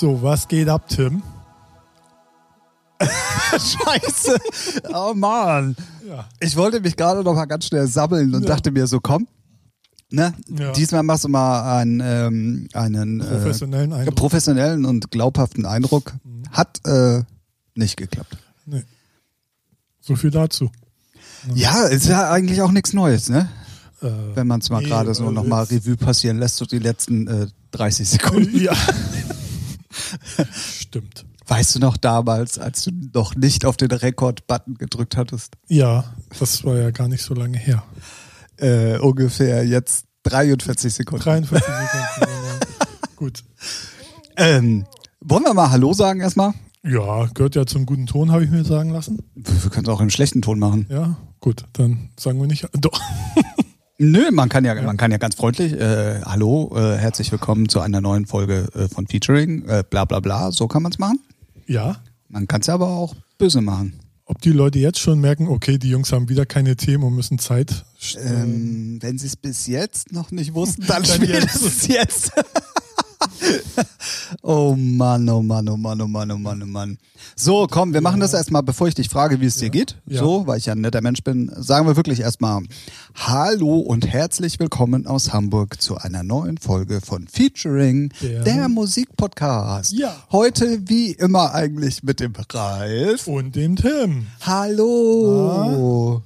So, 0.00 0.22
was 0.22 0.48
geht 0.48 0.66
ab, 0.70 0.88
Tim? 0.88 1.22
Scheiße. 3.52 4.38
Oh 4.94 5.12
Mann. 5.14 5.76
Ja. 6.08 6.26
Ich 6.40 6.56
wollte 6.56 6.80
mich 6.80 6.96
gerade 6.96 7.22
noch 7.22 7.34
mal 7.34 7.44
ganz 7.44 7.66
schnell 7.66 7.86
sammeln 7.86 8.34
und 8.34 8.44
Ja. 8.44 8.48
dachte 8.48 8.70
mir 8.70 8.86
so, 8.86 9.00
komm, 9.00 9.28
ne? 10.10 10.32
Ja. 10.58 10.72
Diesmal 10.72 11.02
machst 11.02 11.24
du 11.24 11.28
mal 11.28 11.80
einen, 11.80 12.00
ähm, 12.02 12.68
einen 12.72 13.18
Professionellen 13.18 13.92
äh, 13.92 14.10
professionellen 14.10 14.86
und 14.86 15.10
glaubhaften 15.10 15.66
Eindruck. 15.66 16.14
Hat 16.50 16.80
äh, 16.86 17.22
nicht 17.74 17.98
geklappt. 17.98 18.38
Nee. 18.64 18.84
So 20.00 20.16
viel 20.16 20.30
dazu. 20.30 20.70
Ja, 21.54 21.84
ist 21.84 22.06
ja 22.06 22.30
eigentlich 22.30 22.62
auch 22.62 22.72
nichts 22.72 22.94
Neues, 22.94 23.28
ne? 23.28 23.50
Äh, 24.00 24.08
Wenn 24.34 24.46
man 24.46 24.60
es 24.60 24.70
mal 24.70 24.80
Nee, 24.80 24.88
gerade 24.88 25.12
so 25.14 25.24
also 25.24 25.30
noch 25.30 25.44
mal 25.44 25.64
jetzt- 25.64 25.72
Revue 25.86 25.98
passieren 25.98 26.38
lässt, 26.38 26.56
so 26.56 26.64
die 26.64 26.78
letzten 26.78 27.26
äh, 27.26 27.46
30 27.72 28.08
Sekunden. 28.12 28.58
ja. 28.58 28.72
Stimmt. 30.52 31.24
Weißt 31.46 31.74
du 31.74 31.78
noch 31.80 31.96
damals, 31.96 32.58
als 32.58 32.84
du 32.84 32.92
noch 33.12 33.34
nicht 33.34 33.64
auf 33.64 33.76
den 33.76 33.90
Rekord-Button 33.90 34.74
gedrückt 34.74 35.16
hattest? 35.16 35.54
Ja, 35.68 36.04
das 36.38 36.64
war 36.64 36.76
ja 36.76 36.90
gar 36.90 37.08
nicht 37.08 37.22
so 37.22 37.34
lange 37.34 37.58
her. 37.58 37.82
Äh, 38.56 38.98
ungefähr 38.98 39.66
jetzt 39.66 40.06
43 40.24 40.94
Sekunden. 40.94 41.24
43 41.24 41.66
Sekunden. 42.14 43.16
Gut. 43.16 43.42
Ähm, 44.36 44.86
wollen 45.20 45.42
wir 45.42 45.54
mal 45.54 45.70
Hallo 45.70 45.92
sagen 45.92 46.20
erstmal? 46.20 46.52
Ja, 46.82 47.26
gehört 47.34 47.56
ja 47.56 47.66
zum 47.66 47.84
guten 47.84 48.06
Ton, 48.06 48.30
habe 48.30 48.44
ich 48.44 48.50
mir 48.50 48.64
sagen 48.64 48.90
lassen. 48.90 49.18
Wir 49.34 49.62
wir 49.64 49.70
können 49.70 49.86
es 49.86 49.92
auch 49.92 50.00
im 50.00 50.08
schlechten 50.08 50.40
Ton 50.40 50.58
machen. 50.58 50.86
Ja, 50.88 51.16
gut, 51.40 51.64
dann 51.74 52.10
sagen 52.18 52.40
wir 52.40 52.46
nicht. 52.46 52.66
Doch. 52.80 52.98
Nö, 54.02 54.30
man 54.30 54.48
kann 54.48 54.64
ja, 54.64 54.80
man 54.80 54.96
kann 54.96 55.10
ja 55.10 55.18
ganz 55.18 55.34
freundlich, 55.34 55.74
äh, 55.74 56.22
hallo, 56.22 56.72
äh, 56.74 56.96
herzlich 56.96 57.30
willkommen 57.32 57.68
zu 57.68 57.80
einer 57.80 58.00
neuen 58.00 58.24
Folge 58.24 58.66
äh, 58.74 58.88
von 58.88 59.06
Featuring, 59.06 59.68
äh, 59.68 59.84
bla 59.90 60.06
bla 60.06 60.20
bla, 60.20 60.52
so 60.52 60.68
kann 60.68 60.82
man 60.82 60.90
es 60.90 60.98
machen. 60.98 61.20
Ja. 61.66 62.00
Man 62.30 62.48
kann 62.48 62.62
es 62.62 62.70
aber 62.70 62.88
auch 62.88 63.14
böse 63.36 63.60
machen. 63.60 64.00
Ob 64.24 64.40
die 64.40 64.52
Leute 64.52 64.78
jetzt 64.78 65.00
schon 65.00 65.20
merken, 65.20 65.48
okay, 65.48 65.76
die 65.76 65.90
Jungs 65.90 66.12
haben 66.12 66.30
wieder 66.30 66.46
keine 66.46 66.76
Themen 66.76 67.04
und 67.04 67.14
müssen 67.14 67.38
Zeit. 67.38 67.84
Ähm, 68.24 69.02
wenn 69.02 69.18
sie 69.18 69.26
es 69.26 69.36
bis 69.36 69.66
jetzt 69.66 70.12
noch 70.12 70.30
nicht 70.30 70.54
wussten, 70.54 70.86
dann, 70.86 71.02
Dann 71.02 71.22
spätestens 71.22 71.86
jetzt. 71.86 72.32
oh 74.42 74.74
Mann, 74.76 75.28
oh 75.28 75.42
Mann, 75.42 75.68
oh 75.68 75.76
Mann, 75.76 76.00
oh 76.00 76.06
Mann, 76.06 76.30
oh 76.30 76.38
Mann, 76.38 76.62
oh 76.62 76.66
Mann. 76.66 76.98
So, 77.36 77.66
komm, 77.70 77.92
wir 77.94 78.00
machen 78.00 78.20
das 78.20 78.32
erstmal, 78.34 78.62
bevor 78.62 78.88
ich 78.88 78.94
dich 78.94 79.08
frage, 79.08 79.40
wie 79.40 79.46
es 79.46 79.56
dir 79.56 79.70
geht. 79.70 79.96
Ja. 80.06 80.20
So, 80.20 80.46
weil 80.46 80.58
ich 80.58 80.66
ja 80.66 80.72
ein 80.74 80.80
netter 80.80 81.00
Mensch 81.00 81.22
bin, 81.22 81.50
sagen 81.56 81.86
wir 81.86 81.96
wirklich 81.96 82.20
erstmal 82.20 82.62
Hallo 83.14 83.78
und 83.78 84.06
herzlich 84.06 84.58
willkommen 84.58 85.06
aus 85.06 85.32
Hamburg 85.32 85.80
zu 85.80 85.96
einer 85.96 86.22
neuen 86.22 86.58
Folge 86.58 87.00
von 87.00 87.26
Featuring, 87.28 88.12
Der- 88.20 88.42
der, 88.42 88.68
Musikpodcast. 88.68 89.92
Ja. 89.92 90.14
Heute 90.32 90.88
wie 90.88 91.12
immer 91.12 91.54
eigentlich 91.54 92.02
mit 92.02 92.20
dem 92.20 92.32
Ralf. 92.52 93.26
Und 93.26 93.54
dem 93.56 93.76
Tim. 93.76 94.26
Hallo. 94.40 96.22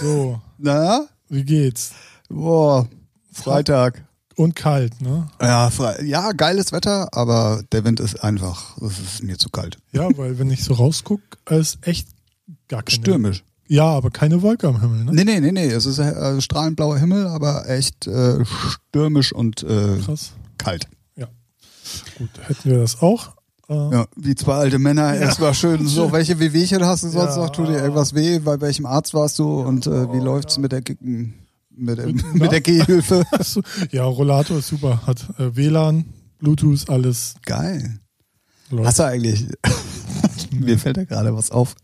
So, 0.00 0.40
Na? 0.58 1.06
wie 1.28 1.44
geht's? 1.44 1.92
Boah, 2.28 2.88
Freitag. 3.32 4.04
Und 4.36 4.54
kalt, 4.54 5.00
ne? 5.00 5.28
Ja, 5.40 5.70
ja, 6.04 6.32
geiles 6.32 6.70
Wetter, 6.70 7.08
aber 7.12 7.62
der 7.72 7.84
Wind 7.84 8.00
ist 8.00 8.22
einfach, 8.22 8.76
es 8.82 8.98
ist 8.98 9.22
mir 9.22 9.38
zu 9.38 9.48
kalt. 9.48 9.78
Ja, 9.92 10.08
weil 10.18 10.38
wenn 10.38 10.50
ich 10.50 10.62
so 10.62 10.74
rausguck, 10.74 11.20
ist 11.48 11.78
echt 11.86 12.08
gar 12.68 12.82
keine. 12.82 12.96
Stürmisch. 13.00 13.44
Ja, 13.68 13.84
aber 13.86 14.10
keine 14.10 14.42
Wolke 14.42 14.68
am 14.68 14.80
Himmel, 14.80 15.04
ne? 15.04 15.12
Nee, 15.12 15.24
nee, 15.24 15.40
nee, 15.40 15.52
nee, 15.52 15.66
es 15.68 15.86
ist 15.86 15.98
äh, 15.98 16.40
strahlend 16.40 16.76
blauer 16.76 16.98
Himmel, 16.98 17.26
aber 17.26 17.68
echt 17.68 18.06
äh, 18.06 18.44
stürmisch 18.44 19.32
und 19.32 19.62
äh, 19.62 19.98
Krass. 20.04 20.32
kalt. 20.58 20.86
Ja. 21.16 21.26
Gut, 22.18 22.28
hätten 22.42 22.70
wir 22.70 22.78
das 22.78 23.00
auch. 23.02 23.34
Äh, 23.68 23.74
Ja, 23.74 24.06
wie 24.16 24.34
zwei 24.36 24.54
alte 24.56 24.78
Männer, 24.78 25.14
erstmal 25.16 25.54
schön 25.54 25.86
so, 25.88 26.12
welche 26.12 26.38
Wehwehchen 26.38 26.84
hast 26.84 27.02
du 27.04 27.08
sonst 27.08 27.36
Ja. 27.36 27.42
noch? 27.42 27.50
Tut 27.50 27.68
dir 27.68 27.78
irgendwas 27.78 28.14
weh? 28.14 28.38
Bei 28.38 28.60
welchem 28.60 28.84
Arzt 28.86 29.14
warst 29.14 29.38
du 29.40 29.62
und 29.62 29.86
äh, 29.88 30.12
wie 30.12 30.20
läuft's 30.20 30.58
mit 30.58 30.70
der 30.72 30.82
Ge- 30.82 31.30
mit, 31.76 31.98
dem, 31.98 32.16
Mit- 32.16 32.34
mit 32.34 32.52
der 32.52 32.60
Gehhilfe? 32.62 33.24
Achso, 33.32 33.60
ja, 33.90 34.04
Rollator 34.04 34.58
ist 34.58 34.68
super. 34.68 35.06
Hat 35.06 35.26
äh, 35.38 35.54
WLAN, 35.56 36.04
Bluetooth, 36.38 36.88
alles 36.88 37.34
Geil. 37.44 37.98
läuft. 38.70 38.86
Hast 38.88 38.98
du 38.98 39.04
eigentlich, 39.04 39.46
mir 40.50 40.78
fällt 40.78 40.96
da 40.96 41.04
gerade 41.04 41.34
was 41.34 41.50
auf. 41.50 41.74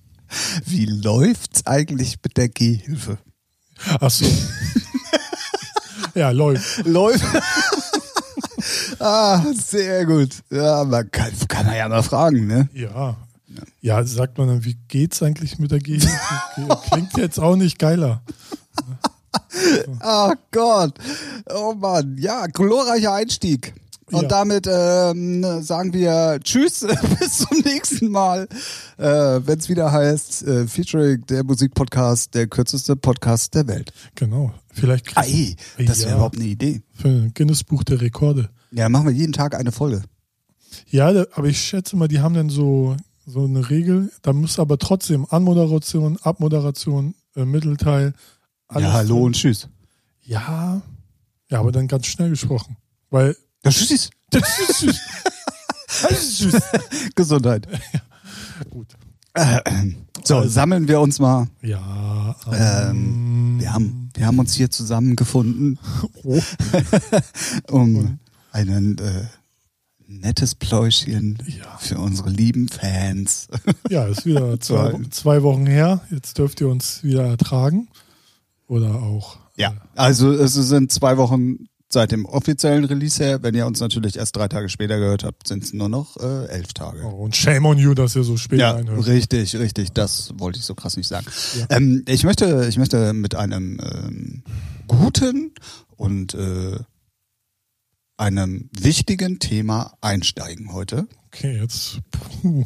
Wie 0.65 0.87
läuft's 0.87 1.67
eigentlich 1.67 2.17
mit 2.25 2.37
der 2.37 2.49
Gehhilfe? 2.49 3.19
Achso. 4.01 4.25
ja, 6.15 6.31
läuft. 6.31 6.87
Läuft. 6.87 7.25
ah, 8.99 9.43
sehr 9.55 10.07
gut. 10.07 10.37
Ja, 10.51 10.85
man 10.85 11.11
kann, 11.11 11.33
kann 11.49 11.67
man 11.67 11.77
ja 11.77 11.89
mal 11.89 12.03
fragen, 12.03 12.47
ne? 12.47 12.69
Ja. 12.73 13.17
Ja, 13.83 14.03
sagt 14.05 14.39
man 14.39 14.49
dann, 14.49 14.65
wie 14.65 14.79
geht's 14.89 15.23
eigentlich 15.23 15.59
mit 15.59 15.71
der 15.71 15.81
Gehilfe? 15.81 16.09
Klingt 16.91 17.17
jetzt 17.19 17.39
auch 17.39 17.57
nicht 17.57 17.79
geiler. 17.79 18.23
Ach 20.01 20.35
Gott. 20.51 20.95
Oh 21.53 21.75
Mann. 21.75 22.17
Ja, 22.19 22.47
glorreicher 22.47 23.15
Einstieg. 23.15 23.75
Und 24.11 24.23
Ja. 24.23 24.29
damit 24.29 24.69
ähm, 24.71 25.63
sagen 25.63 25.93
wir 25.95 26.39
Tschüss, 26.45 26.81
bis 27.19 27.39
zum 27.39 27.59
nächsten 27.65 28.09
Mal, 28.11 28.47
äh, 28.99 29.05
wenn 29.07 29.59
es 29.59 29.69
wieder 29.71 29.91
heißt, 29.91 30.43
äh, 30.47 30.67
Featuring 30.67 31.25
der 31.27 31.45
Musikpodcast, 31.45 32.35
der 32.35 32.47
kürzeste 32.47 32.95
Podcast 32.97 33.55
der 33.55 33.67
Welt. 33.69 33.93
Genau. 34.15 34.53
Vielleicht 34.71 35.07
kriegst 35.07 35.31
Ei, 35.31 35.57
das 35.85 36.01
wäre 36.01 36.11
Ja. 36.11 36.15
überhaupt 36.17 36.37
eine 36.37 36.45
Idee. 36.47 36.83
für 36.95 37.09
ein 37.09 37.33
Guinness 37.35 37.65
Buch 37.65 37.85
der 37.85 38.01
Rekorde. 38.03 38.51
Ja, 38.71 38.89
machen 38.91 39.07
wir 39.07 39.13
jeden 39.15 39.33
Tag 39.33 39.55
eine 39.55 39.73
Folge. 39.73 40.03
Ja, 40.89 41.09
aber 41.35 41.47
ich 41.47 41.61
schätze 41.61 41.97
mal, 41.97 42.09
die 42.09 42.21
haben 42.21 42.35
dann 42.35 42.49
so, 42.51 42.97
so 43.27 43.45
eine 43.45 43.71
Regel. 43.71 44.11
Da 44.23 44.33
muss 44.35 44.59
aber 44.59 44.77
trotzdem 44.79 45.27
Anmoderation, 45.31 46.19
Abmoderation, 46.23 47.15
äh, 47.37 47.45
Mittelteil. 47.47 48.13
Alles 48.75 48.89
ja, 48.89 48.93
hallo 48.95 49.15
drin. 49.17 49.25
und 49.25 49.33
tschüss. 49.35 49.69
Ja, 50.23 50.81
ja, 51.51 51.59
aber 51.61 51.73
dann 51.73 51.89
ganz 51.89 52.07
schnell 52.07 52.31
gesprochen. 52.31 52.77
Weil. 53.11 53.37
Ja, 53.65 53.71
tschüss. 53.71 54.09
Gesundheit. 57.15 57.67
Gut. 58.71 58.89
So, 60.25 60.37
Also- 60.37 60.51
sammeln 60.51 60.87
wir 60.87 61.01
uns 61.01 61.19
mal. 61.19 61.49
Ja. 61.63 62.37
Ähm, 62.53 63.57
wir, 63.59 63.73
haben, 63.73 64.09
wir 64.15 64.25
haben 64.27 64.39
uns 64.39 64.55
hier 64.55 64.71
zusammengefunden, 64.71 65.81
Oh, 66.23 66.41
um 67.73 68.21
ein 68.53 68.99
äh, 68.99 69.25
nettes 70.07 70.55
Pläuschen 70.55 71.43
Ja. 71.49 71.77
für 71.79 71.99
unsere 71.99 72.31
lieben 72.31 72.69
Fans. 72.69 73.49
ja, 73.91 74.05
ist 74.07 74.25
wieder 74.25 74.61
zwei, 74.61 74.97
zwei 75.11 75.43
Wochen 75.43 75.67
her. 75.67 76.03
Jetzt 76.13 76.39
dürft 76.39 76.61
ihr 76.61 76.69
uns 76.69 77.03
wieder 77.03 77.25
ertragen. 77.27 77.89
Oder 78.73 79.03
auch. 79.03 79.37
Ja, 79.55 79.75
also 79.97 80.33
es 80.33 80.55
sind 80.55 80.91
zwei 80.91 81.19
Wochen 81.19 81.67
seit 81.91 82.11
dem 82.11 82.25
offiziellen 82.25 82.87
Release 82.87 83.23
her. 83.23 83.43
Wenn 83.43 83.55
ihr 83.55 83.67
uns 83.67 83.81
natürlich 83.81 84.17
erst 84.17 84.35
drei 84.35 84.49
Tage 84.49 84.71
später 84.71 84.99
gehört 84.99 85.25
habt, 85.25 85.47
sind 85.47 85.63
es 85.63 85.75
nur 85.75 85.91
noch 85.91 86.17
äh, 86.17 86.47
elf 86.47 86.73
Tage. 86.73 87.03
Oh, 87.05 87.25
und 87.25 87.37
shame 87.37 87.67
on 87.67 87.77
you, 87.77 87.93
dass 87.93 88.17
ihr 88.17 88.23
so 88.25 88.39
spät 88.39 88.61
Ja, 88.61 88.71
reinhört. 88.71 89.07
richtig, 89.07 89.55
richtig. 89.57 89.93
Das 89.93 90.33
wollte 90.39 90.59
ich 90.59 90.65
so 90.65 90.75
krass 90.75 90.97
nicht 90.97 91.07
sagen. 91.07 91.27
Ja. 91.59 91.67
Ähm, 91.77 92.03
ich 92.09 92.25
möchte, 92.25 92.65
ich 92.67 92.79
möchte 92.79 93.13
mit 93.13 93.35
einem 93.35 93.79
ähm, 93.83 94.43
guten 94.89 95.53
und 95.97 96.33
äh, 96.33 96.79
einem 98.17 98.71
wichtigen 98.73 99.39
Thema 99.39 99.93
einsteigen 100.01 100.73
heute. 100.73 101.07
Okay, 101.27 101.59
jetzt. 101.61 101.99
Puh. 102.11 102.65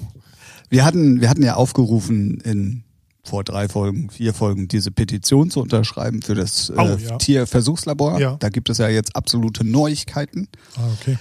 Wir 0.68 0.84
hatten, 0.84 1.20
wir 1.20 1.28
hatten 1.30 1.42
ja 1.42 1.54
aufgerufen 1.54 2.38
in 2.42 2.84
vor 3.26 3.44
drei 3.44 3.68
Folgen, 3.68 4.08
vier 4.10 4.32
Folgen, 4.34 4.68
diese 4.68 4.90
Petition 4.90 5.50
zu 5.50 5.60
unterschreiben 5.60 6.22
für 6.22 6.34
das 6.34 6.70
äh, 6.70 6.74
Oh, 6.78 6.96
ja. 6.96 7.16
Tierversuchslabor. 7.18 8.18
Ja. 8.20 8.36
Da 8.38 8.48
gibt 8.48 8.70
es 8.70 8.78
ja 8.78 8.88
jetzt 8.88 9.14
absolute 9.16 9.64
Neuigkeiten. 9.66 10.48
Ah, 10.76 10.88
okay. 11.00 11.18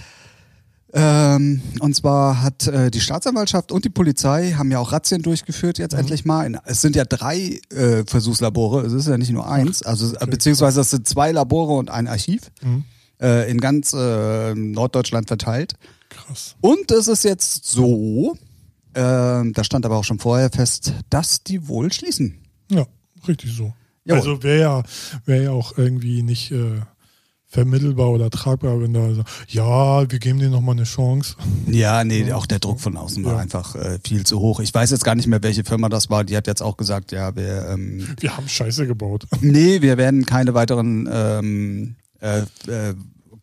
Ähm, 0.94 1.62
und 1.82 1.94
zwar 1.94 2.42
hat 2.42 2.68
äh, 2.68 2.90
die 2.90 3.02
Staatsanwaltschaft 3.02 3.74
und 3.74 3.84
die 3.84 3.90
Polizei 3.90 4.54
haben 4.54 4.72
ja 4.72 4.80
auch 4.80 4.94
Razzien 4.94 5.22
durchgeführt 5.22 5.78
jetzt 5.78 5.94
endlich 5.94 6.24
mal. 6.24 6.46
In, 6.46 6.58
es 6.64 6.80
sind 6.80 6.96
ja 6.96 7.04
drei 7.04 7.60
äh, 7.76 8.06
Versuchslabore, 8.08 8.86
es 8.86 8.94
ist 8.94 9.08
ja 9.08 9.18
nicht 9.18 9.32
nur 9.32 9.46
eins, 9.50 9.82
also 9.82 10.16
äh, 10.16 10.26
beziehungsweise 10.26 10.80
es 10.80 10.92
sind 10.92 11.06
zwei 11.06 11.34
Labore 11.34 11.74
und 11.74 11.90
ein 11.90 12.08
Archiv 12.08 12.44
Mhm. 12.62 12.86
äh, 13.22 13.52
in 13.52 13.60
ganz 13.60 13.92
äh, 13.92 14.54
Norddeutschland 14.56 15.28
verteilt. 15.28 15.74
Krass. 16.08 16.56
Und 16.62 16.90
es 16.92 17.10
ist 17.10 17.26
jetzt 17.26 17.66
so, 17.66 18.38
äh, 18.96 19.52
da 19.52 19.64
stand 19.64 19.86
aber 19.86 19.98
auch 19.98 20.04
schon 20.04 20.20
vorher 20.20 20.50
fest, 20.50 20.94
dass 21.10 21.44
die 21.44 21.68
wohl 21.68 21.92
schließen. 21.92 22.40
Ja, 22.72 22.86
richtig 23.28 23.54
so. 23.54 23.74
Jawohl. 24.06 24.20
Also 24.20 24.44
wäre 24.44 24.60
ja, 24.62 24.84
wär 25.26 25.42
ja 25.44 25.52
auch 25.52 25.78
irgendwie 25.78 26.22
nicht 26.24 26.52
äh, 26.52 26.82
vermittelbar 27.48 28.10
oder 28.10 28.30
tragbar, 28.30 28.82
wenn 28.82 28.94
da 28.94 29.14
so, 29.14 29.24
ja, 29.48 30.10
wir 30.12 30.20
geben 30.20 30.40
dir 30.40 30.50
nochmal 30.50 30.76
eine 30.76 30.84
Chance. 30.84 31.36
Ja, 31.68 32.04
nee, 32.04 32.32
auch 32.34 32.46
der 32.46 32.60
Druck 32.60 32.80
von 32.82 32.98
außen 32.98 33.24
war 33.24 33.34
Ja. 33.34 33.40
einfach 33.40 33.76
äh, 33.76 33.98
viel 34.06 34.26
zu 34.26 34.40
hoch. 34.40 34.60
Ich 34.60 34.74
weiß 34.74 34.92
jetzt 34.92 35.04
gar 35.06 35.16
nicht 35.16 35.28
mehr, 35.28 35.42
welche 35.42 35.64
Firma 35.64 35.88
das 35.90 36.10
war. 36.10 36.24
Die 36.24 36.36
hat 36.36 36.48
jetzt 36.48 36.62
auch 36.62 36.76
gesagt, 36.78 37.12
ja, 37.12 37.36
wir 37.36 37.68
ähm, 37.70 38.08
Wir 38.20 38.36
haben 38.36 38.48
Scheiße 38.48 38.88
gebaut. 38.88 39.26
Nee, 39.42 39.82
wir 39.82 39.98
werden 39.98 40.26
keine 40.26 40.54
weiteren 40.54 41.08
ähm, 41.12 41.96
äh, 42.20 42.40
äh, 42.68 42.94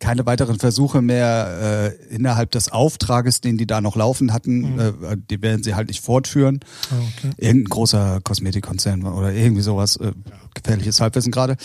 keine 0.03 0.25
weiteren 0.25 0.59
Versuche 0.59 1.01
mehr 1.01 1.93
äh, 2.11 2.13
innerhalb 2.13 2.51
des 2.51 2.69
Auftrages, 2.69 3.39
den 3.39 3.57
die 3.57 3.65
da 3.65 3.79
noch 3.79 3.95
laufen 3.95 4.33
hatten. 4.33 4.73
Mhm. 4.73 4.79
Äh, 4.79 5.17
die 5.29 5.41
werden 5.41 5.63
sie 5.63 5.75
halt 5.75 5.87
nicht 5.87 6.03
fortführen. 6.03 6.59
Ah, 6.91 6.95
okay. 6.95 7.33
Irgendein 7.37 7.69
großer 7.69 8.19
Kosmetikkonzern 8.21 9.03
oder 9.03 9.31
irgendwie 9.31 9.61
sowas. 9.61 9.95
Äh, 9.95 10.11
gefährliches 10.53 10.99
Halbwissen 10.99 11.31
gerade. 11.31 11.55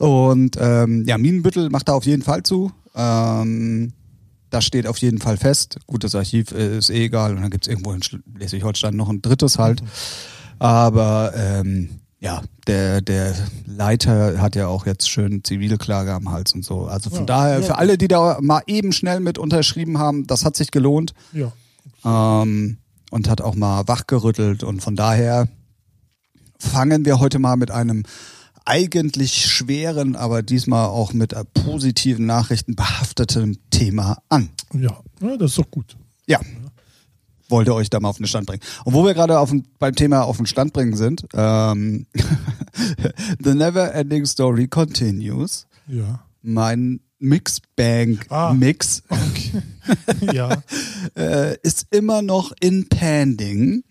Ja. 0.00 0.06
Und 0.06 0.56
ähm, 0.60 1.04
ja, 1.06 1.16
Minenbüttel 1.18 1.70
macht 1.70 1.88
da 1.88 1.92
auf 1.92 2.04
jeden 2.04 2.22
Fall 2.22 2.42
zu. 2.42 2.72
Ähm, 2.96 3.92
das 4.50 4.64
steht 4.64 4.88
auf 4.88 4.98
jeden 4.98 5.18
Fall 5.18 5.36
fest. 5.36 5.78
Gut, 5.86 6.02
das 6.02 6.16
Archiv 6.16 6.50
äh, 6.50 6.78
ist 6.78 6.90
eh 6.90 7.04
egal. 7.04 7.36
Und 7.36 7.42
dann 7.42 7.50
gibt's 7.50 7.68
irgendwo 7.68 7.92
in 7.92 8.02
Schleswig-Holstein 8.02 8.96
noch 8.96 9.08
ein 9.08 9.22
drittes 9.22 9.58
halt. 9.58 9.82
Mhm. 9.82 9.88
Aber 10.58 11.32
ähm, 11.36 11.90
ja, 12.20 12.42
der, 12.66 13.00
der 13.02 13.34
Leiter 13.66 14.40
hat 14.40 14.56
ja 14.56 14.66
auch 14.68 14.86
jetzt 14.86 15.08
schön 15.10 15.44
Zivilklage 15.44 16.12
am 16.12 16.30
Hals 16.30 16.52
und 16.54 16.64
so. 16.64 16.86
Also 16.86 17.10
von 17.10 17.20
Ja, 17.20 17.24
daher, 17.26 17.58
ja. 17.60 17.62
für 17.66 17.76
alle, 17.76 17.98
die 17.98 18.08
da 18.08 18.38
mal 18.40 18.62
eben 18.66 18.92
schnell 18.92 19.20
mit 19.20 19.36
unterschrieben 19.38 19.98
haben, 19.98 20.26
das 20.26 20.44
hat 20.44 20.56
sich 20.56 20.70
gelohnt. 20.70 21.12
Ja. 21.32 21.52
Ähm, 22.42 22.78
und 23.10 23.28
hat 23.28 23.40
auch 23.40 23.54
mal 23.54 23.86
wachgerüttelt. 23.86 24.64
Und 24.64 24.80
von 24.82 24.96
daher 24.96 25.48
fangen 26.58 27.04
wir 27.04 27.20
heute 27.20 27.38
mal 27.38 27.56
mit 27.56 27.70
einem 27.70 28.04
eigentlich 28.64 29.46
schweren, 29.46 30.16
aber 30.16 30.42
diesmal 30.42 30.86
auch 30.86 31.12
mit 31.12 31.34
positiven 31.52 32.26
Nachrichten 32.26 32.74
behafteten 32.74 33.58
Thema 33.70 34.18
an. 34.30 34.48
Ja. 34.72 34.98
ja, 35.20 35.36
das 35.36 35.50
ist 35.52 35.58
doch 35.58 35.70
gut. 35.70 35.96
Ja. 36.26 36.40
Wollte 37.54 37.72
euch 37.72 37.88
da 37.88 38.00
mal 38.00 38.08
auf 38.08 38.16
den 38.16 38.26
Stand 38.26 38.46
bringen. 38.46 38.62
Und 38.84 38.94
wo 38.94 39.04
wir 39.04 39.14
gerade 39.14 39.38
auf 39.38 39.50
den, 39.50 39.64
beim 39.78 39.94
Thema 39.94 40.22
auf 40.22 40.38
den 40.38 40.46
Stand 40.46 40.72
bringen 40.72 40.96
sind, 40.96 41.24
ähm, 41.34 42.06
The 43.44 43.54
Never 43.54 43.94
Ending 43.94 44.26
Story 44.26 44.66
continues. 44.66 45.68
Ja. 45.86 46.24
Mein 46.42 46.98
Mixbank 47.20 48.26
Ah. 48.28 48.52
Mix 48.52 49.04
Okay. 49.08 49.62
ja. 50.32 50.62
äh, 51.16 51.56
ist 51.62 51.86
immer 51.90 52.22
noch 52.22 52.52
in 52.58 52.88
pending. 52.88 53.84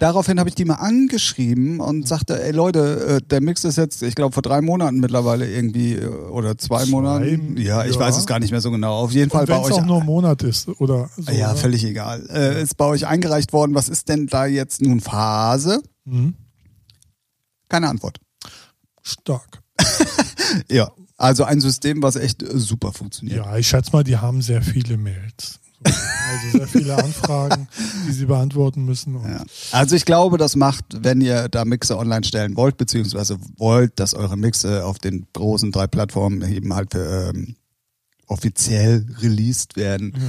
Daraufhin 0.00 0.38
habe 0.40 0.48
ich 0.48 0.54
die 0.54 0.64
mal 0.64 0.76
angeschrieben 0.76 1.78
und 1.78 2.08
sagte, 2.08 2.42
ey 2.42 2.52
Leute, 2.52 3.18
äh, 3.20 3.20
der 3.20 3.42
Mix 3.42 3.64
ist 3.64 3.76
jetzt, 3.76 4.02
ich 4.02 4.14
glaube, 4.14 4.32
vor 4.32 4.42
drei 4.42 4.62
Monaten 4.62 4.98
mittlerweile 4.98 5.46
irgendwie 5.46 5.92
äh, 5.92 6.06
oder 6.06 6.56
zwei, 6.56 6.84
Zwei, 6.84 6.90
Monaten. 6.90 7.58
Ja, 7.58 7.84
ich 7.84 7.96
ja. 7.96 8.00
weiß 8.00 8.16
es 8.16 8.26
gar 8.26 8.40
nicht 8.40 8.50
mehr 8.50 8.62
so 8.62 8.70
genau. 8.70 8.94
Auf 8.94 9.12
jeden 9.12 9.30
Fall 9.30 9.44
bei 9.44 9.58
euch. 9.58 9.72
auch 9.72 9.84
nur 9.84 10.00
ein 10.00 10.06
Monat 10.06 10.42
ist 10.42 10.68
oder 10.80 11.10
so. 11.18 11.30
ja, 11.30 11.50
oder? 11.50 11.56
völlig 11.56 11.84
egal. 11.84 12.26
Äh, 12.30 12.62
ist 12.62 12.78
bei 12.78 12.86
euch 12.86 13.06
eingereicht 13.06 13.52
worden. 13.52 13.74
Was 13.74 13.90
ist 13.90 14.08
denn 14.08 14.26
da 14.26 14.46
jetzt 14.46 14.80
nun 14.80 15.00
Phase? 15.00 15.82
Mhm. 16.06 16.34
Keine 17.68 17.88
Antwort. 17.88 18.18
Stark. 19.02 19.62
Ja. 20.68 20.90
Also 21.16 21.44
ein 21.44 21.60
System, 21.60 22.02
was 22.02 22.16
echt 22.16 22.42
äh, 22.42 22.58
super 22.58 22.92
funktioniert. 22.92 23.44
Ja, 23.44 23.56
ich 23.56 23.68
schätze 23.68 23.92
mal, 23.92 24.02
die 24.02 24.16
haben 24.16 24.40
sehr 24.40 24.62
viele 24.62 24.96
Mails. 24.96 25.59
So, 25.84 25.92
also 25.92 26.58
sehr 26.58 26.68
viele 26.68 26.94
Anfragen, 26.96 27.68
die 28.06 28.12
sie 28.12 28.26
beantworten 28.26 28.84
müssen. 28.84 29.14
Ja. 29.14 29.42
Also 29.72 29.96
ich 29.96 30.04
glaube, 30.04 30.36
das 30.38 30.54
macht, 30.56 30.84
wenn 31.02 31.20
ihr 31.20 31.48
da 31.48 31.64
Mixe 31.64 31.96
online 31.98 32.24
stellen 32.24 32.56
wollt, 32.56 32.76
beziehungsweise 32.76 33.38
wollt, 33.56 33.98
dass 33.98 34.14
eure 34.14 34.36
Mixe 34.36 34.84
auf 34.84 34.98
den 34.98 35.26
großen 35.32 35.72
drei 35.72 35.86
Plattformen 35.86 36.42
eben 36.52 36.74
halt 36.74 36.94
ähm, 36.94 37.56
offiziell 38.26 39.06
released 39.20 39.76
werden, 39.76 40.12
Ja. 40.16 40.22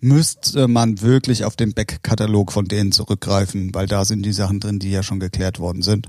müsste 0.00 0.68
man 0.68 1.00
wirklich 1.02 1.44
auf 1.44 1.56
den 1.56 1.74
Backkatalog 1.74 2.52
von 2.52 2.66
denen 2.66 2.92
zurückgreifen, 2.92 3.74
weil 3.74 3.86
da 3.86 4.04
sind 4.04 4.22
die 4.24 4.32
Sachen 4.32 4.60
drin, 4.60 4.78
die 4.78 4.90
ja 4.90 5.02
schon 5.02 5.20
geklärt 5.20 5.58
worden 5.58 5.82
sind. 5.82 6.08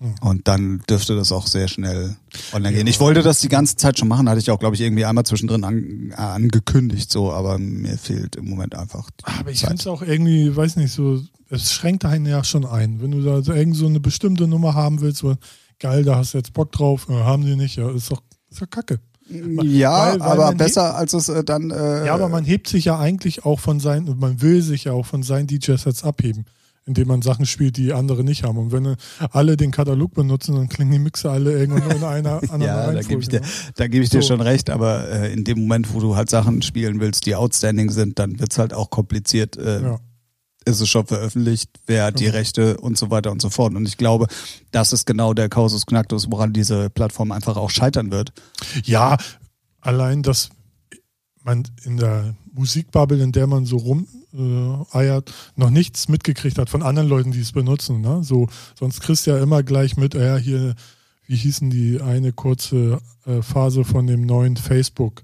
Mhm. 0.00 0.14
Und 0.20 0.48
dann 0.48 0.82
dürfte 0.88 1.16
das 1.16 1.32
auch 1.32 1.46
sehr 1.46 1.66
schnell 1.68 2.16
online 2.52 2.76
gehen. 2.76 2.86
Ich 2.86 3.00
wollte 3.00 3.22
das 3.22 3.40
die 3.40 3.48
ganze 3.48 3.76
Zeit 3.76 3.98
schon 3.98 4.08
machen, 4.08 4.28
hatte 4.28 4.38
ich 4.40 4.50
auch, 4.50 4.58
glaube 4.60 4.76
ich, 4.76 4.80
irgendwie 4.80 5.04
einmal 5.04 5.24
zwischendrin 5.24 5.64
an, 5.64 6.12
angekündigt, 6.16 7.10
so, 7.10 7.32
aber 7.32 7.58
mir 7.58 7.98
fehlt 7.98 8.36
im 8.36 8.48
Moment 8.48 8.74
einfach 8.76 9.10
die 9.10 9.24
Aber 9.26 9.50
ich 9.50 9.60
finde 9.60 9.76
es 9.76 9.86
auch 9.86 10.02
irgendwie, 10.02 10.54
weiß 10.54 10.76
nicht, 10.76 10.92
so, 10.92 11.20
es 11.50 11.72
schränkt 11.72 12.04
einen 12.04 12.26
ja 12.26 12.44
schon 12.44 12.64
ein. 12.64 13.00
Wenn 13.02 13.10
du 13.10 13.22
da 13.22 13.42
so 13.42 13.52
irgend 13.52 13.76
so 13.76 13.86
eine 13.86 14.00
bestimmte 14.00 14.46
Nummer 14.46 14.74
haben 14.74 15.00
willst, 15.00 15.18
so, 15.18 15.34
geil, 15.80 16.04
da 16.04 16.16
hast 16.16 16.34
du 16.34 16.38
jetzt 16.38 16.52
Bock 16.52 16.70
drauf, 16.72 17.06
äh, 17.08 17.12
haben 17.14 17.44
die 17.44 17.56
nicht, 17.56 17.76
ja, 17.76 17.90
ist 17.90 18.10
doch, 18.10 18.22
ist 18.50 18.60
doch 18.62 18.70
kacke. 18.70 19.00
Ja, 19.30 20.12
Weil- 20.12 20.20
weil 20.20 20.22
aber 20.22 20.54
besser 20.54 20.96
als 20.96 21.12
es 21.12 21.28
äh, 21.28 21.44
dann. 21.44 21.70
Äh, 21.70 22.06
Ja, 22.06 22.14
aber 22.14 22.30
man 22.30 22.44
hebt 22.44 22.66
sich 22.66 22.86
ja 22.86 22.98
eigentlich 22.98 23.44
auch 23.44 23.60
von 23.60 23.78
seinen, 23.78 24.18
man 24.18 24.40
will 24.40 24.62
sich 24.62 24.84
ja 24.84 24.92
auch 24.92 25.04
von 25.04 25.22
seinen 25.22 25.46
DJ-Sets 25.46 26.02
abheben, 26.02 26.46
indem 26.88 27.06
man 27.06 27.22
Sachen 27.22 27.46
spielt, 27.46 27.76
die 27.76 27.92
andere 27.92 28.24
nicht 28.24 28.42
haben. 28.42 28.58
Und 28.58 28.72
wenn 28.72 28.96
alle 29.30 29.56
den 29.56 29.70
Katalog 29.70 30.14
benutzen, 30.14 30.56
dann 30.56 30.68
klingen 30.68 30.90
die 30.90 30.98
Mixer 30.98 31.30
alle 31.30 31.52
irgendwo 31.52 31.84
nur 31.84 31.94
in 31.96 32.02
einer 32.04 32.40
anderen 32.50 32.60
Ja, 32.62 32.66
da 32.76 32.84
Reihenfolge, 32.86 33.08
gebe 33.08 33.20
ich 33.22 33.28
dir, 33.28 33.40
ne? 33.40 33.46
da 33.76 33.86
gebe 33.86 34.02
ich 34.04 34.10
dir 34.10 34.22
So. 34.22 34.28
schon 34.28 34.40
recht, 34.40 34.70
aber 34.70 35.08
äh, 35.08 35.32
in 35.32 35.44
dem 35.44 35.60
Moment, 35.60 35.94
wo 35.94 36.00
du 36.00 36.16
halt 36.16 36.28
Sachen 36.30 36.62
spielen 36.62 36.98
willst, 36.98 37.26
die 37.26 37.36
outstanding 37.36 37.90
sind, 37.90 38.18
dann 38.18 38.40
wird's 38.40 38.58
halt 38.58 38.74
auch 38.74 38.90
kompliziert. 38.90 39.56
Äh, 39.56 39.82
Ja. 39.82 40.00
Ist 40.64 40.80
es 40.82 40.88
schon 40.90 41.06
veröffentlicht, 41.06 41.70
wer 41.86 42.04
hat 42.04 42.20
die 42.20 42.24
Ja. 42.26 42.32
Rechte 42.32 42.76
und 42.78 42.98
so 42.98 43.10
weiter 43.10 43.30
und 43.30 43.40
so 43.40 43.48
fort. 43.48 43.74
Und 43.74 43.86
ich 43.88 43.96
glaube, 43.96 44.26
das 44.70 44.92
ist 44.92 45.06
genau 45.06 45.32
der 45.32 45.48
Kausus 45.48 45.86
Knacktus, 45.86 46.30
woran 46.30 46.52
diese 46.52 46.90
Plattform 46.90 47.32
einfach 47.32 47.56
auch 47.56 47.70
scheitern 47.70 48.10
wird. 48.10 48.32
Ja, 48.84 49.16
allein, 49.80 50.22
dass 50.22 50.50
man 51.42 51.62
in 51.84 51.96
der 51.96 52.34
Musikbubble, 52.58 53.22
in 53.22 53.32
der 53.32 53.46
man 53.46 53.64
so 53.64 53.76
rumeiert, 53.78 54.08
äh, 54.34 54.96
eiert, 54.96 55.32
noch 55.56 55.70
nichts 55.70 56.08
mitgekriegt 56.08 56.58
hat 56.58 56.68
von 56.68 56.82
anderen 56.82 57.08
Leuten, 57.08 57.32
die 57.32 57.40
es 57.40 57.52
benutzen. 57.52 58.00
Ne? 58.02 58.22
So, 58.22 58.48
sonst 58.78 59.00
kriegst 59.00 59.26
du 59.26 59.30
ja 59.30 59.38
immer 59.42 59.62
gleich 59.62 59.96
mit, 59.96 60.14
äh, 60.14 60.26
ja, 60.26 60.36
hier, 60.36 60.74
wie 61.26 61.36
hießen 61.36 61.70
die 61.70 62.00
eine 62.00 62.32
kurze 62.32 63.00
äh, 63.26 63.40
Phase 63.42 63.84
von 63.84 64.06
dem 64.06 64.26
neuen 64.26 64.56
Facebook? 64.56 65.22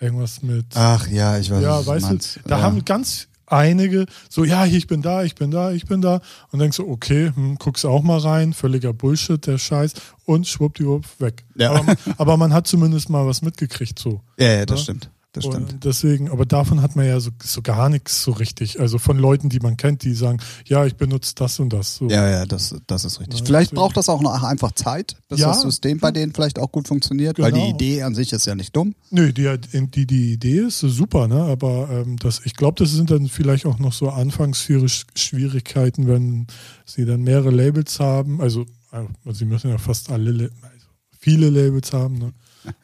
Irgendwas 0.00 0.42
mit. 0.42 0.66
Ach 0.74 1.06
ja, 1.08 1.38
ich 1.38 1.50
weiß 1.50 1.62
ja, 1.62 1.86
weißt 1.86 2.10
du, 2.10 2.18
da 2.48 2.58
ja. 2.58 2.62
haben 2.64 2.84
ganz 2.84 3.28
einige 3.46 4.06
so, 4.28 4.44
ja, 4.44 4.64
hier, 4.64 4.78
ich 4.78 4.88
bin 4.88 5.00
da, 5.02 5.22
ich 5.22 5.36
bin 5.36 5.52
da, 5.52 5.70
ich 5.70 5.86
bin 5.86 6.00
da. 6.00 6.20
Und 6.50 6.58
denkst 6.58 6.78
du, 6.78 6.90
okay, 6.90 7.30
hm, 7.32 7.56
guckst 7.56 7.86
auch 7.86 8.02
mal 8.02 8.18
rein, 8.18 8.52
völliger 8.52 8.92
Bullshit, 8.92 9.46
der 9.46 9.58
Scheiß. 9.58 9.92
Und 10.24 10.48
schwuppdiwupp, 10.48 11.04
weg. 11.20 11.44
Ja. 11.56 11.70
Aber, 11.70 11.82
man- 11.84 11.96
aber 12.18 12.36
man 12.36 12.52
hat 12.52 12.66
zumindest 12.66 13.10
mal 13.10 13.24
was 13.26 13.42
mitgekriegt, 13.42 13.96
so. 13.98 14.22
ja, 14.38 14.48
ja, 14.52 14.66
das 14.66 14.80
Ja. 14.80 14.82
stimmt. 14.84 15.10
Das 15.34 15.44
stimmt. 15.46 15.72
Und 15.72 15.84
deswegen, 15.84 16.28
aber 16.30 16.44
davon 16.44 16.82
hat 16.82 16.94
man 16.94 17.06
ja 17.06 17.18
so, 17.18 17.30
so 17.42 17.62
gar 17.62 17.88
nichts 17.88 18.22
so 18.22 18.32
richtig. 18.32 18.78
Also 18.80 18.98
von 18.98 19.16
Leuten, 19.16 19.48
die 19.48 19.60
man 19.60 19.78
kennt, 19.78 20.02
die 20.04 20.12
sagen, 20.12 20.40
ja, 20.66 20.84
ich 20.84 20.96
benutze 20.96 21.34
das 21.34 21.58
und 21.58 21.72
das. 21.72 21.96
So. 21.96 22.06
Ja, 22.10 22.28
ja, 22.28 22.44
das, 22.44 22.74
das 22.86 23.06
ist 23.06 23.18
richtig. 23.18 23.40
Ja, 23.40 23.46
vielleicht 23.46 23.70
deswegen- 23.70 23.80
braucht 23.80 23.96
das 23.96 24.10
auch 24.10 24.20
noch 24.20 24.42
einfach 24.42 24.72
Zeit, 24.72 25.16
bis 25.30 25.38
Ja. 25.40 25.48
das 25.48 25.62
System 25.62 25.98
bei 26.00 26.10
denen 26.10 26.34
vielleicht 26.34 26.58
auch 26.58 26.70
gut 26.70 26.86
funktioniert, 26.86 27.38
weil 27.38 27.50
die 27.50 27.60
Genau. 27.60 27.70
Idee 27.74 28.02
an 28.02 28.14
sich 28.14 28.34
ist 28.34 28.46
ja 28.46 28.54
nicht 28.54 28.76
dumm. 28.76 28.94
Nö, 29.10 29.32
die, 29.32 29.56
die, 29.88 30.06
die 30.06 30.32
Idee 30.34 30.58
ist 30.66 30.80
super, 30.80 31.28
ne? 31.28 31.44
Aber 31.44 31.88
ähm, 31.90 32.16
das, 32.18 32.42
ich 32.44 32.54
glaube, 32.54 32.78
das 32.84 32.90
sind 32.92 33.10
dann 33.10 33.26
vielleicht 33.28 33.64
auch 33.64 33.78
noch 33.78 33.94
so 33.94 34.10
Anfangsschwierigkeiten, 34.10 36.06
wenn 36.08 36.46
sie 36.84 37.04
dann 37.04 37.22
mehrere 37.22 37.50
Labels 37.50 37.98
haben. 38.00 38.40
Also, 38.42 38.66
äh, 38.92 39.04
sie 39.32 39.44
müssen 39.46 39.70
ja 39.70 39.78
fast 39.78 40.10
alle, 40.10 40.50
also 40.62 40.86
viele 41.18 41.48
Labels 41.50 41.92
haben, 41.94 42.18
ne? 42.18 42.32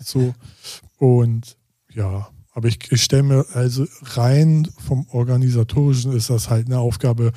So. 0.02 0.34
Und 0.98 1.56
ja, 1.94 2.28
aber 2.58 2.66
ich, 2.66 2.90
ich 2.90 3.04
stelle 3.04 3.22
mir, 3.22 3.46
also 3.54 3.86
rein 4.02 4.68
vom 4.84 5.06
Organisatorischen 5.12 6.10
ist 6.10 6.28
das 6.28 6.50
halt 6.50 6.66
eine 6.66 6.80
Aufgabe, 6.80 7.30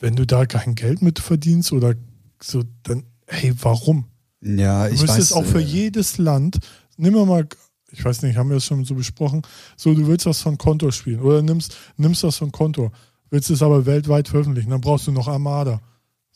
wenn 0.00 0.16
du 0.16 0.26
da 0.26 0.46
kein 0.46 0.74
Geld 0.74 1.00
mit 1.00 1.20
verdienst 1.20 1.70
oder 1.70 1.94
so, 2.42 2.64
dann, 2.82 3.04
hey, 3.28 3.54
warum? 3.62 4.06
Ja, 4.40 4.88
Du 4.88 4.94
ich 4.94 5.00
müsstest 5.00 5.30
weiß. 5.30 5.38
auch 5.38 5.44
für 5.44 5.60
äh, 5.60 5.64
jedes 5.64 6.18
Land, 6.18 6.58
nimm 6.96 7.14
mal, 7.14 7.46
ich 7.92 8.04
weiß 8.04 8.22
nicht, 8.22 8.36
haben 8.36 8.48
wir 8.48 8.56
das 8.56 8.64
schon 8.64 8.84
so 8.84 8.96
besprochen, 8.96 9.42
so 9.76 9.94
du 9.94 10.08
willst 10.08 10.26
was 10.26 10.42
von 10.42 10.58
Kontor 10.58 10.90
spielen 10.90 11.20
oder 11.20 11.40
nimmst, 11.40 11.76
nimmst 11.96 12.24
das 12.24 12.38
von 12.38 12.50
Kontor, 12.50 12.90
willst 13.30 13.48
es 13.50 13.62
aber 13.62 13.86
weltweit 13.86 14.26
veröffentlichen, 14.26 14.70
dann 14.70 14.80
brauchst 14.80 15.06
du 15.06 15.12
noch 15.12 15.28
Armada. 15.28 15.80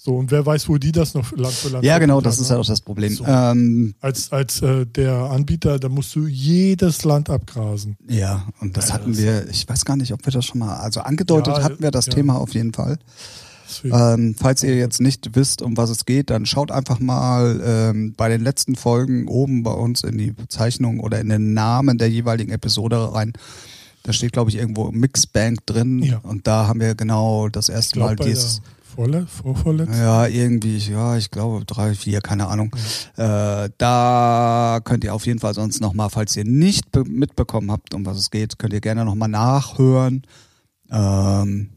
So, 0.01 0.15
und 0.17 0.31
wer 0.31 0.47
weiß, 0.47 0.69
wo 0.69 0.79
die 0.79 0.93
das 0.93 1.15
noch 1.15 1.33
Land 1.33 1.53
für 1.55 1.71
Land 1.71 1.85
Ja, 1.85 1.99
genau, 1.99 2.21
das 2.21 2.37
haben, 2.37 2.43
ist 2.43 2.49
ja 2.51 2.55
ne? 2.55 2.61
auch 2.61 2.67
das 2.67 2.81
Problem. 2.81 3.13
So. 3.13 3.25
Ähm, 3.27 3.95
Als, 4.01 4.31
als 4.31 4.63
äh, 4.63 4.87
der 4.87 5.13
Anbieter, 5.13 5.81
da 5.81 5.89
musst 5.89 6.15
du 6.15 6.29
jedes 6.29 7.03
Land 7.03 7.29
abgrasen. 7.29 7.97
ja, 8.09 8.47
und 8.61 8.77
das 8.77 8.89
Ja, 8.89 8.95
hatten 8.95 9.11
das- 9.11 9.21
wir, 9.21 9.49
ich 9.51 9.69
weiß 9.69 9.85
gar 9.85 9.97
nicht, 9.97 10.13
ob 10.13 10.25
wir 10.25 10.33
das 10.33 10.45
schon 10.45 10.61
mal, 10.61 10.77
also 10.77 11.01
angedeutet 11.01 11.49
Ja, 11.57 11.63
hatten 11.65 11.83
wir 11.83 11.91
das 11.91 12.07
ja. 12.07 12.13
Thema 12.13 12.37
auf 12.39 12.55
jeden 12.55 12.73
Fall. 12.73 12.99
Ähm, 13.85 14.35
falls 14.39 14.63
ihr 14.63 14.77
jetzt 14.77 15.01
nicht 15.01 15.35
wisst, 15.35 15.61
um 15.63 15.77
was 15.77 15.91
es 15.91 16.07
geht, 16.07 16.31
dann 16.31 16.47
schaut 16.47 16.71
einfach 16.71 17.01
mal 17.01 17.61
ähm, 17.63 18.15
bei 18.17 18.29
den 18.29 18.41
letzten 18.41 18.77
Folgen 18.77 19.27
oben 19.29 19.63
bei 19.65 19.73
uns 19.73 20.05
in 20.05 20.17
die 20.17 20.31
Bezeichnung 20.31 21.01
oder 21.01 21.21
in 21.21 21.29
den 21.29 21.53
Namen 21.55 21.99
der 21.99 22.09
jeweiligen 22.09 22.51
Episode 22.53 23.13
rein. 23.13 23.33
Da 24.05 24.13
steht, 24.15 24.33
glaube 24.33 24.49
ich, 24.51 24.57
irgendwo 24.57 24.91
Mixbank 24.91 25.67
drin. 25.67 26.15
Und 26.23 26.47
da 26.47 26.67
haben 26.67 26.81
wir 26.81 26.95
genau 26.95 27.49
das 27.51 27.69
erste 27.69 27.95
glaube, 27.95 28.15
Mal 28.17 28.27
dieses. 28.27 28.63
der 28.63 28.78
Vorle 28.99 29.29
Vorvorletzten. 29.29 29.97
Ja, 29.97 30.27
irgendwie, 30.27 30.77
ja, 30.79 31.17
ich 31.17 31.31
glaube 31.31 31.65
drei, 31.65 31.95
vier, 31.95 32.21
keine 32.21 32.49
Ahnung. 32.49 32.75
Äh, 33.17 33.71
da 33.79 34.81
könnt 34.83 35.05
ihr 35.05 35.15
auf 35.15 35.25
jeden 35.25 35.39
Fall 35.39 35.55
sonst 35.55 35.81
nochmal, 35.81 36.11
falls 36.11 36.37
ihr 36.37 36.45
nicht 36.45 36.91
be- 36.91 37.05
mitbekommen 37.05 37.71
habt, 37.71 37.95
um 37.95 38.05
was 38.05 38.19
es 38.19 38.33
geht, 38.33 38.59
könnt 38.59 38.73
ihr 38.73 38.81
gerne 38.81 39.05
nochmal 39.05 39.29
nachhören. 39.29 40.23
Ähm, 40.91 41.71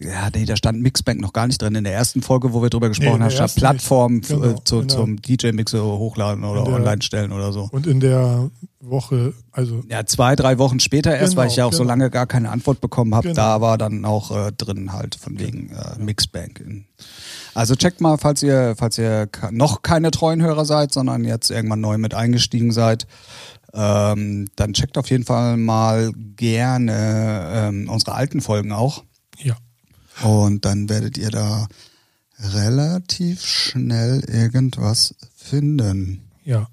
ja, 0.00 0.28
nee, 0.34 0.44
da 0.44 0.56
stand 0.56 0.80
Mixbank 0.80 1.20
noch 1.20 1.32
gar 1.32 1.46
nicht 1.48 1.60
drin. 1.60 1.74
In 1.74 1.84
der 1.84 1.92
ersten 1.92 2.22
Folge, 2.22 2.52
wo 2.52 2.62
wir 2.62 2.70
drüber 2.70 2.88
gesprochen 2.88 3.18
der 3.18 3.24
haben, 3.24 3.30
stand 3.32 3.54
Plattform. 3.56 4.20
Genau, 4.20 4.44
äh, 4.44 4.54
zu, 4.64 4.80
der- 4.82 4.88
zum 4.88 5.20
DJ-Mixer 5.20 5.82
hochladen 5.82 6.44
oder 6.44 6.64
der- 6.64 6.72
online 6.74 7.02
stellen 7.02 7.32
oder 7.32 7.52
so. 7.52 7.68
Und 7.72 7.86
in 7.86 7.98
der 8.00 8.50
Woche, 8.80 9.34
also 9.50 9.82
Ja, 9.88 10.06
zwei, 10.06 10.36
drei 10.36 10.58
Wochen 10.58 10.78
später 10.78 11.10
erst, 11.16 11.30
Genau, 11.32 11.42
weil 11.42 11.48
ich 11.48 11.56
ja 11.56 11.64
auch 11.64 11.72
so 11.72 11.78
genau. 11.82 11.88
lange 11.90 12.10
gar 12.10 12.26
keine 12.26 12.50
Antwort 12.50 12.80
bekommen 12.80 13.14
habe. 13.14 13.28
Genau. 13.28 13.34
Da 13.36 13.60
war 13.60 13.76
dann 13.76 14.04
auch 14.04 14.30
äh, 14.30 14.52
drin 14.56 14.92
halt 14.92 15.16
von 15.16 15.38
wegen 15.40 15.70
äh, 15.70 15.98
Mixbank. 15.98 16.64
Also 17.54 17.74
checkt 17.74 18.00
mal, 18.00 18.18
falls 18.18 18.42
ihr, 18.44 18.74
falls 18.78 18.98
ihr 18.98 19.28
noch 19.50 19.82
keine 19.82 20.12
treuen 20.12 20.40
Hörer 20.42 20.64
seid, 20.64 20.92
sondern 20.92 21.24
jetzt 21.24 21.50
irgendwann 21.50 21.80
neu 21.80 21.98
mit 21.98 22.14
eingestiegen 22.14 22.70
seid, 22.70 23.08
ähm, 23.74 24.46
dann 24.54 24.72
checkt 24.74 24.96
auf 24.96 25.10
jeden 25.10 25.24
Fall 25.24 25.56
mal 25.56 26.12
gerne 26.36 27.48
ähm, 27.52 27.88
unsere 27.90 28.12
alten 28.14 28.40
Folgen 28.40 28.70
auch. 28.72 29.02
ja. 29.38 29.56
Und 30.22 30.64
dann 30.64 30.88
werdet 30.88 31.16
ihr 31.18 31.30
da 31.30 31.68
relativ 32.38 33.44
schnell 33.44 34.20
irgendwas 34.28 35.14
finden. 35.36 36.22
Ja. 36.44 36.68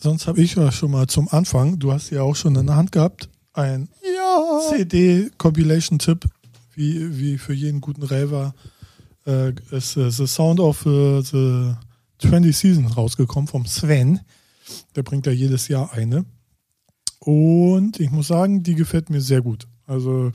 Sonst 0.00 0.26
habe 0.26 0.40
ich 0.40 0.54
ja 0.54 0.70
schon 0.70 0.90
mal 0.92 1.06
zum 1.06 1.28
Anfang, 1.28 1.78
du 1.78 1.92
hast 1.92 2.10
ja 2.10 2.22
auch 2.22 2.36
schon 2.36 2.56
in 2.56 2.66
der 2.66 2.76
Hand 2.76 2.92
gehabt, 2.92 3.28
ein 3.52 3.88
Ja. 4.02 4.60
CD-Compilation-Tipp, 4.70 6.26
wie, 6.74 7.18
wie 7.18 7.38
für 7.38 7.52
jeden 7.52 7.80
guten 7.80 8.02
Raver, 8.04 8.54
äh, 9.26 9.52
ist 9.70 9.96
äh, 9.96 10.10
The 10.10 10.26
Sound 10.26 10.60
of 10.60 10.86
äh, 10.86 11.20
the 11.22 11.74
20 12.20 12.56
Seasons 12.56 12.96
rausgekommen 12.96 13.48
vom 13.48 13.66
Sven. 13.66 14.20
Der 14.94 15.02
bringt 15.02 15.26
ja 15.26 15.32
jedes 15.32 15.68
Jahr 15.68 15.92
eine. 15.92 16.24
Und 17.20 17.98
ich 17.98 18.10
muss 18.10 18.28
sagen, 18.28 18.62
die 18.62 18.74
gefällt 18.74 19.10
mir 19.10 19.20
sehr 19.20 19.42
gut. 19.42 19.66
Also 19.86 20.30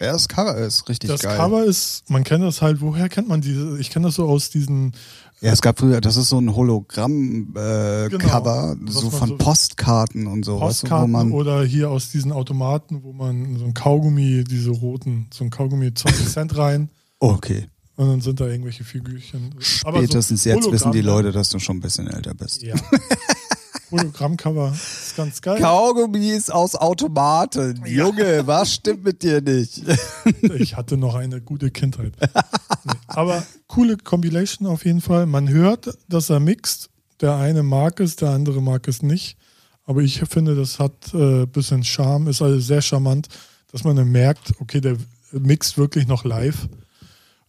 Ja, 0.00 0.12
das 0.12 0.26
Cover 0.28 0.56
ist 0.56 0.88
richtig 0.88 1.08
das 1.10 1.22
geil. 1.22 1.36
Cover 1.36 1.64
ist, 1.64 2.08
man 2.10 2.24
kennt 2.24 2.42
das 2.42 2.60
halt, 2.62 2.80
woher 2.80 3.08
kennt 3.08 3.28
man 3.28 3.40
diese? 3.40 3.78
Ich 3.78 3.90
kenne 3.90 4.06
das 4.06 4.16
so 4.16 4.26
aus 4.28 4.50
diesen 4.50 4.92
Ja, 5.40 5.52
es 5.52 5.62
gab 5.62 5.78
früher, 5.78 6.00
das 6.00 6.16
ist 6.16 6.30
so 6.30 6.38
ein 6.40 6.54
Hologramm-Cover, 6.54 8.06
äh, 8.06 8.08
Genau. 8.08 8.90
So 8.90 9.10
von 9.10 9.28
so- 9.30 9.36
Postkarten 9.36 10.26
und 10.26 10.44
so, 10.44 10.60
weißt 10.60 10.82
du, 10.82 10.86
wo 10.86 10.90
Postkarten 10.90 11.12
man. 11.12 11.32
oder 11.32 11.64
hier 11.64 11.90
aus 11.90 12.10
diesen 12.10 12.32
Automaten, 12.32 13.02
wo 13.04 13.12
man 13.12 13.56
so 13.58 13.64
ein 13.66 13.74
Kaugummi, 13.74 14.42
diese 14.44 14.70
roten, 14.70 15.28
so 15.32 15.44
ein 15.44 15.50
Kaugummi 15.50 15.92
20 15.94 16.28
Cent 16.32 16.56
rein 16.56 16.90
Okay. 17.20 17.68
und 17.96 18.08
dann 18.08 18.20
sind 18.20 18.40
da 18.40 18.46
irgendwelche 18.48 18.82
Figürchen. 18.84 19.54
Aber 19.84 19.98
so 20.00 20.06
Spätestens 20.06 20.44
jetzt 20.44 20.70
wissen 20.72 20.90
die 20.92 21.02
Leute, 21.02 21.30
dass 21.30 21.50
du 21.50 21.58
schon 21.60 21.76
ein 21.76 21.80
bisschen 21.80 22.08
älter 22.08 22.34
bist. 22.34 22.62
Ja. 22.62 22.74
Hologrammcover 23.94 24.72
ist 24.72 25.16
ganz 25.16 25.40
geil. 25.40 25.60
Kaugummis 25.60 26.50
aus 26.50 26.74
Automaten. 26.74 27.80
Ja. 27.86 28.06
Junge, 28.06 28.46
was 28.46 28.74
stimmt 28.74 29.04
mit 29.04 29.22
dir 29.22 29.40
nicht? 29.40 29.82
Ich 30.54 30.76
hatte 30.76 30.96
noch 30.96 31.14
eine 31.14 31.40
gute 31.40 31.70
Kindheit. 31.70 32.12
Nee. 32.84 32.92
Aber 33.06 33.44
coole 33.66 33.96
Compilation 33.96 34.66
auf 34.66 34.84
jeden 34.84 35.00
Fall. 35.00 35.26
Man 35.26 35.48
hört, 35.48 35.96
dass 36.08 36.30
er 36.30 36.40
mixt. 36.40 36.90
Der 37.20 37.36
eine 37.36 37.62
mag 37.62 38.00
es, 38.00 38.16
der 38.16 38.30
andere 38.30 38.60
mag 38.60 38.88
es 38.88 39.02
nicht. 39.02 39.36
Aber 39.84 40.00
ich 40.00 40.20
finde, 40.20 40.54
das 40.54 40.78
hat 40.78 41.12
ein 41.12 41.42
äh, 41.42 41.46
bisschen 41.46 41.84
Charme, 41.84 42.28
ist 42.28 42.42
also 42.42 42.58
sehr 42.58 42.82
charmant, 42.82 43.28
dass 43.70 43.84
man 43.84 43.96
dann 43.96 44.10
merkt, 44.10 44.52
okay, 44.60 44.80
der 44.80 44.96
mixt 45.32 45.76
wirklich 45.78 46.06
noch 46.06 46.24
live. 46.24 46.68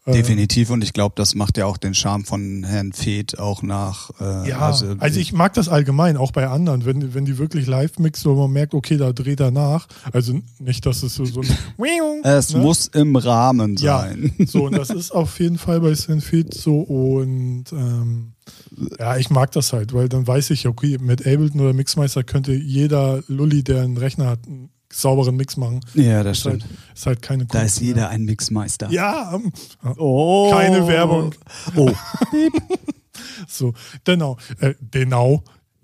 Äh, 0.07 0.11
Definitiv 0.13 0.69
und 0.69 0.83
ich 0.83 0.93
glaube, 0.93 1.13
das 1.17 1.33
macht 1.33 1.57
ja 1.57 1.65
auch 1.65 1.77
den 1.77 1.95
Charme 1.95 2.25
von 2.25 2.63
Herrn 2.63 2.93
Feth 2.93 3.39
auch 3.39 3.63
nach. 3.63 4.11
Äh, 4.19 4.49
Ja, 4.49 4.59
also, 4.99 5.19
ich 5.19 5.33
mag 5.33 5.53
das 5.55 5.67
allgemein, 5.67 6.15
auch 6.15 6.31
bei 6.31 6.47
anderen, 6.47 6.85
wenn, 6.85 7.15
wenn 7.15 7.25
die 7.25 7.39
wirklich 7.39 7.65
live 7.65 7.97
mixen, 7.97 8.29
wo 8.31 8.35
man 8.43 8.51
merkt, 8.51 8.75
okay, 8.75 8.97
da 8.97 9.13
dreht 9.13 9.39
er 9.39 9.49
nach. 9.49 9.87
Also 10.11 10.39
nicht, 10.59 10.85
dass 10.85 11.01
es 11.01 11.15
so, 11.15 11.25
so 11.25 11.41
ein 11.41 11.47
es 12.23 12.53
ne? 12.53 12.61
muss 12.61 12.85
im 12.87 13.15
Rahmen 13.15 13.77
Ja, 13.77 14.01
sein. 14.01 14.31
so 14.45 14.65
und 14.65 14.77
das 14.77 14.91
ist 14.91 15.09
auf 15.11 15.39
jeden 15.39 15.57
Fall 15.57 15.81
bei 15.81 15.95
Sven 15.95 16.21
Feed 16.21 16.53
so 16.53 16.81
und 16.81 17.65
ähm, 17.71 18.33
ja, 18.99 19.17
ich 19.17 19.31
mag 19.31 19.51
das 19.53 19.73
halt, 19.73 19.93
weil 19.93 20.07
dann 20.07 20.27
weiß 20.27 20.51
ich, 20.51 20.67
okay, 20.67 20.97
mit 20.99 21.21
Ableton 21.25 21.61
oder 21.61 21.73
Mixmeister 21.73 22.23
könnte 22.23 22.53
jeder 22.53 23.23
Lulli, 23.27 23.63
der 23.63 23.81
einen 23.81 23.97
Rechner 23.97 24.27
hat, 24.27 24.45
einen 24.45 24.69
sauberen 25.01 25.35
Mix 25.35 25.57
machen. 25.57 25.81
Ja, 25.93 26.23
das 26.23 26.39
Ist 26.39 26.45
halt, 26.45 26.63
stimmt. 26.63 26.79
ist 26.95 27.05
halt 27.05 27.21
keine 27.21 27.45
Da 27.45 27.59
ist 27.59 27.63
Kunst 27.63 27.81
mehr. 27.81 27.87
jeder 27.89 28.09
ein 28.09 28.23
Mixmeister. 28.25 28.89
Ja, 28.91 29.33
ähm, 29.35 29.51
Oh. 29.97 30.51
Keine 30.51 30.87
Werbung. 30.87 31.33
Oh. 31.75 31.91
so, 33.47 33.73
genau, 34.03 34.37
äh, 34.59 34.73
genau, 34.91 35.43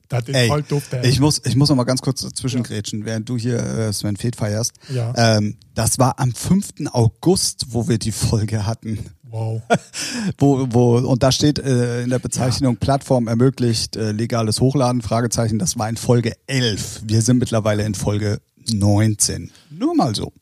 das 0.10 0.28
ist 0.28 0.36
Ey, 0.36 0.48
voll 0.48 0.64
doof, 0.64 0.84
der. 0.92 1.04
ich 1.06 1.20
muss, 1.20 1.42
ich 1.46 1.56
muss 1.56 1.70
noch 1.70 1.76
mal 1.76 1.84
ganz 1.86 2.02
kurz 2.02 2.22
dazwischengrätschen, 2.22 3.06
während 3.06 3.30
du 3.30 3.38
hier 3.38 3.58
äh, 3.60 3.94
Sven 3.94 4.18
Feth 4.18 4.36
feierst. 4.36 4.74
Ja. 4.94 5.14
Ähm, 5.16 5.58
das 5.74 6.00
war 6.00 6.20
am 6.20 6.34
5. 6.34 6.90
August, 6.92 7.68
wo 7.70 7.88
wir 7.88 7.98
die 7.98 8.12
Folge 8.12 8.66
hatten. 8.66 9.00
wow. 9.24 9.62
Wo, 10.38 10.68
wo, 10.72 10.98
und 10.98 11.24
da 11.24 11.32
steht 11.32 11.60
äh, 11.60 12.04
in 12.04 12.10
der 12.10 12.20
Bezeichnung 12.20 12.76
Plattform 12.78 13.28
ermöglicht 13.28 13.96
äh, 13.96 14.12
legales 14.12 14.60
Hochladen, 14.60 15.02
Fragezeichen, 15.02 15.58
das 15.60 15.78
war 15.78 15.88
in 15.88 15.96
Folge 15.98 16.34
11. 16.48 17.04
Wir 17.06 17.22
sind 17.22 17.38
mittlerweile 17.38 17.84
in 17.86 17.96
Folge 17.96 18.42
19. 18.72 19.52
Nur 19.70 19.96
mal 19.96 20.16
so. 20.16 20.34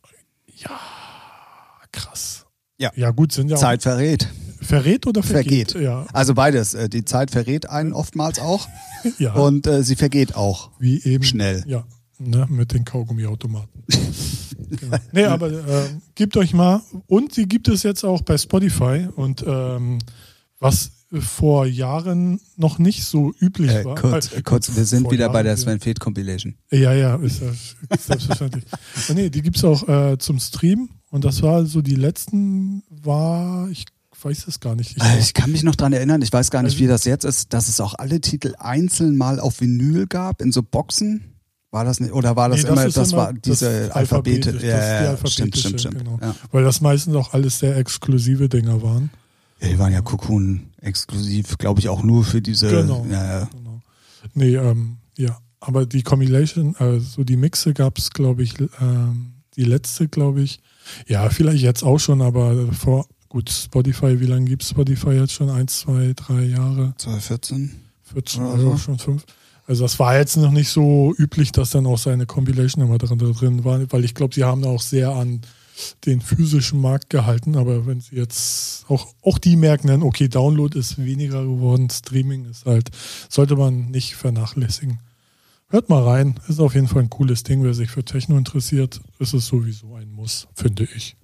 Krass. 1.92 2.46
Ja. 2.78 2.92
Ja, 2.96 3.12
gut, 3.12 3.32
sind 3.32 3.50
ja 3.50 3.58
auch. 3.58 3.62
Zeit 3.62 3.84
verrät. 3.84 4.28
Verrät 4.62 5.08
oder 5.08 5.24
vergeht? 5.24 5.72
Vergeht. 5.72 5.84
Ja. 5.88 6.06
Also 6.14 6.34
beides. 6.34 6.74
Äh, 6.74 6.90
die 6.90 7.06
Zeit 7.06 7.32
verrät 7.32 7.70
einen 7.70 7.94
oftmals 7.94 8.40
auch 8.40 8.68
ja. 9.18 9.34
und 9.34 9.68
äh, 9.68 9.84
sie 9.84 9.96
vergeht 9.96 10.36
auch. 10.36 10.72
Wie 10.80 11.02
eben. 11.04 11.24
Schnell. 11.24 11.64
Ja, 11.68 11.86
ne, 12.20 12.46
mit 12.50 12.74
den 12.74 12.86
Kaugummiautomaten. 12.86 13.84
genau. 14.70 14.98
Nee, 15.12 15.26
aber 15.26 15.52
äh, 15.52 15.90
gebt 16.16 16.38
euch 16.38 16.54
mal. 16.54 16.82
Und 17.08 17.36
die 17.38 17.48
gibt 17.48 17.68
es 17.68 17.84
jetzt 17.84 18.04
auch 18.04 18.22
bei 18.22 18.38
Spotify. 18.38 19.08
Und 19.16 19.44
ähm, 19.48 20.00
was 20.60 20.92
vor 21.12 21.66
Jahren 21.66 22.40
noch 22.56 22.78
nicht 22.78 23.04
so 23.04 23.34
üblich 23.40 23.72
Äh, 23.72 23.86
war. 23.86 23.96
kurz, 23.96 24.32
äh, 24.32 24.42
kurz, 24.44 24.76
wir 24.76 24.86
sind 24.86 25.10
wieder 25.10 25.28
bei 25.30 25.36
Jahren, 25.36 25.44
der 25.46 25.54
ja. 25.54 25.58
Sven 25.58 25.80
Feth 25.80 26.00
Compilation. 26.00 26.56
Ja, 26.72 26.94
ja, 26.94 27.16
ist 27.16 27.42
ja 27.42 27.48
selbstverständlich. 28.00 28.66
Und 29.08 29.16
nee, 29.16 29.30
die 29.30 29.42
gibt 29.42 29.58
es 29.58 29.64
auch 29.64 29.88
äh, 29.88 30.18
zum 30.20 30.40
Stream. 30.40 30.90
Und 31.10 31.26
das 31.26 31.42
war 31.42 31.66
so 31.66 31.82
die 31.82 31.96
letzten, 31.96 32.84
war, 32.90 33.68
ich 33.70 33.86
weiß 34.22 34.48
es 34.48 34.60
gar 34.60 34.76
nicht. 34.76 34.98
Ich, 34.98 35.04
Äh, 35.04 35.20
Ich 35.20 35.34
kann 35.34 35.52
mich 35.52 35.64
noch 35.64 35.76
dran 35.76 35.94
erinnern, 35.94 36.22
ich 36.22 36.32
weiß 36.32 36.52
gar 36.52 36.62
nicht, 36.62 36.74
Also- 36.74 36.84
wie 36.84 36.88
das 36.88 37.06
jetzt 37.06 37.26
ist, 37.26 37.54
dass 37.54 37.68
es 37.70 37.80
auch 37.82 37.96
alle 37.96 38.22
Titel 38.22 38.54
einzeln 38.60 39.18
mal 39.18 39.40
auf 39.40 39.62
Vinyl 39.62 40.06
gab, 40.06 40.42
in 40.42 40.52
so 40.52 40.62
Boxen. 40.62 41.24
War 41.72 41.86
das 41.86 42.00
nicht, 42.00 42.14
oder 42.14 42.36
war 42.36 42.50
das 42.50 42.64
Nee, 42.64 42.70
immer, 42.70 42.88
das 42.90 43.12
immer 43.12 43.18
war 43.22 43.34
diese 43.34 43.88
das 43.88 43.92
Alphabete. 43.92 44.50
Ja, 44.50 44.56
das 44.56 44.64
ja, 44.64 44.78
stimmt, 44.80 45.10
alphabetische, 45.10 45.60
stimmt, 45.68 45.80
stimmt. 45.82 45.98
genau. 46.00 46.20
Ja. 46.22 46.36
Weil 46.52 46.64
das 46.64 46.82
meistens 46.82 47.16
auch 47.16 47.34
alles 47.34 47.60
sehr 47.60 47.78
exklusive 47.78 48.50
Dinger 48.50 48.82
waren. 48.82 49.12
Ja, 49.62 49.68
die 49.68 49.80
waren 49.80 49.92
ja 49.92 50.02
Cocoon 50.02 50.70
exklusiv, 50.82 51.58
glaube 51.58 51.80
ich, 51.80 51.90
auch 51.90 52.04
nur 52.04 52.24
für 52.24 52.42
diese. 52.42 52.70
Genau. 52.70 53.06
Ja, 53.10 53.40
ja. 53.40 53.50
Genau. 53.52 53.82
Nee, 54.34 54.56
ähm, 54.56 54.98
ja. 55.18 55.38
Aber 55.60 55.86
die 55.86 56.04
Compilation, 56.04 56.76
also 56.78 57.24
die 57.24 57.36
Mixe 57.36 57.74
gab 57.74 57.98
es, 57.98 58.12
glaube 58.12 58.44
ich, 58.44 58.54
ähm, 58.80 59.34
die 59.56 59.66
letzte, 59.66 60.08
glaube 60.08 60.42
ich. 60.42 60.62
Ja, 61.08 61.30
vielleicht 61.30 61.62
jetzt 61.62 61.84
auch 61.84 62.00
schon, 62.00 62.22
aber 62.22 62.72
vor, 62.72 63.08
gut, 63.28 63.50
Spotify, 63.50 64.20
wie 64.22 64.26
lange 64.26 64.46
gibt 64.46 64.64
Spotify 64.64 65.12
jetzt 65.12 65.34
schon? 65.34 65.50
Eins, 65.50 65.82
zwei, 65.82 66.14
drei 66.16 66.44
Jahre? 66.44 66.94
2014. 66.98 67.72
14, 68.14 68.42
Oder 68.42 68.54
also 68.54 68.72
so. 68.72 68.78
schon 68.78 69.00
fünf. 69.00 69.26
Also 69.68 69.84
das 69.84 70.00
war 70.00 70.18
jetzt 70.18 70.36
noch 70.38 70.52
nicht 70.52 70.70
so 70.70 71.14
üblich, 71.18 71.52
dass 71.52 71.70
dann 71.70 71.86
auch 71.86 72.00
seine 72.00 72.26
Compilation 72.26 72.84
immer 72.84 72.98
drin, 72.98 73.20
drin 73.20 73.64
war, 73.64 73.80
weil 73.92 74.04
ich 74.04 74.16
glaube, 74.16 74.34
sie 74.34 74.44
haben 74.44 74.64
da 74.64 74.70
auch 74.70 74.82
sehr 74.82 75.12
an 75.12 75.42
den 76.06 76.22
physischen 76.22 76.82
Markt 76.82 77.10
gehalten, 77.10 77.56
aber 77.56 77.86
wenn 77.86 78.02
sie 78.02 78.16
jetzt 78.16 78.86
auch, 78.90 79.14
auch 79.22 79.38
die 79.38 79.56
merken 79.56 79.88
dann, 79.88 80.04
okay, 80.04 80.28
Download 80.28 80.78
ist 80.78 80.98
weniger 81.04 81.44
geworden, 81.44 81.90
Streaming 81.90 82.46
ist 82.46 82.66
halt, 82.66 82.90
sollte 83.30 83.56
man 83.56 83.90
nicht 83.92 84.16
vernachlässigen. 84.16 85.00
Hört 85.70 85.90
mal 85.90 86.04
rein, 86.04 86.40
ist 86.48 86.60
auf 86.60 86.74
jeden 86.74 86.88
Fall 86.88 87.04
ein 87.04 87.10
cooles 87.10 87.44
Ding, 87.44 87.64
wer 87.64 87.74
sich 87.74 87.92
für 87.92 88.04
Techno 88.04 88.38
interessiert, 88.38 89.02
ist 89.20 89.34
es 89.34 89.46
sowieso 89.46 89.96
ein 89.96 90.12
Muss, 90.12 90.48
finde 90.56 90.88
ich. 90.96 91.16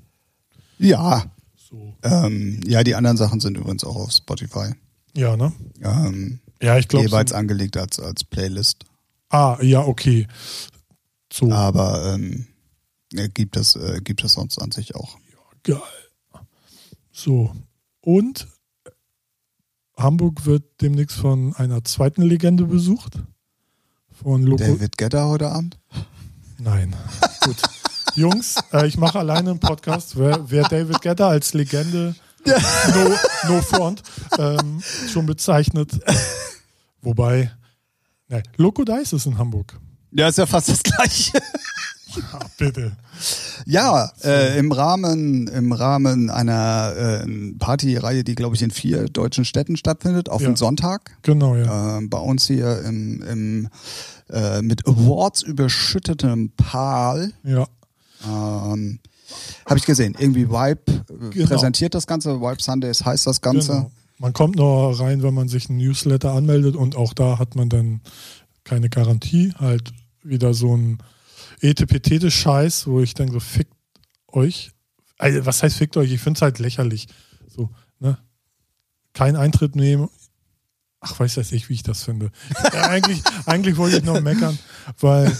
Ja. 0.77 1.25
So. 1.55 1.95
Ähm, 2.03 2.61
ja, 2.67 2.83
die 2.83 2.93
anderen 2.93 3.17
Sachen 3.17 3.39
sind 3.39 3.57
übrigens 3.57 3.83
auch 3.83 3.95
auf 3.95 4.11
Spotify. 4.11 4.73
Ja, 5.15 5.35
ne? 5.35 5.51
Ähm, 5.81 6.39
Ja, 6.61 6.77
ich 6.77 6.87
glaube. 6.87 7.07
jeweils 7.07 7.33
angelegt 7.33 7.75
als, 7.75 7.99
als 7.99 8.23
Playlist. 8.23 8.85
Ah, 9.29 9.57
ja, 9.61 9.79
okay. 9.79 10.27
So. 11.33 11.51
Aber 11.51 12.13
ähm, 12.13 12.45
gibt 13.33 13.57
es 13.57 13.75
äh, 13.75 13.99
gibt 14.03 14.23
es 14.23 14.33
sonst 14.33 14.57
an 14.59 14.71
sich 14.71 14.95
auch. 14.95 15.17
Geil. 15.63 15.81
So. 17.11 17.55
Und 18.01 18.47
Hamburg 19.97 20.45
wird 20.45 20.81
demnächst 20.81 21.17
von 21.17 21.55
einer 21.55 21.83
zweiten 21.83 22.21
Legende 22.21 22.65
besucht. 22.65 23.13
Von 24.11 24.43
Loco. 24.43 24.63
David 24.63 24.97
Guetta 24.97 25.25
heute 25.25 25.49
Abend? 25.49 25.79
Nein. 26.57 26.95
Gut. 27.41 27.57
Jungs, 28.15 28.55
äh, 28.71 28.87
ich 28.87 28.97
mache 28.97 29.19
alleine 29.19 29.51
einen 29.51 29.59
Podcast. 29.59 30.17
Wer, 30.17 30.49
wer 30.49 30.63
David 30.63 31.01
Guetta 31.01 31.27
als 31.27 31.53
Legende 31.53 32.15
no, 32.45 33.15
no 33.47 33.61
front 33.61 34.03
ähm, 34.37 34.81
schon 35.11 35.25
bezeichnet. 35.25 35.99
Wobei, 37.01 37.51
nein, 38.27 38.43
Loco 38.57 38.83
Dice 38.83 39.13
ist 39.13 39.25
in 39.25 39.37
Hamburg. 39.37 39.79
Ja, 40.11 40.29
ist 40.29 40.37
ja 40.37 40.45
fast 40.45 40.69
das 40.69 40.81
gleiche. 40.83 41.39
Ach, 42.31 42.47
bitte. 42.57 42.95
Ja, 43.65 44.11
äh, 44.23 44.57
im 44.59 44.71
Rahmen 44.71 45.47
im 45.47 45.71
Rahmen 45.71 46.29
einer 46.29 46.93
äh, 47.25 47.53
Partyreihe, 47.57 48.23
die 48.23 48.35
glaube 48.35 48.55
ich 48.55 48.61
in 48.61 48.71
vier 48.71 49.05
deutschen 49.05 49.45
Städten 49.45 49.77
stattfindet, 49.77 50.29
auf 50.29 50.41
Ja. 50.41 50.49
den 50.49 50.55
Sonntag. 50.55 51.17
Genau, 51.21 51.55
ja. 51.55 51.99
Äh, 51.99 52.07
bei 52.07 52.19
uns 52.19 52.47
hier 52.47 52.81
im, 52.83 53.21
im 53.23 53.69
äh, 54.29 54.61
mit 54.61 54.87
Awards 54.87 55.41
überschüttetem 55.43 56.51
Pal. 56.57 57.31
Ja. 57.43 57.67
Ähm, 58.27 58.99
Habe 59.65 59.77
ich 59.77 59.85
gesehen. 59.85 60.15
Irgendwie 60.17 60.49
Vibe 60.49 60.81
äh, 60.91 61.29
Genau. 61.31 61.47
präsentiert 61.47 61.93
das 61.93 62.07
Ganze. 62.07 62.39
Vibe 62.41 62.61
Sundays 62.61 63.03
heißt 63.05 63.27
das 63.27 63.41
Ganze. 63.41 63.71
Genau. 63.73 63.91
Man 64.17 64.31
kommt 64.33 64.55
nur 64.55 64.97
rein, 64.99 65.23
wenn 65.23 65.33
man 65.33 65.49
sich 65.49 65.69
ein 65.69 65.75
Newsletter 65.77 66.31
anmeldet 66.31 66.75
und 66.77 66.95
auch 66.95 67.13
da 67.13 67.37
hat 67.37 67.55
man 67.55 67.67
dann 67.69 67.99
keine 68.63 68.89
Garantie. 68.89 69.53
Halt 69.59 69.91
wieder 70.23 70.53
so 70.53 70.75
ein 70.75 70.99
Etepetete-Scheiß, 71.61 72.87
wo 72.87 73.01
ich 73.01 73.13
denke, 73.13 73.33
so 73.33 73.39
fickt 73.39 73.73
euch. 74.27 74.71
Also, 75.17 75.45
was 75.45 75.63
heißt 75.63 75.77
fickt 75.77 75.97
euch? 75.97 76.11
Ich 76.11 76.21
finde 76.21 76.37
es 76.37 76.41
halt 76.41 76.59
lächerlich. 76.59 77.07
So, 77.47 77.69
ne? 77.99 78.17
Kein 79.13 79.35
Eintritt 79.35 79.75
nehmen. 79.75 80.09
Ach, 80.99 81.19
weiß 81.19 81.35
das 81.35 81.51
nicht, 81.51 81.69
wie 81.69 81.73
ich 81.75 81.83
das 81.83 82.03
finde. 82.03 82.31
Ja, 82.73 82.89
eigentlich, 82.89 83.21
eigentlich 83.45 83.77
wollte 83.77 83.97
ich 83.97 84.03
noch 84.03 84.19
meckern, 84.21 84.57
weil, 84.99 85.31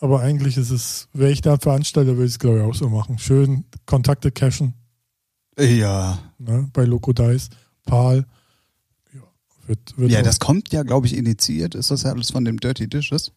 aber 0.00 0.20
eigentlich 0.20 0.56
ist 0.56 0.70
es, 0.70 1.08
wäre 1.12 1.30
ich 1.30 1.40
da 1.42 1.58
Veranstalter, 1.58 2.12
würde 2.16 2.24
ich 2.26 2.32
es 2.32 2.38
glaube 2.40 2.58
ich 2.58 2.64
auch 2.64 2.74
so 2.74 2.88
machen. 2.88 3.18
Schön 3.18 3.64
Kontakte 3.86 4.32
cashen, 4.32 4.74
Ja. 5.58 6.18
ne, 6.38 6.68
bei 6.72 6.84
Loco 6.84 7.12
Dice, 7.12 7.50
Pal. 7.84 8.26
Ja, 9.14 9.20
wird, 9.68 9.96
wird 9.96 10.10
Ja, 10.10 10.22
das 10.22 10.40
kommt 10.40 10.72
ja, 10.72 10.82
glaube 10.82 11.06
ich, 11.06 11.16
initiiert. 11.16 11.76
Ist 11.76 11.92
das 11.92 12.02
ja 12.02 12.10
alles 12.10 12.32
von 12.32 12.44
dem 12.44 12.58
Dirty 12.58 12.88
Dishes? 12.88 13.30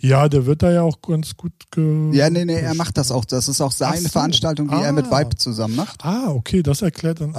Ja, 0.00 0.28
der 0.28 0.46
wird 0.46 0.62
da 0.62 0.70
ja 0.70 0.82
auch 0.82 1.00
ganz 1.02 1.36
gut 1.36 1.52
ge 1.70 2.10
Ja, 2.12 2.28
nee, 2.30 2.44
nee, 2.44 2.54
er 2.60 2.74
macht 2.74 2.96
das 2.98 3.10
auch. 3.10 3.24
Das 3.24 3.48
ist 3.48 3.60
auch 3.60 3.72
seine 3.72 4.00
so. 4.00 4.08
Veranstaltung, 4.08 4.68
die 4.68 4.74
er 4.74 4.92
mit 4.92 5.06
Ah. 5.10 5.20
Vibe 5.20 5.36
zusammen 5.36 5.76
macht. 5.76 6.04
Ah, 6.04 6.28
okay, 6.30 6.62
das 6.62 6.82
erklärt 6.82 7.20
dann. 7.20 7.34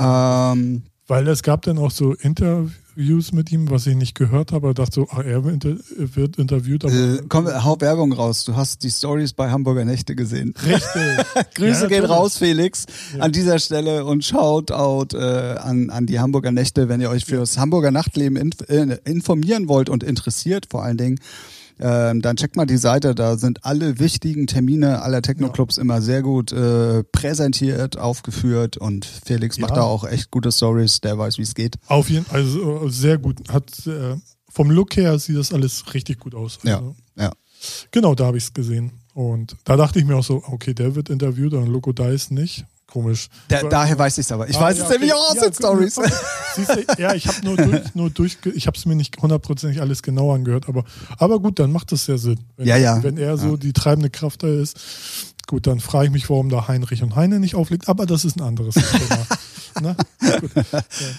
Ähm, 0.58 0.84
Weil 1.08 1.28
es 1.28 1.44
gab 1.44 1.62
dann 1.64 1.78
auch 1.78 1.92
so 1.92 2.14
Interviews 2.14 3.32
mit 3.34 3.52
ihm, 3.52 3.70
was 3.70 3.86
ich 3.88 3.96
nicht 3.96 4.16
gehört 4.16 4.52
habe. 4.54 4.70
Ich 4.70 4.76
dachte 4.76 4.94
so, 4.96 5.08
ach, 5.12 5.20
er 5.20 5.44
wird, 5.44 5.66
inter 5.66 5.76
wird 5.98 6.38
interviewt. 6.38 6.86
Aber 6.86 6.94
äh, 6.94 7.22
komm, 7.28 7.48
hau 7.48 7.80
Werbung 7.82 8.14
raus. 8.14 8.46
Du 8.46 8.56
hast 8.56 8.84
die 8.84 8.90
Stories 8.92 9.34
bei 9.34 9.50
Hamburger 9.52 9.84
Nächte 9.86 10.16
gesehen. 10.16 10.54
richtig. 10.66 11.26
Grüße 11.56 11.82
Ja, 11.84 11.88
gehen 11.88 12.06
raus, 12.06 12.38
Felix, 12.38 12.86
Ja. 13.18 13.24
an 13.24 13.32
dieser 13.34 13.60
Stelle 13.60 14.06
und 14.06 14.24
Shoutout 14.24 15.18
äh, 15.18 15.58
an, 15.58 15.90
an 15.90 16.06
die 16.06 16.20
Hamburger 16.20 16.52
Nächte, 16.52 16.88
wenn 16.90 17.02
ihr 17.02 17.10
euch 17.10 17.26
für 17.26 17.38
das 17.38 17.58
Hamburger 17.58 17.92
Nachtleben 17.92 18.38
inf 18.38 18.62
äh, 18.70 18.98
informieren 19.04 19.68
wollt 19.68 19.90
und 19.90 20.04
interessiert 20.04 20.68
vor 20.70 20.84
allen 20.84 20.98
Dingen. 20.98 21.20
Ähm, 21.82 22.22
dann 22.22 22.36
checkt 22.38 22.56
mal 22.56 22.66
die 22.66 22.78
Seite, 22.78 23.16
da 23.16 23.38
sind 23.38 23.66
alle 23.66 24.00
wichtigen 24.00 24.48
Termine 24.48 25.02
aller 25.02 25.22
Techno-Clubs 25.22 25.78
immer 25.78 26.02
sehr 26.02 26.22
gut 26.22 26.52
äh, 26.52 27.04
präsentiert, 27.04 27.98
aufgeführt 27.98 28.78
und 28.78 29.06
Felix 29.06 29.58
macht 29.58 29.72
Ja. 29.72 29.78
da 29.78 29.82
auch 29.84 30.04
echt 30.04 30.32
gute 30.32 30.52
Stories, 30.52 31.02
der 31.02 31.18
weiß, 31.18 31.38
wie 31.38 31.44
es 31.44 31.56
geht. 31.56 31.78
Auf 31.88 32.10
jeden 32.10 32.26
Fall, 32.26 32.42
also 32.42 32.86
äh, 32.86 32.90
sehr 32.92 33.18
gut. 33.18 33.38
Hat, 33.50 33.88
äh, 33.88 34.16
vom 34.50 34.70
Look 34.70 34.96
her 34.96 35.18
sieht 35.18 35.38
das 35.38 35.54
alles 35.54 35.94
richtig 35.94 36.20
gut 36.20 36.36
aus. 36.36 36.60
Ja, 36.64 36.78
Also, 36.78 36.96
ja. 37.18 37.32
Genau, 37.92 38.16
da 38.16 38.26
habe 38.26 38.38
ich 38.38 38.44
es 38.46 38.54
gesehen. 38.54 38.92
Und 39.14 39.56
da 39.66 39.76
dachte 39.78 40.00
ich 40.00 40.06
mir 40.06 40.16
auch 40.16 40.24
so, 40.24 40.44
okay, 40.48 40.74
der 40.74 40.96
wird 40.96 41.10
interviewt 41.10 41.54
und 41.54 41.68
Loco 41.68 41.92
Dice 41.94 42.32
nicht. 42.32 42.66
Komisch. 42.92 43.30
Da, 43.48 43.64
daher 43.64 43.98
weiß 43.98 44.18
ich 44.18 44.26
es 44.26 44.32
aber. 44.34 44.50
Ich 44.50 44.58
Ah, 44.58 44.62
weiß 44.64 44.78
ja, 44.80 44.84
es 44.84 44.90
nämlich 44.90 45.12
okay. 45.14 45.20
auch 45.22 45.30
aus 45.30 45.36
Ja, 45.38 45.44
den 45.44 45.54
Stories. 45.54 46.00
ja, 46.98 47.14
ich 47.14 47.26
habe 47.26 47.38
nur 47.46 47.56
durch, 47.56 47.82
nur 47.96 48.10
durch, 48.10 48.38
ich 48.54 48.68
habe 48.68 48.78
es 48.78 48.86
mir 48.86 48.96
nicht 48.96 49.22
hundertprozentig 49.22 49.80
alles 49.80 50.04
genau 50.04 50.34
angehört, 50.34 50.68
aber, 50.68 50.84
aber 51.18 51.40
gut, 51.40 51.58
dann 51.60 51.72
macht 51.72 51.94
das 51.94 52.08
ja 52.08 52.18
Sinn. 52.18 52.40
Wenn, 52.58 52.68
Ja, 52.68 52.76
ja. 52.76 53.02
Wenn 53.02 53.18
er 53.18 53.38
so 53.38 53.56
die 53.56 53.72
treibende 53.72 54.10
Kraft 54.10 54.44
da 54.44 54.48
ist, 54.48 54.78
gut, 55.48 55.68
dann 55.68 55.80
frage 55.80 56.08
ich 56.08 56.12
mich, 56.12 56.30
warum 56.30 56.50
da 56.50 56.68
Heinrich 56.68 57.02
und 57.02 57.16
Heine 57.16 57.40
nicht 57.40 57.56
auflegt, 57.56 57.88
aber 57.88 58.06
das 58.06 58.26
ist 58.26 58.36
ein 58.38 58.42
anderes 58.44 58.76
Thema. 58.76 59.26
Ne? 59.82 59.96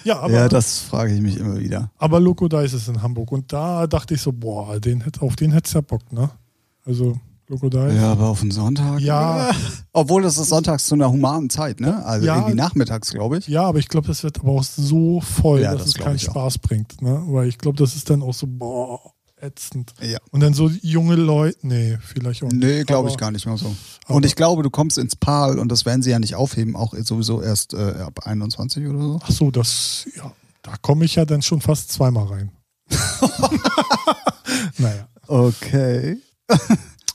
Ja, 0.05 0.19
aber, 0.21 0.35
ja, 0.35 0.47
das 0.49 0.81
frage 0.81 1.15
ich 1.15 1.23
mich 1.23 1.39
immer 1.39 1.59
wieder. 1.59 1.91
aber 1.97 2.21
Loco 2.21 2.49
Dice 2.49 2.75
ist 2.75 2.87
in 2.87 3.01
Hamburg 3.01 3.33
und 3.33 3.51
da 3.51 3.87
dachte 3.87 4.13
ich 4.13 4.21
so, 4.21 4.31
boah, 4.31 4.79
den 4.79 5.03
auf 5.21 5.37
den 5.37 5.53
hättest 5.53 5.75
du 5.75 5.79
ja 5.79 5.81
Bock, 5.81 6.13
ne? 6.13 6.29
Also 6.85 7.19
Loco 7.53 7.69
Dice. 7.69 7.95
Ja, 7.97 8.13
aber 8.13 8.29
auf 8.29 8.41
den 8.41 8.51
Sonntag. 8.51 9.01
Ja. 9.01 9.51
Obwohl 9.93 10.23
das 10.23 10.39
ist 10.39 10.49
sonntags 10.49 10.87
zu 10.87 10.95
einer 10.95 11.11
humanen 11.11 11.51
Zeit, 11.51 11.81
ne? 11.81 12.03
Also 12.07 12.27
Ja. 12.27 12.37
irgendwie 12.37 12.55
nachmittags, 12.55 13.11
glaube 13.11 13.37
ich. 13.39 13.47
Ja, 13.47 13.65
aber 13.65 13.79
ich 13.79 13.89
glaube, 13.89 14.07
das 14.07 14.23
wird 14.23 14.41
aber 14.41 14.53
auch 14.53 14.63
so 14.65 15.21
voll, 15.21 15.61
Ja, 15.61 15.73
dass 15.73 15.83
das 15.83 15.89
es 15.89 15.95
keinen. 15.97 16.19
Spaß 16.19 16.59
bringt. 16.59 17.03
Ne? 17.03 17.23
Weil 17.27 17.49
ich 17.49 17.59
glaube, 17.59 17.77
das 17.77 17.95
ist 17.95 18.09
dann 18.09 18.23
auch 18.23 18.33
so, 18.33 18.47
boah, 18.49 19.01
ätzend. 19.39 19.93
Ja. 20.01 20.19
Und 20.31 20.41
dann 20.41 20.55
so 20.55 20.71
junge 20.81 21.15
Leute, 21.17 21.59
nee, 21.61 21.99
vielleicht 22.01 22.43
auch 22.43 22.49
nicht. 22.49 22.63
Nee, 22.65 22.85
glaube 22.85 23.11
ich 23.11 23.19
gar 23.19 23.31
nicht 23.31 23.45
mehr 23.45 23.59
so. 23.59 23.75
Und 24.09 24.25
ich 24.25 24.35
glaube, 24.35 24.63
du 24.63 24.71
kommst 24.71 24.97
ins 24.97 25.15
PAL 25.15 25.59
und 25.59 25.69
das 25.71 25.85
werden 25.85 26.03
sie 26.03 26.11
ja 26.11 26.19
nicht 26.19 26.35
aufheben, 26.37 26.75
auch 26.75 26.95
sowieso 27.03 27.43
erst 27.43 27.75
äh, 27.75 27.97
ab 28.01 28.21
21 28.27 28.87
oder 28.87 28.99
so. 29.03 29.21
Ach 29.23 29.31
so, 29.31 29.51
das, 29.51 30.07
ja, 30.17 30.33
da 30.63 30.73
komme 30.81 31.05
ich 31.05 31.17
ja 31.17 31.27
dann 31.27 31.43
schon 31.43 31.61
fast 31.61 31.93
zweimal 31.93 32.29
rein. 32.29 32.51
naja. 34.79 35.07
Okay. 35.27 36.17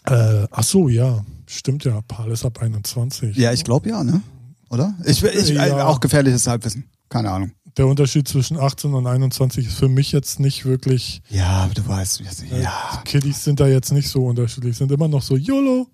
Äh, 0.09 0.47
ach 0.51 0.63
so, 0.63 0.89
ja, 0.89 1.23
stimmt 1.47 1.83
ja, 1.85 2.01
Paul 2.07 2.31
ist 2.31 2.45
ab 2.45 2.61
21. 2.61 3.35
Ja, 3.35 3.51
ich 3.53 3.63
glaube 3.63 3.89
ja, 3.89 4.03
ne? 4.03 4.21
Oder? 4.69 4.95
Ich, 5.05 5.23
ich 5.23 5.51
äh, 5.51 5.53
Ja. 5.69 5.85
auch 5.87 5.99
gefährliches 5.99 6.47
Halbwissen. 6.47 6.85
Keine 7.09 7.31
Ahnung. 7.31 7.51
Der 7.77 7.87
Unterschied 7.87 8.27
zwischen 8.27 8.57
18 8.57 8.93
und 8.93 9.05
21 9.05 9.67
ist 9.67 9.77
für 9.77 9.87
mich 9.87 10.11
jetzt 10.11 10.39
nicht 10.39 10.65
wirklich, 10.65 11.21
Ja, 11.29 11.47
aber 11.63 11.73
du 11.73 11.87
weißt, 11.87 12.21
es 12.21 12.41
äh, 12.43 12.63
ja. 12.63 13.01
Kiddies 13.05 13.43
sind 13.43 13.59
da 13.59 13.67
jetzt 13.67 13.91
nicht 13.91 14.09
so 14.09 14.25
unterschiedlich, 14.25 14.75
sind 14.77 14.91
immer 14.91 15.07
noch 15.07 15.21
so 15.21 15.35
YOLO 15.37 15.87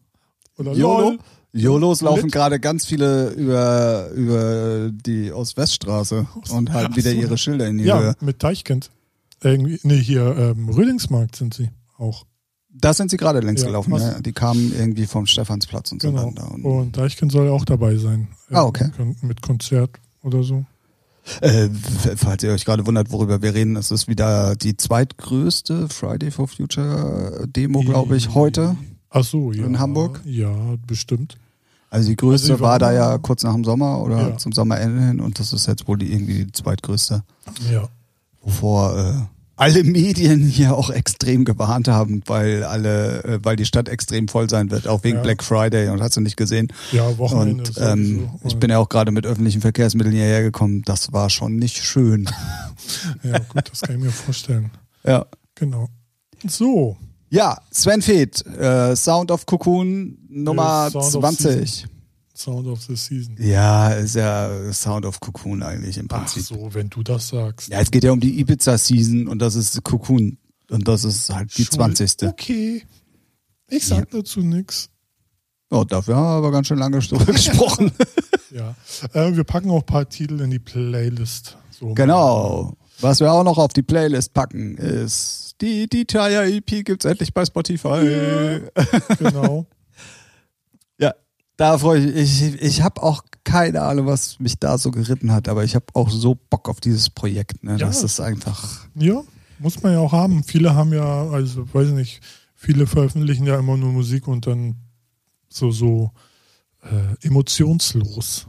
oder 0.58 0.74
YOLO. 0.74 1.10
LOL. 1.12 1.20
YOLOs 1.56 2.02
laufen 2.02 2.30
gerade 2.32 2.60
ganz 2.60 2.86
viele 2.86 3.30
über, 3.32 4.10
über 4.16 4.90
die 4.92 5.32
Ost-West-Straße 5.32 6.26
und 6.50 6.72
halten 6.72 6.96
wieder 6.96 7.12
so. 7.12 7.18
ihre 7.18 7.38
Schilder 7.38 7.68
in 7.68 7.78
die 7.78 7.84
Ja, 7.84 8.00
Höhe. 8.00 8.16
mit 8.22 8.42
Deichkind. 8.42 8.90
Irgendwie, 9.44 9.80
nee, 9.84 9.98
hier, 10.02 10.36
ähm, 10.38 10.70
Rödingsmarkt 10.70 11.36
sind 11.36 11.54
sie 11.54 11.70
auch. 11.98 12.26
Da 12.76 12.94
sind 12.94 13.12
sie 13.12 13.18
gerade 13.18 13.40
längs 13.40 13.62
Ja, 13.62 13.68
gelaufen. 13.68 13.94
Ja. 13.94 14.20
Die 14.20 14.34
kamen 14.34 14.74
irgendwie 14.76 15.06
vom 15.06 15.26
Stephansplatz 15.26 15.92
und 15.92 16.02
so 16.02 16.10
Genau. 16.10 16.28
weiter. 16.28 16.52
Und, 16.52 16.66
Und 16.66 16.98
Deichkind 16.98 17.32
soll 17.32 17.48
auch 17.50 17.66
dabei 17.66 17.96
sein. 17.98 18.28
Ah, 18.52 18.64
okay. 18.64 18.90
Ähm, 19.00 19.16
Mit 19.22 19.42
Konzert 19.42 19.92
oder 20.24 20.44
so. 20.44 20.66
Äh, 21.42 21.70
falls 22.18 22.44
ihr 22.44 22.52
euch 22.52 22.66
gerade 22.66 22.86
wundert, 22.86 23.12
worüber 23.12 23.42
wir 23.42 23.54
reden, 23.54 23.78
es 23.78 23.92
ist 23.92 24.08
wieder 24.10 24.56
die 24.58 24.76
zweitgrößte 24.76 25.88
Friday 25.88 26.32
for 26.32 26.48
Future 26.50 27.48
Demo, 27.48 27.80
glaube 27.82 28.18
ich, 28.18 28.34
heute. 28.34 28.76
Ach 29.10 29.24
so, 29.24 29.52
ja. 29.54 29.66
In 29.66 29.80
Hamburg? 29.80 30.20
Ja, 30.26 30.52
bestimmt. 30.86 31.38
Also 31.90 32.10
die 32.10 32.16
größte 32.16 32.54
Also 32.54 32.64
war 32.64 32.80
da 32.80 32.92
ja 32.92 33.18
kurz 33.20 33.44
nach 33.44 33.54
dem 33.54 33.64
Sommer 33.64 34.02
oder 34.02 34.30
Ja. 34.32 34.38
zum 34.38 34.52
Sommerende 34.52 35.00
hin 35.06 35.22
und 35.22 35.38
das 35.40 35.54
ist 35.54 35.68
jetzt 35.68 35.88
wohl 35.88 35.98
die, 36.00 36.12
irgendwie 36.12 36.46
die 36.46 36.52
zweitgrößte, 36.52 37.24
Ja. 37.72 37.88
wovor 38.42 38.98
äh, 38.98 39.14
alle 39.64 39.84
Medien 39.84 40.42
hier 40.42 40.76
auch 40.76 40.90
extrem 40.90 41.46
gewarnt 41.46 41.88
haben, 41.88 42.22
weil 42.26 42.64
alle, 42.64 43.24
äh, 43.24 43.40
weil 43.44 43.56
die 43.56 43.66
Stadt 43.66 43.88
extrem 43.90 44.28
voll 44.28 44.50
sein 44.50 44.70
wird, 44.72 44.88
auch 44.88 45.04
wegen 45.04 45.18
Ja. 45.18 45.24
Black 45.24 45.44
Friday 45.44 45.90
und 45.90 46.02
hast 46.02 46.18
du 46.18 46.22
nicht 46.22 46.38
gesehen. 46.38 46.68
Ja, 46.92 47.18
Wochenende. 47.18 47.64
Und 47.64 47.78
ähm, 47.80 48.30
ich 48.46 48.58
bin 48.58 48.70
ja 48.70 48.78
auch 48.80 48.90
gerade 48.90 49.12
mit 49.12 49.26
öffentlichen 49.26 49.62
Verkehrsmitteln 49.62 50.14
hierher 50.16 50.42
gekommen. 50.44 50.82
Das 50.86 51.14
war 51.14 51.30
schon 51.30 51.56
nicht 51.56 51.78
schön. 51.84 52.30
Ja, 53.24 53.40
gut, 53.40 53.70
das 53.72 53.80
kann 53.82 53.96
ich 53.98 54.04
mir 54.04 54.12
vorstellen. 54.12 54.70
ja. 55.06 55.26
Genau. 55.56 55.88
So, 56.46 56.98
Ja, 57.30 57.58
Sven 57.72 58.02
Feth, 58.02 58.46
äh, 58.46 58.96
Sound 58.98 59.32
of 59.32 59.46
Cocoon 59.46 60.18
Nummer 60.30 60.88
Äh, 60.88 60.92
Sound 60.92 61.16
of 61.16 61.38
20. 61.38 61.86
Sound 62.36 62.68
of 62.68 62.82
the 62.82 62.96
Season. 62.96 63.36
Ja, 63.40 63.90
ist 63.90 64.16
ja 64.16 64.72
Sound 64.74 65.06
of 65.06 65.20
Cocoon 65.20 65.62
eigentlich 65.62 65.98
im 65.98 66.08
Ach 66.10 66.20
Prinzip. 66.20 66.44
so, 66.44 66.74
wenn 66.74 66.90
du 66.90 67.04
das 67.04 67.28
sagst. 67.30 67.70
Ja, 67.70 67.80
es 67.80 67.92
geht 67.92 68.04
ja 68.04 68.12
um 68.12 68.20
die 68.20 68.40
Ibiza-Season 68.40 69.28
und 69.28 69.40
das 69.40 69.56
ist 69.56 69.84
Cocoon. 69.84 70.38
Und 70.70 70.88
das 70.88 71.04
ist 71.04 71.30
halt 71.30 71.56
die 71.58 71.64
Schuld. 71.66 71.74
20. 71.74 72.24
Okay. 72.24 72.84
Ich 73.70 73.86
sag 73.86 74.10
dazu 74.10 74.40
nix. 74.42 74.90
Oh, 75.70 75.84
dafür 75.84 76.16
haben 76.16 76.24
wir 76.24 76.30
aber 76.30 76.52
ganz 76.52 76.68
schön 76.68 76.78
lange 76.80 77.00
drüber 77.08 77.26
gesprochen. 77.32 77.92
Ja. 78.52 78.76
Äh, 79.14 79.36
wir 79.36 79.44
packen 79.46 79.72
auch 79.72 79.80
ein 79.80 79.86
paar 79.88 80.08
Titel 80.08 80.40
in 80.40 80.52
die 80.52 80.60
Playlist. 80.60 81.58
So. 81.72 81.96
genau. 81.96 82.78
Was 83.02 83.20
wir 83.20 83.32
auch 83.34 83.44
noch 83.44 83.58
auf 83.58 83.74
die 83.74 83.82
Playlist 83.82 84.36
packen, 84.36 84.78
ist 84.78 85.56
die 85.60 85.88
Detail 85.88 86.54
EP 86.54 86.86
gibt's 86.86 87.06
endlich 87.06 87.34
bei 87.34 87.44
Spotify. 87.46 88.62
Genau. 89.18 89.66
Ja, 91.64 91.72
da 91.72 91.78
freue 91.78 92.00
ich 92.00 92.14
mich. 92.14 92.42
Ich, 92.42 92.62
ich 92.62 92.82
habe 92.82 93.02
auch 93.02 93.24
keine 93.46 93.84
Ahnung, 93.84 94.06
was 94.06 94.38
mich 94.38 94.60
da 94.60 94.78
so 94.78 94.92
geritten 94.92 95.32
hat, 95.32 95.48
aber 95.48 95.64
ich 95.64 95.76
habe 95.76 95.86
auch 95.94 96.10
so 96.10 96.36
Bock 96.36 96.68
auf 96.68 96.82
dieses 96.82 97.10
Projekt. 97.10 97.64
Ne? 97.64 97.78
Ja. 97.78 97.88
Das 97.88 98.04
ist 98.04 98.20
einfach. 98.20 98.86
Ja, 98.96 99.24
muss 99.60 99.82
man 99.82 99.94
ja 99.94 100.00
auch 100.00 100.12
haben. 100.12 100.44
Viele 100.44 100.76
haben 100.76 100.92
ja, 100.92 101.30
also 101.30 101.74
weiß 101.74 101.88
ich 101.88 101.94
nicht, 101.94 102.22
viele 102.54 102.86
veröffentlichen 102.86 103.46
ja 103.46 103.58
immer 103.58 103.78
nur 103.78 103.94
Musik 103.94 104.28
und 104.28 104.46
dann 104.46 104.76
so, 105.48 105.72
so 105.72 106.12
äh, 106.82 107.26
emotionslos. 107.26 108.46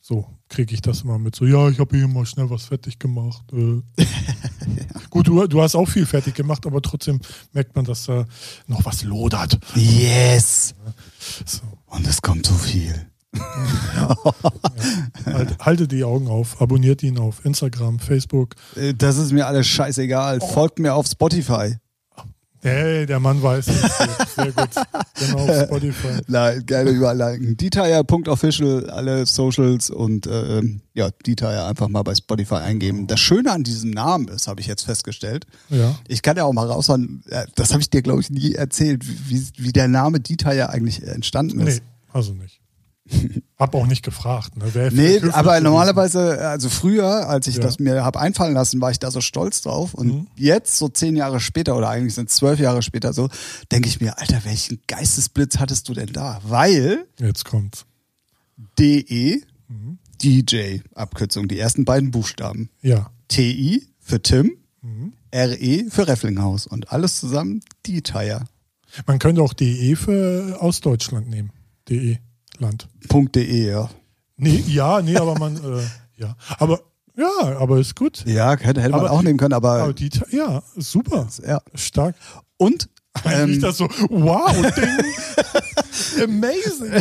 So 0.00 0.28
kriege 0.48 0.74
ich 0.74 0.80
das 0.80 1.02
immer 1.02 1.18
mit. 1.18 1.34
So, 1.34 1.44
ja, 1.44 1.68
ich 1.68 1.78
habe 1.78 1.96
hier 1.96 2.08
mal 2.08 2.24
schnell 2.26 2.48
was 2.50 2.64
fertig 2.64 2.98
gemacht. 2.98 3.44
Äh. 3.52 3.82
Gut, 5.10 5.26
du, 5.26 5.46
du 5.46 5.62
hast 5.62 5.74
auch 5.74 5.88
viel 5.88 6.06
fertig 6.06 6.34
gemacht, 6.34 6.66
aber 6.66 6.80
trotzdem 6.82 7.20
merkt 7.52 7.74
man, 7.74 7.84
dass 7.84 8.04
da 8.04 8.26
noch 8.66 8.84
was 8.84 9.02
lodert. 9.02 9.58
Yes! 9.74 10.74
So. 11.44 11.62
Und 11.86 12.06
es 12.06 12.22
kommt 12.22 12.46
so 12.46 12.54
viel. 12.54 13.06
Halt, 15.26 15.58
haltet 15.58 15.92
die 15.92 16.04
Augen 16.04 16.28
auf, 16.28 16.60
abonniert 16.60 17.02
ihn 17.02 17.18
auf 17.18 17.44
Instagram, 17.44 17.98
Facebook. 17.98 18.54
Äh, 18.76 18.94
Das 18.94 19.18
ist 19.18 19.32
mir 19.32 19.46
alles 19.46 19.66
scheißegal. 19.66 20.40
Folgt 20.40 20.78
mir 20.78 20.94
auf 20.94 21.06
Spotify. 21.06 21.76
Hey, 22.62 23.06
der 23.06 23.20
Mann 23.20 23.42
weiß 23.42 23.68
es. 23.68 23.80
Sehr 24.34 24.52
gut. 24.52 24.70
Genau, 25.18 25.38
auf 25.38 25.64
Spotify. 25.64 26.20
Nein, 26.26 26.64
gerne 26.66 26.90
überall 26.90 27.16
liken. 27.16 27.56
Detail.official, 27.56 28.90
alle 28.90 29.26
Socials 29.26 29.90
und 29.90 30.26
ähm, 30.26 30.80
ja, 30.94 31.10
Detail 31.26 31.64
einfach 31.64 31.88
mal 31.88 32.02
bei 32.02 32.14
Spotify 32.14 32.56
eingeben. 32.56 33.06
Das 33.06 33.20
Schöne 33.20 33.52
an 33.52 33.62
diesem 33.62 33.90
Namen 33.90 34.28
ist, 34.28 34.48
habe 34.48 34.60
ich 34.60 34.66
jetzt 34.66 34.82
festgestellt. 34.82 35.46
Ja. 35.68 35.96
Ich 36.08 36.22
kann 36.22 36.36
ja 36.36 36.44
auch 36.44 36.52
mal 36.52 36.66
raushauen, 36.66 37.22
äh, 37.28 37.46
das 37.54 37.72
habe 37.72 37.82
ich 37.82 37.90
dir, 37.90 38.02
glaube 38.02 38.20
ich, 38.20 38.30
nie 38.30 38.54
erzählt, 38.54 39.04
wie, 39.28 39.46
wie 39.56 39.72
der 39.72 39.88
Name 39.88 40.20
Detail 40.20 40.56
ja 40.56 40.68
eigentlich 40.68 41.02
entstanden 41.02 41.60
ist. 41.60 41.82
Nee, 41.82 41.86
also 42.12 42.32
nicht. 42.32 42.60
Hab 43.58 43.74
auch 43.74 43.86
nicht 43.86 44.04
gefragt. 44.04 44.56
Ne? 44.56 44.64
Wer 44.72 44.90
Nee, 44.92 45.20
aber 45.32 45.60
normalerweise, 45.60 46.46
also 46.46 46.68
früher, 46.68 47.28
als 47.28 47.46
ich 47.46 47.56
Ja. 47.56 47.62
das 47.62 47.78
mir 47.78 48.04
hab 48.04 48.16
einfallen 48.16 48.52
lassen, 48.54 48.80
war 48.80 48.90
ich 48.90 48.98
da 48.98 49.10
so 49.10 49.20
stolz 49.20 49.62
drauf. 49.62 49.94
Und 49.94 50.06
Mhm. 50.08 50.26
jetzt, 50.36 50.76
so 50.76 50.88
zehn 50.88 51.16
Jahre 51.16 51.40
später, 51.40 51.76
oder 51.76 51.88
eigentlich 51.88 52.14
sind 52.14 52.28
es 52.28 52.36
zwölf 52.36 52.58
Jahre 52.60 52.82
später 52.82 53.12
so, 53.12 53.28
denke 53.72 53.88
ich 53.88 54.00
mir, 54.00 54.18
Alter, 54.18 54.44
welchen 54.44 54.80
Geistesblitz 54.86 55.58
hattest 55.58 55.88
du 55.88 55.94
denn 55.94 56.12
da? 56.12 56.40
Weil 56.44 57.06
Jetzt 57.18 57.44
kommt's. 57.44 57.86
DE, 58.78 59.42
Mhm. 59.68 59.98
DJ, 60.22 60.80
Abkürzung, 60.94 61.48
die 61.48 61.58
ersten 61.58 61.84
beiden 61.84 62.10
Buchstaben. 62.10 62.70
Ja. 62.82 63.10
TI 63.28 63.86
für 64.00 64.22
Tim, 64.22 64.56
Mhm. 64.82 65.12
RE 65.34 65.84
für 65.90 66.06
Refflinghaus. 66.06 66.66
Und 66.66 66.92
alles 66.92 67.18
zusammen 67.20 67.60
Detail. 67.86 68.44
Man 69.06 69.18
könnte 69.18 69.42
auch 69.42 69.52
DE 69.52 69.96
für 69.96 70.58
aus 70.60 70.80
Deutschland 70.80 71.28
nehmen. 71.28 71.50
DE 71.88 72.18
Land. 72.58 72.88
.de, 73.34 73.70
ja. 73.70 73.88
Nee, 74.36 74.62
ja, 74.66 75.00
nee, 75.02 75.16
aber 75.16 75.38
man, 75.38 75.56
äh, 75.56 75.82
ja. 76.16 76.36
Aber, 76.58 76.80
ja, 77.16 77.56
aber 77.58 77.78
ist 77.78 77.96
gut. 77.96 78.24
Ja, 78.26 78.56
hätte, 78.58 78.80
hätte 78.82 78.90
man 78.96 79.06
auch 79.08 79.22
nehmen 79.22 79.38
können, 79.38 79.54
aber, 79.54 79.82
Aber 79.82 79.92
die, 79.94 80.10
ja, 80.30 80.62
super. 80.76 81.26
ja. 81.46 81.60
Stark. 81.74 82.14
Und 82.58 82.88
Eigentlich 83.24 83.56
ähm, 83.56 83.62
das 83.62 83.78
so, 83.78 83.88
wow, 84.10 84.52
Ding. 84.76 86.22
Amazing. 86.22 86.92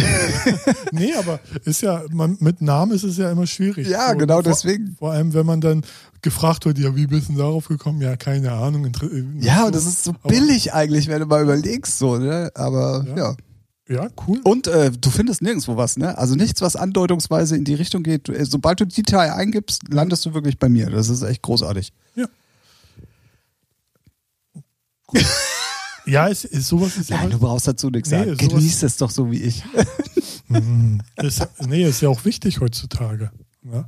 nee, 0.92 1.14
aber 1.14 1.40
ist 1.66 1.82
ja, 1.82 2.04
man, 2.12 2.38
mit 2.40 2.62
Namen 2.62 2.94
ist 2.94 3.04
es 3.04 3.18
ja 3.18 3.32
immer 3.32 3.46
schwierig. 3.48 3.88
Ja, 3.88 4.12
So, 4.12 4.18
genau 4.18 4.36
vor, 4.36 4.44
deswegen. 4.44 4.96
Vor 4.98 5.12
allem, 5.12 5.34
wenn 5.34 5.46
man 5.46 5.60
dann 5.62 5.82
gefragt 6.22 6.66
wird, 6.66 6.78
ja, 6.80 6.96
wie 6.96 7.08
bist 7.08 7.30
du 7.30 7.34
darauf 7.36 7.68
gekommen? 7.68 8.02
Ja, 8.02 8.16
keine 8.16 8.52
Ahnung. 8.54 8.86
äh, 8.86 8.92
Ja, 9.40 9.60
so. 9.62 9.66
und 9.68 9.76
das 9.76 9.86
ist 9.86 10.04
so 10.06 10.12
Aber- 10.12 10.30
billig 10.30 10.74
eigentlich, 10.74 11.08
wenn 11.08 11.20
du 11.20 11.26
mal 11.26 11.42
überlegst, 11.44 11.98
so, 11.98 12.18
ne? 12.18 12.50
Aber 12.56 13.06
ja. 13.10 13.16
Ja. 13.18 13.36
Ja, 13.88 14.08
cool. 14.28 14.40
Und 14.44 14.66
äh, 14.68 14.92
du 14.92 15.10
findest 15.12 15.42
nirgendwo 15.44 15.78
was, 15.78 15.96
ne? 15.98 16.18
Also 16.18 16.34
nichts, 16.36 16.60
was 16.62 16.76
andeutungsweise 16.76 17.56
in 17.56 17.66
die 17.66 17.76
Richtung 17.76 18.02
geht. 18.04 18.28
Du- 18.28 18.32
äh, 18.34 18.44
Sobald 18.46 18.80
du 18.80 18.86
Detail 18.86 19.32
eingibst, 19.34 19.84
landest 19.94 20.26
du 20.26 20.34
wirklich 20.34 20.58
bei 20.58 20.70
mir. 20.70 20.90
Das 20.90 21.10
ist 21.10 21.22
echt 21.22 21.44
großartig. 21.44 21.94
Ja. 22.16 22.26
Ja, 26.08 26.28
ist, 26.28 26.46
ist 26.46 26.68
sowas 26.68 26.98
ist 26.98 27.10
ja 27.10 27.18
Nein, 27.18 27.28
du 27.28 27.34
halt, 27.34 27.42
brauchst 27.42 27.68
dazu 27.68 27.90
nichts 27.90 28.12
Nee, 28.12 28.26
sagen. 28.26 28.38
Genieß 28.38 28.84
es 28.84 28.98
doch 28.98 29.10
so 29.12 29.32
wie 29.32 29.42
ich. 29.42 29.64
Mhm. 30.48 31.02
ist, 31.24 31.42
nee, 31.68 31.84
ist 31.84 32.02
ja 32.02 32.10
auch 32.10 32.24
wichtig 32.24 32.60
heutzutage. 32.62 33.32
Ne? 33.64 33.86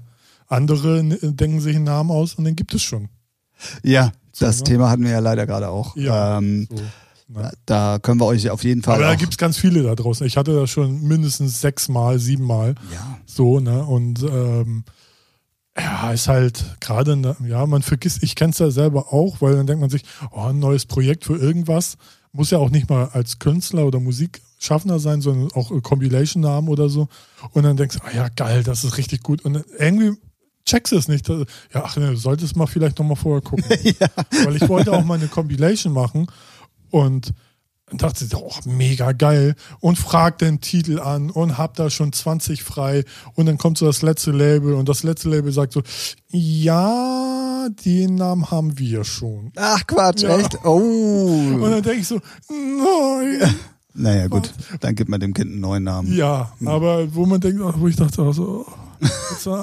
Andere 0.48 1.04
denken 1.04 1.60
sich 1.62 1.76
einen 1.76 1.86
Namen 1.86 2.10
aus 2.10 2.34
und 2.34 2.46
den 2.46 2.56
gibt 2.56 2.74
es 2.74 2.82
schon. 2.82 3.10
ja, 3.84 4.12
das 4.40 4.58
ne? 4.58 4.64
Thema 4.64 4.90
hatten 4.90 5.04
wir 5.04 5.12
ja 5.12 5.20
leider 5.20 5.46
gerade 5.46 5.70
auch. 5.70 5.96
Ja, 5.96 6.40
ähm, 6.40 6.68
So, 6.72 6.82
ne? 7.28 7.52
Da 7.66 8.00
können 8.00 8.20
wir 8.20 8.26
euch 8.26 8.50
auf 8.50 8.64
jeden 8.64 8.84
Fall 8.84 8.96
Aber 8.96 9.06
da 9.06 9.16
gibt 9.16 9.34
es 9.34 9.38
ganz 9.38 9.58
viele 9.58 9.84
da 9.84 9.96
draußen. 9.96 10.26
Ich 10.26 10.38
hatte 10.38 10.54
das 10.54 10.70
schon 10.70 11.02
mindestens 11.04 11.62
sechsmal, 11.62 12.20
siebenmal. 12.20 12.76
ja, 12.94 13.18
So, 13.26 13.60
ne? 13.60 13.84
Und 13.84 14.24
ähm, 14.24 14.84
ja, 15.80 16.12
ist 16.12 16.28
halt 16.28 16.78
gerade, 16.80 17.16
ne, 17.16 17.36
ja, 17.46 17.66
man 17.66 17.82
vergisst, 17.82 18.24
ich 18.24 18.36
kenne 18.36 18.52
es 18.52 18.60
ja 18.60 18.72
selber 18.72 19.14
auch, 19.14 19.42
weil 19.42 19.56
dann 19.56 19.68
denkt 19.68 19.82
man 19.82 19.90
sich, 19.90 20.04
oh, 20.32 20.42
ein 20.42 20.60
neues 20.60 20.86
Projekt 20.86 21.26
für 21.26 21.38
irgendwas. 21.38 21.98
Muss 22.32 22.52
ja 22.52 22.58
auch 22.58 22.70
nicht 22.70 22.90
mal 22.90 23.10
als 23.14 23.40
Künstler 23.40 23.86
oder 23.86 24.00
Musikschaffender 24.00 25.00
sein, 25.00 25.22
sondern 25.22 25.52
auch 25.54 25.72
äh, 25.72 25.82
Compilation-Namen 25.82 26.68
oder 26.68 26.90
so. 26.90 27.08
Und 27.52 27.64
dann 27.64 27.78
denkst 27.78 27.98
du, 27.98 28.04
ah 28.06 28.16
ja, 28.16 28.28
geil, 28.30 28.64
das 28.64 28.84
ist 28.84 28.98
richtig 28.98 29.24
gut. 29.24 29.46
Und 29.46 29.64
irgendwie 29.78 30.14
checkst 30.66 30.92
du 30.92 30.98
es 30.98 31.08
nicht. 31.08 31.30
Ja, 31.30 31.46
ach, 31.74 31.96
ne, 31.98 32.12
du 32.12 32.16
solltest 32.16 32.56
mal 32.56 32.68
vielleicht 32.68 33.00
nochmal 33.00 33.16
vorher 33.16 33.42
gucken. 33.42 33.66
Weil 34.44 34.56
ich 34.56 34.68
wollte 34.68 34.92
auch 34.92 35.04
mal 35.04 35.18
eine 35.18 35.28
Compilation 35.28 35.94
machen 35.94 36.28
und 36.92 37.34
dachte, 37.92 38.26
ich, 38.26 38.36
oh, 38.36 38.52
mega 38.66 39.14
geil. 39.14 39.56
Und 39.80 39.98
frag 39.98 40.38
den 40.40 40.60
Titel 40.60 41.00
an 41.00 41.30
und 41.30 41.58
hab 41.58 41.76
da 41.76 41.90
schon 41.90 42.12
20 42.12 42.62
frei. 42.64 43.06
Und 43.36 43.46
dann 43.46 43.58
kommt 43.58 43.78
so 43.78 43.86
das 43.86 44.02
letzte 44.02 44.32
Label 44.32 44.74
und 44.74 44.90
das 44.90 45.04
letzte 45.04 45.30
Label 45.30 45.52
sagt 45.54 45.72
so, 45.74 45.82
ja, 46.30 47.68
den 47.86 48.16
Namen 48.16 48.50
haben 48.52 48.78
wir 48.78 49.04
schon. 49.04 49.52
Ach 49.56 49.86
Quatsch, 49.88 50.24
Ja. 50.24 50.38
echt? 50.38 50.56
Und 50.56 51.62
Oh. 51.62 51.68
dann 51.70 51.82
denke 51.84 52.00
ich 52.02 52.08
so, 52.08 52.20
nein. 52.50 53.56
Naja, 53.94 54.28
gut. 54.28 54.54
Dann 54.82 54.94
gibt 54.96 55.10
man 55.10 55.20
dem 55.20 55.34
Kind 55.34 55.52
einen 55.52 55.60
neuen 55.62 55.84
Namen. 55.84 56.14
Ja, 56.16 56.52
aber 56.66 57.14
wo 57.16 57.26
man 57.26 57.42
denkt, 57.42 57.60
wo 57.62 57.88
ich 57.88 57.96
dachte, 57.96 58.22
also, 58.22 58.66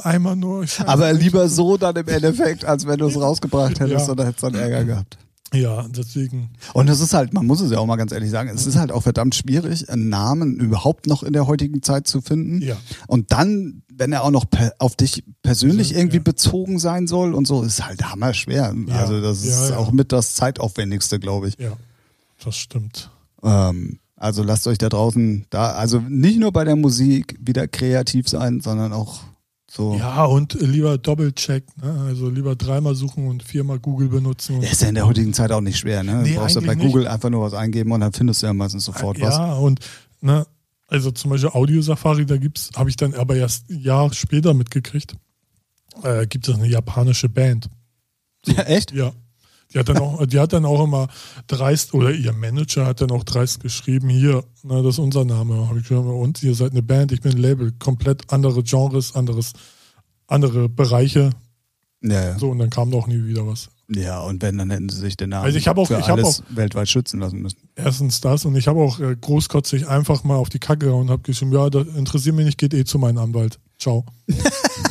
einmal 0.02 0.34
nur. 0.36 0.64
Aber 0.86 1.12
lieber 1.12 1.48
so 1.48 1.76
dann 1.76 1.94
im 1.96 2.06
Endeffekt, 2.08 2.64
als 2.64 2.86
wenn 2.86 2.98
du 2.98 3.06
es 3.06 3.20
rausgebracht 3.20 3.78
hättest 3.80 4.06
Ja. 4.06 4.12
oder 4.12 4.26
hättest 4.26 4.42
dann 4.44 4.54
Ärger 4.54 4.84
gehabt. 4.84 5.18
Ja, 5.54 5.86
deswegen. 5.88 6.50
Und 6.72 6.88
das 6.88 7.00
ist 7.00 7.14
halt, 7.14 7.32
man 7.32 7.46
muss 7.46 7.60
es 7.60 7.70
ja 7.70 7.78
auch 7.78 7.86
mal 7.86 7.96
ganz 7.96 8.12
ehrlich 8.12 8.30
sagen, 8.30 8.50
es 8.50 8.66
ist 8.66 8.76
halt 8.76 8.92
auch 8.92 9.02
verdammt 9.02 9.34
schwierig, 9.34 9.88
einen 9.88 10.08
Namen 10.08 10.56
überhaupt 10.58 11.06
noch 11.06 11.22
in 11.22 11.32
der 11.32 11.46
heutigen 11.46 11.82
Zeit 11.82 12.06
zu 12.06 12.20
finden. 12.20 12.60
Ja. 12.60 12.76
Und 13.06 13.32
dann, 13.32 13.82
wenn 13.92 14.12
er 14.12 14.24
auch 14.24 14.30
noch 14.30 14.46
auf 14.78 14.96
dich 14.96 15.24
persönlich 15.42 15.90
Ja, 15.90 15.98
irgendwie 15.98 16.16
ja. 16.16 16.22
bezogen 16.22 16.78
sein 16.78 17.06
soll 17.06 17.34
und 17.34 17.46
so, 17.46 17.62
ist 17.62 17.86
halt 17.86 18.02
hammerschwer. 18.10 18.74
Ja, 18.88 18.94
Also 18.96 19.20
das 19.20 19.44
ist 19.44 19.72
auch 19.72 19.92
mit 19.92 20.12
das 20.12 20.34
zeitaufwendigste, 20.34 21.18
glaube 21.20 21.48
ich. 21.48 21.58
Ja, 21.58 21.72
das 22.44 22.56
stimmt. 22.56 23.10
Ähm, 23.42 23.98
also 24.16 24.42
lasst 24.42 24.66
euch 24.66 24.78
da 24.78 24.88
draußen 24.88 25.46
da, 25.50 25.72
also 25.72 26.00
nicht 26.00 26.38
nur 26.38 26.52
bei 26.52 26.64
der 26.64 26.76
Musik 26.76 27.36
wieder 27.40 27.68
kreativ 27.68 28.28
sein, 28.28 28.60
sondern 28.60 28.92
auch 28.92 29.20
so. 29.74 29.96
Ja, 29.96 30.24
und 30.24 30.54
lieber 30.60 30.98
Doppelcheck, 30.98 31.64
ne? 31.82 32.04
also 32.06 32.28
lieber 32.28 32.54
dreimal 32.54 32.94
suchen 32.94 33.26
und 33.26 33.42
viermal 33.42 33.80
Google 33.80 34.08
benutzen. 34.08 34.56
Und 34.56 34.62
Ist 34.62 34.82
ja 34.82 34.88
in 34.88 34.94
der 34.94 35.04
heutigen 35.04 35.34
Zeit 35.34 35.50
auch 35.50 35.60
nicht 35.60 35.78
schwer, 35.78 36.04
ne? 36.04 36.22
Nee, 36.22 36.34
du 36.34 36.40
brauchst 36.40 36.54
ja 36.54 36.60
bei 36.60 36.76
Google 36.76 37.08
einfach 37.08 37.28
nur 37.28 37.42
was 37.42 37.54
eingeben 37.54 37.90
und 37.90 38.00
dann 38.00 38.12
findest 38.12 38.42
du 38.42 38.46
ja 38.46 38.52
meistens 38.52 38.84
sofort 38.84 39.20
was. 39.20 39.34
ja, 39.36 39.54
und 39.54 39.80
ne, 40.20 40.46
also 40.86 41.10
zum 41.10 41.32
Beispiel 41.32 41.50
Audio 41.50 41.82
Safari, 41.82 42.24
da 42.24 42.36
gibt's, 42.36 42.70
habe 42.76 42.88
ich 42.88 42.96
dann 42.96 43.14
aber 43.14 43.34
erst 43.34 43.68
ein 43.68 43.80
Jahr 43.80 44.12
später 44.12 44.54
mitgekriegt, 44.54 45.16
äh, 46.04 46.26
gibt 46.28 46.46
es 46.46 46.54
eine 46.54 46.68
japanische 46.68 47.28
Band. 47.28 47.68
Ja, 48.46 48.62
echt? 48.66 48.92
Ja. 48.92 49.12
Die 49.74 49.78
hat 49.80 49.88
dann 49.88 49.98
auch, 49.98 50.24
die 50.24 50.38
hat 50.38 50.52
dann 50.52 50.64
auch 50.64 50.84
immer 50.84 51.08
dreist, 51.48 51.94
oder 51.94 52.12
ihr 52.12 52.32
Manager 52.32 52.86
hat 52.86 53.00
dann 53.00 53.10
auch 53.10 53.24
dreist 53.24 53.60
geschrieben, 53.60 54.08
hier, 54.08 54.44
ne, 54.62 54.82
das 54.82 54.94
ist 54.94 54.98
unser 55.00 55.24
Name. 55.24 55.68
Habe 55.68 55.80
ich 55.80 55.88
gesagt, 55.88 56.06
und 56.06 56.42
ihr 56.44 56.54
seid 56.54 56.70
eine 56.70 56.82
Band, 56.82 57.10
ich 57.12 57.20
bin 57.20 57.32
ein 57.32 57.38
Label, 57.38 57.72
komplett 57.72 58.32
andere 58.32 58.62
Genres, 58.62 59.14
anderes, 59.16 59.52
andere 60.28 60.68
Bereiche. 60.68 61.30
Ja, 62.02 62.22
ja. 62.24 62.38
So, 62.38 62.50
und 62.50 62.58
dann 62.60 62.70
kam 62.70 62.90
doch 62.90 63.06
nie 63.08 63.24
wieder 63.24 63.46
was. 63.46 63.68
Ja, 63.88 64.20
und 64.20 64.40
wenn, 64.42 64.56
dann 64.56 64.70
hätten 64.70 64.88
sie 64.88 64.98
sich 64.98 65.16
den 65.16 65.30
Namen 65.30 65.44
Also 65.44 65.58
ich 65.58 65.68
hab 65.68 65.76
auch- 65.76 65.86
für 65.88 65.98
ich 65.98 66.08
hab 66.08 66.18
alles 66.18 66.42
weltweit 66.50 66.88
schützen 66.88 67.20
lassen 67.20 67.42
müssen. 67.42 67.58
Erstens 67.74 68.20
das 68.20 68.44
und 68.46 68.56
ich 68.56 68.66
habe 68.68 68.80
auch 68.80 68.98
äh, 69.00 69.14
großkotzig 69.20 69.88
einfach 69.88 70.24
mal 70.24 70.36
auf 70.36 70.48
die 70.48 70.58
Kacke 70.58 70.86
gehauen 70.86 71.02
und 71.02 71.10
habe 71.10 71.22
geschrieben, 71.22 71.52
ja, 71.52 71.68
das 71.68 71.86
interessiert 71.88 72.34
mich 72.34 72.46
nicht, 72.46 72.58
geht 72.58 72.72
eh 72.72 72.84
zu 72.84 72.98
meinem 72.98 73.18
Anwalt. 73.18 73.58
Ciao. 73.78 74.04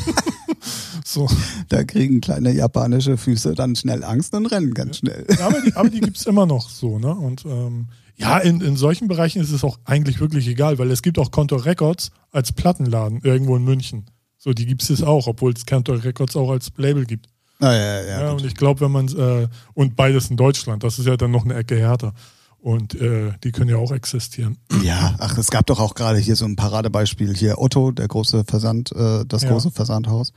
so. 1.14 1.28
Da 1.70 1.84
kriegen 1.84 2.22
kleine 2.22 2.52
japanische 2.52 3.18
Füße 3.18 3.54
dann 3.54 3.76
schnell 3.76 4.04
Angst 4.04 4.34
und 4.34 4.46
rennen 4.48 4.74
ganz 4.74 4.98
schnell. 4.98 5.26
Ja, 5.38 5.48
aber 5.48 5.62
die, 5.62 5.76
aber 5.76 5.90
die 5.90 6.02
gibt 6.02 6.18
es 6.18 6.26
immer 6.26 6.46
noch 6.46 6.70
so, 6.70 7.00
ne? 7.00 7.14
Und 7.14 7.46
ähm, 7.46 7.88
ja, 8.16 8.38
in, 8.40 8.62
in 8.62 8.76
solchen 8.76 9.08
Bereichen 9.08 9.42
ist 9.42 9.52
es 9.52 9.64
auch 9.64 9.80
eigentlich 9.86 10.20
wirklich 10.20 10.48
egal, 10.48 10.78
weil 10.78 10.92
es 10.92 11.02
gibt 11.02 11.18
auch 11.20 11.32
Contour 11.32 11.66
Records 11.66 12.12
als 12.32 12.52
Plattenladen 12.52 13.22
irgendwo 13.24 13.56
in 13.56 13.64
München. 13.64 14.06
So, 14.38 14.52
die 14.54 14.66
gibt 14.66 14.88
es 14.88 15.02
auch, 15.02 15.28
obwohl 15.28 15.54
es 15.54 15.66
Contour 15.66 16.04
Records 16.04 16.36
auch 16.36 16.50
als 16.52 16.72
Label 16.78 17.06
gibt. 17.06 17.28
Ah, 17.60 17.72
ja, 17.72 17.80
ja, 17.80 18.02
Ja, 18.02 18.22
ja. 18.26 18.32
und 18.32 18.44
ich 18.46 18.56
glaube, 18.56 18.82
wenn 18.82 18.92
man 18.92 19.08
äh, 19.08 19.48
und 19.74 19.96
beides 19.96 20.30
in 20.30 20.38
Deutschland, 20.38 20.84
das 20.84 21.00
ist 21.00 21.06
ja 21.06 21.16
dann 21.18 21.32
noch 21.32 21.46
eine 21.46 21.54
Ecke 21.56 21.78
härter. 21.78 22.14
Und 22.60 22.96
äh, 22.96 23.32
die 23.44 23.52
können 23.52 23.70
ja 23.70 23.76
auch 23.76 23.92
existieren. 23.92 24.58
ja, 24.84 25.16
ach, 25.20 25.38
es 25.38 25.52
gab 25.52 25.66
doch 25.66 25.82
auch 25.82 25.96
gerade 25.96 26.18
hier 26.18 26.38
so 26.38 26.46
ein 26.46 26.56
Paradebeispiel 26.56 27.36
hier 27.36 27.60
Otto, 27.60 27.92
der 27.92 28.08
große 28.08 28.46
Versand, 28.46 28.92
äh, 28.94 29.26
das 29.28 29.44
Ja. 29.44 29.50
große 29.50 29.72
Versandhaus. 29.72 30.32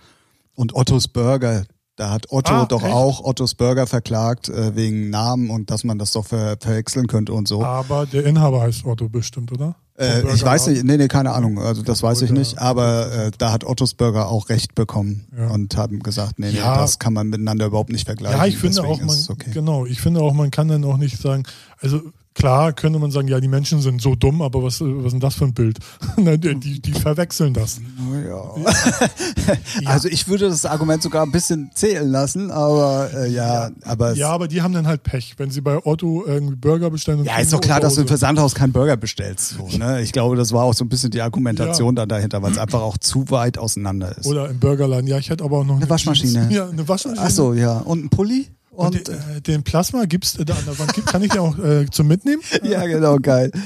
Und 0.57 0.75
Ottos 0.75 1.07
Burger, 1.09 1.65
Da 1.99 2.11
hat 2.11 2.27
Otto 2.31 2.53
Ah, 2.53 2.67
doch 2.67 2.83
echt? 2.83 2.93
auch 2.93 3.25
Ottos 3.25 3.55
Burger 3.55 3.87
verklagt 3.87 4.51
äh, 4.51 4.77
wegen 4.77 5.09
Namen 5.09 5.49
und 5.49 5.71
dass 5.71 5.83
man 5.83 5.99
das 5.99 6.11
doch 6.13 6.27
ver 6.27 6.59
verwechseln 6.61 7.07
könnte 7.07 7.33
und 7.33 7.49
so. 7.49 7.65
Aber 7.65 8.05
der 8.05 8.27
Inhaber 8.27 8.61
heißt 8.61 8.85
Otto 8.85 9.09
bestimmt, 9.09 9.51
oder? 9.51 9.77
Äh, 9.99 10.21
ich 10.35 10.45
weiß 10.45 10.67
nicht, 10.67 10.85
nee, 10.85 10.99
nee, 10.99 11.09
keine 11.09 11.33
Ahnung. 11.33 11.59
Also 11.59 11.81
das 11.83 12.03
weiß 12.03 12.21
ich 12.21 12.31
nicht. 12.31 12.59
Aber 12.59 13.11
äh, 13.11 13.31
da 13.39 13.51
hat 13.51 13.65
Ottos 13.65 13.95
Burger 13.95 14.29
auch 14.29 14.51
Recht 14.51 14.75
bekommen 14.75 15.27
Ja. 15.39 15.49
und 15.49 15.75
haben 15.79 16.01
gesagt, 16.01 16.39
nee, 16.39 16.51
nee, 16.53 16.59
Ja. 16.59 16.77
das 16.77 16.99
kann 16.99 17.15
man 17.15 17.29
miteinander 17.29 17.65
überhaupt 17.65 17.91
nicht 17.91 18.05
vergleichen. 18.05 18.39
Ja, 18.41 18.45
ich 18.47 18.59
finde 18.59 18.77
Deswegen 18.83 18.93
auch, 18.93 19.01
man, 19.07 19.19
okay. 19.31 19.51
genau, 19.55 19.87
ich 19.87 20.03
finde 20.03 20.21
auch, 20.21 20.35
man 20.35 20.51
kann 20.51 20.69
dann 20.69 20.85
auch 20.85 20.99
nicht 20.99 21.19
sagen, 21.19 21.45
also 21.81 22.03
klar 22.37 22.73
könnte 22.73 22.99
man 22.99 23.11
sagen, 23.11 23.29
ja, 23.29 23.41
die 23.41 23.49
Menschen 23.49 23.81
sind 23.81 24.01
so 24.01 24.15
dumm, 24.15 24.43
aber 24.43 24.63
was, 24.63 24.81
was 24.81 25.07
ist 25.07 25.13
denn 25.13 25.21
das 25.21 25.35
für 25.35 25.45
ein 25.45 25.55
Bild? 25.55 25.79
Ne, 26.17 26.39
die, 26.39 26.81
die, 26.81 26.93
verwechseln 26.93 27.53
das. 27.53 27.81
Ja. 28.27 29.91
Also 29.91 30.09
ich 30.09 30.29
würde 30.29 30.49
das 30.49 30.65
Argument 30.65 31.03
sogar 31.03 31.23
ein 31.23 31.31
bisschen 31.31 31.71
zählen 31.75 32.09
lassen, 32.09 32.51
aber 32.51 33.11
äh, 33.15 33.31
ja, 33.31 33.71
aber 33.85 34.13
es, 34.13 34.19
Ja, 34.19 34.31
aber 34.31 34.49
die 34.49 34.63
haben 34.63 34.73
dann 34.73 34.87
halt 34.87 35.03
Pech, 35.03 35.35
wenn 35.37 35.51
sie 35.51 35.61
bei 35.61 35.85
Otto 35.85 36.25
irgendwie 36.27 36.57
Burger 36.57 36.91
bestellen. 36.91 37.25
Ja, 37.25 37.39
ist 37.39 37.53
doch 37.53 37.61
klar, 37.61 37.81
dass 37.81 37.95
du 37.95 38.01
im 38.03 38.09
Versandhaus 38.09 38.55
keinen 38.55 38.73
Burger 38.73 38.97
bestellst. 38.97 39.51
So, 39.51 39.69
ne? 39.77 40.03
Ich 40.03 40.13
glaube, 40.13 40.37
das 40.37 40.53
war 40.53 40.65
auch 40.65 40.75
so 40.75 40.85
ein 40.85 40.89
bisschen 40.89 41.11
die 41.11 41.21
Argumentation 41.21 41.95
dann 41.95 42.09
dahinter, 42.09 42.43
weil 42.43 42.53
es 42.53 42.59
einfach 42.59 42.81
auch 42.81 42.99
zu 42.99 43.31
weit 43.31 43.59
auseinander 43.59 44.17
ist. 44.17 44.27
Oder 44.27 44.49
im 44.49 44.59
Burgerladen. 44.59 45.07
Ja, 45.07 45.19
ich 45.19 45.31
hätte 45.31 45.45
aber 45.45 45.59
auch 45.59 45.65
noch 45.65 45.77
eine, 45.77 45.89
Waschmaschine. 45.89 46.33
Jeans. 46.33 46.47
Ja, 46.55 46.69
eine 46.69 46.89
Waschmaschine. 46.89 47.27
Ach 47.27 47.31
so, 47.31 47.55
ja. 47.55 47.79
Und 47.79 48.05
ein 48.05 48.09
Pulli? 48.09 48.49
Und, 48.77 48.95
Und, 48.95 49.09
den, 49.09 49.15
äh, 49.15 49.41
den 49.41 49.63
Plasma 49.63 50.05
gibt's 50.05 50.35
da 50.35 50.55
an 50.55 50.65
der 50.67 50.79
Wand. 50.79 50.93
Gibt, 50.93 51.07
kann 51.07 51.23
ich 51.23 51.31
den 51.31 51.41
auch 51.41 51.59
äh, 51.59 51.87
zum 51.91 52.07
Mitnehmen? 52.09 52.43
ja, 52.63 52.87
genau, 52.87 53.17
geil. 53.17 53.51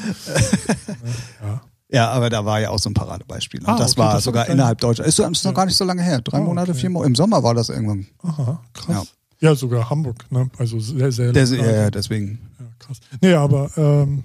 Ja. 1.43 1.61
Ja, 1.93 2.11
aber 2.13 2.31
da 2.31 2.45
war 2.45 2.61
ja 2.61 2.71
auch 2.71 2.79
so 2.79 2.89
ein 2.89 2.95
Paradebeispiel. 2.95 3.61
Und 3.61 3.69
Ah, 3.69 3.77
das 3.77 3.93
okay, 3.93 4.01
war 4.01 4.15
das 4.15 4.23
sogar 4.23 4.47
innerhalb 4.49 4.79
Deutschlands. 4.81 5.19
Ist, 5.19 5.29
ist 5.29 5.45
noch 5.45 5.55
gar 5.55 5.67
nicht 5.67 5.77
so 5.77 5.85
lange 5.85 6.03
her. 6.03 6.21
Drei 6.21 6.39
Monate, 6.39 6.71
okay. 6.71 6.81
vier 6.83 6.91
Monate. 6.91 7.09
Im 7.09 7.15
Sommer 7.17 7.43
war 7.43 7.53
das 7.53 7.69
irgendwann. 7.69 8.07
Aha, 8.23 8.63
krass. 8.73 9.09
Ja. 9.41 9.55
sogar 9.57 9.91
Hamburg. 9.91 10.25
Ne? 10.31 10.49
Also 10.57 10.79
sehr, 10.79 11.11
sehr 11.11 11.33
lange. 11.33 11.57
ja, 11.57 11.71
ja, 11.83 11.91
deswegen. 11.91 12.39
Ja, 12.61 12.67
krass. 12.79 12.99
Nee, 13.21 13.33
aber 13.35 13.71
ähm, 13.77 14.23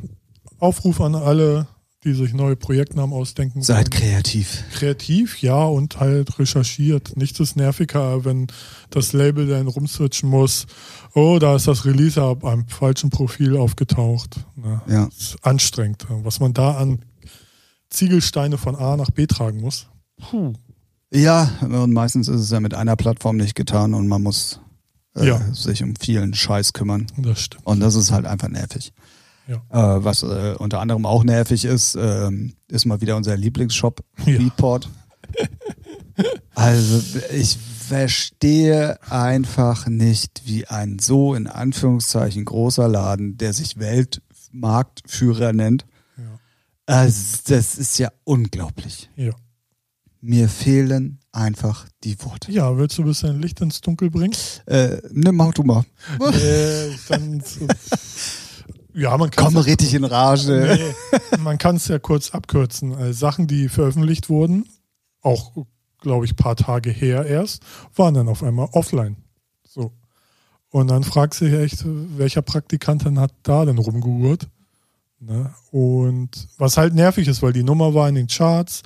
Aufruf 0.60 1.02
an 1.02 1.16
alle, 1.16 1.66
die 2.06 2.14
sich 2.14 2.34
neue 2.34 2.56
Projektnamen 2.56 3.14
ausdenken. 3.14 3.62
Seid 3.62 3.92
wollen. 3.92 4.02
kreativ. 4.04 4.64
kreativ, 4.74 5.42
ja, 5.42 5.64
und 5.66 6.00
halt 6.00 6.40
recherchiert. 6.40 7.18
Nichts 7.18 7.40
ist 7.40 7.56
nerviger, 7.58 8.24
wenn 8.24 8.48
das 8.92 9.12
Label 9.12 9.48
dann 9.48 9.68
rumswitchen 9.68 10.30
muss. 10.30 10.68
Oh, 11.16 11.40
da 11.40 11.56
ist 11.56 11.68
das 11.68 11.84
Release 11.86 12.22
ab 12.22 12.46
einem 12.46 12.68
falschen 12.68 13.10
Profil 13.10 13.58
aufgetaucht. 13.58 14.46
Ne? 14.56 14.82
Ja. 14.88 15.06
Ist 15.08 15.38
anstrengend. 15.42 16.06
Was 16.10 16.40
man 16.40 16.54
da 16.54 16.78
an 16.78 17.00
Ziegelsteine 17.90 18.58
von 18.58 18.76
A 18.76 18.98
nach 18.98 19.10
B 19.12 19.26
tragen 19.26 19.62
muss. 19.62 19.88
Puh. 20.18 20.54
Ja, 21.12 21.50
und 21.62 21.94
meistens 21.94 22.28
ist 22.28 22.42
es 22.42 22.50
ja 22.52 22.60
mit 22.60 22.74
einer 22.74 22.96
Plattform 22.96 23.38
nicht 23.38 23.56
getan 23.56 23.94
und 23.94 24.08
man 24.08 24.22
muss 24.24 24.60
äh, 25.16 25.28
Ja. 25.28 25.40
sich 25.54 25.82
um 25.84 25.94
vielen 26.00 26.34
Scheiß 26.34 26.74
kümmern. 26.74 27.08
Das 27.18 27.42
stimmt. 27.42 27.66
Und 27.66 27.80
das 27.80 27.96
ist 27.96 28.12
halt 28.12 28.26
einfach 28.26 28.50
nervig. 28.50 28.92
Ja. 29.48 29.58
Äh, 29.98 30.04
was 30.04 30.24
äh, 30.24 30.56
unter 30.58 30.80
anderem 30.80 31.06
auch 31.06 31.24
nervig 31.24 31.66
ist, 31.66 31.96
ähm, 31.96 32.54
ist 32.68 32.86
mal 32.86 33.02
wieder 33.02 33.16
unser 33.16 33.38
Lieblingsshop, 33.38 34.04
Ja. 34.26 34.38
Beatport. 34.38 34.90
Also 36.54 37.02
ich 37.34 37.58
verstehe 37.90 38.98
einfach 39.12 39.88
nicht, 39.88 40.44
wie 40.46 40.66
ein 40.66 40.98
so 41.00 41.36
in 41.36 41.48
Anführungszeichen 41.48 42.46
großer 42.46 42.88
Laden, 42.88 43.38
der 43.38 43.52
sich 43.52 43.78
Weltmarktführer 43.80 45.52
nennt, 45.52 45.86
Ja. 46.18 46.40
also 46.86 47.40
das 47.48 47.78
ist 47.78 48.00
ja 48.00 48.10
unglaublich. 48.24 49.10
Ja. 49.18 49.34
Mir 50.22 50.48
fehlen 50.48 51.20
einfach 51.34 51.86
die 52.06 52.18
Worte. 52.24 52.50
ja, 52.52 52.76
willst 52.78 52.98
du 52.98 53.02
ein 53.04 53.08
bisschen 53.10 53.42
Licht 53.42 53.60
ins 53.60 53.82
Dunkel 53.82 54.10
bringen? 54.10 54.34
Äh, 54.66 54.98
nimm 55.12 55.36
mach 55.36 55.54
du 55.54 55.64
mal. 55.64 55.84
äh, 56.32 56.92
dann, 57.10 57.44
ja, 58.96 59.18
man 59.18 59.30
kann 59.30 59.46
Komm 59.46 59.58
richtig 59.58 59.94
in 59.94 60.06
Rage. 60.06 60.94
Nee, 61.14 61.40
man 61.40 61.58
kann 61.58 61.76
es 61.76 61.88
ja 61.88 62.00
kurz 62.00 62.32
abkürzen. 62.32 62.96
Also 62.96 63.14
Sachen, 63.14 63.48
die 63.48 63.70
veröffentlicht 63.70 64.30
wurden, 64.30 64.68
auch, 65.22 65.52
glaube 66.00 66.26
ich, 66.26 66.34
ein 66.34 66.38
paar 66.38 66.56
Tage 66.56 66.92
her 66.92 67.26
erst, 67.26 67.62
waren 67.96 68.14
dann 68.14 68.30
auf 68.30 68.42
einmal 68.42 68.70
offline. 68.72 69.18
So. 69.68 69.92
Und 70.70 70.88
dann 70.88 71.04
fragst 71.04 71.42
du 71.42 71.46
dich 71.46 71.54
echt, 71.54 71.84
welcher 71.86 72.42
Praktikant 72.42 73.06
dann 73.06 73.20
hat 73.20 73.34
da 73.44 73.66
denn 73.66 73.78
rumgehuert? 73.78 74.48
Ne? 75.20 75.54
Und 75.72 76.30
was 76.58 76.78
halt 76.78 76.94
nervig 76.94 77.28
ist, 77.28 77.42
weil 77.42 77.54
die 77.54 77.64
Nummer 77.64 77.94
war 77.94 78.08
in 78.10 78.16
den 78.16 78.28
Charts. 78.28 78.84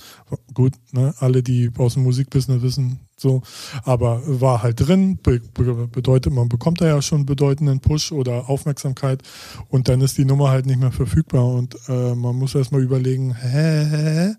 Gut, 0.54 0.74
ne? 0.92 1.14
alle, 1.20 1.44
die 1.44 1.72
aus 1.78 1.96
dem 1.96 2.04
Musikbusiness 2.04 2.62
wissen, 2.62 3.00
so. 3.20 3.42
Aber 3.84 4.22
war 4.26 4.64
halt 4.64 4.80
drin, 4.80 5.18
be 5.22 5.40
be 5.54 5.88
bedeutet, 5.88 6.34
man 6.34 6.50
bekommt 6.50 6.82
da 6.82 6.88
ja 6.88 7.02
schon 7.02 7.26
bedeutenden 7.26 7.80
Push 7.80 8.12
oder 8.12 8.50
Aufmerksamkeit 8.50 9.22
und 9.70 9.88
dann 9.90 10.02
ist 10.02 10.18
die 10.18 10.26
Nummer 10.26 10.50
halt 10.50 10.66
nicht 10.66 10.80
mehr 10.80 10.92
verfügbar 10.92 11.46
und 11.46 11.76
äh, 11.88 12.16
man 12.16 12.36
muss 12.36 12.56
erstmal 12.56 12.82
überlegen, 12.82 13.36
hä? 13.36 14.34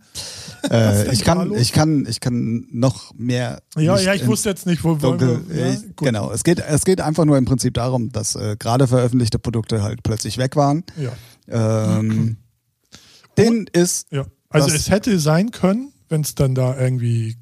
Äh, 0.70 1.12
ich, 1.12 1.24
kann, 1.24 1.54
ich, 1.54 1.72
kann, 1.72 2.06
ich 2.08 2.20
kann 2.20 2.66
noch 2.70 3.14
mehr. 3.14 3.62
Ja, 3.76 3.98
ja, 3.98 4.14
ich 4.14 4.26
wusste 4.26 4.50
jetzt 4.50 4.66
nicht, 4.66 4.84
wo 4.84 4.94
Dunkel, 4.94 5.42
wir. 5.48 5.66
Ja, 5.66 5.72
ich, 5.72 5.82
gut. 5.96 6.06
genau, 6.06 6.30
es 6.32 6.44
geht, 6.44 6.60
es 6.60 6.84
geht 6.84 7.00
einfach 7.00 7.24
nur 7.24 7.38
im 7.38 7.44
Prinzip 7.44 7.74
darum, 7.74 8.12
dass 8.12 8.34
äh, 8.34 8.56
gerade 8.58 8.86
veröffentlichte 8.86 9.38
Produkte 9.38 9.82
halt 9.82 10.02
plötzlich 10.02 10.38
weg 10.38 10.56
waren. 10.56 10.84
Ja. 10.96 11.98
Ähm, 11.98 12.36
den 13.38 13.66
ist, 13.72 14.06
Ja, 14.10 14.26
also 14.50 14.68
es 14.74 14.90
hätte 14.90 15.18
sein 15.18 15.50
können, 15.50 15.92
wenn 16.08 16.22
es 16.22 16.34
dann 16.34 16.54
da 16.54 16.78
irgendwie, 16.78 17.36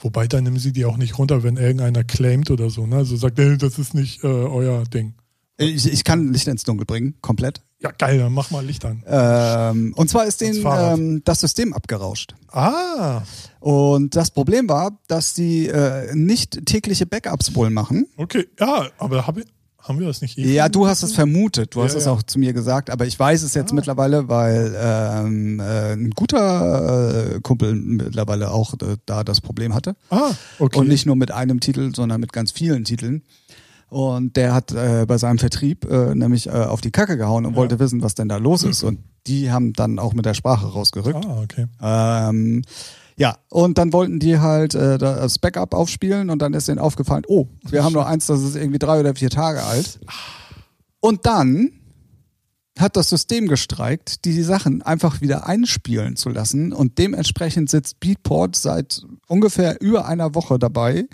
wobei 0.00 0.26
dann 0.26 0.44
nehmen 0.44 0.58
sie 0.58 0.72
die 0.72 0.84
auch 0.84 0.96
nicht 0.96 1.18
runter, 1.18 1.42
wenn 1.42 1.56
irgendeiner 1.56 2.04
claimt 2.04 2.50
oder 2.50 2.70
so, 2.70 2.86
ne? 2.86 2.96
Also 2.96 3.16
sagt, 3.16 3.38
nee, 3.38 3.56
das 3.56 3.78
ist 3.78 3.94
nicht 3.94 4.22
äh, 4.24 4.26
euer 4.26 4.84
Ding. 4.84 5.14
ich, 5.58 5.90
ich 5.92 6.04
kann 6.04 6.32
Licht 6.32 6.48
ins 6.48 6.64
Dunkel 6.64 6.86
bringen, 6.86 7.14
komplett. 7.20 7.62
Ja, 7.82 7.90
geil, 7.92 8.18
dann 8.18 8.34
mach 8.34 8.50
mal 8.50 8.64
Licht 8.64 8.84
an. 8.84 9.02
Ähm, 9.06 9.94
und 9.96 10.10
zwar 10.10 10.26
ist 10.26 10.42
denen 10.42 10.62
ähm, 10.66 11.22
das 11.24 11.40
System 11.40 11.72
abgerauscht. 11.72 12.34
Ah, 12.52 13.22
Und 13.60 14.14
das 14.16 14.30
Problem 14.30 14.68
war, 14.68 14.98
dass 15.08 15.32
die 15.32 15.66
äh, 15.68 16.14
nicht 16.14 16.66
tägliche 16.66 17.06
Backups 17.06 17.54
wohl 17.54 17.70
machen. 17.70 18.06
okay, 18.18 18.46
ja, 18.58 18.86
aber 18.98 19.26
hab 19.26 19.38
ich, 19.38 19.46
haben 19.82 19.98
wir 19.98 20.06
das 20.06 20.20
nicht 20.22 20.36
eh? 20.38 20.52
Ja, 20.52 20.68
du 20.68 20.86
hast 20.86 21.02
es 21.02 21.12
vermutet, 21.12 21.74
du 21.74 21.82
hast 21.82 21.92
Ja, 21.92 21.98
es 21.98 22.04
ja. 22.04 22.12
auch 22.12 22.22
zu 22.22 22.38
mir 22.38 22.52
gesagt, 22.52 22.90
aber 22.90 23.06
ich 23.06 23.18
weiß 23.18 23.42
es 23.42 23.54
jetzt 23.54 23.72
Ah. 23.72 23.74
mittlerweile, 23.74 24.28
weil 24.28 24.74
ähm, 24.78 25.60
äh, 25.60 25.92
ein 25.92 26.10
guter 26.10 27.34
äh, 27.36 27.40
Kumpel 27.40 27.74
mittlerweile 27.74 28.50
auch 28.50 28.74
äh, 28.74 28.96
da 29.06 29.24
das 29.24 29.40
Problem 29.40 29.74
hatte. 29.74 29.96
Ah, 30.10 30.32
okay. 30.58 30.78
Und 30.78 30.88
nicht 30.88 31.06
nur 31.06 31.16
mit 31.16 31.30
einem 31.30 31.60
Titel, 31.60 31.94
sondern 31.94 32.20
mit 32.20 32.32
ganz 32.32 32.52
vielen 32.52 32.84
Titeln. 32.84 33.22
Und 33.88 34.36
der 34.36 34.54
hat 34.54 34.70
äh, 34.70 35.04
bei 35.08 35.18
seinem 35.18 35.38
Vertrieb 35.38 35.84
äh, 35.90 36.14
nämlich 36.14 36.46
äh, 36.46 36.50
auf 36.50 36.80
die 36.80 36.92
Kacke 36.92 37.16
gehauen 37.16 37.44
und 37.44 37.52
Ja. 37.52 37.56
wollte 37.58 37.78
wissen, 37.80 38.02
was 38.02 38.14
denn 38.14 38.28
da 38.28 38.36
los 38.36 38.62
ist. 38.62 38.84
Und 38.84 39.00
die 39.26 39.50
haben 39.50 39.72
dann 39.72 39.98
auch 39.98 40.14
mit 40.14 40.24
der 40.26 40.34
Sprache 40.34 40.66
rausgerückt. 40.66 41.26
Ah, 41.26 41.40
okay. 41.42 41.66
Ähm, 41.82 42.62
ja, 43.20 43.36
und 43.50 43.76
dann 43.76 43.92
wollten 43.92 44.18
die 44.18 44.38
halt 44.38 44.74
äh, 44.74 44.96
das 44.96 45.38
Backup 45.38 45.74
aufspielen 45.74 46.30
und 46.30 46.40
dann 46.40 46.54
ist 46.54 46.68
denen 46.68 46.78
aufgefallen, 46.78 47.24
oh, 47.28 47.48
wir 47.68 47.84
haben 47.84 47.92
nur 47.92 48.06
eins, 48.06 48.24
das 48.24 48.40
ist 48.40 48.56
irgendwie 48.56 48.78
drei 48.78 48.98
oder 48.98 49.14
vier 49.14 49.28
Tage 49.28 49.62
alt. 49.62 50.00
Und 51.00 51.26
dann 51.26 51.70
hat 52.78 52.96
das 52.96 53.10
System 53.10 53.46
gestreikt, 53.46 54.24
die, 54.24 54.42
Sachen 54.42 54.80
einfach 54.80 55.20
wieder 55.20 55.46
einspielen 55.46 56.16
zu 56.16 56.30
lassen 56.30 56.72
und 56.72 56.96
dementsprechend 56.96 57.68
sitzt 57.68 58.00
Beatport 58.00 58.56
seit 58.56 59.02
ungefähr 59.26 59.82
über 59.82 60.06
einer 60.06 60.34
Woche 60.34 60.58
dabei 60.58 61.04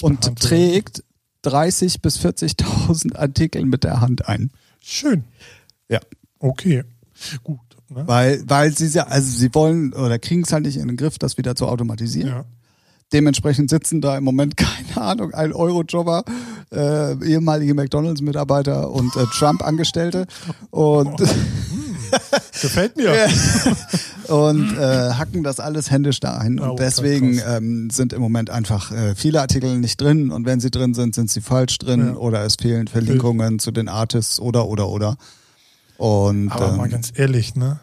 und 0.00 0.38
trägt 0.38 1.02
30 1.42 2.02
bis 2.02 2.20
40.000 2.20 3.16
Artikel 3.16 3.64
mit 3.64 3.82
der 3.82 4.00
Hand 4.00 4.28
ein. 4.28 4.52
Schön. 4.78 5.24
Ja. 5.88 5.98
Okay. 6.38 6.84
Gut. 7.42 7.58
Ne? 7.94 8.04
Weil, 8.06 8.42
weil 8.46 8.76
sie 8.76 8.88
ja, 8.88 9.04
also 9.06 9.30
sie 9.30 9.54
wollen 9.54 9.92
oder 9.92 10.18
kriegen 10.18 10.42
es 10.42 10.52
halt 10.52 10.64
nicht 10.64 10.76
in 10.76 10.88
den 10.88 10.96
Griff, 10.96 11.18
das 11.18 11.38
wieder 11.38 11.54
zu 11.54 11.66
automatisieren. 11.66 12.28
Ja. 12.28 12.44
Dementsprechend 13.12 13.68
sitzen 13.68 14.00
da 14.00 14.16
im 14.16 14.24
Moment, 14.24 14.56
keine 14.96 15.06
Ahnung, 15.06 15.34
ein 15.34 15.52
Eurojobber, 15.52 16.24
äh, 16.72 17.12
ehemalige 17.24 17.74
McDonalds-Mitarbeiter 17.74 18.90
und 18.90 19.14
äh, 19.16 19.24
Trump-Angestellte 19.38 20.26
und, 20.70 21.18
Gefällt 22.60 22.96
mir. 22.96 23.14
und 24.28 24.76
äh, 24.76 25.10
hacken 25.12 25.42
das 25.42 25.60
alles 25.60 25.90
händisch 25.90 26.20
da 26.20 26.36
ein. 26.38 26.60
Oh, 26.60 26.70
Und 26.70 26.80
deswegen 26.80 27.38
krass. 27.38 27.58
ähm, 27.58 27.90
sind 27.90 28.12
im 28.12 28.20
Moment 28.20 28.50
einfach 28.50 28.92
äh, 28.92 29.14
viele 29.14 29.40
Artikel 29.40 29.78
nicht 29.78 30.00
drin 30.00 30.30
und 30.30 30.44
wenn 30.46 30.60
sie 30.60 30.70
drin 30.70 30.94
sind, 30.94 31.14
sind 31.14 31.30
sie 31.30 31.40
falsch 31.40 31.78
drin 31.78 32.08
Ja. 32.08 32.14
oder 32.16 32.44
es 32.44 32.56
fehlen 32.56 32.86
Verlinkungen 32.86 33.58
zu 33.58 33.70
den 33.70 33.88
Artists 33.88 34.38
oder 34.40 34.66
oder 34.68 34.88
oder. 34.88 35.16
Und 35.98 36.50
Aber 36.50 36.72
mal 36.72 36.84
ähm, 36.86 36.90
ganz 36.90 37.12
ehrlich, 37.14 37.54
ne? 37.54 37.80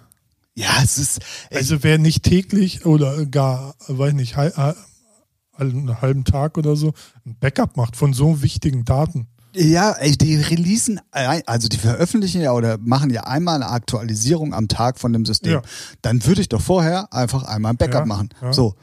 ja, 0.55 0.69
es 0.83 0.97
ist 0.97 1.19
Also 1.53 1.83
wer 1.83 1.97
nicht 1.97 2.23
täglich 2.23 2.85
oder 2.85 3.25
gar, 3.25 3.75
weiß 3.87 4.13
nicht, 4.13 4.35
einen 4.37 6.01
halben 6.01 6.25
Tag 6.25 6.57
oder 6.57 6.75
so 6.75 6.93
ein 7.25 7.37
Backup 7.39 7.77
macht 7.77 7.95
von 7.95 8.13
so 8.13 8.41
wichtigen 8.41 8.85
Daten. 8.85 9.27
Ja, 9.55 9.95
die 10.17 10.35
releasen, 10.35 11.01
also 11.11 11.67
die 11.69 11.77
veröffentlichen 11.77 12.41
ja 12.41 12.51
oder 12.53 12.77
machen 12.77 13.09
ja 13.09 13.23
einmal 13.23 13.55
eine 13.55 13.69
Aktualisierung 13.69 14.53
am 14.53 14.67
Tag 14.67 14.99
von 14.99 15.11
dem 15.11 15.25
System. 15.25 15.53
Ja. 15.53 15.61
Dann 16.03 16.23
würde 16.25 16.41
ich 16.41 16.49
doch 16.49 16.61
vorher 16.61 17.11
einfach 17.11 17.43
einmal 17.43 17.73
ein 17.73 17.77
Backup 17.77 18.01
Ja, 18.01 18.05
machen. 18.05 18.29
ja. 18.41 18.53
So. 18.53 18.75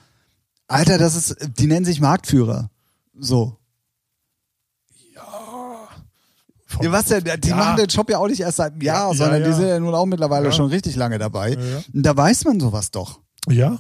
Alter, 0.67 0.99
das 0.99 1.15
ist, 1.15 1.37
die 1.59 1.69
nennen 1.69 1.85
sich 1.87 2.01
Marktführer. 2.01 2.71
So. 3.19 3.57
Von, 5.15 5.89
Ja, 6.83 6.91
was 6.93 7.07
denn? 7.07 7.25
Die 7.41 7.49
Ja. 7.49 7.57
machen 7.57 7.77
den 7.77 7.87
Job 7.87 8.11
ja 8.11 8.19
auch 8.19 8.27
nicht 8.29 8.41
erst 8.41 8.57
seit 8.57 8.73
einem 8.73 8.83
Jahr, 8.83 9.11
Ja, 9.13 9.15
sondern 9.17 9.45
die 9.45 9.53
sind 9.53 9.69
ja 9.69 9.79
nun 9.79 9.95
auch 9.95 10.07
mittlerweile 10.07 10.53
schon 10.53 10.67
richtig 10.71 10.97
lange 10.97 11.19
dabei. 11.19 11.57
Und 11.93 12.03
da 12.03 12.17
weiß 12.17 12.45
man 12.45 12.59
sowas 12.61 12.91
doch. 12.91 13.21
Ja. 13.49 13.79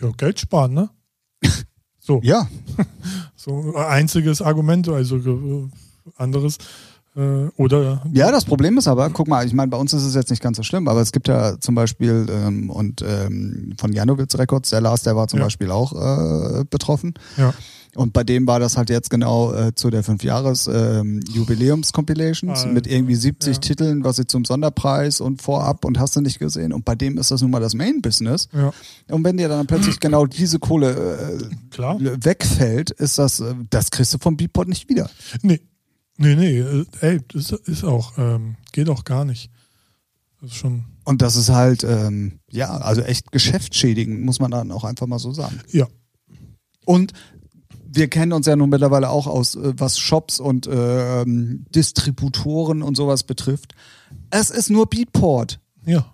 Ja, 0.00 0.10
Geld 0.16 0.38
sparen, 0.40 0.74
ne? 0.74 0.90
So, 1.98 2.20
Ja. 2.22 2.48
so 3.36 3.74
einziges 3.76 4.40
Argument, 4.40 4.88
also 4.88 5.16
äh, 5.16 5.68
anderes. 6.16 6.58
Äh, 7.16 7.48
oder 7.56 8.02
Ja, 8.12 8.30
das 8.30 8.44
Problem 8.44 8.78
ist 8.78 8.86
aber, 8.88 9.10
guck 9.10 9.26
mal, 9.28 9.44
ich 9.46 9.52
meine, 9.52 9.68
bei 9.70 9.76
uns 9.76 9.92
ist 9.92 10.04
es 10.04 10.14
jetzt 10.14 10.30
nicht 10.30 10.42
ganz 10.42 10.56
so 10.56 10.62
schlimm, 10.62 10.86
aber 10.88 11.00
es 11.00 11.12
gibt 11.12 11.28
ja 11.28 11.58
zum 11.60 11.74
Beispiel 11.74 12.26
ähm, 12.30 12.70
und 12.70 13.02
ähm, 13.02 13.74
von 13.78 13.92
Janowitz 13.92 14.36
Records, 14.38 14.70
der 14.70 14.80
Lars, 14.80 15.02
der 15.02 15.16
war 15.16 15.26
zum 15.28 15.38
Ja. 15.40 15.46
Beispiel 15.46 15.70
auch 15.70 15.92
äh, 16.60 16.64
betroffen. 16.70 17.14
ja. 17.36 17.52
Und 17.96 18.12
bei 18.12 18.22
dem 18.22 18.46
war 18.46 18.60
das 18.60 18.76
halt 18.76 18.88
jetzt 18.88 19.10
genau 19.10 19.52
äh, 19.52 19.74
zu 19.74 19.90
der 19.90 20.04
fünf 20.04 20.22
Jahres 20.22 20.68
ähm, 20.72 21.18
Jubiläums-Compilations 21.28 22.60
Alter, 22.60 22.72
mit 22.72 22.86
irgendwie 22.86 23.16
70 23.16 23.56
ja. 23.56 23.60
Titeln, 23.60 24.04
was 24.04 24.14
sie 24.14 24.26
zum 24.28 24.44
Sonderpreis 24.44 25.20
und 25.20 25.42
vorab 25.42 25.84
und 25.84 25.98
hast 25.98 26.14
du 26.14 26.20
nicht 26.20 26.38
gesehen. 26.38 26.72
Und 26.72 26.84
bei 26.84 26.94
dem 26.94 27.18
ist 27.18 27.32
das 27.32 27.42
nun 27.42 27.50
mal 27.50 27.58
das 27.60 27.74
Main-Business. 27.74 28.48
ja, 28.52 28.72
Und 29.12 29.24
wenn 29.24 29.36
dir 29.38 29.48
dann 29.48 29.66
plötzlich 29.66 29.98
genau 30.00 30.26
diese 30.26 30.60
Kohle 30.60 31.40
äh, 31.76 32.24
wegfällt, 32.24 32.90
ist 32.92 33.18
das, 33.18 33.40
äh, 33.40 33.54
das 33.70 33.90
kriegst 33.90 34.14
du 34.14 34.18
vom 34.18 34.36
Beatport 34.36 34.68
nicht 34.68 34.88
wieder. 34.88 35.10
Nee. 35.42 35.60
Nee, 36.22 36.36
nee, 36.36 36.58
äh, 36.58 36.84
ey, 37.00 37.20
das 37.32 37.50
ist 37.50 37.82
auch, 37.82 38.18
ähm, 38.18 38.56
geht 38.72 38.90
auch 38.90 39.04
gar 39.04 39.24
nicht. 39.24 39.50
Das 40.42 40.50
ist 40.50 40.56
schon, 40.58 40.84
Und 41.04 41.22
das 41.22 41.34
ist 41.34 41.48
halt, 41.48 41.82
ähm, 41.82 42.40
ja, 42.50 42.68
also 42.76 43.00
echt 43.00 43.32
geschäftsschädigend, 43.32 44.20
muss 44.22 44.38
man 44.38 44.50
dann 44.50 44.70
auch 44.70 44.84
einfach 44.84 45.06
mal 45.06 45.18
so 45.18 45.32
sagen. 45.32 45.60
ja. 45.72 45.86
Und 46.84 47.14
wir 47.92 48.08
kennen 48.08 48.32
uns 48.32 48.46
ja 48.46 48.54
nun 48.54 48.68
mittlerweile 48.68 49.08
auch 49.08 49.26
aus, 49.26 49.54
äh, 49.54 49.72
was 49.76 49.98
Shops 49.98 50.40
und 50.40 50.68
ähm, 50.70 51.64
Distributoren 51.74 52.82
und 52.82 52.96
sowas 52.96 53.22
betrifft. 53.22 53.74
Es 54.28 54.50
ist 54.50 54.68
nur 54.68 54.90
Beatport. 54.90 55.58
Ja. 55.86 56.12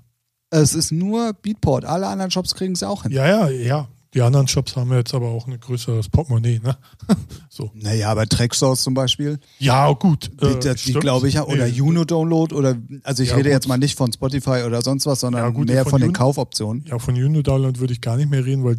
Es 0.51 0.75
ist 0.75 0.93
nur 0.93 1.33
Beatport. 1.33 1.85
Alle 1.85 2.07
anderen 2.07 2.31
Shops 2.31 2.55
kriegen 2.55 2.75
es 2.75 2.85
auch 2.85 3.03
hin. 3.03 3.13
Ja, 3.13 3.27
ja, 3.27 3.49
ja. 3.49 3.89
Die 4.17 4.23
anderen 4.23 4.49
Shops 4.49 4.75
haben 4.77 4.91
jetzt 4.95 5.13
aber 5.15 5.29
auch 5.29 5.47
ein 5.47 5.61
größeres 5.61 6.09
Portemonnaie, 6.09 6.59
ne? 6.65 6.77
so. 7.51 7.71
Naja, 7.75 8.11
aber 8.11 8.27
Tracksource 8.27 8.83
zum 8.83 8.95
Beispiel, 8.95 9.39
Ja, 9.59 9.93
gut. 9.93 10.31
die, 10.41 10.47
äh, 10.47 10.59
die, 10.59 10.69
die 10.71 10.79
stimmt. 10.79 11.01
glaube 11.03 11.29
ich 11.29 11.35
ja, 11.35 11.45
oder 11.45 11.67
Nee, 11.67 11.73
Juno-Download 11.73 12.55
oder, 12.55 12.77
also 13.05 13.23
ich 13.23 13.29
Ja, 13.29 13.37
rede 13.37 13.51
gut. 13.51 13.55
jetzt 13.55 13.69
mal 13.69 13.77
nicht 13.77 13.97
von 13.97 14.11
Spotify 14.13 14.63
oder 14.67 14.81
sonst 14.83 15.05
was, 15.07 15.21
sondern 15.21 15.43
Ja, 15.45 15.51
gut, 15.51 15.69
mehr 15.69 15.83
von 15.85 15.91
von 15.91 16.01
den 16.01 16.07
Juno- 16.09 16.19
Kaufoptionen. 16.19 16.85
Ja, 16.89 16.99
von 16.99 17.15
Juno 17.15 17.43
Download 17.43 17.79
würde 17.79 17.93
ich 17.93 18.01
gar 18.01 18.17
nicht 18.17 18.31
mehr 18.31 18.45
reden, 18.45 18.65
weil 18.65 18.77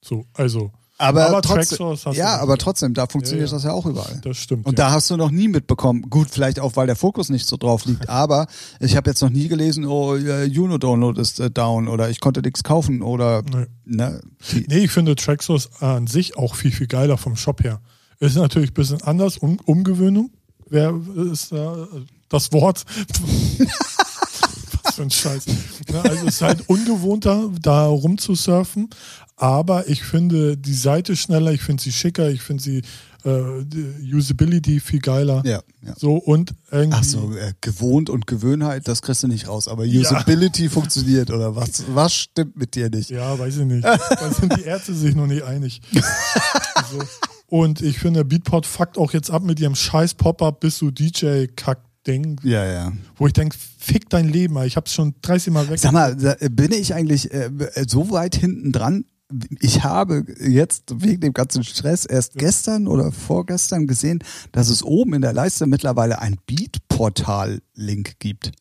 so, 0.00 0.26
also, 0.34 0.72
Aber, 0.96 1.26
Aber 1.26 1.42
trotzdem, 1.42 1.96
ja, 2.12 2.38
aber 2.38 2.56
trotzdem, 2.56 2.94
da 2.94 3.08
funktioniert 3.08 3.48
Ja, 3.48 3.52
ja. 3.52 3.56
das 3.56 3.64
ja 3.64 3.72
auch 3.72 3.84
überall. 3.84 4.20
das 4.22 4.36
stimmt. 4.36 4.64
Und 4.64 4.78
ja. 4.78 4.86
da 4.86 4.92
hast 4.92 5.10
du 5.10 5.16
noch 5.16 5.32
nie 5.32 5.48
mitbekommen. 5.48 6.02
Gut, 6.08 6.28
vielleicht 6.30 6.60
auch, 6.60 6.76
weil 6.76 6.86
der 6.86 6.94
Fokus 6.94 7.30
nicht 7.30 7.46
so 7.48 7.56
drauf 7.56 7.84
liegt. 7.84 8.08
Aber 8.14 8.46
ich 8.78 8.94
habe 8.96 9.10
jetzt 9.10 9.20
noch 9.20 9.30
nie 9.30 9.48
gelesen, 9.48 9.86
oh, 9.86 10.14
äh, 10.14 10.44
Juno 10.44 10.78
Download 10.78 11.20
ist 11.20 11.40
äh, 11.40 11.50
down 11.50 11.88
oder 11.88 12.10
ich 12.10 12.20
konnte 12.20 12.42
nichts 12.42 12.62
kaufen 12.62 13.02
oder 13.02 13.42
Nee. 13.42 13.66
ne. 13.84 14.20
Nee, 14.68 14.84
ich 14.84 14.92
finde 14.92 15.16
Traxsource 15.16 15.70
an 15.80 16.06
sich 16.06 16.36
auch 16.36 16.54
viel, 16.54 16.70
viel 16.70 16.86
geiler 16.86 17.18
vom 17.18 17.34
Shop 17.34 17.64
her. 17.64 17.80
Ist 18.20 18.36
natürlich 18.36 18.70
ein 18.70 18.74
bisschen 18.74 19.02
anders, 19.02 19.36
um, 19.36 19.58
Umgewöhnung. 19.64 20.30
Wer 20.70 20.94
ist 21.32 21.50
da 21.50 21.88
das 22.28 22.52
Wort? 22.52 22.84
Was 24.82 24.94
für 24.96 25.02
ein 25.02 25.10
Scheiß. 25.10 25.46
Ne, 25.46 26.00
also 26.02 26.26
es 26.26 26.34
ist 26.34 26.42
halt 26.42 26.68
ungewohnter, 26.68 27.50
da 27.60 27.86
rumzusurfen. 27.86 28.90
Aber 29.36 29.88
ich 29.88 30.02
finde 30.04 30.56
die 30.56 30.74
Seite 30.74 31.16
schneller, 31.16 31.50
ich 31.52 31.60
finde 31.62 31.82
sie 31.82 31.90
schicker, 31.92 32.30
ich 32.30 32.40
finde 32.42 32.62
sie 32.62 32.82
äh, 33.24 33.64
Usability 34.14 34.78
viel 34.80 35.00
geiler. 35.00 35.42
ja, 35.44 35.60
ja. 35.82 35.94
So 35.98 36.14
und 36.16 36.54
irgendwie. 36.70 36.98
Ach 37.00 37.04
so, 37.04 37.32
äh, 37.34 37.52
gewohnt 37.60 38.10
und 38.10 38.26
Gewöhnheit, 38.28 38.86
das 38.86 39.02
kriegst 39.02 39.22
du 39.24 39.28
nicht 39.28 39.48
raus. 39.48 39.66
Aber 39.66 39.82
Usability 39.84 40.68
funktioniert 40.68 41.30
oder 41.30 41.56
was? 41.56 41.84
Was 41.88 42.14
stimmt 42.14 42.56
mit 42.56 42.74
dir 42.76 42.90
nicht? 42.90 43.10
Ja, 43.10 43.36
weiß 43.38 43.56
ich 43.56 43.64
nicht. 43.64 43.84
Da 43.84 43.98
sind 44.30 44.56
die 44.56 44.62
Ärzte 44.62 44.94
sich 44.94 45.14
noch 45.16 45.26
nicht 45.26 45.42
einig. 45.42 45.80
so. 46.92 47.00
Und 47.48 47.80
ich 47.82 47.98
finde, 47.98 48.24
Beatport 48.24 48.66
fuckt 48.66 48.98
auch 48.98 49.12
jetzt 49.12 49.30
ab 49.30 49.42
mit 49.42 49.58
ihrem 49.58 49.74
scheiß 49.74 50.14
Pop-Up 50.14 50.60
bis 50.60 50.78
du 50.78 50.90
DJ-Kack-Ding, 50.90 52.40
Ja, 52.42 52.64
ja. 52.64 52.92
wo 53.16 53.26
ich 53.26 53.32
denke, 53.32 53.56
fick 53.78 54.08
dein 54.10 54.28
Leben, 54.28 54.56
ich 54.64 54.76
hab's 54.76 54.92
schon 54.94 55.14
30 55.22 55.52
Mal 55.52 55.68
weg. 55.68 55.78
Sag 55.78 55.92
mal, 55.92 56.16
da- 56.16 56.36
bin 56.50 56.72
ich 56.72 56.94
eigentlich 56.94 57.32
äh, 57.32 57.50
so 57.88 58.10
weit 58.10 58.36
hinten 58.36 58.72
dran? 58.72 59.04
Ich 59.60 59.84
habe 59.84 60.24
jetzt 60.38 61.02
wegen 61.02 61.20
dem 61.20 61.32
ganzen 61.32 61.64
Stress 61.64 62.04
erst 62.04 62.34
gestern 62.34 62.86
oder 62.86 63.12
vorgestern 63.12 63.86
gesehen, 63.86 64.22
dass 64.52 64.68
es 64.68 64.82
oben 64.82 65.14
in 65.14 65.22
der 65.22 65.32
Leiste 65.32 65.66
mittlerweile 65.66 66.20
ein 66.20 66.36
Beat-Portal-Link 66.46 68.18
gibt, 68.18 68.52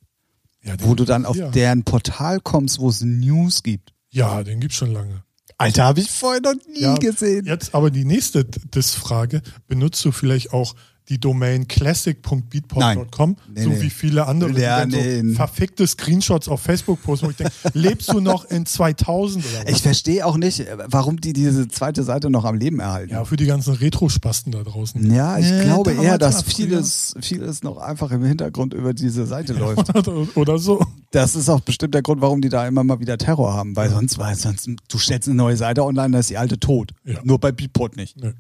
ja, 0.62 0.76
wo 0.80 0.96
du 0.96 1.06
dann 1.06 1.26
auf 1.26 1.36
ja. 1.36 1.50
deren 1.50 1.84
Portal 1.84 2.40
kommst, 2.40 2.80
wo 2.80 2.90
es 2.90 3.02
News 3.02 3.64
gibt. 3.64 3.94
Ja, 4.10 4.44
den 4.44 4.60
gibt's 4.60 4.78
schon 4.78 4.92
lange. 4.92 5.24
Alter, 5.58 5.86
habe 5.86 6.00
ich 6.00 6.12
vorher 6.12 6.42
noch 6.42 6.56
nie 6.68 6.82
Ja, 6.82 6.96
gesehen. 6.96 7.46
Jetzt 7.46 7.74
aber 7.76 7.92
die 7.92 8.06
nächste 8.06 8.44
Diss-Frage. 8.46 9.42
Benutzt 9.68 10.04
du 10.04 10.12
vielleicht 10.12 10.52
auch 10.52 10.76
die 11.10 11.20
Domain 11.20 11.68
classic.beatport.com, 11.68 13.36
Nee, 13.54 13.64
so 13.64 13.70
nee. 13.70 13.82
wie 13.82 13.90
viele 13.90 14.26
andere, 14.28 14.60
Ja, 14.60 14.86
nee. 14.86 15.22
so 15.22 15.34
verfickte 15.36 15.86
Screenshots 15.86 16.48
auf 16.48 16.62
Facebook 16.62 17.02
posten, 17.04 17.28
wo 17.28 17.32
ich 17.32 17.38
denke, 17.38 17.54
lebst 17.74 18.12
du 18.12 18.20
noch 18.20 18.46
in 18.46 18.66
2000 18.66 19.44
oder 19.46 19.66
was? 19.66 19.72
Ich 19.76 19.82
verstehe 19.82 20.26
auch 20.26 20.38
nicht, 20.38 20.66
warum 20.88 21.20
die 21.20 21.34
diese 21.34 21.68
zweite 21.68 22.04
Seite 22.04 22.30
noch 22.30 22.46
am 22.46 22.56
Leben 22.56 22.80
erhalten. 22.80 23.12
Ja, 23.14 23.26
für 23.26 23.36
die 23.36 23.46
ganzen 23.46 23.74
Retro-Spasten 23.74 24.52
da 24.52 24.64
draußen. 24.64 25.14
Ja, 25.14 25.38
ich 25.38 25.50
Nee, 25.50 25.64
glaube 25.66 25.92
eher, 25.94 26.18
dass 26.18 26.42
vieles, 26.44 27.16
vieles 27.22 27.64
noch 27.64 27.78
einfach 27.78 28.12
im 28.12 28.24
Hintergrund 28.24 28.74
über 28.74 28.94
diese 28.94 29.26
Seite 29.26 29.54
läuft. 29.54 29.94
Oder, 30.38 30.58
so. 30.58 30.86
Das 31.12 31.36
ist 31.36 31.50
auch 31.50 31.60
bestimmt 31.62 31.94
der 31.94 32.02
Grund, 32.02 32.22
warum 32.22 32.42
die 32.42 32.50
da 32.50 32.66
immer 32.68 32.84
mal 32.84 33.00
wieder 33.00 33.18
Terror 33.18 33.54
haben, 33.54 33.76
weil 33.76 33.90
sonst 33.90 34.18
war 34.18 34.34
sonst 34.36 34.70
du 34.88 34.98
stellst 34.98 35.28
eine 35.28 35.36
neue 35.36 35.58
Seite 35.58 35.84
online, 35.84 36.12
da 36.12 36.20
ist 36.20 36.30
die 36.30 36.38
alte 36.38 36.60
tot. 36.60 36.92
Ja. 37.06 37.20
Nur 37.24 37.40
bei 37.40 37.52
Beatport 37.52 37.98
nicht. 37.98 38.18
Nee. 38.22 38.34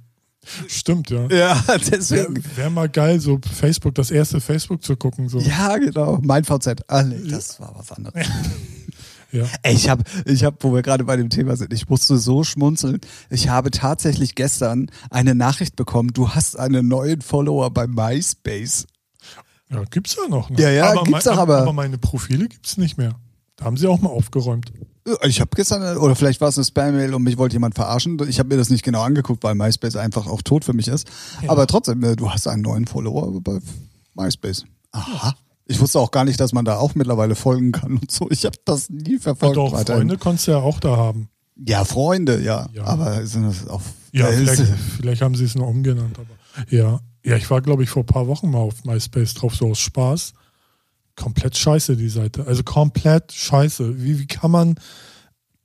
Stimmt, 0.67 1.09
ja. 1.09 1.27
Ja, 1.29 1.67
Wäre 1.67 1.79
deswegen. 1.91 2.43
wär 2.55 2.69
mal 2.69 2.89
geil, 2.89 3.19
so 3.19 3.39
Facebook, 3.57 3.95
das 3.95 4.11
erste 4.11 4.41
Facebook 4.41 4.83
zu 4.83 4.95
gucken. 4.95 5.29
So. 5.29 5.39
Ja, 5.39 5.77
genau. 5.77 6.19
Mein 6.21 6.43
VZ. 6.43 6.81
Ah, 6.87 7.03
nee, 7.03 7.29
das 7.29 7.59
war 7.59 7.73
was 7.77 7.91
anderes. 7.91 8.27
Ja. 9.31 9.45
Ey, 9.63 9.73
ich 9.73 9.89
habe, 9.89 10.03
ich 10.25 10.43
hab, 10.43 10.63
wo 10.63 10.73
wir 10.75 10.81
gerade 10.83 11.03
bei 11.05 11.15
dem 11.17 11.29
Thema 11.29 11.55
sind, 11.55 11.73
ich 11.73 11.89
musste 11.89 12.17
so 12.17 12.43
schmunzeln. 12.43 12.99
Ich 13.29 13.49
habe 13.49 13.71
tatsächlich 13.71 14.35
gestern 14.35 14.91
eine 15.09 15.33
Nachricht 15.33 15.75
bekommen, 15.75 16.09
du 16.13 16.29
hast 16.29 16.57
einen 16.59 16.87
neuen 16.87 17.21
Follower 17.21 17.71
bei 17.71 17.87
MySpace. 17.87 18.85
ja, 19.71 19.83
gibt's 19.89 20.15
ja 20.21 20.27
noch. 20.29 20.49
Ne? 20.51 20.61
Ja, 20.61 20.69
ja, 20.69 20.91
aber 20.91 21.03
gibt's 21.03 21.25
mein- 21.25 21.33
auch, 21.35 21.39
aber- 21.39 21.61
Aber 21.63 21.73
meine 21.73 21.97
Profile 21.97 22.47
gibt's 22.47 22.77
nicht 22.77 22.97
mehr. 22.97 23.15
Da 23.55 23.65
haben 23.65 23.77
sie 23.77 23.87
auch 23.87 24.01
mal 24.01 24.09
aufgeräumt. 24.09 24.71
Ich 25.23 25.41
habe 25.41 25.51
gestern, 25.55 25.97
oder 25.97 26.15
vielleicht 26.15 26.39
war 26.39 26.47
es 26.47 26.57
eine 26.57 26.65
Spam-Mail 26.65 27.13
und 27.13 27.23
mich 27.23 27.37
wollte 27.37 27.53
jemand 27.53 27.75
verarschen. 27.75 28.17
Ich 28.27 28.39
habe 28.39 28.49
mir 28.49 28.57
das 28.57 28.69
nicht 28.69 28.83
genau 28.83 29.01
angeguckt, 29.01 29.43
weil 29.43 29.53
MySpace 29.53 29.97
einfach 29.97 30.27
auch 30.27 30.41
tot 30.41 30.63
für 30.63 30.73
mich 30.73 30.87
ist. 30.87 31.07
Ja. 31.41 31.49
Aber 31.49 31.67
trotzdem, 31.67 32.01
äh, 32.03 32.15
du 32.15 32.31
hast 32.31 32.47
einen 32.47 32.61
neuen 32.61 32.87
Follower 32.87 33.39
bei 33.41 33.59
MySpace. 34.15 34.63
Aha. 34.91 35.35
Ich 35.65 35.79
wusste 35.79 35.99
auch 35.99 36.11
gar 36.11 36.25
nicht, 36.25 36.39
dass 36.39 36.53
man 36.53 36.65
da 36.65 36.77
auch 36.77 36.95
mittlerweile 36.95 37.35
folgen 37.35 37.71
kann 37.71 37.97
und 37.97 38.11
so. 38.11 38.29
Ich 38.31 38.45
habe 38.45 38.57
das 38.65 38.89
nie 38.89 39.17
verfolgt. 39.17 39.57
Doch, 39.57 39.73
weiterhin. 39.73 40.01
Freunde 40.01 40.17
konntest 40.17 40.47
du 40.47 40.51
ja 40.51 40.57
auch 40.57 40.79
da 40.79 40.97
haben. 40.97 41.29
Ja, 41.55 41.85
Freunde, 41.85 42.41
ja. 42.41 42.67
Ja. 42.73 42.85
Aber 42.85 43.25
sind 43.25 43.43
das 43.43 43.67
auf. 43.67 43.83
Ja, 44.11 44.27
vielleicht, 44.27 44.63
vielleicht 44.97 45.21
haben 45.21 45.35
sie 45.35 45.45
es 45.45 45.55
nur 45.55 45.67
umgenannt. 45.67 46.17
Aber 46.17 46.65
ja, 46.69 46.99
ja, 47.23 47.35
ich 47.35 47.49
war, 47.49 47.61
glaube 47.61 47.83
ich, 47.83 47.89
vor 47.89 48.03
ein 48.03 48.07
paar 48.07 48.27
Wochen 48.27 48.51
mal 48.51 48.59
auf 48.59 48.83
MySpace 48.83 49.33
drauf, 49.33 49.55
so 49.55 49.69
aus 49.69 49.79
Spaß. 49.79 50.33
Komplett 51.15 51.57
scheiße, 51.57 51.95
die 51.95 52.09
Seite. 52.09 52.47
Also 52.47 52.63
komplett 52.63 53.31
scheiße. 53.31 54.01
Wie, 54.03 54.19
wie 54.19 54.27
kann 54.27 54.51
man. 54.51 54.75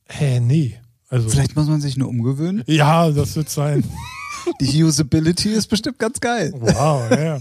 Hä, 0.07 0.40
nee. 0.40 0.78
Also. 1.09 1.28
Vielleicht 1.30 1.57
muss 1.57 1.68
man 1.68 1.80
sich 1.80 1.96
nur 1.96 2.09
umgewöhnen. 2.09 2.62
Ja, 2.66 3.11
das 3.11 3.34
wird 3.36 3.49
sein. 3.49 3.84
Die 4.61 4.82
Usability 4.82 5.51
ist 5.51 5.66
bestimmt 5.68 5.99
ganz 5.99 6.20
geil. 6.20 6.53
Wow, 6.57 7.11
ja. 7.11 7.40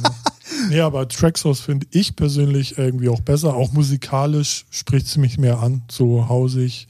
nee, 0.70 0.80
aber 0.80 1.06
Traxos 1.08 1.60
finde 1.60 1.86
ich 1.90 2.16
persönlich 2.16 2.78
irgendwie 2.78 3.08
auch 3.08 3.20
besser. 3.20 3.54
Auch 3.54 3.72
musikalisch 3.72 4.64
spricht 4.70 5.06
es 5.06 5.16
mich 5.18 5.38
mehr 5.38 5.58
an, 5.58 5.82
so 5.90 6.28
hausig. 6.28 6.88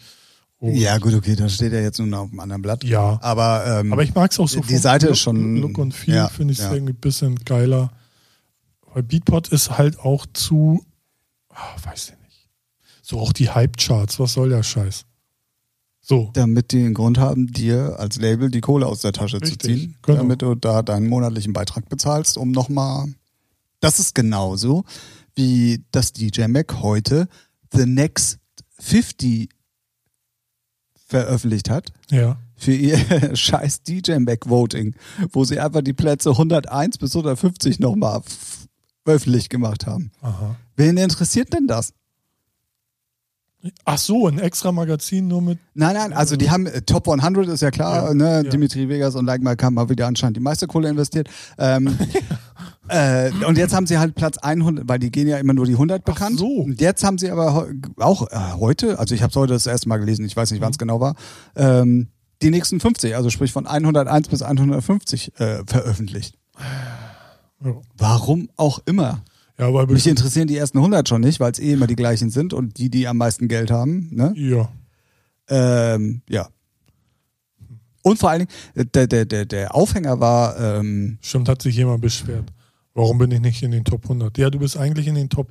Ja, 0.60 0.98
gut, 0.98 1.14
okay, 1.14 1.36
da 1.36 1.48
steht 1.48 1.72
er 1.72 1.82
jetzt 1.82 1.98
nun 1.98 2.12
auf 2.12 2.30
einem 2.30 2.40
anderen 2.40 2.62
Blatt. 2.62 2.84
Ja. 2.84 3.18
Aber, 3.22 3.64
ähm, 3.80 3.92
Aber 3.92 4.02
ich 4.02 4.14
mag 4.14 4.30
es 4.30 4.38
auch 4.38 4.48
so 4.48 4.60
Die 4.60 4.76
Seite 4.76 5.06
Look, 5.06 5.14
ist 5.14 5.20
schon- 5.20 5.56
Look 5.56 5.78
und 5.78 5.94
Feel 5.94 6.14
ja, 6.16 6.28
finde 6.28 6.52
ich 6.52 6.58
ja. 6.58 6.72
irgendwie 6.72 6.92
ein 6.92 7.00
bisschen 7.00 7.36
geiler. 7.44 7.90
Weil 8.92 9.02
Beatport 9.02 9.48
ist 9.48 9.78
halt 9.78 9.98
auch 10.00 10.26
zu, 10.32 10.84
ah, 11.50 11.76
weiß 11.84 12.10
ich 12.10 12.24
nicht. 12.24 12.48
So 13.02 13.20
auch 13.20 13.32
die 13.32 13.50
Hype-Charts, 13.50 14.18
was 14.18 14.32
soll 14.34 14.50
der 14.50 14.62
Scheiß? 14.62 15.04
So, 16.02 16.30
damit 16.32 16.72
die 16.72 16.78
einen 16.80 16.94
Grund 16.94 17.18
haben, 17.18 17.52
dir 17.52 17.96
als 17.98 18.16
Label 18.16 18.50
die 18.50 18.60
Kohle 18.60 18.86
aus 18.86 19.00
der 19.00 19.12
Tasche 19.12 19.38
zu 19.38 19.50
Richtig, 19.50 19.62
ziehen, 19.62 19.96
genau. 20.02 20.18
damit 20.18 20.42
du 20.42 20.54
da 20.54 20.82
deinen 20.82 21.08
monatlichen 21.08 21.52
Beitrag 21.52 21.88
bezahlst, 21.88 22.36
um 22.36 22.50
nochmal. 22.50 23.12
Das 23.80 24.00
ist 24.00 24.14
genauso, 24.14 24.84
wie 25.34 25.84
das 25.92 26.12
DJ 26.12 26.46
Mac 26.48 26.80
heute 26.82 27.28
The 27.72 27.86
Next 27.86 28.38
50 28.80 29.50
veröffentlicht 31.06 31.70
hat. 31.70 31.92
ja. 32.10 32.38
für 32.56 32.72
ihr 32.74 32.98
scheiß 33.36 33.82
DJ-Mac-Voting, 33.82 34.94
wo 35.32 35.44
sie 35.44 35.58
einfach 35.60 35.82
die 35.82 35.92
Plätze 35.92 36.30
101 36.30 36.98
bis 36.98 37.14
150 37.14 37.80
nochmal 37.80 38.22
öffentlich 39.04 39.48
gemacht 39.48 39.86
haben. 39.86 40.10
Aha. 40.22 40.56
Wen 40.76 40.96
interessiert 40.96 41.52
denn 41.52 41.66
das? 41.66 41.92
Ach 43.84 43.98
so, 43.98 44.26
ein 44.26 44.38
extra 44.38 44.72
Magazin 44.72 45.28
nur 45.28 45.42
mit. 45.42 45.58
Nein, 45.74 45.94
nein, 45.94 46.14
also 46.14 46.34
die 46.36 46.50
haben 46.50 46.64
äh, 46.66 46.80
Top 46.80 47.06
100 47.06 47.46
ist 47.48 47.60
ja 47.60 47.70
klar, 47.70 48.08
Ja, 48.08 48.14
ne? 48.14 48.42
ja. 48.44 48.50
Dimitri 48.50 48.88
Vegas 48.88 49.14
und 49.16 49.26
Like 49.26 49.42
Mike 49.42 49.62
haben 49.62 49.74
mal 49.74 49.90
wieder 49.90 50.06
anscheinend 50.06 50.38
die 50.38 50.40
meiste 50.40 50.66
Kohle 50.66 50.88
investiert. 50.88 51.28
Ähm, 51.58 51.94
äh, 52.88 53.30
und 53.46 53.58
jetzt 53.58 53.74
haben 53.74 53.86
sie 53.86 53.98
halt 53.98 54.14
Platz 54.14 54.38
100, 54.38 54.88
weil 54.88 54.98
die 54.98 55.10
gehen 55.10 55.28
ja 55.28 55.36
immer 55.36 55.52
nur 55.52 55.66
die 55.66 55.74
100 55.74 56.04
bekannt. 56.06 56.38
so. 56.38 56.46
Und 56.46 56.80
jetzt 56.80 57.04
haben 57.04 57.18
sie 57.18 57.30
aber 57.30 57.68
auch 57.98 58.30
äh, 58.30 58.36
heute, 58.58 58.98
also 58.98 59.14
ich 59.14 59.20
habe 59.22 59.30
es 59.30 59.36
heute 59.36 59.52
das 59.52 59.66
erste 59.66 59.90
Mal 59.90 59.98
gelesen, 59.98 60.24
ich 60.24 60.34
weiß 60.36 60.52
nicht, 60.52 60.62
wann 60.62 60.70
es 60.72 60.78
genau 60.78 61.00
war, 61.00 61.14
ähm, 61.54 62.08
die 62.40 62.50
nächsten 62.50 62.80
50, 62.80 63.14
also 63.14 63.28
sprich 63.28 63.52
von 63.52 63.66
101 63.66 64.28
bis 64.28 64.40
150 64.40 65.38
äh, 65.38 65.62
veröffentlicht. 65.66 66.38
Ja, 67.64 67.74
Warum 67.96 68.50
auch 68.56 68.80
immer. 68.86 69.22
ja 69.58 69.66
aber 69.68 69.86
Mich 69.86 70.06
interessieren 70.06 70.48
die 70.48 70.56
ersten 70.56 70.78
100 70.78 71.08
schon 71.08 71.20
nicht, 71.20 71.40
weil 71.40 71.52
es 71.52 71.58
eh 71.58 71.72
immer 71.72 71.86
die 71.86 71.96
gleichen 71.96 72.30
sind 72.30 72.52
und 72.52 72.78
die, 72.78 72.90
die 72.90 73.06
am 73.06 73.18
meisten 73.18 73.48
Geld 73.48 73.70
haben. 73.70 74.08
Ne? 74.12 74.32
ja. 74.36 74.68
Ähm, 75.48 76.22
ja. 76.28 76.48
Und 78.02 78.18
vor 78.18 78.30
allen 78.30 78.46
Dingen, 78.46 78.50
äh, 78.74 78.86
der, 78.86 79.06
der, 79.06 79.24
der, 79.26 79.44
der 79.44 79.74
Aufhänger 79.74 80.20
war, 80.20 80.58
ähm, 80.58 81.18
Stimmt, 81.20 81.48
hat 81.48 81.60
sich 81.60 81.76
jemand 81.76 82.00
beschwert. 82.00 82.52
Warum 82.94 83.18
bin 83.18 83.30
ich 83.30 83.40
nicht 83.40 83.62
in 83.62 83.70
den 83.70 83.84
Top 83.84 84.02
100? 84.04 84.36
Ja, 84.36 84.50
du 84.50 84.58
bist 84.58 84.76
eigentlich 84.76 85.06
in 85.06 85.14
den 85.14 85.28
Top 85.28 85.48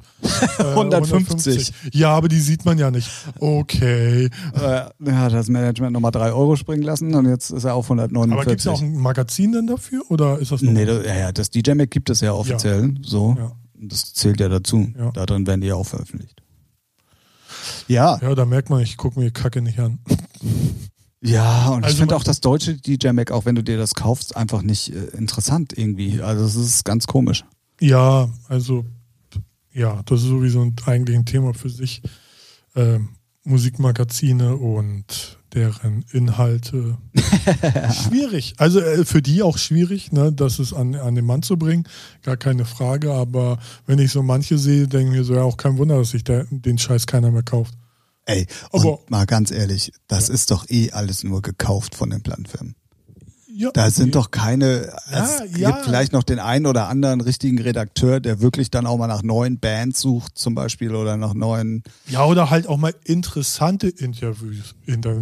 äh, 0.60 0.64
150. 0.64 1.74
Ja, 1.94 2.10
aber 2.10 2.28
die 2.28 2.40
sieht 2.40 2.66
man 2.66 2.78
ja 2.78 2.92
nicht. 2.92 3.10
Okay. 3.40 4.30
äh, 4.54 4.60
hat 4.60 5.34
das 5.34 5.48
Management 5.48 5.94
nochmal 5.94 6.12
3 6.12 6.34
Euro 6.34 6.58
springen 6.58 6.84
lassen 6.84 7.16
und 7.16 7.28
jetzt 7.30 7.50
ist 7.52 7.64
er 7.64 7.76
auf 7.76 7.86
149. 7.86 8.34
Aber 8.34 8.46
gibt 8.46 8.60
es 8.62 8.68
auch 8.68 8.82
ein 8.82 8.98
Magazin 8.98 9.54
denn 9.54 9.68
dafür? 9.68 10.04
Oder 10.10 10.38
ist 10.40 10.52
das 10.52 10.62
nur? 10.62 10.74
Nee, 10.74 10.86
das, 10.86 11.06
ja, 11.06 11.16
ja, 11.16 11.32
das 11.32 11.50
DJ 11.50 11.76
Mac 11.76 11.90
gibt 11.92 12.10
es 12.10 12.20
ja 12.20 12.34
offiziell, 12.34 12.94
so. 13.02 13.36
Ja. 13.38 13.52
Das 13.82 14.14
zählt 14.14 14.42
ja 14.42 14.50
dazu. 14.50 14.92
Ja. 14.98 15.12
Da 15.12 15.26
drin 15.26 15.48
werden 15.48 15.62
die 15.62 15.68
ja 15.68 15.76
auch 15.76 15.86
veröffentlicht. 15.88 16.42
Ja, 17.88 18.20
Ja, 18.22 18.36
da 18.36 18.46
merkt 18.46 18.70
man, 18.70 18.82
ich 18.82 18.98
gucke 18.98 19.18
mir 19.20 19.32
Kacke 19.32 19.62
nicht 19.62 19.80
an. 19.80 20.00
ja, 21.22 21.70
und 21.70 21.84
Also 21.84 21.93
ich 21.93 21.99
finde 21.99 22.15
auch 22.15 22.24
das 22.24 22.39
deutsche 22.39 22.76
DJ 22.76 23.09
Mac, 23.09 23.32
auch 23.32 23.45
wenn 23.45 23.55
du 23.55 23.63
dir 23.63 23.78
das 23.78 23.93
kaufst, 23.93 24.38
einfach 24.38 24.61
nicht 24.61 24.93
äh, 24.93 25.17
interessant 25.17 25.78
irgendwie. 25.78 26.22
Also 26.22 26.43
das 26.43 26.55
ist 26.55 26.86
ganz 26.86 27.07
komisch. 27.07 27.43
Ja, 27.82 28.30
also, 28.47 28.86
ja, 29.74 30.01
das 30.05 30.22
ist 30.22 30.28
sowieso 30.28 30.61
ein, 30.61 30.76
eigentlich 30.86 31.17
ein 31.17 31.26
Thema 31.26 31.53
für 31.53 31.70
sich. 31.70 32.01
Ähm, 32.76 33.09
Musikmagazine 33.43 34.55
und 34.55 35.39
deren 35.53 36.05
Inhalte. 36.11 36.97
schwierig. 38.07 38.53
Also 38.57 38.80
äh, 38.80 39.03
für 39.05 39.22
die 39.22 39.41
auch 39.41 39.57
schwierig, 39.57 40.11
ne, 40.11 40.32
das 40.32 40.59
ist 40.59 40.74
an, 40.74 40.95
an 40.95 41.15
den 41.15 41.26
Mann 41.26 41.41
zu 41.41 41.57
bringen, 41.57 41.86
gar 42.22 42.38
keine 42.38 42.65
Frage. 42.65 43.11
Aber 43.13 43.57
wenn 43.86 43.99
ich 43.99 44.11
so 44.11 44.22
manche 44.22 44.57
sehe, 44.57 44.88
denke 44.88 45.11
ich 45.11 45.17
mir 45.20 45.24
so, 45.24 45.36
ja, 45.36 45.41
auch 45.41 45.57
kein 45.57 45.78
Wunder, 45.78 45.97
dass 45.97 46.11
sich 46.11 46.24
der, 46.24 46.45
den 46.51 46.78
Scheiß 46.78 47.07
keiner 47.07 47.32
mehr 47.32 47.43
kauft. 47.43 47.74
Ey, 48.30 48.45
Aber- 48.71 48.99
und 48.99 49.09
mal 49.09 49.25
ganz 49.25 49.51
ehrlich, 49.51 49.91
das 50.07 50.30
ist 50.30 50.51
doch 50.51 50.69
eh 50.69 50.91
alles 50.91 51.23
nur 51.23 51.41
gekauft 51.41 51.95
von 51.95 52.09
den 52.11 52.21
Plattenfirmen. 52.21 52.75
Ja, 53.60 53.72
Da 53.74 53.91
sind 53.91 54.16
doch 54.16 54.32
keine, 54.32 54.89
Ja, 55.12 55.26
es 55.26 55.57
ja. 55.57 55.72
gibt 55.72 55.84
vielleicht 55.84 56.14
noch 56.14 56.24
den 56.24 56.39
einen 56.39 56.66
oder 56.66 56.88
anderen 56.88 57.20
richtigen 57.20 57.60
Redakteur, 57.60 58.22
der 58.22 58.39
wirklich 58.39 58.72
dann 58.72 58.88
auch 58.88 58.97
mal 58.97 59.07
nach 59.07 59.22
neuen 59.22 59.60
Bands 59.60 59.99
sucht 59.99 60.38
zum 60.38 60.55
Beispiel 60.55 60.95
oder 60.95 61.18
nach 61.18 61.34
neuen, 61.34 61.84
Ja, 62.07 62.24
oder 62.24 62.49
halt 62.49 62.68
auch 62.68 62.78
mal 62.78 62.93
interessante 63.03 63.89
Interviews. 63.89 64.76
Inter 64.86 65.20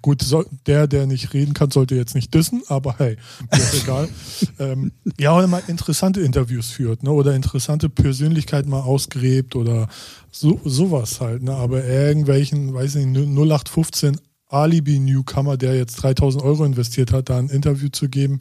Gut, 0.00 0.22
so, 0.22 0.44
der, 0.66 0.86
der 0.86 1.06
nicht 1.08 1.34
reden 1.34 1.54
kann, 1.54 1.72
sollte 1.72 1.96
jetzt 1.96 2.14
nicht 2.14 2.32
dissen, 2.32 2.62
aber 2.68 2.98
hey, 2.98 3.16
mir 3.50 3.58
ist 3.58 3.82
egal. 3.82 4.08
ähm, 4.60 4.92
ja, 5.18 5.36
oder 5.36 5.48
mal 5.48 5.62
interessante 5.66 6.20
Interviews 6.20 6.70
führt, 6.70 7.02
ne? 7.02 7.10
Oder 7.10 7.34
interessante 7.34 7.88
Persönlichkeiten 7.88 8.70
mal 8.70 8.82
ausgräbt 8.82 9.56
oder 9.56 9.88
so, 10.30 10.60
sowas 10.64 11.20
halt, 11.20 11.42
ne? 11.42 11.52
Aber 11.56 11.84
irgendwelchen, 11.84 12.72
weiß 12.72 12.94
nicht, 12.94 13.08
0815 13.08 14.20
Alibi-Newcomer, 14.54 15.56
der 15.56 15.76
jetzt 15.76 15.96
3000 15.96 16.42
Euro 16.42 16.64
investiert 16.64 17.12
hat, 17.12 17.28
da 17.28 17.38
ein 17.38 17.48
Interview 17.48 17.88
zu 17.88 18.08
geben, 18.08 18.40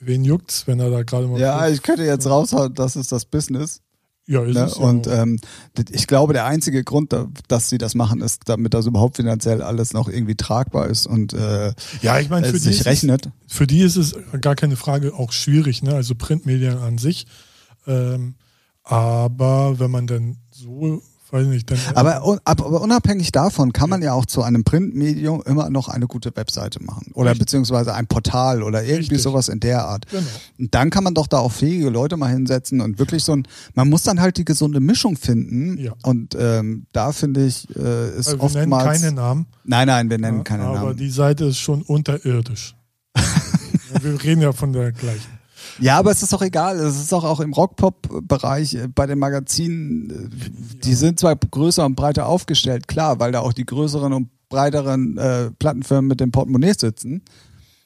wen 0.00 0.24
juckt's, 0.24 0.66
wenn 0.66 0.80
er 0.80 0.90
da 0.90 1.02
gerade 1.02 1.26
mal. 1.26 1.40
ja, 1.40 1.68
ich 1.68 1.82
könnte 1.82 2.04
jetzt 2.04 2.26
raushauen, 2.26 2.72
das 2.74 2.96
ist 2.96 3.10
das 3.12 3.24
Business. 3.24 3.80
ja, 4.26 4.42
ist 4.44 4.54
Ne? 4.54 4.64
es 4.64 4.76
ja 4.76 4.84
Und 4.84 5.06
ähm, 5.08 5.40
ich 5.90 6.06
glaube, 6.06 6.32
der 6.34 6.44
einzige 6.44 6.84
Grund, 6.84 7.12
da- 7.12 7.26
dass 7.48 7.68
sie 7.68 7.78
das 7.78 7.94
machen, 7.94 8.20
ist, 8.20 8.42
damit 8.46 8.74
das 8.74 8.86
überhaupt 8.86 9.16
finanziell 9.16 9.62
alles 9.62 9.92
noch 9.94 10.08
irgendwie 10.08 10.34
tragbar 10.36 10.86
ist 10.88 11.06
und 11.06 11.32
äh, 11.32 11.72
ja, 12.02 12.20
ich 12.20 12.28
meine, 12.28 12.46
für 12.48 12.56
es 12.56 12.62
die 12.62 12.68
sich 12.68 12.74
ist 12.76 12.80
es- 12.82 12.86
rechnet. 12.86 13.30
für 13.46 13.66
die 13.66 13.80
ist 13.80 13.96
es 13.96 14.14
gar 14.40 14.54
keine 14.54 14.76
Frage 14.76 15.14
auch 15.14 15.32
schwierig, 15.32 15.82
ne? 15.82 15.94
Also 15.94 16.14
Printmedien 16.14 16.78
an 16.78 16.98
sich. 16.98 17.26
Ähm, 17.86 18.34
aber 18.84 19.78
wenn 19.78 19.90
man 19.90 20.06
dann 20.06 20.36
so, 20.50 21.02
weiß 21.32 21.46
nicht, 21.46 21.70
dann. 21.70 21.78
Aber, 21.94 22.26
un- 22.26 22.40
ab- 22.44 22.62
aber 22.64 22.80
unabhängig 22.80 23.32
davon 23.32 23.72
kann 23.72 23.90
man 23.90 24.00
ja 24.02 24.12
auch 24.14 24.24
zu 24.26 24.42
einem 24.42 24.64
Printmedium 24.64 25.42
immer 25.46 25.68
noch 25.70 25.88
eine 25.88 26.06
gute 26.06 26.34
Webseite 26.36 26.82
machen. 26.82 27.10
Oder 27.14 27.30
Richtig. 27.30 27.46
beziehungsweise 27.46 27.94
ein 27.94 28.06
Portal 28.06 28.62
oder 28.62 28.80
irgendwie 28.82 28.98
Richtig. 29.14 29.22
sowas 29.22 29.48
in 29.48 29.60
der 29.60 29.84
Art. 29.84 30.06
Genau. 30.10 30.22
Und 30.58 30.74
dann 30.74 30.90
kann 30.90 31.04
man 31.04 31.14
doch 31.14 31.26
da 31.26 31.38
auch 31.38 31.52
fähige 31.52 31.90
Leute 31.90 32.16
mal 32.16 32.28
hinsetzen 32.30 32.80
und 32.80 32.98
wirklich 32.98 33.24
so 33.24 33.32
ein, 33.32 33.46
man 33.74 33.88
muss 33.88 34.02
dann 34.04 34.20
halt 34.20 34.36
die 34.38 34.44
gesunde 34.44 34.80
Mischung 34.80 35.16
finden. 35.16 35.76
Ja. 35.78 35.92
Und 36.02 36.34
ähm, 36.38 36.86
da 36.92 37.12
finde 37.12 37.44
ich, 37.46 37.68
äh, 37.76 38.10
ist 38.18 38.28
Also 38.28 38.38
wir 38.40 38.60
nennen 38.60 38.72
oftmals. 38.72 39.00
keine 39.02 39.12
Namen. 39.14 39.46
nein, 39.64 39.86
nein, 39.86 40.10
wir 40.10 40.18
nennen 40.18 40.38
ja, 40.38 40.44
keine 40.44 40.64
aber 40.64 40.74
Namen. 40.80 40.96
die 40.96 41.10
Seite 41.10 41.44
ist 41.46 41.58
schon 41.58 41.82
unterirdisch. 41.82 42.74
Wir 44.02 44.22
reden 44.22 44.42
ja 44.42 44.52
von 44.52 44.72
der 44.72 44.92
gleichen. 44.92 45.37
Ja, 45.80 45.98
aber 45.98 46.10
es 46.10 46.22
ist 46.22 46.34
auch 46.34 46.42
egal. 46.42 46.78
Es 46.78 46.96
ist 47.00 47.12
auch, 47.12 47.24
auch 47.24 47.40
im 47.40 47.52
Rock-Pop-Bereich 47.52 48.74
äh, 48.74 48.88
bei 48.88 49.06
den 49.06 49.18
Magazinen, 49.18 50.10
äh, 50.10 50.50
die 50.84 50.94
sind 50.94 51.20
zwar 51.20 51.36
größer 51.36 51.84
und 51.84 51.94
breiter 51.94 52.26
aufgestellt, 52.26 52.88
klar, 52.88 53.20
weil 53.20 53.32
da 53.32 53.40
auch 53.40 53.52
die 53.52 53.66
größeren 53.66 54.12
und 54.12 54.28
breiteren 54.48 55.16
äh, 55.18 55.50
Plattenfirmen 55.58 56.08
mit 56.08 56.20
dem 56.20 56.32
Portemonnaie 56.32 56.72
sitzen. 56.76 57.22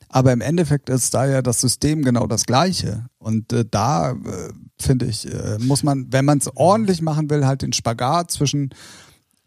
Aber 0.08 0.32
im 0.32 0.40
Endeffekt 0.42 0.90
ist 0.90 1.14
da 1.14 1.26
ja 1.26 1.40
das 1.42 1.60
System 1.60 2.02
genau 2.02 2.26
das 2.26 2.44
gleiche. 2.44 3.06
Und 3.18 3.52
äh, 3.52 3.64
da, 3.70 4.12
äh, 4.12 4.16
finde 4.78 5.06
ich, 5.06 5.26
äh, 5.32 5.58
muss 5.60 5.82
man, 5.82 6.06
wenn 6.12 6.24
man 6.24 6.38
es 6.38 6.54
ordentlich 6.54 7.00
machen 7.02 7.30
will, 7.30 7.46
halt 7.46 7.62
den 7.62 7.72
Spagat 7.72 8.30
zwischen 8.30 8.70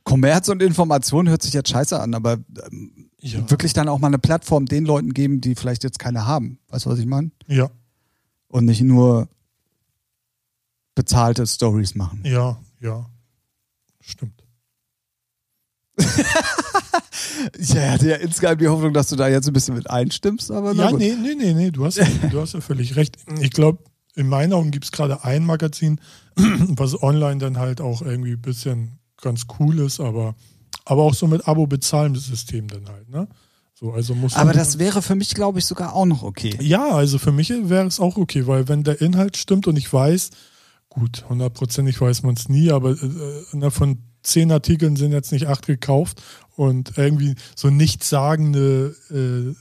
Kommerz 0.04 0.50
und 0.50 0.62
Information 0.62 1.30
hört 1.30 1.42
sich 1.42 1.54
jetzt 1.54 1.70
scheiße 1.70 2.00
an, 2.00 2.14
aber 2.14 2.34
ähm, 2.72 3.10
Ja. 3.22 3.50
wirklich 3.50 3.74
dann 3.74 3.88
auch 3.90 4.00
mal 4.00 4.08
eine 4.08 4.20
Plattform 4.20 4.66
den 4.68 4.86
Leuten 4.86 5.14
geben, 5.14 5.42
die 5.42 5.56
vielleicht 5.56 5.84
jetzt 5.84 5.98
keine 6.00 6.28
haben. 6.28 6.60
Weißt 6.70 6.86
du, 6.86 6.90
was 6.92 7.00
ich 7.00 7.08
meine? 7.08 7.32
Ja, 7.48 7.70
und 8.48 8.66
nicht 8.66 8.82
nur 8.82 9.28
bezahlte 10.96 11.46
Stories 11.46 11.96
machen. 11.96 12.22
ja, 12.26 12.58
ja. 12.80 13.06
Stimmt. 14.02 14.44
Ich 17.58 17.76
hatte 17.76 18.10
ja 18.10 18.16
insgeheim 18.18 18.58
die 18.58 18.68
Hoffnung, 18.68 18.94
dass 18.94 19.10
du 19.10 19.16
da 19.16 19.28
jetzt 19.28 19.48
ein 19.48 19.54
bisschen 19.54 19.76
mit 19.76 19.90
einstimmst, 19.90 20.52
aber 20.52 20.74
Ja, 20.74 20.92
gut. 20.92 21.00
nee, 21.00 21.16
nee, 21.16 21.36
nee, 21.36 21.54
nee, 21.54 21.72
du 21.72 21.86
hast, 21.86 21.98
du 22.32 22.40
hast 22.40 22.54
ja 22.54 22.62
völlig 22.62 22.96
recht. 22.96 23.18
Ich 23.40 23.52
glaube, 23.52 23.80
in 24.16 24.28
meinen 24.28 24.54
Augen 24.54 24.72
gibt 24.72 24.86
es 24.86 24.92
gerade 24.92 25.24
ein 25.24 25.46
Magazin, 25.46 26.00
was 26.36 27.02
online 27.02 27.38
dann 27.40 27.58
halt 27.58 27.82
auch 27.82 28.02
irgendwie 28.02 28.34
ein 28.34 28.42
bisschen 28.42 29.00
ganz 29.22 29.48
cool 29.60 29.80
ist, 29.80 30.00
aber, 30.00 30.36
aber 30.86 31.04
auch 31.04 31.14
so 31.14 31.28
mit 31.28 31.48
Abo-Bezahlen-System 31.48 32.68
dann 32.68 32.88
halt, 32.90 33.10
ne? 33.10 33.28
So, 33.78 33.92
also 33.92 34.16
muss 34.16 34.36
Aber 34.36 34.54
das 34.54 34.80
wäre 34.80 35.02
für 35.02 35.16
mich, 35.16 35.34
glaube 35.34 35.60
ich, 35.60 35.66
sogar 35.66 35.94
auch 35.94 36.06
noch 36.06 36.24
okay. 36.24 36.58
Ja, 36.62 36.92
also 36.92 37.20
für 37.20 37.34
mich 37.34 37.50
wäre 37.50 37.86
es 37.86 38.00
auch 38.00 38.16
okay, 38.16 38.48
weil 38.48 38.70
wenn 38.70 38.86
der 38.86 39.02
Inhalt 39.02 39.36
stimmt 39.36 39.68
und 39.68 39.76
ich 39.76 39.92
weiß, 39.92 40.30
gut, 40.88 41.26
hundertprozentig 41.28 42.00
weiß 42.00 42.24
man 42.24 42.36
es 42.36 42.48
nie, 42.48 42.72
aber 42.72 42.92
äh, 42.92 43.44
na, 43.52 43.70
von 43.70 43.98
zehn 44.24 44.50
Artikeln 44.54 44.96
sind 44.96 45.12
jetzt 45.12 45.34
nicht 45.34 45.48
acht 45.48 45.68
gekauft 45.68 46.22
und 46.56 46.98
irgendwie 46.98 47.36
so 47.54 47.70
nichtssagende 47.70 48.96
äh, 49.12 49.54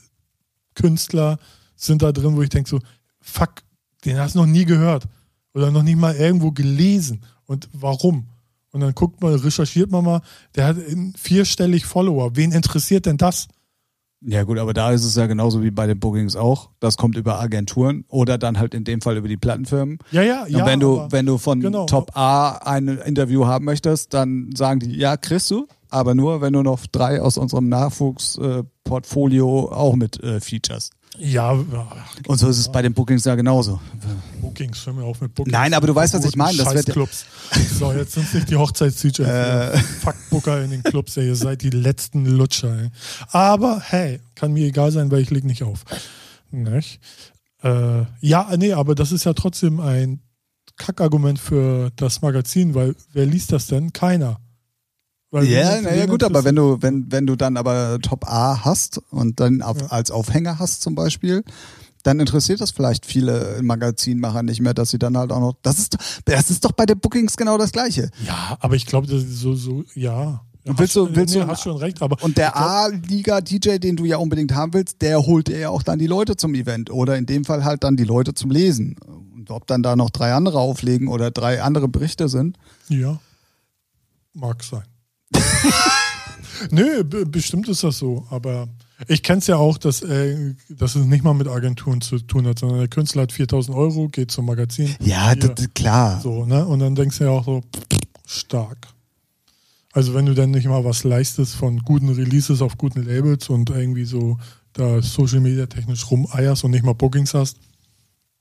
Künstler 0.81 1.39
sind 1.75 2.03
da 2.03 2.13
drin, 2.13 2.37
wo 2.37 2.43
ich 2.43 2.51
denke 2.51 2.71
so, 2.71 2.79
fuck, 3.21 3.63
den 4.05 4.19
hast 4.19 4.37
du 4.37 4.39
noch 4.39 4.47
nie 4.47 4.65
gehört 4.65 5.09
oder 5.55 5.73
noch 5.73 5.83
nicht 5.83 5.99
mal 5.99 6.15
irgendwo 6.15 6.53
gelesen 6.53 7.25
und 7.47 7.69
warum? 7.73 8.29
Und 8.71 8.81
dann 8.81 8.95
guckt 8.95 9.21
man, 9.21 9.35
recherchiert 9.35 9.91
man 9.91 10.05
mal, 10.05 10.23
der 10.55 10.67
hat 10.67 10.77
vierstellig 11.17 11.85
Follower. 11.85 12.37
Wen 12.37 12.53
interessiert 12.53 13.07
denn 13.07 13.17
das? 13.17 13.49
Ja 14.27 14.45
gut, 14.45 14.59
aber 14.59 14.73
da 14.73 14.91
ist 14.91 15.05
es 15.05 15.17
ja 15.17 15.27
genauso 15.27 15.63
wie 15.63 15.71
bei 15.71 15.87
den 15.87 16.01
Bookings 16.01 16.35
auch. 16.35 16.71
Das 16.81 16.97
kommt 16.97 17.17
über 17.17 17.41
Agenturen 17.41 18.07
oder 18.09 18.39
dann 18.39 18.59
halt 18.59 18.75
in 18.75 18.85
dem 18.85 19.03
Fall 19.03 19.19
über 19.19 19.29
die 19.29 19.37
Plattenfirmen. 19.37 19.99
Ja, 20.13 20.23
ja, 20.23 20.47
ja. 20.47 20.59
und 20.59 20.67
wenn 20.67 20.81
du, 20.81 21.07
wenn 21.11 21.27
du 21.27 21.37
von 21.37 21.61
genau. 21.61 21.85
Top 21.85 22.17
A 22.17 22.57
ein 22.65 22.89
Interview 22.89 23.47
haben 23.47 23.67
möchtest, 23.67 24.15
dann 24.15 24.51
sagen 24.57 24.81
die, 24.81 24.97
ja, 24.97 25.19
kriegst 25.19 25.51
du, 25.51 25.67
aber 25.91 26.15
nur, 26.15 26.41
wenn 26.41 26.55
du 26.55 26.63
noch 26.63 26.87
drei 26.87 27.21
aus 27.21 27.37
unserem 27.37 27.69
Nachwuchsportfolio 27.69 29.71
auch 29.71 29.95
mit 29.95 30.23
äh, 30.23 30.41
features. 30.41 30.91
Ja, 31.19 31.53
Und 32.27 32.39
so 32.39 32.49
ist 32.49 32.59
es 32.59 32.71
bei 32.71 32.83
den 32.83 32.93
Bookings 32.93 33.25
ja 33.25 33.35
genauso. 33.35 33.81
Bookings, 34.41 34.85
hör 34.87 34.93
mir 34.93 35.05
auf 35.05 35.21
mit 35.21 35.35
Bookings. 35.35 35.53
Nein, 35.53 35.75
aber 35.75 35.87
du 35.87 35.95
weißt, 35.95 36.15
was 36.15 36.25
ich 36.25 36.37
meine. 36.37 36.57
Das 36.57 36.75
wird 36.75 36.87
Scheißclubs. 36.87 37.27
So, 37.79 37.93
jetzt 37.93 38.13
sind 38.13 38.27
es 38.27 38.35
nicht 38.35 38.51
die 38.51 38.57
Hochzeits-DJs. 38.57 39.21
Äh. 39.35 39.79
Fuck 39.79 40.17
Booker 40.31 40.63
in 40.63 40.71
den 40.71 40.83
Clubs, 40.83 41.17
ey. 41.17 41.27
Ihr 41.27 41.37
seid 41.37 41.63
die 41.63 41.71
letzten 41.71 42.27
Lutscher, 42.27 42.79
ey. 42.79 42.91
Aber 43.29 43.81
hey, 43.81 44.21
kann 44.35 44.53
mir 44.53 44.67
egal 44.67 44.91
sein, 44.91 45.11
weil 45.11 45.21
ich 45.21 45.31
leg 45.31 45.45
nicht 45.45 45.63
auf. 45.63 45.85
Nicht? 46.51 47.01
Äh, 47.63 48.03
ja, 48.21 48.49
nee, 48.57 48.73
aber 48.73 48.95
das 48.95 49.13
ist 49.13 49.25
ja 49.25 49.33
trotzdem 49.33 49.81
ein 49.81 50.21
Kackargument 50.77 51.39
für 51.39 51.91
das 51.97 52.23
Magazin, 52.23 52.75
weil 52.75 52.95
wer 53.13 53.27
liest 53.27 53.53
das 53.53 53.67
denn? 53.67 53.93
Keiner. 53.93 54.41
Weil 55.35 55.47
Ja, 55.47 55.81
naja 55.81 56.07
gut, 56.07 56.23
aber 56.23 56.45
wenn 56.45 56.55
du, 56.55 56.79
wenn, 56.81 57.11
wenn 57.11 57.27
du 57.27 57.35
dann 57.35 57.57
aber 57.57 57.99
Top 58.01 58.25
A 58.31 58.65
hast 58.65 59.01
und 59.11 59.41
dann 59.41 59.63
auf, 59.63 59.81
Ja. 59.81 59.87
als 59.89 60.13
Aufhänger 60.13 60.61
hast 60.61 60.81
zum 60.83 60.95
Beispiel, 60.95 61.43
dann 62.05 62.21
interessiert 62.21 62.61
das 62.61 62.71
vielleicht 62.71 63.05
viele 63.05 63.59
Magazinmacher 63.61 64.45
nicht 64.45 64.61
mehr, 64.61 64.75
dass 64.75 64.91
sie 64.91 64.99
dann 64.99 65.17
halt 65.19 65.33
auch 65.33 65.41
noch. 65.41 65.55
Das 65.63 65.79
ist, 65.79 65.97
das 66.27 66.51
ist 66.51 66.65
doch 66.65 66.71
bei 66.73 66.87
den 66.87 67.01
Bookings 67.01 67.37
genau 67.37 67.59
das 67.59 67.73
Gleiche. 67.73 68.11
Ja, 68.25 68.57
aber 68.61 68.77
ich 68.77 68.87
glaube, 68.87 69.09
so, 69.09 69.55
so, 69.57 69.83
ja. 69.95 70.43
Und 70.67 70.79
willst 70.79 70.95
du- 70.95 71.09
willst 71.17 71.35
nee, 71.35 71.41
du- 71.41 71.47
hast 71.49 71.63
schon 71.63 71.77
recht, 71.79 72.01
aber 72.01 72.17
Und 72.23 72.37
der 72.39 72.57
A-Liga-DJ, 72.57 73.79
den 73.79 73.97
du 73.97 74.05
ja 74.05 74.19
unbedingt 74.19 74.55
haben 74.55 74.73
willst, 74.73 75.03
der 75.03 75.21
holt 75.27 75.49
dir 75.49 75.59
ja 75.59 75.69
auch 75.71 75.83
dann 75.83 75.99
die 75.99 76.07
Leute 76.07 76.37
zum 76.37 76.55
Event 76.55 76.91
oder 76.91 77.19
in 77.19 77.27
dem 77.27 77.45
Fall 77.45 77.65
halt 77.65 77.83
dann 77.83 77.97
die 77.97 78.05
Leute 78.05 78.35
zum 78.35 78.51
Lesen. 78.53 78.97
Und 79.35 79.51
ob 79.51 79.67
dann 79.67 79.83
da 79.83 79.97
noch 79.97 80.11
drei 80.11 80.33
andere 80.33 80.61
auflegen 80.61 81.09
oder 81.09 81.31
drei 81.33 81.61
andere 81.61 81.89
Berichte 81.89 82.29
sind. 82.29 82.57
Ja, 82.89 83.19
mag 84.33 84.63
sein. 84.63 84.85
Nö, 86.71 87.05
be- 87.05 87.27
bestimmt 87.27 87.69
ist 87.69 87.83
das 87.85 87.99
so, 87.99 88.27
aber 88.31 88.69
ich 89.09 89.23
kenne 89.23 89.39
es 89.41 89.47
ja 89.47 89.57
auch, 89.57 89.77
dass, 89.77 90.03
äh, 90.03 90.55
dass 90.69 90.95
es 90.95 91.05
nicht 91.05 91.25
mal 91.25 91.35
mit 91.35 91.49
Agenturen 91.49 92.01
zu 92.01 92.19
tun 92.21 92.47
hat, 92.47 92.61
sondern 92.61 92.79
der 92.79 92.89
Künstler 92.89 93.23
hat 93.23 93.33
4000 93.33 93.77
Euro, 93.77 94.09
geht 94.09 94.31
zum 94.31 94.47
Magazin. 94.47 94.95
Ja, 95.01 95.33
Hier. 95.33 95.49
das, 95.49 95.67
klar. 95.75 96.21
So, 96.21 96.45
ne? 96.47 96.65
Und 96.65 96.79
dann 96.79 96.95
denkst 96.95 97.19
du 97.19 97.25
ja 97.25 97.31
auch 97.31 97.45
so, 97.45 97.63
stark. 98.27 98.89
Also 99.93 100.15
wenn 100.15 100.27
du 100.27 100.35
dann 100.35 100.51
nicht 100.51 100.67
mal 100.67 100.85
was 100.85 101.05
leistest 101.05 101.55
von 101.55 101.79
guten 101.81 102.09
Releases 102.09 102.63
auf 102.63 102.79
guten 102.79 103.03
Labels 103.03 103.49
und 103.49 103.71
irgendwie 103.71 104.05
so 104.05 104.39
da 104.73 105.01
Social 105.03 105.41
Media 105.41 105.67
technisch 105.67 106.11
rumeierst 106.11 106.65
und 106.65 106.73
nicht 106.73 106.85
mal 106.85 106.95
Bookings 106.95 107.35
hast, 107.35 107.59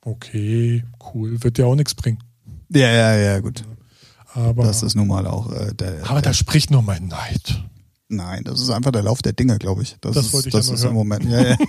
okay, 0.01 0.83
cool, 1.13 1.43
wird 1.43 1.57
dir 1.57 1.67
auch 1.67 1.75
nichts 1.75 1.93
bringen. 1.93 2.19
Ja, 2.69 2.89
ja, 2.91 3.15
ja, 3.15 3.39
gut. 3.39 3.63
Aber, 4.35 4.63
Das 4.63 4.83
ist 4.83 4.95
nun 4.95 5.07
mal 5.07 5.27
auch 5.27 5.51
äh, 5.51 5.73
der. 5.73 6.09
aber 6.09 6.21
da 6.21 6.33
spricht 6.33 6.71
nur 6.71 6.81
mein 6.81 7.07
Neid. 7.07 7.63
Nein, 8.09 8.43
das 8.43 8.61
ist 8.61 8.69
einfach 8.69 8.91
der 8.91 9.03
Lauf 9.03 9.21
der 9.21 9.33
Dinge, 9.33 9.57
glaube 9.59 9.83
ich. 9.83 9.95
Das, 10.01 10.15
Das 10.15 10.25
ist, 10.27 10.33
wollte 10.33 10.49
ich 10.49 10.53
ja 10.53 10.59
das 10.59 10.67
nur 10.67 10.75
ist 10.75 10.81
im 10.83 10.87
hören. 10.87 10.95
Moment. 10.95 11.25
Ja, 11.25 11.41
ja. 11.49 11.57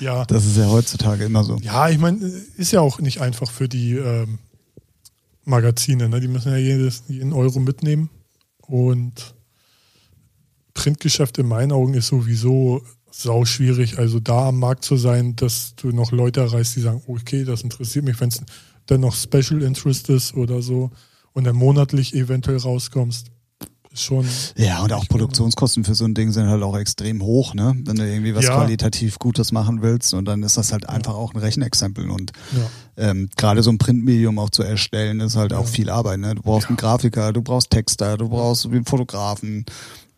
Ja, 0.00 0.24
Das 0.26 0.44
ist 0.46 0.56
ja 0.56 0.66
heutzutage 0.68 1.24
immer 1.24 1.42
so. 1.42 1.56
ja 1.56 1.88
ich 1.88 1.98
meine, 1.98 2.18
ist 2.56 2.72
ja 2.72 2.80
auch 2.80 3.00
nicht 3.00 3.20
einfach 3.20 3.50
für 3.50 3.68
die 3.68 3.92
ähm, 3.94 4.38
Magazine. 5.44 6.08
Ne? 6.08 6.20
Die 6.20 6.28
müssen 6.28 6.50
ja 6.52 6.58
jedes, 6.58 7.04
jeden 7.08 7.32
Euro 7.32 7.58
mitnehmen. 7.58 8.10
Und 8.60 9.34
Printgeschäft 10.74 11.38
in 11.38 11.46
meinen 11.48 11.72
Augen 11.72 11.94
ist 11.94 12.08
sowieso 12.08 12.82
sau 13.10 13.44
schwierig. 13.44 13.98
Also 13.98 14.20
da 14.20 14.48
am 14.48 14.58
Markt 14.58 14.84
zu 14.84 14.96
sein, 14.96 15.36
dass 15.36 15.74
du 15.76 15.90
noch 15.90 16.12
Leute 16.12 16.40
erreichst, 16.40 16.76
die 16.76 16.82
sagen, 16.82 17.02
okay, 17.06 17.44
das 17.44 17.62
interessiert 17.62 18.04
mich, 18.04 18.20
wenn 18.20 18.28
es 18.28 18.42
dann 18.86 19.00
noch 19.00 19.14
Special 19.14 19.62
Interest 19.62 20.08
ist 20.10 20.34
oder 20.34 20.62
so 20.62 20.90
und 21.32 21.44
dann 21.44 21.56
monatlich 21.56 22.14
eventuell 22.14 22.58
rauskommst. 22.58 23.28
Ist 23.92 24.02
schon. 24.02 24.26
Ja, 24.56 24.82
und 24.82 24.92
auch 24.92 25.08
Produktionskosten 25.08 25.84
für 25.84 25.94
so 25.94 26.04
ein 26.04 26.12
Ding 26.14 26.30
sind 26.30 26.48
halt 26.48 26.62
auch 26.62 26.76
extrem 26.76 27.22
hoch, 27.22 27.54
ne? 27.54 27.74
Wenn 27.84 27.96
du 27.96 28.06
irgendwie 28.06 28.34
was 28.34 28.44
Ja. 28.44 28.54
qualitativ 28.54 29.18
Gutes 29.18 29.52
machen 29.52 29.80
willst 29.80 30.12
und 30.12 30.26
dann 30.26 30.42
ist 30.42 30.58
das 30.58 30.70
halt 30.72 30.86
einfach 30.88 31.14
auch 31.14 31.32
ein 31.32 31.38
Rechenexempel 31.38 32.10
und 32.10 32.32
Ja. 32.54 32.68
ähm, 33.10 33.30
gerade 33.36 33.62
so 33.62 33.70
ein 33.70 33.78
Printmedium 33.78 34.38
auch 34.38 34.50
zu 34.50 34.62
erstellen, 34.62 35.20
ist 35.20 35.36
halt 35.36 35.54
auch 35.54 35.64
Ja. 35.64 35.70
viel 35.70 35.88
Arbeit, 35.88 36.18
ne? 36.20 36.34
Du 36.34 36.42
brauchst 36.42 36.68
einen 36.68 36.76
Grafiker, 36.76 37.32
du 37.32 37.40
brauchst 37.40 37.70
Texter, 37.70 38.18
du 38.18 38.28
brauchst 38.28 38.66
einen 38.66 38.84
Fotografen, 38.84 39.64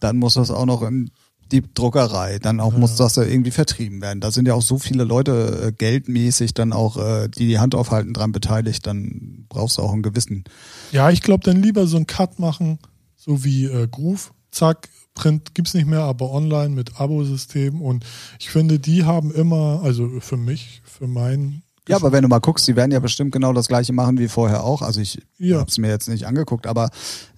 dann 0.00 0.16
muss 0.16 0.34
das 0.34 0.50
auch 0.50 0.66
noch 0.66 0.82
in 0.82 1.10
die 1.53 1.62
Druckerei, 1.74 2.38
dann 2.38 2.61
auch 2.61 2.76
muss 2.76 2.96
das 2.96 3.16
ja 3.16 3.22
irgendwie 3.22 3.51
vertrieben 3.51 4.01
werden. 4.01 4.20
Da 4.20 4.30
sind 4.30 4.46
ja 4.46 4.55
auch 4.55 4.62
so 4.62 4.78
viele 4.78 5.05
Leute 5.05 5.68
äh, 5.68 5.72
geldmäßig 5.72 6.55
dann 6.55 6.72
auch, 6.72 6.96
äh, 6.96 7.28
die 7.28 7.46
die 7.46 7.59
Hand 7.59 7.74
aufhalten, 7.74 8.12
dran 8.12 8.32
beteiligt, 8.32 8.86
dann 8.86 9.46
brauchst 9.49 9.78
du 9.78 9.82
auch 9.82 9.92
einen 9.92 10.03
gewissen. 10.03 10.44
Ja, 10.92 11.11
ich 11.11 11.22
glaube, 11.22 11.44
dann 11.44 11.62
lieber 11.62 11.86
so 11.86 11.96
einen 11.96 12.07
Cut 12.07 12.38
machen, 12.38 12.78
so 13.16 13.44
wie 13.44 13.64
äh, 13.64 13.88
Groove. 13.88 14.32
Zack, 14.51 14.88
Print 15.14 15.55
gibt's 15.55 15.74
nicht 15.74 15.86
mehr, 15.86 16.03
aber 16.03 16.30
online 16.30 16.70
mit 16.70 17.01
Abo-System. 17.01 17.82
Und 17.82 18.05
ich 18.38 18.51
finde, 18.51 18.78
die 18.78 19.05
haben 19.05 19.32
immer, 19.32 19.80
also 19.82 20.20
für 20.20 20.36
mich, 20.36 20.82
für 20.84 21.07
meinen. 21.07 21.62
Ja, 21.89 21.97
aber 21.97 22.12
wenn 22.12 22.22
du 22.22 22.28
mal 22.28 22.39
guckst, 22.41 22.68
die 22.68 22.76
werden 22.76 22.93
ja 22.93 23.01
bestimmt 23.01 23.32
genau 23.32 23.53
das 23.53 23.66
gleiche 23.68 23.93
machen 23.93 24.18
wie 24.18 24.28
vorher 24.28 24.62
auch. 24.64 24.82
Also 24.82 25.01
ich 25.01 25.20
Ja. 25.39 25.59
habe 25.59 25.70
es 25.70 25.78
mir 25.78 25.89
jetzt 25.89 26.09
nicht 26.09 26.26
angeguckt, 26.26 26.66
aber 26.66 26.91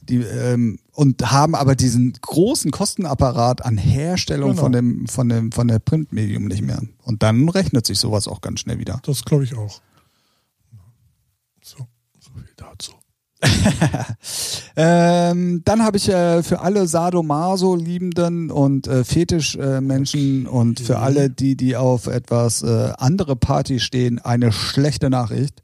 die 0.02 0.16
ähm, 0.22 0.78
und 0.92 1.30
haben 1.30 1.54
aber 1.54 1.76
diesen 1.76 2.12
großen 2.20 2.70
Kostenapparat 2.72 3.64
an 3.64 3.78
Herstellung 3.78 4.50
Genau. 4.50 4.62
von 4.62 4.72
dem 4.72 5.06
von 5.06 5.28
dem 5.28 5.52
von 5.52 5.68
der 5.68 5.78
Printmedium 5.78 6.46
nicht 6.46 6.62
mehr. 6.62 6.82
Und 7.04 7.22
dann 7.22 7.48
rechnet 7.48 7.86
sich 7.86 7.98
sowas 7.98 8.26
auch 8.28 8.40
ganz 8.40 8.60
schnell 8.60 8.78
wieder. 8.78 9.00
Das 9.04 9.24
glaube 9.24 9.44
ich 9.44 9.54
auch. 9.56 9.80
So, 11.62 11.86
so 12.18 12.30
viel 12.32 12.48
dazu. 12.56 12.92
Ähm, 14.76 15.62
dann 15.64 15.84
habe 15.84 15.98
ich 15.98 16.08
äh, 16.08 16.42
für 16.42 16.60
alle 16.60 16.86
Sadomaso-Liebenden 16.86 18.50
und 18.50 18.86
äh, 18.86 19.04
Fetisch-Menschen 19.04 20.46
und 20.46 20.80
für 20.80 21.00
alle, 21.00 21.28
die, 21.28 21.56
die 21.56 21.76
auf 21.76 22.06
etwas 22.06 22.62
äh, 22.62 22.92
andere 22.96 23.36
Party 23.36 23.80
stehen, 23.80 24.20
eine 24.20 24.52
schlechte 24.52 25.10
Nachricht. 25.10 25.62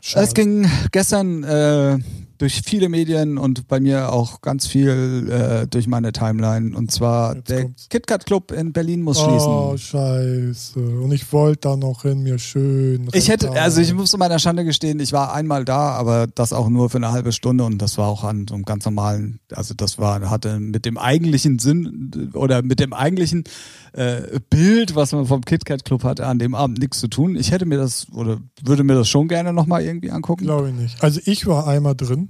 Schade. 0.00 0.26
Es 0.26 0.34
ging 0.34 0.70
gestern 0.92 1.44
äh, 1.44 1.98
durch 2.38 2.62
viele 2.64 2.88
Medien 2.88 3.38
und 3.38 3.68
bei 3.68 3.80
mir 3.80 4.12
auch 4.12 4.40
ganz 4.40 4.66
viel 4.66 5.28
äh, 5.30 5.66
durch 5.66 5.86
meine 5.86 6.12
Timeline. 6.12 6.76
Und 6.76 6.90
zwar 6.90 7.36
Jetzt 7.36 7.50
der. 7.50 7.70
KitKat 7.90 8.26
Club 8.26 8.50
in 8.52 8.72
Berlin 8.72 9.02
muss 9.02 9.18
Oh, 9.20 9.76
schließen. 9.76 9.78
scheiße. 9.98 10.80
Und 10.80 11.12
ich 11.12 11.32
wollte 11.32 11.60
da 11.68 11.76
noch 11.76 12.02
hin, 12.02 12.22
mir 12.22 12.38
schön. 12.38 13.08
Ich 13.12 13.28
hätte, 13.28 13.50
also 13.52 13.80
ich 13.80 13.92
muss 13.94 14.10
zu 14.10 14.18
meiner 14.18 14.38
Schande 14.38 14.64
gestehen, 14.64 15.00
ich 15.00 15.12
war 15.12 15.32
einmal 15.34 15.64
da, 15.64 15.90
aber 15.90 16.26
das 16.26 16.52
auch 16.52 16.68
nur 16.68 16.90
für 16.90 16.98
eine 16.98 17.12
halbe 17.12 17.32
Stunde 17.32 17.64
und 17.64 17.78
das 17.78 17.98
war 17.98 18.08
auch 18.08 18.24
an 18.24 18.46
so 18.48 18.54
einem 18.54 18.64
ganz 18.64 18.84
normalen, 18.84 19.40
also 19.52 19.74
das 19.74 19.98
war, 19.98 20.28
hatte 20.30 20.58
mit 20.60 20.84
dem 20.84 20.98
eigentlichen 20.98 21.58
Sinn 21.58 22.30
oder 22.34 22.62
mit 22.62 22.80
dem 22.80 22.92
eigentlichen 22.92 23.44
äh, 23.92 24.40
Bild, 24.50 24.94
was 24.96 25.12
man 25.12 25.26
vom 25.26 25.42
KitKat 25.42 25.84
Club 25.84 26.02
hatte, 26.04 26.26
an 26.26 26.38
dem 26.38 26.54
Abend 26.54 26.78
nichts 26.78 26.98
zu 26.98 27.08
tun. 27.08 27.36
Ich 27.36 27.52
hätte 27.52 27.64
mir 27.66 27.78
das 27.78 28.06
oder 28.12 28.38
würde 28.62 28.82
mir 28.84 28.94
das 28.94 29.08
schon 29.08 29.28
gerne 29.28 29.52
nochmal 29.52 29.82
irgendwie 29.84 30.10
angucken. 30.10 30.44
Glaube 30.44 30.70
ich 30.70 30.74
nicht. 30.74 31.02
Also 31.02 31.20
ich 31.24 31.46
war 31.46 31.66
einmal 31.68 31.94
drin, 31.94 32.23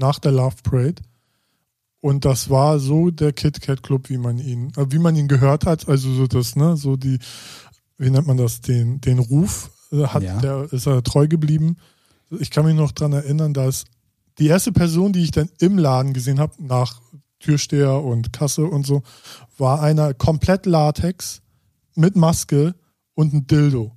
nach 0.00 0.18
der 0.18 0.32
Love 0.32 0.56
Parade. 0.62 1.02
Und 2.00 2.24
das 2.24 2.48
war 2.48 2.78
so 2.78 3.10
der 3.10 3.32
Kit 3.32 3.60
Kat 3.60 3.82
Club, 3.82 4.08
wie 4.08 4.16
man 4.16 4.38
ihn, 4.38 4.72
äh, 4.76 4.86
wie 4.90 4.98
man 4.98 5.14
ihn 5.16 5.28
gehört 5.28 5.66
hat. 5.66 5.88
Also 5.88 6.12
so 6.14 6.26
das, 6.26 6.56
ne, 6.56 6.76
so 6.76 6.96
die, 6.96 7.18
wie 7.98 8.10
nennt 8.10 8.26
man 8.26 8.38
das, 8.38 8.62
den, 8.62 9.00
den 9.00 9.18
Ruf 9.18 9.70
äh, 9.92 10.04
hat, 10.06 10.22
Ja. 10.22 10.38
der 10.40 10.72
ist 10.72 10.86
er 10.86 11.02
treu 11.02 11.28
geblieben. 11.28 11.76
Ich 12.38 12.50
kann 12.50 12.64
mich 12.64 12.74
noch 12.74 12.92
dran 12.92 13.12
erinnern, 13.12 13.52
dass 13.52 13.84
die 14.38 14.46
erste 14.46 14.72
Person, 14.72 15.12
die 15.12 15.22
ich 15.22 15.30
dann 15.30 15.50
im 15.58 15.76
Laden 15.76 16.14
gesehen 16.14 16.40
habe, 16.40 16.54
nach 16.58 17.00
Türsteher 17.40 18.02
und 18.02 18.32
Kasse 18.32 18.64
und 18.64 18.86
so, 18.86 19.02
war 19.58 19.82
einer 19.82 20.14
komplett 20.14 20.64
Latex 20.66 21.42
mit 21.94 22.16
Maske 22.16 22.74
und 23.14 23.34
ein 23.34 23.46
Dildo, 23.46 23.92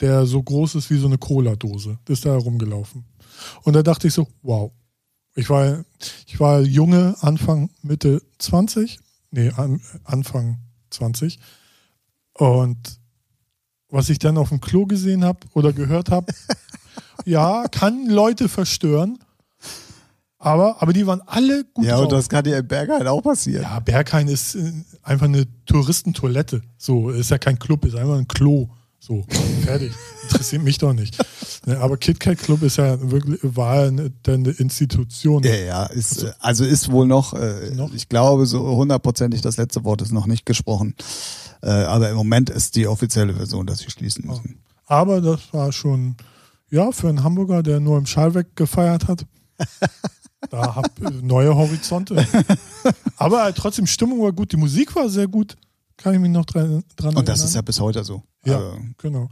der 0.00 0.26
so 0.26 0.40
groß 0.42 0.76
ist 0.76 0.90
wie 0.90 0.98
so 0.98 1.06
eine 1.06 1.18
Cola-Dose. 1.18 1.98
Ist 2.08 2.24
da 2.24 2.30
herumgelaufen. 2.30 3.04
Und 3.64 3.74
da 3.74 3.82
dachte 3.82 4.06
ich 4.06 4.14
so, 4.14 4.28
wow. 4.42 4.70
Ich 5.38 5.48
war, 5.50 5.84
ich 6.26 6.40
war 6.40 6.62
junge, 6.62 7.14
Anfang, 7.20 7.70
Mitte 7.82 8.20
20. 8.38 8.98
Nee, 9.30 9.50
an, 9.56 9.80
Anfang 10.02 10.58
20. 10.90 11.38
Und 12.32 12.76
was 13.88 14.10
ich 14.10 14.18
dann 14.18 14.36
auf 14.36 14.48
dem 14.48 14.60
Klo 14.60 14.84
gesehen 14.86 15.24
habe 15.24 15.38
oder 15.54 15.72
gehört 15.72 16.10
habe, 16.10 16.32
ja, 17.24 17.64
kann 17.70 18.06
Leute 18.06 18.48
verstören. 18.48 19.18
Aber, 20.40 20.82
aber 20.82 20.92
die 20.92 21.06
waren 21.06 21.20
alle 21.26 21.64
gut 21.72 21.84
Ja, 21.84 21.94
drauf. 21.96 22.04
und 22.04 22.12
das 22.12 22.28
kann 22.28 22.42
dir 22.42 22.58
im 22.58 22.66
Berg 22.66 22.90
halt 22.90 23.06
auch 23.06 23.22
passieren. 23.22 23.62
Ja, 23.62 23.78
Berghain 23.78 24.26
ist 24.26 24.56
äh, 24.56 24.72
einfach 25.04 25.26
eine 25.26 25.46
Touristentoilette. 25.66 26.62
So, 26.76 27.10
ist 27.10 27.30
ja 27.30 27.38
kein 27.38 27.60
Club, 27.60 27.84
ist 27.84 27.94
einfach 27.94 28.18
ein 28.18 28.26
Klo. 28.26 28.68
So, 28.98 29.24
fertig. 29.62 29.92
Interessiert 30.30 30.62
mich 30.62 30.78
doch 30.78 30.92
nicht. 30.92 31.16
Ne, 31.66 31.78
Aber 31.78 31.96
KitKat 31.96 32.38
Club 32.38 32.62
ist 32.62 32.76
ja 32.76 32.98
wirklich, 33.10 33.40
war 33.42 33.84
eine, 33.84 34.12
eine 34.26 34.50
Institution. 34.50 35.42
Ja, 35.42 35.54
ja, 35.54 35.86
ist, 35.86 36.22
äh, 36.24 36.32
also 36.38 36.64
ist 36.64 36.90
wohl 36.90 37.06
noch, 37.06 37.34
äh, 37.34 37.70
Noch? 37.74 37.92
ich 37.92 38.08
glaube, 38.08 38.46
so 38.46 38.76
hundertprozentig 38.76 39.40
das 39.40 39.56
letzte 39.56 39.84
Wort 39.84 40.02
ist 40.02 40.12
noch 40.12 40.26
nicht 40.26 40.46
gesprochen. 40.46 40.94
Äh, 41.62 41.70
aber 41.70 42.10
im 42.10 42.16
Moment 42.16 42.50
ist 42.50 42.76
die 42.76 42.86
offizielle 42.86 43.34
Version, 43.34 43.66
dass 43.66 43.78
sie 43.80 43.90
schließen 43.90 44.26
müssen. 44.26 44.60
Aber 44.86 45.20
das 45.20 45.40
war 45.52 45.72
schon, 45.72 46.16
ja, 46.70 46.92
für 46.92 47.08
einen 47.08 47.22
Hamburger, 47.24 47.62
der 47.62 47.80
nur 47.80 47.98
im 47.98 48.06
Schallweg 48.06 48.54
gefeiert 48.56 49.08
hat. 49.08 49.24
Da 50.50 50.76
hab 50.76 50.92
neue 51.20 51.52
Horizonte. 51.56 52.24
Aber 53.16 53.52
trotzdem, 53.54 53.86
Stimmung 53.88 54.22
war 54.22 54.32
gut, 54.32 54.52
die 54.52 54.56
Musik 54.56 54.94
war 54.94 55.08
sehr 55.08 55.26
gut. 55.26 55.56
Kann 55.96 56.14
ich 56.14 56.20
mich 56.20 56.30
noch 56.30 56.44
dran, 56.44 56.84
dran 56.94 57.16
Und 57.16 57.28
das 57.28 57.40
erinnern. 57.40 57.48
ist 57.48 57.54
ja 57.56 57.62
bis 57.62 57.80
heute 57.80 58.04
so. 58.04 58.22
Ja, 58.44 58.56
Also, 58.58 58.78
genau. 58.98 59.28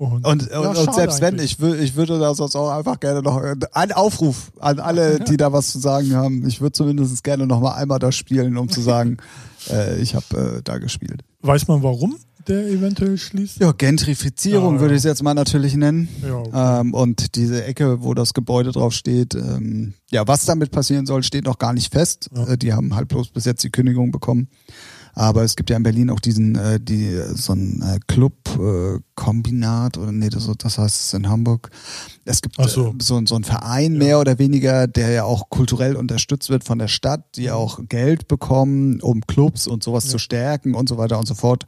Und, 0.00 0.26
und, 0.26 0.48
ja, 0.50 0.60
und, 0.60 0.78
und 0.78 0.94
selbst 0.94 1.20
wenn, 1.20 1.38
ich, 1.38 1.60
ich 1.60 1.94
würde 1.94 2.18
da 2.18 2.34
sonst 2.34 2.56
auch 2.56 2.70
einfach 2.70 2.98
gerne 3.00 3.20
noch 3.20 3.38
ein 3.72 3.92
Aufruf 3.92 4.50
an 4.58 4.80
alle, 4.80 5.20
die 5.28 5.36
da 5.36 5.52
was 5.52 5.72
zu 5.72 5.78
sagen 5.78 6.16
haben. 6.16 6.46
Ich 6.46 6.62
würde 6.62 6.72
zumindest 6.72 7.22
gerne 7.22 7.46
noch 7.46 7.60
mal 7.60 7.74
einmal 7.74 7.98
das 7.98 8.16
spielen, 8.16 8.56
um 8.56 8.70
zu 8.70 8.80
sagen, 8.80 9.18
äh, 9.70 10.00
ich 10.00 10.14
habe 10.14 10.56
äh, 10.56 10.62
da 10.64 10.78
gespielt. 10.78 11.22
Weiß 11.42 11.68
man 11.68 11.82
warum? 11.82 12.16
der 12.48 12.66
eventuell 12.66 13.18
schließt? 13.18 13.60
Ja, 13.60 13.72
Gentrifizierung 13.72 14.76
ja, 14.76 14.80
würde 14.80 14.94
ich 14.94 14.98
es 15.00 15.04
jetzt 15.04 15.22
mal 15.22 15.34
natürlich 15.34 15.74
nennen. 15.76 16.08
Ja, 16.22 16.36
okay. 16.36 16.80
ähm, 16.80 16.94
und 16.94 17.36
diese 17.36 17.64
Ecke, 17.64 18.02
wo 18.02 18.14
das 18.14 18.34
Gebäude 18.34 18.72
drauf 18.72 18.92
steht, 18.92 19.34
ähm, 19.34 19.94
ja, 20.10 20.26
was 20.26 20.46
damit 20.46 20.70
passieren 20.70 21.06
soll, 21.06 21.22
steht 21.22 21.44
noch 21.44 21.58
gar 21.58 21.72
nicht 21.72 21.92
fest. 21.92 22.30
Ja. 22.34 22.48
Äh, 22.48 22.58
die 22.58 22.72
haben 22.72 22.94
halt 22.94 23.08
bloß 23.08 23.28
bis 23.28 23.44
jetzt 23.44 23.62
die 23.62 23.70
Kündigung 23.70 24.10
bekommen. 24.10 24.48
Aber 25.14 25.42
es 25.42 25.56
gibt 25.56 25.70
ja 25.70 25.76
in 25.76 25.82
Berlin 25.82 26.10
auch 26.10 26.20
diesen, 26.20 26.56
äh, 26.56 26.80
die, 26.80 27.20
so 27.34 27.52
ein 27.52 27.82
äh, 27.82 27.98
Club-Kombinat 28.06 29.96
äh, 29.96 30.00
oder 30.00 30.12
nee, 30.12 30.28
das, 30.28 30.50
das 30.58 30.78
heißt 30.78 31.00
es 31.00 31.14
in 31.14 31.28
Hamburg. 31.28 31.70
Es 32.24 32.42
gibt 32.42 32.56
so. 32.56 32.88
Äh, 32.88 32.92
so, 33.00 33.20
so 33.26 33.34
einen 33.34 33.44
Verein 33.44 33.94
mehr 33.94 34.20
oder 34.20 34.38
weniger, 34.38 34.86
der 34.86 35.10
ja 35.10 35.24
auch 35.24 35.50
kulturell 35.50 35.96
unterstützt 35.96 36.50
wird 36.50 36.64
von 36.64 36.78
der 36.78 36.88
Stadt, 36.88 37.24
die 37.36 37.50
auch 37.50 37.80
Geld 37.88 38.28
bekommen, 38.28 39.00
um 39.00 39.22
Clubs 39.26 39.66
und 39.66 39.82
sowas 39.82 40.06
zu 40.06 40.18
stärken 40.18 40.74
und 40.74 40.88
so 40.88 40.98
weiter 40.98 41.18
und 41.18 41.26
so 41.26 41.34
fort 41.34 41.66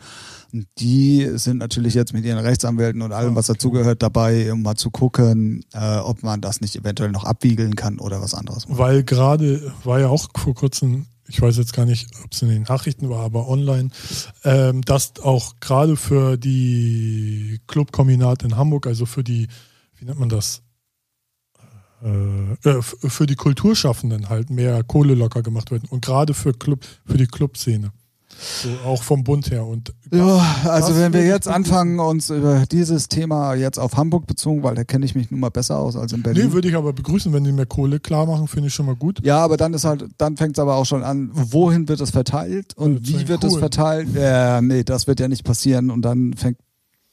die 0.79 1.31
sind 1.35 1.59
natürlich 1.59 1.95
jetzt 1.95 2.13
mit 2.13 2.25
ihren 2.25 2.39
Rechtsanwälten 2.39 3.01
und 3.03 3.13
allem, 3.13 3.35
was 3.35 3.47
dazugehört, 3.47 4.03
dabei, 4.03 4.53
um 4.53 4.63
mal 4.63 4.77
zu 4.77 4.91
gucken, 4.91 5.65
äh, 5.73 5.97
ob 5.97 6.23
man 6.23 6.41
das 6.41 6.61
nicht 6.61 6.77
eventuell 6.77 7.11
noch 7.11 7.25
abwiegeln 7.25 7.75
kann 7.75 7.99
oder 7.99 8.21
was 8.21 8.35
anderes. 8.35 8.69
Machen. 8.69 8.79
Weil 8.79 9.03
gerade 9.03 9.73
war 9.85 10.01
ja 10.01 10.09
auch 10.09 10.29
vor 10.37 10.55
kurzem, 10.55 11.07
ich 11.29 11.41
weiß 11.41 11.57
jetzt 11.57 11.73
gar 11.73 11.87
nicht, 11.87 12.09
ob 12.25 12.33
es 12.33 12.43
in 12.43 12.49
den 12.49 12.63
Nachrichten 12.63 13.09
war, 13.09 13.21
aber 13.25 13.49
online, 13.49 13.91
ähm, 14.45 14.83
dass 14.83 15.21
auch 15.23 15.55
gerade 15.61 15.97
für 15.97 16.37
die 16.37 17.61
Clubkombinat 17.67 18.43
in 18.43 18.57
Hamburg, 18.57 18.87
also 18.87 19.07
für 19.07 19.25
die, 19.25 19.49
wie 19.97 20.05
nennt 20.05 20.19
man 20.19 20.29
das? 20.29 20.63
Äh, 22.03 22.53
äh 22.69 22.83
für 22.83 23.27
die 23.27 23.37
Kulturschaffenden 23.37 24.29
halt 24.29 24.51
mehr 24.51 24.83
Kohle 24.83 25.15
locker 25.15 25.43
gemacht 25.43 25.71
werden 25.71 25.89
und 25.89 26.05
gerade 26.05 26.35
für 26.35 26.53
Club, 26.53 26.85
für 27.07 27.17
die 27.17 27.29
Clubszene. 27.29 27.93
So, 28.39 28.69
auch 28.85 29.03
vom 29.03 29.25
Bund 29.25 29.51
her. 29.51 29.67
Und 29.67 29.93
ja, 30.11 30.45
also 30.65 30.97
wenn 30.97 31.13
wir 31.13 31.25
jetzt 31.25 31.49
anfangen, 31.49 32.01
uns 32.01 32.31
über 32.31 32.65
dieses 32.71 33.09
Thema 33.09 33.55
jetzt 33.55 33.79
auf 33.79 33.97
Hamburg 33.97 34.27
bezogen, 34.27 34.63
weil 34.63 34.75
da 34.75 34.85
kenne 34.85 35.05
ich 35.05 35.15
mich 35.15 35.31
nun 35.31 35.41
mal 35.41 35.51
besser 35.51 35.79
aus 35.79 35.97
als 35.97 36.13
in 36.13 36.23
Berlin. 36.23 36.47
Nee, 36.47 36.53
würde 36.53 36.69
ich 36.69 36.77
aber 36.77 36.93
begrüßen, 36.93 37.33
wenn 37.33 37.45
die 37.45 37.53
mehr 37.53 37.67
Kohle 37.67 38.01
klar 38.01 38.27
machen, 38.27 38.49
finde 38.49 38.69
ich 38.69 38.75
schon 38.75 38.87
mal 38.87 38.97
gut. 38.97 39.25
Ja, 39.25 39.39
aber 39.39 39.57
dann 39.57 39.75
ist 39.75 39.85
halt, 39.85 40.07
dann 40.19 40.37
fängt 40.37 40.57
es 40.57 40.61
aber 40.61 40.77
auch 40.77 40.87
schon 40.87 41.03
an, 41.03 41.31
wohin 41.33 41.89
wird 41.89 42.01
es 42.01 42.11
verteilt 42.11 42.77
und 42.77 43.07
ja, 43.09 43.21
wie 43.21 43.29
wird 43.29 43.45
es 43.45 43.57
verteilt? 43.57 44.09
Ja, 44.15 44.61
nee, 44.61 44.83
das 44.83 45.07
wird 45.07 45.21
ja 45.21 45.29
nicht 45.29 45.45
passieren 45.45 45.91
und 45.91 46.03
dann 46.03 46.35
fängt 46.35 46.59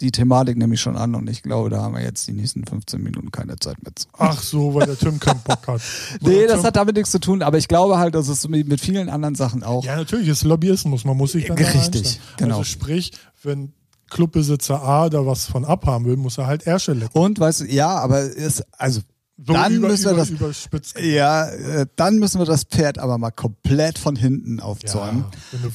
die 0.01 0.11
Thematik 0.11 0.57
nämlich 0.57 0.79
schon 0.79 0.95
an 0.95 1.13
und 1.15 1.29
ich 1.29 1.43
glaube, 1.43 1.69
da 1.69 1.81
haben 1.81 1.93
wir 1.93 2.01
jetzt 2.01 2.27
die 2.27 2.31
nächsten 2.31 2.65
15 2.65 3.01
Minuten 3.01 3.31
keine 3.31 3.57
Zeit 3.57 3.81
mehr 3.83 3.91
zu. 3.95 4.07
Ach 4.17 4.41
so, 4.41 4.73
weil 4.73 4.85
der 4.85 4.97
Tim 4.97 5.19
keinen 5.19 5.41
Bock 5.41 5.67
hat. 5.67 5.81
nee, 6.21 6.47
das 6.47 6.63
hat 6.63 6.77
damit 6.77 6.95
nichts 6.95 7.11
zu 7.11 7.19
tun, 7.19 7.41
aber 7.41 7.57
ich 7.57 7.67
glaube 7.67 7.97
halt, 7.97 8.15
dass 8.15 8.29
es 8.29 8.47
mit 8.47 8.79
vielen 8.79 9.09
anderen 9.09 9.35
Sachen 9.35 9.63
auch. 9.63 9.83
Ja, 9.83 9.97
natürlich, 9.97 10.29
ist 10.29 10.43
Lobbyismus, 10.43 11.03
man 11.03 11.17
muss 11.17 11.33
sich 11.33 11.47
dann 11.47 11.57
Richtig, 11.57 12.19
genau. 12.37 12.59
Also 12.59 12.63
sprich, 12.63 13.11
wenn 13.43 13.73
Clubbesitzer 14.09 14.81
A 14.81 15.09
da 15.09 15.25
was 15.25 15.45
von 15.45 15.65
abhaben 15.65 16.05
will, 16.05 16.17
muss 16.17 16.37
er 16.37 16.47
halt 16.47 16.65
Ärsche 16.65 16.93
lecken. 16.93 17.17
Und 17.17 17.39
weißt 17.39 17.61
du, 17.61 17.65
ja, 17.65 17.89
aber 17.89 18.21
ist, 18.21 18.63
also 18.77 19.01
so 19.45 19.53
dann 19.53 19.75
über, 19.75 19.89
müssen 19.89 20.05
wir 20.05 20.25
das 20.25 20.93
ja 21.01 21.47
äh, 21.47 21.85
dann 21.95 22.17
müssen 22.17 22.39
wir 22.39 22.45
das 22.45 22.63
Pferd 22.63 22.97
aber 22.97 23.17
mal 23.17 23.31
komplett 23.31 23.97
von 23.97 24.17
hinten 24.17 24.59
aufzäumen. 24.59 25.25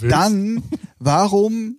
Ja, 0.03 0.09
dann 0.09 0.63
warum 0.99 1.79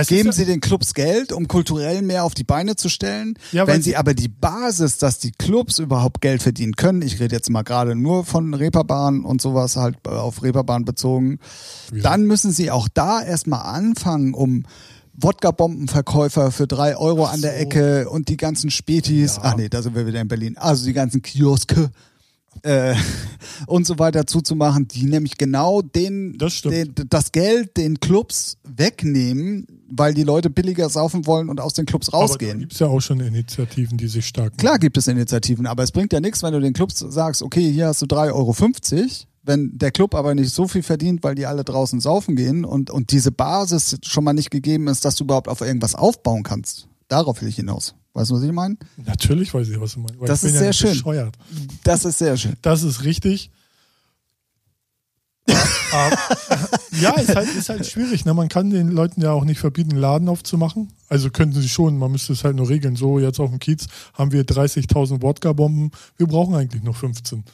es 0.00 0.08
Geben 0.08 0.32
Sie 0.32 0.44
den 0.44 0.60
Clubs 0.60 0.94
Geld, 0.94 1.32
um 1.32 1.48
kulturell 1.48 2.02
mehr 2.02 2.24
auf 2.24 2.34
die 2.34 2.44
Beine 2.44 2.76
zu 2.76 2.88
stellen. 2.88 3.34
Ja, 3.52 3.66
Wenn 3.66 3.82
Sie 3.82 3.96
aber 3.96 4.14
die 4.14 4.28
Basis, 4.28 4.98
dass 4.98 5.18
die 5.18 5.32
Clubs 5.32 5.78
überhaupt 5.78 6.20
Geld 6.20 6.42
verdienen 6.42 6.76
können, 6.76 7.02
ich 7.02 7.20
rede 7.20 7.34
jetzt 7.34 7.50
mal 7.50 7.62
gerade 7.62 7.94
nur 7.94 8.24
von 8.24 8.54
Reeperbahn 8.54 9.24
und 9.24 9.40
sowas 9.40 9.76
halt 9.76 9.96
äh, 10.06 10.10
auf 10.10 10.42
Reeperbahn 10.42 10.84
bezogen, 10.84 11.38
ja. 11.92 12.02
dann 12.02 12.24
müssen 12.24 12.52
Sie 12.52 12.70
auch 12.70 12.88
da 12.92 13.22
erstmal 13.22 13.62
anfangen, 13.62 14.34
um 14.34 14.64
Wodka-Bombenverkäufer 15.14 16.50
für 16.50 16.66
drei 16.66 16.96
Euro 16.96 17.26
so. 17.26 17.32
an 17.32 17.42
der 17.42 17.60
Ecke 17.60 18.08
und 18.08 18.28
die 18.28 18.36
ganzen 18.36 18.70
Spätis, 18.70 19.36
ja. 19.36 19.42
ach 19.44 19.56
nee, 19.56 19.68
da 19.68 19.82
sind 19.82 19.94
wir 19.94 20.06
wieder 20.06 20.20
in 20.20 20.28
Berlin, 20.28 20.56
also 20.56 20.84
die 20.84 20.92
ganzen 20.92 21.22
Kioske 21.22 21.90
äh, 22.62 22.94
und 23.66 23.86
so 23.86 23.98
weiter 23.98 24.26
zuzumachen, 24.26 24.88
die 24.88 25.04
nämlich 25.04 25.38
genau 25.38 25.82
den 25.82 26.36
das, 26.38 26.60
den, 26.62 26.94
das 27.08 27.32
Geld 27.32 27.76
den 27.76 28.00
Clubs 28.00 28.58
wegnehmen, 28.64 29.66
weil 29.90 30.14
die 30.14 30.22
Leute 30.22 30.50
billiger 30.50 30.88
saufen 30.88 31.26
wollen 31.26 31.48
und 31.48 31.60
aus 31.60 31.74
den 31.74 31.86
Clubs 31.86 32.12
rausgehen. 32.12 32.52
Aber 32.52 32.60
gibt 32.60 32.72
es 32.72 32.78
ja 32.78 32.86
auch 32.86 33.00
schon 33.00 33.20
Initiativen, 33.20 33.98
die 33.98 34.08
sich 34.08 34.26
stark 34.26 34.52
machen. 34.52 34.58
Klar 34.58 34.78
gibt 34.78 34.96
es 34.96 35.06
Initiativen, 35.06 35.66
aber 35.66 35.82
es 35.82 35.92
bringt 35.92 36.12
ja 36.12 36.20
nichts, 36.20 36.42
wenn 36.42 36.52
du 36.52 36.60
den 36.60 36.72
Clubs 36.72 36.98
sagst, 36.98 37.42
okay, 37.42 37.72
hier 37.72 37.88
hast 37.88 38.02
du 38.02 38.06
3,50 38.06 38.32
Euro, 38.34 38.54
wenn 39.42 39.78
der 39.78 39.90
Club 39.90 40.14
aber 40.14 40.34
nicht 40.34 40.54
so 40.54 40.68
viel 40.68 40.82
verdient, 40.82 41.22
weil 41.22 41.34
die 41.34 41.46
alle 41.46 41.64
draußen 41.64 42.00
saufen 42.00 42.36
gehen 42.36 42.64
und, 42.64 42.90
und 42.90 43.10
diese 43.10 43.32
Basis 43.32 43.98
schon 44.02 44.24
mal 44.24 44.32
nicht 44.32 44.50
gegeben 44.50 44.86
ist, 44.88 45.04
dass 45.04 45.16
du 45.16 45.24
überhaupt 45.24 45.48
auf 45.48 45.60
irgendwas 45.60 45.94
aufbauen 45.94 46.42
kannst. 46.42 46.88
Darauf 47.08 47.40
will 47.40 47.48
ich 47.48 47.56
hinaus. 47.56 47.94
Weißt 48.12 48.30
du, 48.30 48.34
was 48.34 48.42
ich 48.42 48.52
meine? 48.52 48.76
Natürlich 48.96 49.54
weiß 49.54 49.68
ich, 49.68 49.80
was 49.80 49.94
du 49.94 50.00
meinst. 50.00 50.16
Das 50.22 50.42
ist 50.42 50.58
sehr 50.58 50.72
schön. 50.72 50.90
Bescheuert. 50.90 51.36
Das 51.84 52.04
ist 52.04 52.18
sehr 52.18 52.36
schön. 52.36 52.54
Das 52.62 52.82
ist 52.82 53.04
richtig. 53.04 53.50
ja, 57.00 57.10
ist 57.12 57.34
halt, 57.34 57.48
ist 57.56 57.68
halt 57.68 57.86
schwierig. 57.86 58.24
Ne? 58.24 58.34
Man 58.34 58.48
kann 58.48 58.70
den 58.70 58.90
Leuten 58.90 59.20
ja 59.20 59.32
auch 59.32 59.44
nicht 59.44 59.58
verbieten, 59.58 59.92
einen 59.92 60.00
Laden 60.00 60.28
aufzumachen. 60.28 60.92
Also 61.08 61.30
könnten 61.30 61.60
sie 61.60 61.68
schon, 61.68 61.98
man 61.98 62.12
müsste 62.12 62.32
es 62.32 62.44
halt 62.44 62.56
nur 62.56 62.68
regeln. 62.68 62.96
So, 62.96 63.18
jetzt 63.18 63.40
auf 63.40 63.50
dem 63.50 63.58
Kiez 63.58 63.86
haben 64.14 64.32
wir 64.32 64.44
30.000 64.44 65.22
Wodka-Bomben. 65.22 65.90
Wir 66.16 66.26
brauchen 66.26 66.54
eigentlich 66.54 66.82
noch 66.82 66.96
15. 66.96 67.44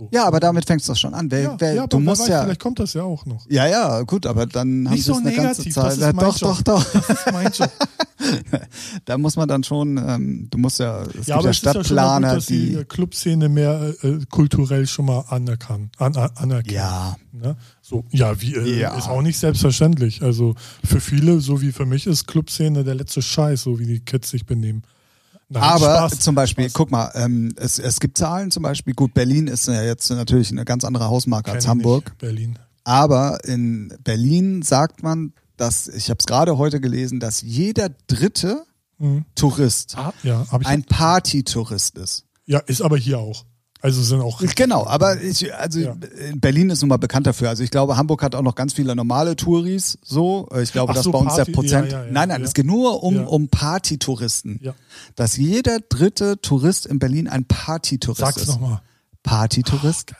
So. 0.00 0.08
Ja, 0.12 0.24
aber 0.24 0.40
damit 0.40 0.64
fängst 0.64 0.88
du 0.88 0.94
schon 0.94 1.12
an. 1.12 1.30
Wer, 1.30 1.42
ja, 1.42 1.56
wer, 1.58 1.74
ja, 1.74 1.86
du 1.86 1.98
musst 1.98 2.22
weiß, 2.22 2.28
ja. 2.28 2.42
Vielleicht 2.44 2.60
kommt 2.60 2.78
das 2.78 2.94
ja 2.94 3.02
auch 3.02 3.26
noch. 3.26 3.44
Ja, 3.50 3.66
ja, 3.66 4.00
gut, 4.00 4.24
aber 4.24 4.46
dann 4.46 4.88
haben 4.88 4.96
sie 4.96 5.10
es 5.10 5.18
eine 5.18 5.34
ganze 5.34 5.68
Zeit. 5.68 5.98
Ja, 5.98 6.10
doch, 6.14 6.38
doch, 6.38 6.62
doch, 6.62 6.82
Das 6.90 7.10
ist 7.10 7.32
mein 7.32 7.52
Job. 7.52 7.70
da 9.04 9.18
muss 9.18 9.36
man 9.36 9.46
dann 9.46 9.62
schon, 9.62 9.98
ähm, 9.98 10.48
du 10.48 10.56
musst 10.56 10.78
ja, 10.78 11.02
es 11.02 11.26
ja, 11.26 11.36
gibt 11.36 11.44
ja 11.44 11.52
Stadtplaner, 11.52 12.28
ja 12.28 12.32
gut, 12.32 12.38
dass 12.38 12.46
die, 12.46 12.76
die 12.76 12.84
Clubszene 12.84 13.50
mehr 13.50 13.92
äh, 14.02 14.08
äh, 14.08 14.24
kulturell 14.30 14.86
schon 14.86 15.04
mal 15.04 15.26
anerkannt, 15.28 16.00
an, 16.00 16.16
anerkennt. 16.16 16.72
Ja. 16.72 17.16
Ne? 17.32 17.56
So, 17.82 18.06
ja, 18.08 18.40
wie 18.40 18.54
äh, 18.54 18.80
ja. 18.80 18.96
ist 18.96 19.06
auch 19.06 19.20
nicht 19.20 19.38
selbstverständlich. 19.38 20.22
Also 20.22 20.54
für 20.82 21.00
viele, 21.00 21.40
so 21.40 21.60
wie 21.60 21.72
für 21.72 21.84
mich, 21.84 22.06
ist 22.06 22.26
Clubszene 22.26 22.84
der 22.84 22.94
letzte 22.94 23.20
Scheiß, 23.20 23.60
so 23.60 23.78
wie 23.78 23.86
die 23.86 24.00
Kids 24.00 24.30
sich 24.30 24.46
benehmen. 24.46 24.82
Nein, 25.52 25.62
aber 25.62 26.08
Spaß. 26.08 26.20
zum 26.20 26.36
Beispiel, 26.36 26.66
Spaß. 26.66 26.74
guck 26.74 26.90
mal, 26.92 27.10
ähm, 27.14 27.52
es, 27.56 27.80
es 27.80 27.98
gibt 27.98 28.16
Zahlen 28.16 28.52
zum 28.52 28.62
Beispiel, 28.62 28.94
gut, 28.94 29.14
Berlin 29.14 29.48
ist 29.48 29.66
ja 29.66 29.82
jetzt 29.82 30.08
natürlich 30.10 30.52
eine 30.52 30.64
ganz 30.64 30.84
andere 30.84 31.08
Hausmarke 31.08 31.46
Kenn 31.46 31.56
als 31.56 31.66
Hamburg. 31.66 32.16
Berlin. 32.18 32.58
Aber 32.84 33.44
in 33.44 33.92
Berlin 34.04 34.62
sagt 34.62 35.02
man, 35.02 35.32
dass, 35.56 35.88
ich 35.88 36.08
habe 36.08 36.18
es 36.20 36.26
gerade 36.26 36.56
heute 36.56 36.80
gelesen, 36.80 37.18
dass 37.18 37.42
jeder 37.42 37.90
dritte 38.06 38.64
mhm. 38.98 39.24
Tourist 39.34 39.96
ah, 39.98 40.14
ja, 40.22 40.46
ein 40.64 40.84
Partytourist 40.84 41.98
ist. 41.98 42.26
Ja, 42.46 42.60
ist 42.60 42.80
aber 42.80 42.96
hier 42.96 43.18
auch. 43.18 43.44
Also 43.82 44.02
sind 44.02 44.20
auch. 44.20 44.42
Genau, 44.56 44.86
aber 44.86 45.20
ich, 45.22 45.54
also 45.54 45.80
ja. 45.80 45.96
Berlin 46.34 46.68
ist 46.68 46.82
nun 46.82 46.90
mal 46.90 46.98
bekannt 46.98 47.26
dafür. 47.26 47.48
Also 47.48 47.62
ich 47.62 47.70
glaube, 47.70 47.96
Hamburg 47.96 48.22
hat 48.22 48.34
auch 48.34 48.42
noch 48.42 48.54
ganz 48.54 48.74
viele 48.74 48.94
normale 48.94 49.36
Touris. 49.36 49.96
So, 50.02 50.48
ich 50.60 50.72
glaube, 50.72 50.90
Ach 50.90 50.96
dass 50.96 51.04
so, 51.04 51.12
bei 51.12 51.18
uns 51.18 51.34
Party, 51.34 51.44
der 51.44 51.52
Prozent. 51.52 51.92
Ja, 51.92 52.04
ja, 52.04 52.10
nein, 52.10 52.28
nein, 52.28 52.42
es 52.42 52.52
geht 52.52 52.66
nur 52.66 53.02
um 53.02 53.26
um 53.26 53.48
Partytouristen. 53.48 54.60
Dass 55.16 55.36
jeder 55.38 55.80
dritte 55.80 56.40
Tourist 56.42 56.84
in 56.86 56.98
Berlin 56.98 57.26
ein 57.26 57.46
Partytourist 57.46 58.20
Sag's 58.20 58.36
ist. 58.36 58.46
Sag's 58.48 58.60
nochmal. 58.60 58.82
Partytourist. 59.22 60.12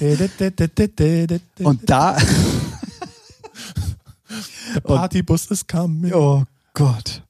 Und 1.62 1.90
da. 1.90 2.16
Der 4.74 4.80
Partybus 4.80 5.46
ist 5.46 5.66
coming. 5.68 6.12
Oh 6.12 6.44
Gott. 6.74 7.22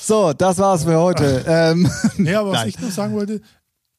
So, 0.00 0.32
das 0.32 0.58
war's 0.58 0.84
für 0.84 0.98
heute. 0.98 1.44
Ähm, 1.48 1.90
nee, 2.16 2.34
aber 2.34 2.52
was 2.52 2.66
ich 2.66 2.78
noch 2.78 2.90
sagen 2.90 3.14
wollte, 3.14 3.40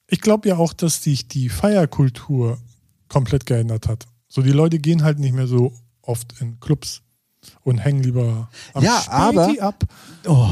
ich 0.10 0.22
glaube 0.22 0.50
ja 0.50 0.58
auch, 0.58 0.74
dass 0.74 1.04
sich 1.04 1.28
die 1.28 1.50
Feierkultur 1.50 2.58
komplett 3.08 3.46
geändert 3.46 3.88
hat. 3.88 4.08
So, 4.28 4.42
die 4.42 4.52
Leute 4.52 4.80
gehen 4.80 5.04
halt 5.04 5.20
nicht 5.20 5.34
mehr 5.34 5.48
so 5.48 5.74
oft 6.02 6.40
in 6.40 6.60
Clubs 6.60 7.02
und 7.64 7.78
hängen 7.78 8.04
lieber 8.04 8.50
am 8.74 8.84
ja, 8.84 9.04
aber, 9.10 9.54
ab. 9.60 9.86
Oh, 10.28 10.48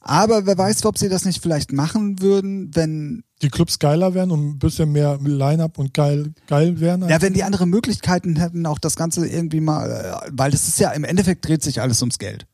aber 0.00 0.46
wer 0.46 0.56
weiß, 0.56 0.84
ob 0.86 0.98
sie 0.98 1.08
das 1.08 1.24
nicht 1.24 1.42
vielleicht 1.42 1.72
machen 1.72 2.20
würden, 2.20 2.74
wenn 2.74 3.24
die 3.42 3.50
Clubs 3.50 3.78
geiler 3.78 4.14
wären 4.14 4.30
und 4.30 4.46
ein 4.46 4.58
bisschen 4.58 4.92
mehr 4.92 5.18
Line-up 5.20 5.78
und 5.78 5.92
geil, 5.92 6.32
geil 6.46 6.80
wären. 6.80 7.08
Ja, 7.08 7.20
wenn 7.20 7.34
die 7.34 7.42
andere 7.44 7.66
Möglichkeiten 7.66 8.36
hätten, 8.36 8.66
auch 8.66 8.78
das 8.78 8.96
Ganze 8.96 9.26
irgendwie 9.26 9.60
mal, 9.60 9.90
äh, 9.90 10.30
weil 10.32 10.50
das 10.50 10.68
ist 10.68 10.78
ja 10.78 10.90
im 10.90 11.04
Endeffekt 11.04 11.46
dreht 11.46 11.62
sich 11.62 11.80
alles 11.80 12.00
ums 12.00 12.18
Geld. 12.18 12.46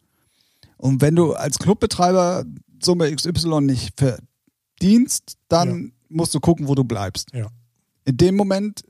Und 0.76 1.00
wenn 1.00 1.14
du 1.14 1.34
als 1.34 1.58
Clubbetreiber 1.58 2.44
Summe 2.82 3.14
XY 3.14 3.60
nicht 3.60 3.92
verdienst, 4.00 5.36
dann 5.48 5.84
ja 5.84 5.99
musst 6.10 6.34
du 6.34 6.40
gucken, 6.40 6.68
wo 6.68 6.74
du 6.74 6.84
bleibst. 6.84 7.28
Ja. 7.32 7.48
In 8.04 8.16
dem 8.16 8.36
Moment 8.36 8.82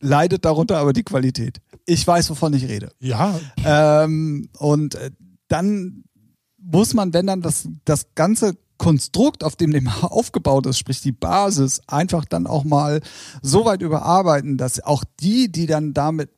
leidet 0.00 0.44
darunter 0.44 0.78
aber 0.78 0.92
die 0.92 1.02
Qualität. 1.02 1.60
Ich 1.86 2.06
weiß, 2.06 2.30
wovon 2.30 2.52
ich 2.54 2.68
rede. 2.68 2.90
Ja. 3.00 3.38
Ähm, 3.64 4.48
und 4.58 4.94
äh, 4.94 5.10
dann 5.48 6.04
muss 6.58 6.94
man, 6.94 7.12
wenn 7.12 7.26
dann 7.26 7.42
das, 7.42 7.68
das 7.84 8.14
ganze 8.14 8.56
Konstrukt, 8.76 9.42
auf 9.42 9.56
dem 9.56 9.72
dem 9.72 9.88
aufgebaut 10.02 10.66
ist, 10.66 10.78
sprich 10.78 11.00
die 11.00 11.12
Basis, 11.12 11.80
einfach 11.86 12.24
dann 12.24 12.46
auch 12.46 12.64
mal 12.64 13.00
so 13.42 13.64
weit 13.64 13.82
überarbeiten, 13.82 14.56
dass 14.56 14.80
auch 14.80 15.04
die, 15.20 15.50
die 15.50 15.66
dann 15.66 15.94
damit 15.94 16.30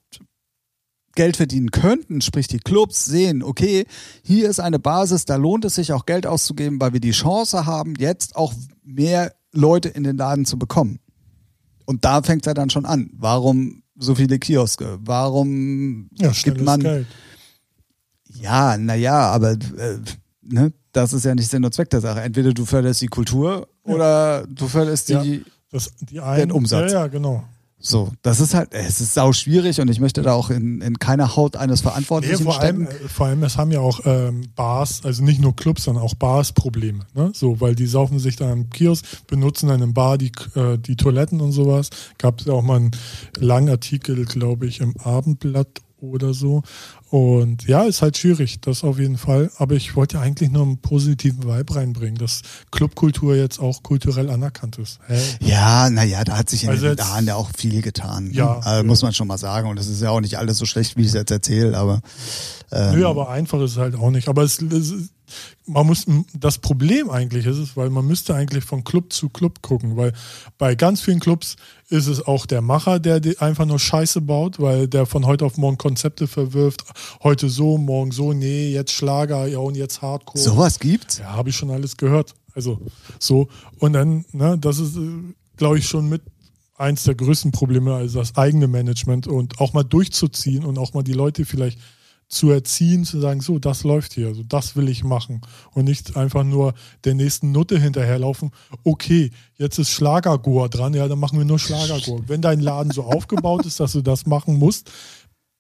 Geld 1.15 1.37
verdienen 1.37 1.71
könnten, 1.71 2.21
sprich 2.21 2.47
die 2.47 2.61
Clubs 2.61 3.05
sehen, 3.05 3.43
okay, 3.43 3.85
hier 4.23 4.49
ist 4.49 4.61
eine 4.61 4.79
Basis, 4.79 5.25
da 5.25 5.37
lohnt 5.37 5.65
es 5.65 5.75
sich 5.75 5.93
auch 5.93 6.07
Geld 6.07 6.27
auszugeben, 6.27 6.81
weil 6.81 6.93
wir 6.93 7.01
die 7.01 7.11
Chance 7.11 7.67
haben, 7.67 7.95
jetzt 7.99 8.37
auch 8.37 8.55
mehr 8.85 9.35
Leute 9.53 9.89
in 9.89 10.05
den 10.05 10.17
Laden 10.17 10.45
zu 10.45 10.59
bekommen. 10.59 11.01
Und 11.85 12.05
da 12.05 12.23
fängt 12.23 12.43
es 12.43 12.47
ja 12.47 12.55
dann 12.55 12.71
schon 12.71 12.87
an. 12.87 13.11
Warum 13.15 13.83
so 13.97 14.15
viele 14.15 14.39
Kioske? 14.39 14.99
Warum 15.01 16.09
Ja, 16.15 16.31
gibt 16.31 16.61
man. 16.61 16.81
Geld. 16.81 17.07
Ja, 18.33 18.77
naja, 18.79 19.29
aber 19.31 19.53
äh, 19.53 19.99
ne, 20.43 20.73
das 20.93 21.13
ist 21.13 21.25
ja 21.25 21.35
nicht 21.35 21.51
Sinn 21.51 21.65
und 21.65 21.75
Zweck 21.75 21.91
der 21.91 22.01
Sache. 22.01 22.21
Entweder 22.21 22.53
du 22.53 22.65
förderst 22.65 23.01
die 23.01 23.09
Kultur 23.09 23.69
oder 23.83 24.47
du 24.47 24.69
förderst 24.69 25.09
die. 25.09 25.13
Ja. 25.13 25.45
Das, 25.73 25.93
die 26.01 26.21
einen, 26.21 26.51
Umsatz. 26.51 26.93
Ja, 26.93 27.03
ja, 27.03 27.07
genau. 27.07 27.45
So, 27.83 28.13
das 28.23 28.41
ist 28.41 28.53
halt, 28.53 28.75
es 28.75 29.01
ist 29.01 29.15
sau 29.15 29.33
schwierig 29.33 29.81
und 29.81 29.89
ich 29.89 30.01
möchte 30.01 30.21
da 30.21 30.35
auch 30.35 30.51
in, 30.51 30.83
in 30.83 30.99
keiner 30.99 31.35
Haut 31.35 31.57
eines 31.57 31.81
Nee, 31.81 31.89
Verantwortlichen 31.89 32.45
vor, 32.45 32.61
allem, 32.61 32.87
stecken. 32.87 33.05
äh, 33.07 33.09
vor 33.09 33.27
allem, 33.27 33.43
es 33.43 33.57
haben 33.57 33.73
ja 33.73 33.81
auch 33.81 34.01
ähm, 34.05 34.43
Bars, 34.55 35.01
also 35.05 35.25
nicht 35.25 35.41
nur 35.41 35.57
Clubs, 35.57 35.85
sondern 35.85 36.05
auch 36.05 36.15
Bars 36.15 36.53
Probleme. 36.53 37.07
Ne? 37.15 37.33
So, 37.35 37.61
weil 37.61 37.75
die 37.75 37.87
saufen 37.87 38.19
sich 38.19 38.37
dann 38.37 38.51
am 38.51 38.71
Kiosk, 38.71 39.05
benutzen 39.27 39.69
dann 39.69 39.81
im 39.81 39.95
Bar 39.95 40.19
die, 40.19 40.31
äh, 40.55 40.77
die 40.79 40.97
Toiletten 40.97 41.41
und 41.41 41.53
sowas. 41.53 41.89
Gab 42.19 42.41
es 42.41 42.47
ja 42.47 42.53
auch 42.53 42.63
mal 42.63 42.77
einen 42.77 42.91
langen 43.39 43.71
Artikel, 43.71 44.27
glaube 44.27 44.67
ich, 44.67 44.81
im 44.81 44.95
Abendblatt 44.99 45.81
oder 46.03 46.35
so. 46.35 46.63
Und 47.11 47.67
ja, 47.67 47.83
ist 47.83 48.03
halt 48.03 48.17
schwierig, 48.17 48.61
das 48.61 48.85
auf 48.85 49.01
jeden 49.01 49.19
Fall. 49.19 49.51
Aber 49.57 49.75
ich 49.75 49.97
wollte 49.97 50.17
ja 50.19 50.23
eigentlich 50.23 50.49
nur 50.51 50.63
einen 50.63 50.79
positiven 50.79 51.43
Vibe 51.43 51.75
reinbringen, 51.75 52.15
dass 52.17 52.43
Clubkultur 52.71 53.35
jetzt 53.35 53.59
auch 53.59 53.83
kulturell 53.83 54.31
anerkannt 54.31 54.79
ist. 54.79 55.01
Hey. 55.09 55.21
Ja, 55.41 55.91
naja, 55.91 56.23
da 56.23 56.39
hat 56.39 56.49
sich 56.49 56.63
in 56.63 56.71
Also 56.71 56.87
den 56.87 56.99
Jahren 56.99 57.27
ja 57.27 57.35
auch 57.35 57.51
viel 57.57 57.83
getan. 57.83 58.29
ne? 58.29 58.35
Ja, 58.35 58.59
also, 58.59 58.71
ja. 58.71 58.83
muss 58.85 59.03
man 59.03 59.13
schon 59.13 59.27
mal 59.27 59.39
sagen. 59.39 59.69
Und 59.69 59.79
es 59.81 59.89
ist 59.89 60.01
ja 60.01 60.11
auch 60.11 60.21
nicht 60.21 60.39
alles 60.39 60.59
so 60.59 60.67
schlecht, 60.67 60.97
wie 60.97 61.01
ich 61.01 61.09
es 61.09 61.15
jetzt 61.15 61.33
erzähle, 61.33 61.77
aber 61.77 62.01
ähm, 62.71 62.95
Nö, 63.01 63.07
aber 63.09 63.29
einfach 63.29 63.61
ist 63.61 63.73
es 63.73 63.77
halt 63.77 63.97
auch 63.97 64.11
nicht. 64.11 64.29
Aber 64.29 64.43
es, 64.43 64.63
es 64.63 64.91
ist, 64.93 65.11
man 65.67 65.87
muss, 65.87 66.07
das 66.35 66.59
Problem 66.59 67.11
eigentlich 67.11 67.47
ist 67.47 67.59
es, 67.59 67.77
weil 67.77 67.91
man 67.91 68.07
müsste 68.07 68.35
eigentlich 68.35 68.65
von 68.65 68.85
Club 68.85 69.13
zu 69.13 69.29
Club 69.29 69.63
gucken, 69.63 69.97
weil 69.97 70.13
bei 70.59 70.75
ganz 70.75 71.01
vielen 71.01 71.21
Clubs 71.21 71.57
ist 71.89 72.07
es 72.07 72.27
auch 72.27 72.47
der 72.47 72.63
Macher, 72.63 73.01
der 73.01 73.21
einfach 73.41 73.67
nur 73.67 73.79
Scheiße 73.79 74.21
baut, 74.21 74.61
weil 74.61 74.89
der 74.89 75.07
von 75.07 75.27
heute 75.27 75.45
auf 75.45 75.57
morgen 75.57 75.79
Konzepte 75.79 76.27
verwirft, 76.27 76.85
heute 77.23 77.49
so, 77.49 77.79
morgen 77.79 78.13
so, 78.13 78.33
nee, 78.33 78.73
jetzt 78.73 78.93
Schlager, 78.93 79.47
ja 79.47 79.59
und 79.59 79.77
jetzt 79.77 80.03
Hardcore. 80.03 80.43
sowas 80.43 80.79
gibt's. 80.79 81.19
Ja, 81.19 81.33
habe 81.33 81.51
ich 81.51 81.57
schon 81.57 81.71
alles 81.71 81.97
gehört. 81.97 82.35
Also 82.55 82.81
so. 83.19 83.49
Und 83.79 83.93
dann, 83.93 84.25
ne, 84.33 84.59
das 84.59 84.79
ist, 84.79 84.99
glaube 85.57 85.79
ich, 85.79 85.87
schon 85.87 86.09
mit 86.09 86.23
eins 86.77 87.05
der 87.05 87.15
größten 87.15 87.53
Probleme, 87.53 87.95
also 87.95 88.19
das 88.19 88.37
eigene 88.37 88.67
Management 88.67 89.27
und 89.27 89.61
auch 89.61 89.75
mal 89.75 89.83
durchzuziehen 89.83 90.65
und 90.65 90.79
auch 90.79 90.95
mal 90.95 91.03
die 91.03 91.13
Leute 91.13 91.45
vielleicht 91.45 91.79
zu 92.31 92.51
erziehen, 92.51 93.05
zu 93.05 93.21
sagen, 93.21 93.41
so, 93.41 93.59
das 93.59 93.83
läuft 93.83 94.13
hier, 94.15 94.35
so, 94.35 94.45
das 94.45 94.77
will 94.77 94.89
ich 94.89 95.03
machen. 95.03 95.41
Und 95.73 95.85
nicht 95.85 96.17
einfach 96.17 96.45
nur 96.45 96.75
der 97.05 97.15
nächsten 97.15 97.51
Nutte 97.51 97.79
hinterherlaufen. 97.79 98.53
Okay, 98.85 99.33
jetzt 99.59 99.79
ist 99.79 99.91
Schlagergor 99.91 100.69
dran, 100.69 100.95
ja, 100.95 101.09
dann 101.09 101.19
machen 101.19 101.39
wir 101.39 101.45
nur 101.45 101.59
Schlagergor. 101.59 102.23
Wenn 102.29 102.41
dein 102.41 102.61
Laden 102.61 102.93
so 102.93 103.03
aufgebaut 103.03 103.67
ist, 103.67 103.81
dass 103.81 103.93
du 103.93 104.01
das 104.01 104.27
machen 104.27 104.59
musst, 104.59 104.91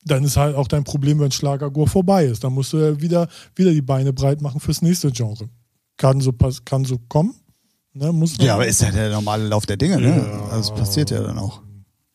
dann 0.05 0.25
ist 0.25 0.37
halt 0.37 0.55
auch 0.55 0.68
dein 0.68 0.85
Problem, 0.85 1.18
wenn 1.18 1.33
Schlagergor 1.33 1.89
vorbei 1.89 2.25
ist. 2.25 2.45
Dann 2.45 2.55
musst 2.55 2.73
du 2.73 2.79
ja 2.79 3.01
wieder, 3.01 3.29
wieder 3.57 3.73
die 3.73 3.83
Beine 3.83 4.12
breit 4.12 4.41
machen 4.41 4.61
fürs 4.61 4.81
nächste 4.81 5.11
Genre. 5.11 5.49
Kann 5.97 6.21
so, 6.21 6.33
kann 6.64 6.85
so 6.85 6.99
kommen. 7.09 7.35
Ne, 7.93 8.12
muss 8.12 8.37
Ja, 8.39 8.55
aber 8.55 8.68
ist 8.68 8.81
ja 8.81 8.93
der 8.93 9.11
normale 9.11 9.49
Lauf 9.49 9.66
der 9.66 9.77
Dinge, 9.77 10.01
ne? 10.01 10.16
Ja. 10.16 10.49
Also 10.53 10.71
das 10.71 10.79
passiert 10.79 11.11
ja 11.11 11.21
dann 11.21 11.39
auch. 11.39 11.61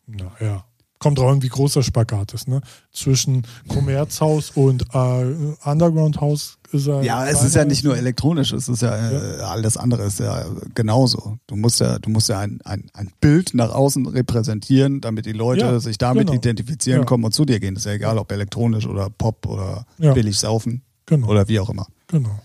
Na, 0.08 0.32
ja. 0.39 0.66
Kommt 0.98 1.18
drauf 1.20 1.30
an, 1.32 1.43
wie 1.43 1.50
groß 1.50 1.74
der 1.74 1.82
Spagat 1.84 2.34
ist. 2.34 2.48
Ne? 2.48 2.62
Zwischen 2.93 3.46
Kommerzhaus 3.68 4.52
und 4.52 4.84
äh, 4.93 5.26
Underground-Haus 5.70 6.58
ist 6.72 6.88
er. 6.88 7.04
Ja, 7.04 7.28
es 7.28 7.43
ist 7.43 7.54
ja 7.56 7.66
nicht 7.66 7.84
nur 7.84 7.98
elektronisch, 7.98 8.54
es 8.54 8.70
ist 8.70 8.82
ja, 8.82 9.12
äh, 9.12 9.41
alles 9.41 9.76
andere 9.76 10.04
ist 10.04 10.20
ja 10.20 10.46
genauso. 10.74 11.38
Du 11.48 11.58
musst 11.58 11.82
ja, 11.82 12.00
du 12.00 12.10
musst 12.10 12.30
ja 12.30 12.39
ein, 12.39 12.60
ein, 12.64 12.89
ein 12.93 13.12
Bild 13.20 13.54
nach 13.54 13.72
außen 13.72 14.06
repräsentieren, 14.08 15.02
damit 15.02 15.26
die 15.26 15.34
Leute 15.34 15.62
Ja, 15.66 15.80
sich 15.80 15.98
damit 15.98 16.28
genau. 16.28 16.38
identifizieren, 16.39 17.02
Ja. 17.02 17.06
kommen 17.06 17.26
und 17.26 17.34
zu 17.34 17.43
dir 17.46 17.60
gehen. 17.60 17.76
ist 17.76 17.86
ja 17.86 17.91
egal, 17.91 18.18
ob 18.18 18.32
elektronisch 18.32 18.88
oder 18.88 19.10
Pop 19.10 19.46
oder 19.48 19.86
Ja. 19.98 20.14
billig 20.14 20.39
saufen 20.39 20.82
Genau. 21.08 21.28
oder 21.28 21.48
wie 21.50 21.60
auch 21.60 21.70
immer. 21.70 21.88
genau. 22.08 22.39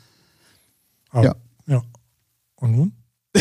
Aber, 1.11 1.25
Ja. 1.25 1.35
ja. 1.67 1.83
Und 2.57 2.73
nun? 2.77 2.93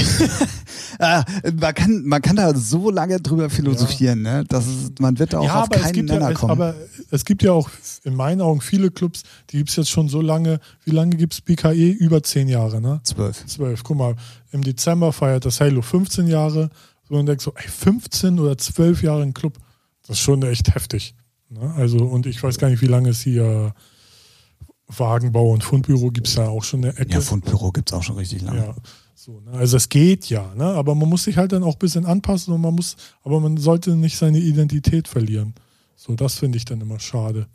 Ah, 1.01 1.23
man, 1.57 1.73
kann, 1.73 2.03
man 2.03 2.21
kann 2.21 2.35
da 2.35 2.53
so 2.53 2.89
lange 2.91 3.21
drüber 3.21 3.49
philosophieren, 3.49 4.21
ne? 4.21 4.43
Das 4.49 4.67
ist, 4.67 4.99
man 4.99 5.17
wird 5.17 5.31
da 5.31 5.39
auch 5.39 5.49
auf 5.49 5.69
keinen 5.69 6.07
ja, 6.07 6.15
Nenner 6.15 6.31
es, 6.31 6.37
kommen. 6.37 6.51
aber 6.51 6.75
es 7.09 7.23
gibt 7.23 7.41
ja 7.41 7.53
auch 7.53 7.69
in 8.03 8.15
meinen 8.15 8.41
Augen 8.41 8.59
viele 8.59 8.91
Clubs, 8.91 9.23
die 9.49 9.59
gibt 9.59 9.69
es 9.69 9.77
jetzt 9.77 9.89
schon 9.89 10.09
so 10.09 10.21
lange. 10.21 10.59
Wie 10.83 10.91
lange 10.91 11.15
gibt 11.15 11.33
es 11.33 11.41
BKE? 11.41 11.91
Über 11.91 12.21
zehn 12.21 12.49
Jahre, 12.49 12.81
ne? 12.81 12.99
Zwölf. 13.03 13.45
Zwölf. 13.45 13.81
Guck 13.83 13.97
mal, 13.97 14.15
im 14.51 14.61
Dezember 14.61 15.13
feiert 15.13 15.45
das 15.45 15.61
Halo 15.61 15.81
15 15.81 16.27
Jahre. 16.27 16.69
So 17.07 17.15
und 17.15 17.27
denkst 17.27 17.45
so, 17.45 17.53
ey, 17.55 17.69
15 17.69 18.37
oder 18.37 18.57
12 18.57 19.01
Jahre 19.01 19.21
ein 19.23 19.33
Club, 19.33 19.57
das 20.05 20.17
ist 20.17 20.23
schon 20.23 20.43
echt 20.43 20.75
heftig. 20.75 21.15
Ne? 21.47 21.73
Also, 21.77 21.99
und 21.99 22.25
ich 22.25 22.43
weiß 22.43 22.57
gar 22.57 22.69
nicht, 22.69 22.81
wie 22.81 22.87
lange 22.87 23.09
es 23.09 23.21
hier 23.21 23.73
Wagenbau 24.87 25.51
und 25.51 25.63
Fundbüro 25.63 26.11
gibt 26.11 26.27
es 26.27 26.35
ja 26.35 26.49
auch 26.49 26.63
schon 26.63 26.83
eine 26.83 26.97
Ecke. 26.97 27.13
Ja, 27.13 27.21
Fundbüro 27.21 27.71
gibt's 27.71 27.93
auch 27.93 28.03
schon 28.03 28.17
richtig 28.17 28.41
lange. 28.41 28.59
Ja, 28.59 28.75
so, 29.19 29.41
ne? 29.41 29.51
Also 29.51 29.75
es 29.77 29.89
geht 29.89 30.29
ja, 30.29 30.53
ne? 30.55 30.63
aber 30.63 30.95
man 30.95 31.09
muss 31.09 31.23
sich 31.25 31.35
halt 31.37 31.51
dann 31.51 31.63
auch 31.63 31.73
ein 31.75 31.79
bisschen 31.79 32.05
anpassen 32.05 32.53
und 32.53 32.61
man 32.61 32.73
muss, 32.73 32.95
aber 33.23 33.39
man 33.41 33.57
sollte 33.57 33.95
nicht 33.95 34.17
seine 34.17 34.39
Identität 34.39 35.07
verlieren. 35.09 35.55
So, 35.97 36.15
das 36.15 36.35
finde 36.35 36.57
ich 36.57 36.63
dann 36.65 36.79
immer 36.79 36.99
schade. 36.99 37.47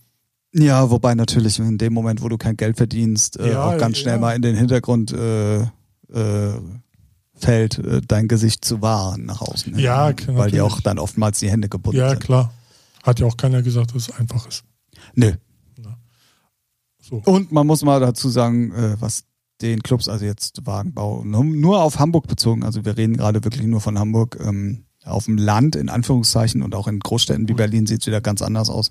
Ja, 0.52 0.90
wobei 0.90 1.14
natürlich 1.14 1.58
in 1.58 1.78
dem 1.78 1.94
Moment, 1.94 2.20
wo 2.22 2.28
du 2.28 2.36
kein 2.36 2.56
Geld 2.56 2.76
verdienst, 2.76 3.38
äh, 3.38 3.52
Ja, 3.52 3.64
auch 3.64 3.78
ganz 3.78 3.96
schnell 3.98 4.16
ja. 4.16 4.20
mal 4.20 4.36
in 4.36 4.42
den 4.42 4.54
Hintergrund 4.56 5.10
äh, 5.12 5.62
äh, 5.62 6.60
fällt, 7.34 7.78
äh, 7.78 8.02
dein 8.06 8.28
Gesicht 8.28 8.64
zu 8.64 8.82
wahren 8.82 9.24
nach 9.24 9.40
außen. 9.40 9.74
hin. 9.74 9.82
Ja, 9.82 10.04
Weil 10.04 10.12
natürlich. 10.26 10.52
dir 10.52 10.64
auch 10.66 10.80
dann 10.82 10.98
oftmals 10.98 11.40
die 11.40 11.50
Hände 11.50 11.68
gebunden 11.70 11.98
Ja, 11.98 12.10
sind. 12.10 12.20
klar. 12.22 12.52
Hat 13.02 13.20
ja 13.20 13.26
auch 13.26 13.36
keiner 13.36 13.62
gesagt, 13.62 13.94
dass 13.94 14.08
es 14.10 14.14
einfach 14.14 14.46
ist. 14.46 14.64
Nö. 15.14 15.32
So. 17.00 17.16
Und 17.24 17.52
man 17.52 17.66
muss 17.66 17.82
mal 17.82 18.00
dazu 18.00 18.28
sagen, 18.28 18.72
äh, 18.72 18.96
was 19.00 19.24
den 19.64 19.82
Clubs, 19.82 20.08
also 20.08 20.24
jetzt 20.24 20.66
Wagenbau, 20.66 21.24
nur, 21.24 21.44
nur 21.44 21.82
auf 21.82 21.98
Hamburg 21.98 22.26
bezogen, 22.28 22.62
also 22.62 22.84
wir 22.84 22.96
reden 22.96 23.16
gerade 23.16 23.42
wirklich 23.44 23.66
nur 23.66 23.80
von 23.80 23.98
Hamburg, 23.98 24.38
ähm, 24.40 24.84
auf 25.04 25.24
dem 25.26 25.36
Land 25.36 25.76
in 25.76 25.88
Anführungszeichen 25.88 26.62
und 26.62 26.74
auch 26.74 26.88
in 26.88 26.98
Großstädten 27.00 27.48
wie 27.48 27.52
Berlin 27.54 27.86
sieht 27.86 28.00
es 28.00 28.06
wieder 28.06 28.20
ganz 28.22 28.40
anders 28.40 28.70
aus. 28.70 28.90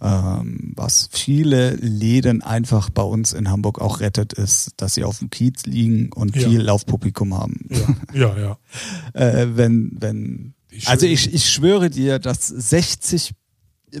Ähm, 0.00 0.72
was 0.74 1.08
viele 1.12 1.76
Läden 1.76 2.42
einfach 2.42 2.90
bei 2.90 3.02
uns 3.02 3.32
in 3.32 3.48
Hamburg 3.48 3.80
auch 3.80 4.00
rettet, 4.00 4.32
ist, 4.32 4.72
dass 4.78 4.94
sie 4.94 5.04
auf 5.04 5.20
dem 5.20 5.30
Kiez 5.30 5.64
liegen 5.66 6.12
und 6.12 6.34
Ja. 6.34 6.48
viel 6.48 6.60
Laufpublikum 6.60 7.34
haben. 7.38 7.68
Ja, 7.70 7.94
ja, 8.12 8.38
ja. 8.38 8.58
Äh, 9.14 9.48
wenn, 9.54 9.92
wenn, 10.00 10.54
also 10.86 11.06
ich, 11.06 11.32
ich 11.32 11.48
schwöre 11.48 11.88
dir, 11.88 12.18
dass 12.18 12.48
60, 12.48 13.32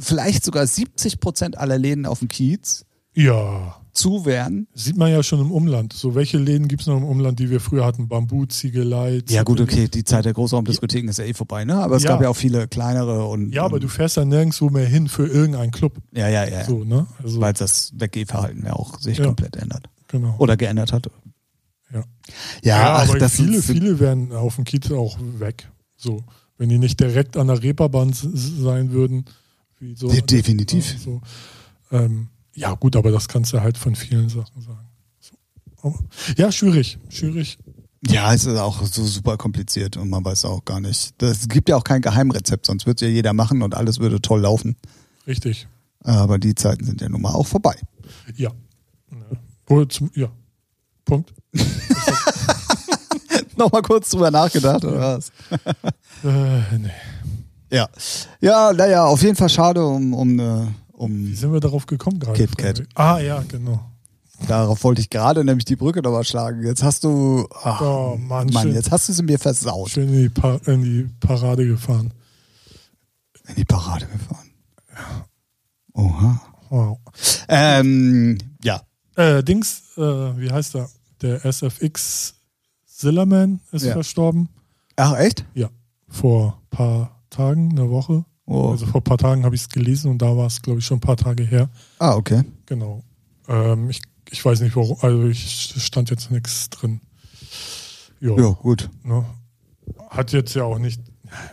vielleicht 0.00 0.44
sogar 0.44 0.66
70 0.66 1.20
Prozent 1.20 1.56
aller 1.56 1.78
Läden 1.78 2.04
auf 2.06 2.18
dem 2.18 2.26
Kiez 2.28 2.84
Ja. 3.14 3.76
Zu 3.92 4.24
wären. 4.24 4.66
Sieht 4.74 4.96
man 4.96 5.10
ja 5.10 5.22
schon 5.22 5.40
im 5.40 5.50
Umland. 5.52 5.92
So, 5.92 6.14
welche 6.14 6.38
Läden 6.38 6.66
gibt 6.68 6.80
es 6.82 6.86
noch 6.88 6.96
im 6.96 7.04
Umland, 7.04 7.38
die 7.38 7.50
wir 7.50 7.60
früher 7.60 7.84
hatten? 7.84 8.08
Bambu, 8.08 8.46
Ziegelei. 8.46 9.20
Ja 9.28 9.42
gut, 9.42 9.60
okay, 9.60 9.86
die 9.88 10.02
Zeit 10.04 10.24
der 10.24 10.32
Großraumdiskotheken 10.32 11.08
ist 11.08 11.18
ja 11.18 11.24
eh 11.26 11.34
vorbei, 11.34 11.64
ne? 11.64 11.76
Aber 11.76 11.96
es 11.96 12.02
Ja. 12.02 12.10
gab 12.10 12.22
ja 12.22 12.28
auch 12.30 12.36
viele 12.36 12.68
kleinere 12.68 13.26
und 13.26 13.52
Ja, 13.52 13.64
aber 13.64 13.74
und, 13.74 13.84
du 13.84 13.88
fährst 13.88 14.16
ja 14.16 14.24
nirgendwo 14.24 14.70
mehr 14.70 14.86
hin 14.86 15.08
für 15.08 15.26
irgendeinen 15.26 15.72
Club. 15.72 15.98
ja, 16.12 16.28
ja, 16.28 16.44
ja, 16.48 16.64
So, 16.64 16.84
ne? 16.84 17.06
Also, 17.22 17.40
weil 17.40 17.52
das 17.52 17.92
Weggehverhalten 17.96 18.64
ja 18.64 18.72
auch 18.72 18.98
sich 18.98 19.18
Ja. 19.18 19.26
komplett 19.26 19.56
ändert 19.56 19.88
genau. 20.08 20.34
oder 20.38 20.56
geändert 20.56 20.92
hat. 20.92 21.10
Ja. 21.92 22.04
Ja, 22.62 22.94
ach, 22.96 23.08
aber 23.10 23.18
das 23.18 23.36
viele, 23.36 23.60
sind, 23.60 23.76
viele 23.76 24.00
werden 24.00 24.32
auf 24.32 24.56
dem 24.56 24.64
Kiez 24.64 24.90
auch 24.90 25.18
weg. 25.38 25.68
So, 25.96 26.24
wenn 26.56 26.70
die 26.70 26.78
nicht 26.78 26.98
direkt 26.98 27.36
an 27.36 27.48
der 27.48 27.62
Reeperbahn 27.62 28.14
sein 28.14 28.92
würden. 28.92 29.26
Wie 29.78 29.94
so, 29.94 30.08
De- 30.08 30.22
definitiv. 30.22 30.96
So. 30.98 31.20
Ähm, 31.90 32.28
ja, 32.54 32.74
gut, 32.74 32.96
aber 32.96 33.10
das 33.10 33.28
kannst 33.28 33.52
du 33.52 33.60
halt 33.60 33.78
von 33.78 33.94
vielen 33.94 34.28
Sachen 34.28 34.60
sagen. 34.60 34.88
So. 35.20 35.36
Aber, 35.82 35.98
ja, 36.36 36.52
schwierig. 36.52 36.98
Schwierig. 37.08 37.58
Ja, 38.08 38.34
es 38.34 38.44
ist 38.46 38.58
auch 38.58 38.84
so 38.84 39.04
super 39.04 39.36
kompliziert 39.36 39.96
und 39.96 40.10
man 40.10 40.24
weiß 40.24 40.44
auch 40.46 40.64
gar 40.64 40.80
nicht. 40.80 41.22
Es 41.22 41.48
gibt 41.48 41.68
ja 41.68 41.76
auch 41.76 41.84
kein 41.84 42.02
Geheimrezept, 42.02 42.66
sonst 42.66 42.84
würde 42.84 42.96
es 42.96 43.08
ja 43.08 43.14
jeder 43.14 43.32
machen 43.32 43.62
und 43.62 43.74
alles 43.74 44.00
würde 44.00 44.20
toll 44.20 44.40
laufen. 44.40 44.76
Richtig. 45.26 45.68
Aber 46.00 46.38
die 46.38 46.54
Zeiten 46.56 46.84
sind 46.84 47.00
ja 47.00 47.08
nun 47.08 47.22
mal 47.22 47.32
auch 47.32 47.46
vorbei. 47.46 47.76
Ja. 48.34 48.50
Ja. 49.10 49.86
Ja. 50.14 50.28
Punkt. 51.04 51.32
Nochmal 53.56 53.82
kurz 53.82 54.10
drüber 54.10 54.30
nachgedacht, 54.30 54.84
oder 54.84 55.16
was? 55.16 55.30
Äh, 56.24 56.78
nee. 56.78 56.90
Ja. 57.70 57.88
Ja, 58.40 58.72
naja, 58.72 59.04
auf 59.04 59.22
jeden 59.22 59.36
Fall 59.36 59.48
schade 59.48 59.84
um, 59.84 60.12
um, 60.12 60.74
äh, 61.06 61.08
Wie 61.08 61.30
um 61.30 61.34
sind 61.34 61.52
wir 61.52 61.60
darauf 61.60 61.86
gekommen 61.86 62.18
gerade? 62.18 62.36
Kit 62.38 62.56
Kat. 62.56 62.82
Ah, 62.94 63.18
ja, 63.18 63.42
genau. 63.48 63.80
Darauf 64.48 64.82
wollte 64.82 65.00
ich 65.00 65.08
gerade 65.10 65.44
nämlich 65.44 65.64
die 65.66 65.76
Brücke 65.76 66.02
nochmal 66.02 66.24
schlagen. 66.24 66.64
Jetzt 66.64 66.82
hast 66.82 67.04
du. 67.04 67.46
Ach, 67.62 67.80
Oh, 67.80 68.16
Mann, 68.16 68.48
Mann, 68.48 68.64
schön. 68.64 68.74
jetzt 68.74 68.90
hast 68.90 69.08
du 69.08 69.12
sie 69.12 69.22
mir 69.22 69.38
versaut. 69.38 69.90
Schön 69.90 70.08
in 70.08 70.22
die, 70.22 70.28
pa 70.28 70.56
in 70.66 70.82
die 70.82 71.08
Parade 71.20 71.64
gefahren. 71.66 72.12
In 73.48 73.54
die 73.54 73.64
Parade 73.64 74.06
gefahren. 74.06 74.50
Oha. 75.94 76.40
Wow. 76.70 76.98
Ähm, 77.48 78.38
ja. 78.64 78.80
Äh, 79.16 79.42
Dings, 79.44 79.82
äh, 79.96 80.00
wie 80.00 80.50
heißt 80.50 80.74
er? 80.76 80.88
Der 81.20 81.44
SFX 81.44 82.34
Zillerman 82.86 83.60
ist 83.72 83.84
Ja. 83.84 83.92
verstorben. 83.92 84.48
Ach, 84.96 85.16
echt? 85.18 85.44
Ja. 85.54 85.68
Vor 86.08 86.58
ein 86.62 86.76
paar 86.76 87.22
Tagen, 87.30 87.70
eine 87.72 87.90
Woche. 87.90 88.24
Oh. 88.52 88.70
Also 88.72 88.84
vor 88.84 89.00
ein 89.00 89.04
paar 89.04 89.16
Tagen 89.16 89.44
habe 89.44 89.54
ich 89.54 89.62
es 89.62 89.68
gelesen 89.70 90.10
und 90.10 90.18
da 90.20 90.36
war 90.36 90.46
es, 90.46 90.60
glaube 90.60 90.80
ich, 90.80 90.84
schon 90.84 90.98
ein 90.98 91.00
paar 91.00 91.16
Tage 91.16 91.42
her. 91.42 91.70
Ah, 91.98 92.14
okay. 92.14 92.42
Genau. 92.66 93.02
Ähm, 93.48 93.88
ich, 93.88 94.02
ich 94.30 94.44
weiß 94.44 94.60
nicht, 94.60 94.76
warum, 94.76 94.98
also 95.00 95.26
ich 95.26 95.74
stand 95.78 96.10
jetzt 96.10 96.30
nichts 96.30 96.68
drin. 96.68 97.00
Ja. 98.20 98.36
Ja, 98.36 98.50
gut. 98.50 98.90
Ne? 99.04 99.24
Hat 100.10 100.32
jetzt 100.32 100.54
ja 100.54 100.64
auch 100.64 100.78
nicht. 100.78 101.00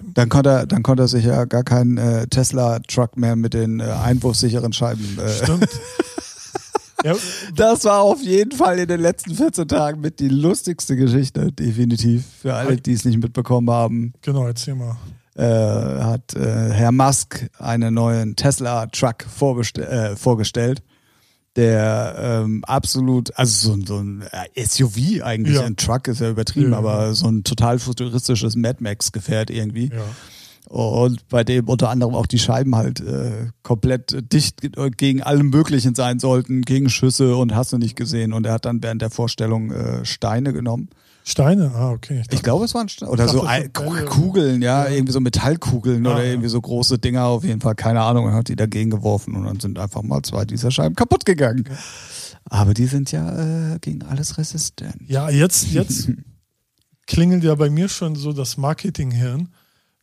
Dann 0.02 0.28
konnte 0.28 0.50
er, 0.50 0.68
dann 0.68 0.84
konnte 0.84 1.04
er 1.04 1.08
sich 1.08 1.24
ja 1.24 1.46
gar 1.46 1.64
keinen 1.64 1.98
äh, 1.98 2.28
Tesla-Truck 2.28 3.16
mehr 3.16 3.38
mit 3.38 3.54
den 3.54 3.80
äh, 3.80 3.84
einwurfsicheren 3.84 4.74
Scheiben. 4.74 5.18
Äh. 5.18 5.30
Stimmt. 5.30 5.70
ja, 7.06 7.16
Das 7.56 7.86
war 7.86 8.02
auf 8.02 8.22
jeden 8.22 8.52
Fall 8.52 8.78
in 8.78 8.90
den 8.90 9.00
letzten 9.00 9.36
14 9.36 9.70
Tagen 9.70 10.02
mit 10.02 10.20
die 10.20 10.28
lustigste 10.28 10.98
Geschichte, 10.98 11.54
definitiv. 11.54 12.26
Für 12.42 12.56
alle, 12.56 12.76
die 12.76 12.92
es 12.92 13.06
nicht 13.06 13.20
mitbekommen 13.20 13.70
haben, 13.70 14.14
genau, 14.22 14.46
erzähl 14.46 14.76
mal. 14.76 14.98
Äh, 15.40 16.04
hat 16.04 16.36
äh, 16.36 16.70
Herr 16.72 16.92
Musk 16.92 17.48
einen 17.58 17.94
neuen 17.94 18.36
Tesla-Truck 18.36 19.26
äh, 19.78 20.16
vorgestellt, 20.16 20.82
der 21.56 22.16
ähm, 22.44 22.64
absolut, 22.66 23.36
also 23.38 23.70
so, 23.70 23.74
ein- 23.74 23.86
so 23.86 23.98
ein 23.98 24.24
äh, 24.56 24.66
SUV 24.66 25.24
eigentlich, 25.24 25.56
Ja. 25.56 25.64
ein 25.66 25.76
Truck 25.76 26.08
ist 26.08 26.22
ja 26.22 26.30
übertrieben, 26.30 26.72
Ja, 26.72 26.78
aber 26.78 27.14
so 27.14 27.28
ein 27.28 27.44
total 27.44 27.80
futuristisches 27.80 28.56
Mad 28.56 28.78
Max-Gefährt 28.84 29.50
irgendwie. 29.50 29.90
Ja. 29.94 30.04
Und 30.70 31.28
bei 31.30 31.44
dem 31.44 31.68
unter 31.68 31.90
anderem 31.90 32.14
auch 32.14 32.28
die 32.28 32.38
Scheiben 32.38 32.76
halt 32.76 33.00
äh, 33.00 33.48
komplett 33.64 34.32
dicht 34.32 34.62
ge- 34.62 34.92
gegen 34.96 35.24
allem 35.24 35.50
Möglichen 35.50 35.96
sein 35.96 36.20
sollten, 36.20 36.62
gegen 36.62 36.90
Schüsse 36.90 37.36
und 37.38 37.56
hast 37.56 37.74
du 37.74 37.78
nicht 37.80 37.96
gesehen. 37.96 38.34
Und 38.34 38.46
er 38.46 38.54
hat 38.54 38.66
dann 38.66 38.84
während 38.84 39.02
der 39.02 39.10
Vorstellung 39.10 39.72
äh, 39.72 40.06
Steine 40.06 40.54
genommen. 40.54 40.90
Steine? 41.30 41.72
Ah, 41.76 41.92
okay. 41.92 42.24
Ich 42.32 42.42
glaube, 42.44 42.66
es 42.66 42.74
waren 42.74 42.90
Steine. 42.90 43.12
Oder 43.12 43.26
Ich 43.26 43.32
so. 43.32 43.48
Kugeln, 44.10 44.62
ja, 44.62 44.86
Ja. 44.86 44.92
irgendwie 44.92 45.14
so 45.14 45.20
Metallkugeln 45.20 46.06
Ah, 46.08 46.12
oder 46.16 46.24
ja. 46.24 46.32
irgendwie 46.32 46.50
so 46.50 46.60
große 46.60 46.98
Dinger 47.00 47.26
auf 47.26 47.44
jeden 47.44 47.62
Fall. 47.62 47.76
Keine 47.76 48.02
Ahnung. 48.02 48.26
Und 48.26 48.34
hat 48.34 48.48
die 48.50 48.56
dagegen 48.56 48.90
geworfen 48.90 49.36
und 49.36 49.44
dann 49.46 49.60
sind 49.60 49.78
einfach 49.80 50.02
mal 50.02 50.22
zwei 50.24 50.46
dieser 50.46 50.72
Scheiben 50.72 50.96
kaputt 50.96 51.26
gegangen. 51.26 51.64
Aber 52.46 52.74
die 52.74 52.86
sind 52.88 53.12
ja 53.12 53.74
äh, 53.76 53.80
gegen 53.80 54.02
alles 54.04 54.38
resistent. 54.38 54.96
Ja, 55.08 55.30
jetzt, 55.30 55.68
jetzt 55.72 56.10
klingelt 57.08 57.44
ja 57.44 57.56
bei 57.56 57.70
mir 57.70 57.90
schon 57.90 58.16
so 58.16 58.34
das 58.34 58.58
Marketinghirn. 58.58 59.50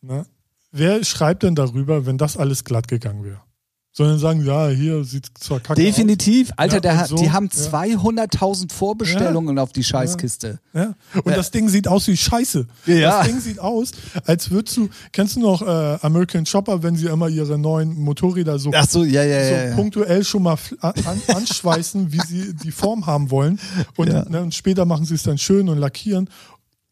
Ne? 0.02 0.26
Wer 0.72 1.04
schreibt 1.04 1.42
denn 1.42 1.54
darüber, 1.54 2.06
wenn 2.06 2.18
das 2.18 2.36
alles 2.36 2.62
glatt 2.64 2.86
gegangen 2.88 3.24
wäre? 3.24 3.40
Sondern 3.98 4.18
sagen, 4.18 4.44
ja, 4.44 4.68
hier 4.68 5.04
sieht 5.04 5.26
zwar 5.40 5.58
kacke 5.58 5.80
Definitiv. 5.80 6.52
Alter, 6.58 6.74
Ja, 6.76 6.80
der, 6.80 7.06
so, 7.06 7.16
die 7.16 7.30
haben 7.30 7.48
ja. 7.50 7.70
200.000 7.70 8.70
Vorbestellungen 8.70 9.58
auf 9.58 9.72
die 9.72 9.82
Scheißkiste. 9.82 10.58
aus. 10.74 10.80
Ja? 10.82 10.94
Und 11.24 11.34
das 11.34 11.50
Ding 11.50 11.70
sieht 11.70 11.88
aus 11.88 12.06
wie 12.06 12.14
Scheiße. 12.16 12.66
Ja. 12.84 13.20
Das 13.20 13.26
Ding 13.28 13.40
sieht 13.40 13.58
aus, 13.58 13.92
als 14.26 14.50
würdest 14.50 14.76
du, 14.76 14.90
kennst 15.12 15.36
du 15.36 15.40
noch 15.40 15.62
äh, 15.62 15.98
American 16.02 16.44
Chopper, 16.44 16.82
wenn 16.82 16.94
sie 16.96 17.06
immer 17.06 17.28
ihre 17.30 17.56
neuen 17.56 17.94
Motorräder 17.98 18.58
so, 18.58 18.70
Ach 18.74 18.86
so, 18.86 19.02
ja, 19.02 19.24
ja, 19.24 19.42
so 19.48 19.54
ja. 19.54 19.64
ja. 19.70 19.74
punktuell 19.74 20.24
schon 20.24 20.42
mal 20.42 20.58
an, 20.80 20.92
an, 21.06 21.22
anschweißen, 21.34 22.12
wie 22.12 22.20
sie 22.20 22.52
die 22.54 22.72
Form 22.72 23.06
haben 23.06 23.30
wollen. 23.30 23.58
Und, 23.96 24.12
Ja. 24.12 24.28
ne, 24.28 24.42
und 24.42 24.54
später 24.54 24.84
machen 24.84 25.06
sie 25.06 25.14
es 25.14 25.22
dann 25.22 25.38
schön 25.38 25.70
und 25.70 25.78
lackieren. 25.78 26.28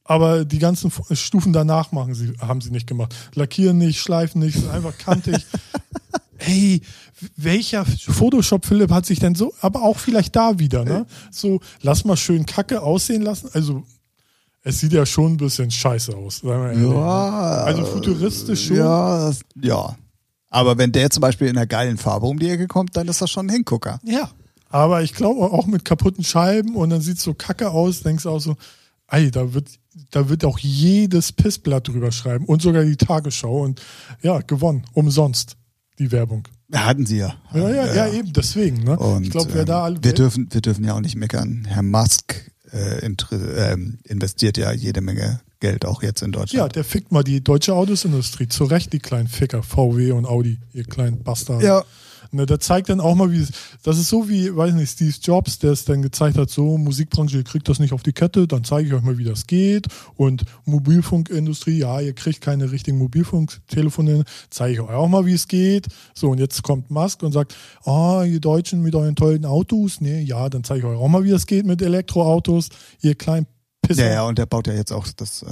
Aber 0.05 0.46
die 0.46 0.59
ganzen 0.59 0.90
Stufen 1.12 1.52
danach 1.52 1.92
machen 1.92 2.14
sie, 2.14 2.32
haben 2.40 2.62
sie 2.62 2.70
nicht 2.70 2.86
gemacht. 2.86 3.14
Lackieren 3.34 3.76
nicht, 3.76 4.00
schleifen 4.00 4.40
nicht, 4.40 4.55
sind 4.55 4.70
einfach 4.70 4.96
kantig. 4.96 5.36
hey, 6.45 6.80
welcher 7.36 7.84
Photoshop 7.84 8.66
Philipp 8.66 8.90
hat 8.90 9.07
sich 9.07 9.18
denn 9.18 9.34
so, 9.34 9.55
aber 9.61 9.82
auch 9.82 9.99
vielleicht 9.99 10.36
da 10.36 10.59
wieder, 10.59 10.84
ne? 10.84 11.07
So, 11.30 11.61
lass 11.82 12.05
mal 12.05 12.16
schön 12.16 12.47
Kacke 12.47 12.82
aussehen 12.82 13.22
lassen. 13.22 13.49
Also, 13.53 13.84
es 14.62 14.80
sieht 14.80 14.92
ja 14.92 15.05
schon 15.05 15.32
ein 15.32 15.36
bisschen 15.36 15.70
scheiße 15.70 16.16
aus. 16.16 16.38
Sagen 16.38 16.62
wir 16.62 16.72
ehrlich, 16.72 16.90
Ja? 16.90 17.64
Also 17.64 17.84
futuristisch 17.84 18.66
schon. 18.66 18.76
Ja, 18.78 19.26
das, 19.26 19.40
ja. 19.61 19.97
Aber 20.49 20.78
wenn 20.78 20.92
der 20.92 21.11
zum 21.11 21.20
Beispiel 21.20 21.49
in 21.49 21.57
einer 21.57 21.66
geilen 21.66 21.99
Farbe 21.99 22.26
um 22.26 22.38
die 22.38 22.49
Ecke 22.49 22.66
kommt, 22.66 22.97
dann 22.97 23.09
ist 23.09 23.20
das 23.20 23.30
schon 23.30 23.47
ein 23.47 23.51
Hingucker. 23.51 24.01
Ja. 24.05 24.30
Aber 24.70 25.03
ich 25.03 25.14
glaube 25.14 25.40
auch 25.53 25.66
mit 25.66 25.84
kaputten 25.84 26.24
Scheiben 26.24 26.76
und 26.76 26.90
dann 26.90 27.01
sieht 27.01 27.18
es 27.18 27.22
so 27.22 27.34
kacke 27.34 27.70
aus, 27.70 28.03
denkst 28.03 28.24
du 28.24 28.30
auch 28.30 28.40
so, 28.40 28.57
ey, 29.09 29.30
da 29.30 29.53
wird, 29.53 29.68
da 30.11 30.28
wird 30.28 30.45
auch 30.45 30.59
jedes 30.59 31.32
Pissblatt 31.32 31.88
drüber 31.88 32.11
schreiben 32.11 32.47
und 32.47 32.62
sogar 32.62 32.84
die 32.84 32.97
Tagesschau 32.97 33.62
und 33.62 33.82
ja, 34.22 34.40
gewonnen, 34.40 34.84
umsonst 34.92 35.57
die 35.99 36.12
Werbung. 36.12 36.49
Hatten 36.72 37.07
sie 37.07 37.18
ja. 37.18 37.34
Ja, 37.53 37.70
ja, 37.70 37.95
ja, 37.95 38.12
eben, 38.12 38.32
deswegen. 38.32 38.82
Ne? 38.82 38.99
Und, 38.99 39.24
ich 39.24 39.30
glaube, 39.30 39.53
wer 39.53 39.61
ähm, 39.61 39.66
da 39.66 39.84
alle. 39.84 40.03
wir 40.03 40.12
dürfen, 40.12 40.49
wir 40.51 40.61
dürfen 40.61 40.84
ja 40.84 40.95
auch 40.95 41.01
nicht 41.01 41.16
meckern. 41.16 41.66
Herr 41.68 41.82
Musk 41.82 42.51
äh, 42.72 43.07
ähm, 43.07 43.99
investiert 44.05 44.57
ja 44.57 44.72
jede 44.72 45.01
Menge 45.01 45.40
Geld 45.61 45.84
auch 45.84 46.03
jetzt 46.03 46.22
in 46.22 46.32
ja, 46.32 46.40
Deutschland. 46.40 46.76
der 46.76 46.84
fickt 46.84 47.12
mal 47.12 47.22
die 47.22 47.42
deutsche 47.42 47.74
Autosindustrie. 47.74 48.49
Zu 48.49 48.64
Recht, 48.64 48.92
die 48.92 48.99
kleinen 48.99 49.28
Ficker, 49.28 49.62
VW 49.62 50.12
und 50.12 50.26
Audi, 50.26 50.59
ihr 50.72 50.84
kleinen 50.84 51.22
Bastard. 51.22 51.62
Ja. 51.62 51.84
Ne, 52.33 52.47
der 52.47 52.61
zeigt 52.61 52.89
dann 52.89 53.01
auch 53.01 53.14
mal, 53.14 53.31
wie 53.31 53.41
es. 53.43 53.51
Das 53.83 53.99
ist 53.99 54.09
so 54.09 54.29
wie, 54.29 54.55
weiß 54.55 54.75
nicht, 54.75 54.91
Steve 54.91 55.14
Jobs, 55.22 55.59
der 55.59 55.72
es 55.72 55.85
dann 55.85 56.03
gezeigt 56.03 56.37
hat, 56.39 56.51
so, 56.51 56.79
Musikbranche, 56.79 57.37
ihr 57.39 57.45
kriegt 57.45 57.68
das 57.68 57.79
nicht 57.79 57.93
auf 57.93 58.03
die 58.03 58.12
Kette, 58.12 58.47
dann 58.47 58.64
zeige 58.64 58.89
ich 58.89 58.95
euch 58.95 59.03
mal, 59.03 59.18
wie 59.18 59.25
das 59.25 59.47
geht. 59.47 59.87
Und 60.16 60.45
Mobilfunkindustrie, 60.64 61.79
ja, 61.79 62.01
ihr 62.01 62.12
kriegt 62.14 62.41
keine 62.41 62.70
richtigen 62.70 62.99
Mobilfunktelefone, 62.99 64.25
zeige 64.51 64.75
ich 64.75 64.81
euch 64.81 64.91
auch 64.95 65.09
mal, 65.09 65.27
wie 65.27 65.35
es 65.35 65.49
geht. 65.49 65.87
So, 66.14 66.31
und 66.31 66.39
jetzt 66.39 66.62
kommt 66.62 66.91
Musk 66.91 67.22
und 67.22 67.33
sagt, 67.33 67.55
ah, 67.85 68.25
ihr 68.25 68.41
Deutschen 68.41 68.83
mit 68.83 68.95
euren 68.95 69.16
tollen 69.16 69.45
Autos, 69.45 70.01
ne, 70.01 70.20
ja, 70.22 70.49
dann 70.49 70.64
zeige 70.64 70.81
ich 70.81 70.85
euch 70.87 70.99
auch 70.99 71.09
mal, 71.09 71.25
wie 71.25 71.31
das 71.31 71.47
geht 71.47 71.66
mit 71.66 71.83
Elektroautos, 71.83 72.68
ihr 73.01 73.14
kleinen 73.14 73.47
Pisser. 73.83 74.07
Ja, 74.07 74.12
ja, 74.12 74.22
und 74.27 74.39
der 74.39 74.47
baut 74.47 74.66
ja 74.66 74.75
jetzt 74.75 74.93
auch 74.93 75.07
das 75.16 75.43
äh, 75.43 75.47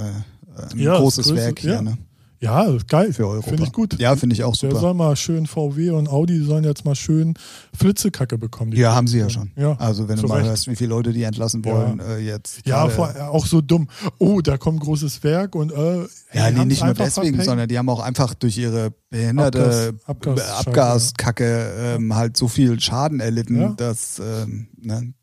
ein 0.71 0.79
Ja, 0.79 0.91
das 0.93 0.99
großes 1.01 1.27
größte- 1.27 1.35
Werk 1.35 1.59
hier, 1.59 1.73
ja. 1.73 1.81
ne? 1.81 1.97
Ja, 2.43 2.67
geil. 2.89 3.13
Für 3.13 3.27
Europa. 3.27 3.47
Finde 3.49 3.63
ich 3.63 3.71
gut. 3.71 3.97
Ja, 3.99 4.15
finde 4.17 4.33
ich 4.35 4.43
auch 4.43 4.55
Der 4.57 4.69
super. 4.71 4.81
soll 4.81 4.93
mal 4.93 5.15
schön 5.15 5.47
VW 5.47 5.91
und 5.91 6.09
Audi 6.09 6.43
sollen 6.43 6.65
jetzt 6.65 6.83
mal 6.83 6.93
schön 6.95 7.35
Flitzekacke 7.73 8.37
bekommen. 8.37 8.73
Ja, 8.73 8.93
haben 8.93 9.07
sie 9.07 9.19
ja 9.19 9.29
schon. 9.29 9.51
Ja, 9.55 9.73
also 9.77 10.09
wenn 10.09 10.17
du 10.19 10.27
mal 10.27 10.39
Recht. 10.39 10.47
hörst, 10.49 10.67
wie 10.67 10.75
viele 10.75 10.89
Leute 10.89 11.13
die 11.13 11.23
entlassen 11.23 11.63
Ja. 11.65 11.71
wollen, 11.71 11.99
äh, 12.01 12.17
jetzt. 12.19 12.65
Ja, 12.65 12.89
vor, 12.89 13.13
auch 13.31 13.45
so 13.45 13.61
dumm. 13.61 13.87
Oh, 14.17 14.41
da 14.41 14.57
kommt 14.57 14.81
großes 14.81 15.23
Werk 15.23 15.55
und 15.55 15.71
äh, 15.71 16.01
Ja, 16.33 16.51
die 16.51 16.59
nee, 16.59 16.65
nicht 16.65 16.83
nur 16.83 16.93
deswegen, 16.93 17.27
verpennt. 17.27 17.43
sondern 17.45 17.67
die 17.69 17.77
haben 17.77 17.87
auch 17.89 18.01
einfach 18.01 18.33
durch 18.33 18.57
ihre 18.57 18.91
behinderte 19.09 19.93
Abgas- 20.05 20.39
Abgas- 20.41 20.67
Abgaskacke 20.67 21.73
ähm, 21.77 22.15
halt 22.15 22.35
so 22.37 22.47
viel 22.47 22.79
Schaden 22.79 23.19
erlitten, 23.19 23.59
Ja. 23.61 23.69
dass 23.77 24.19
ähm, 24.19 24.67
ne? 24.81 25.13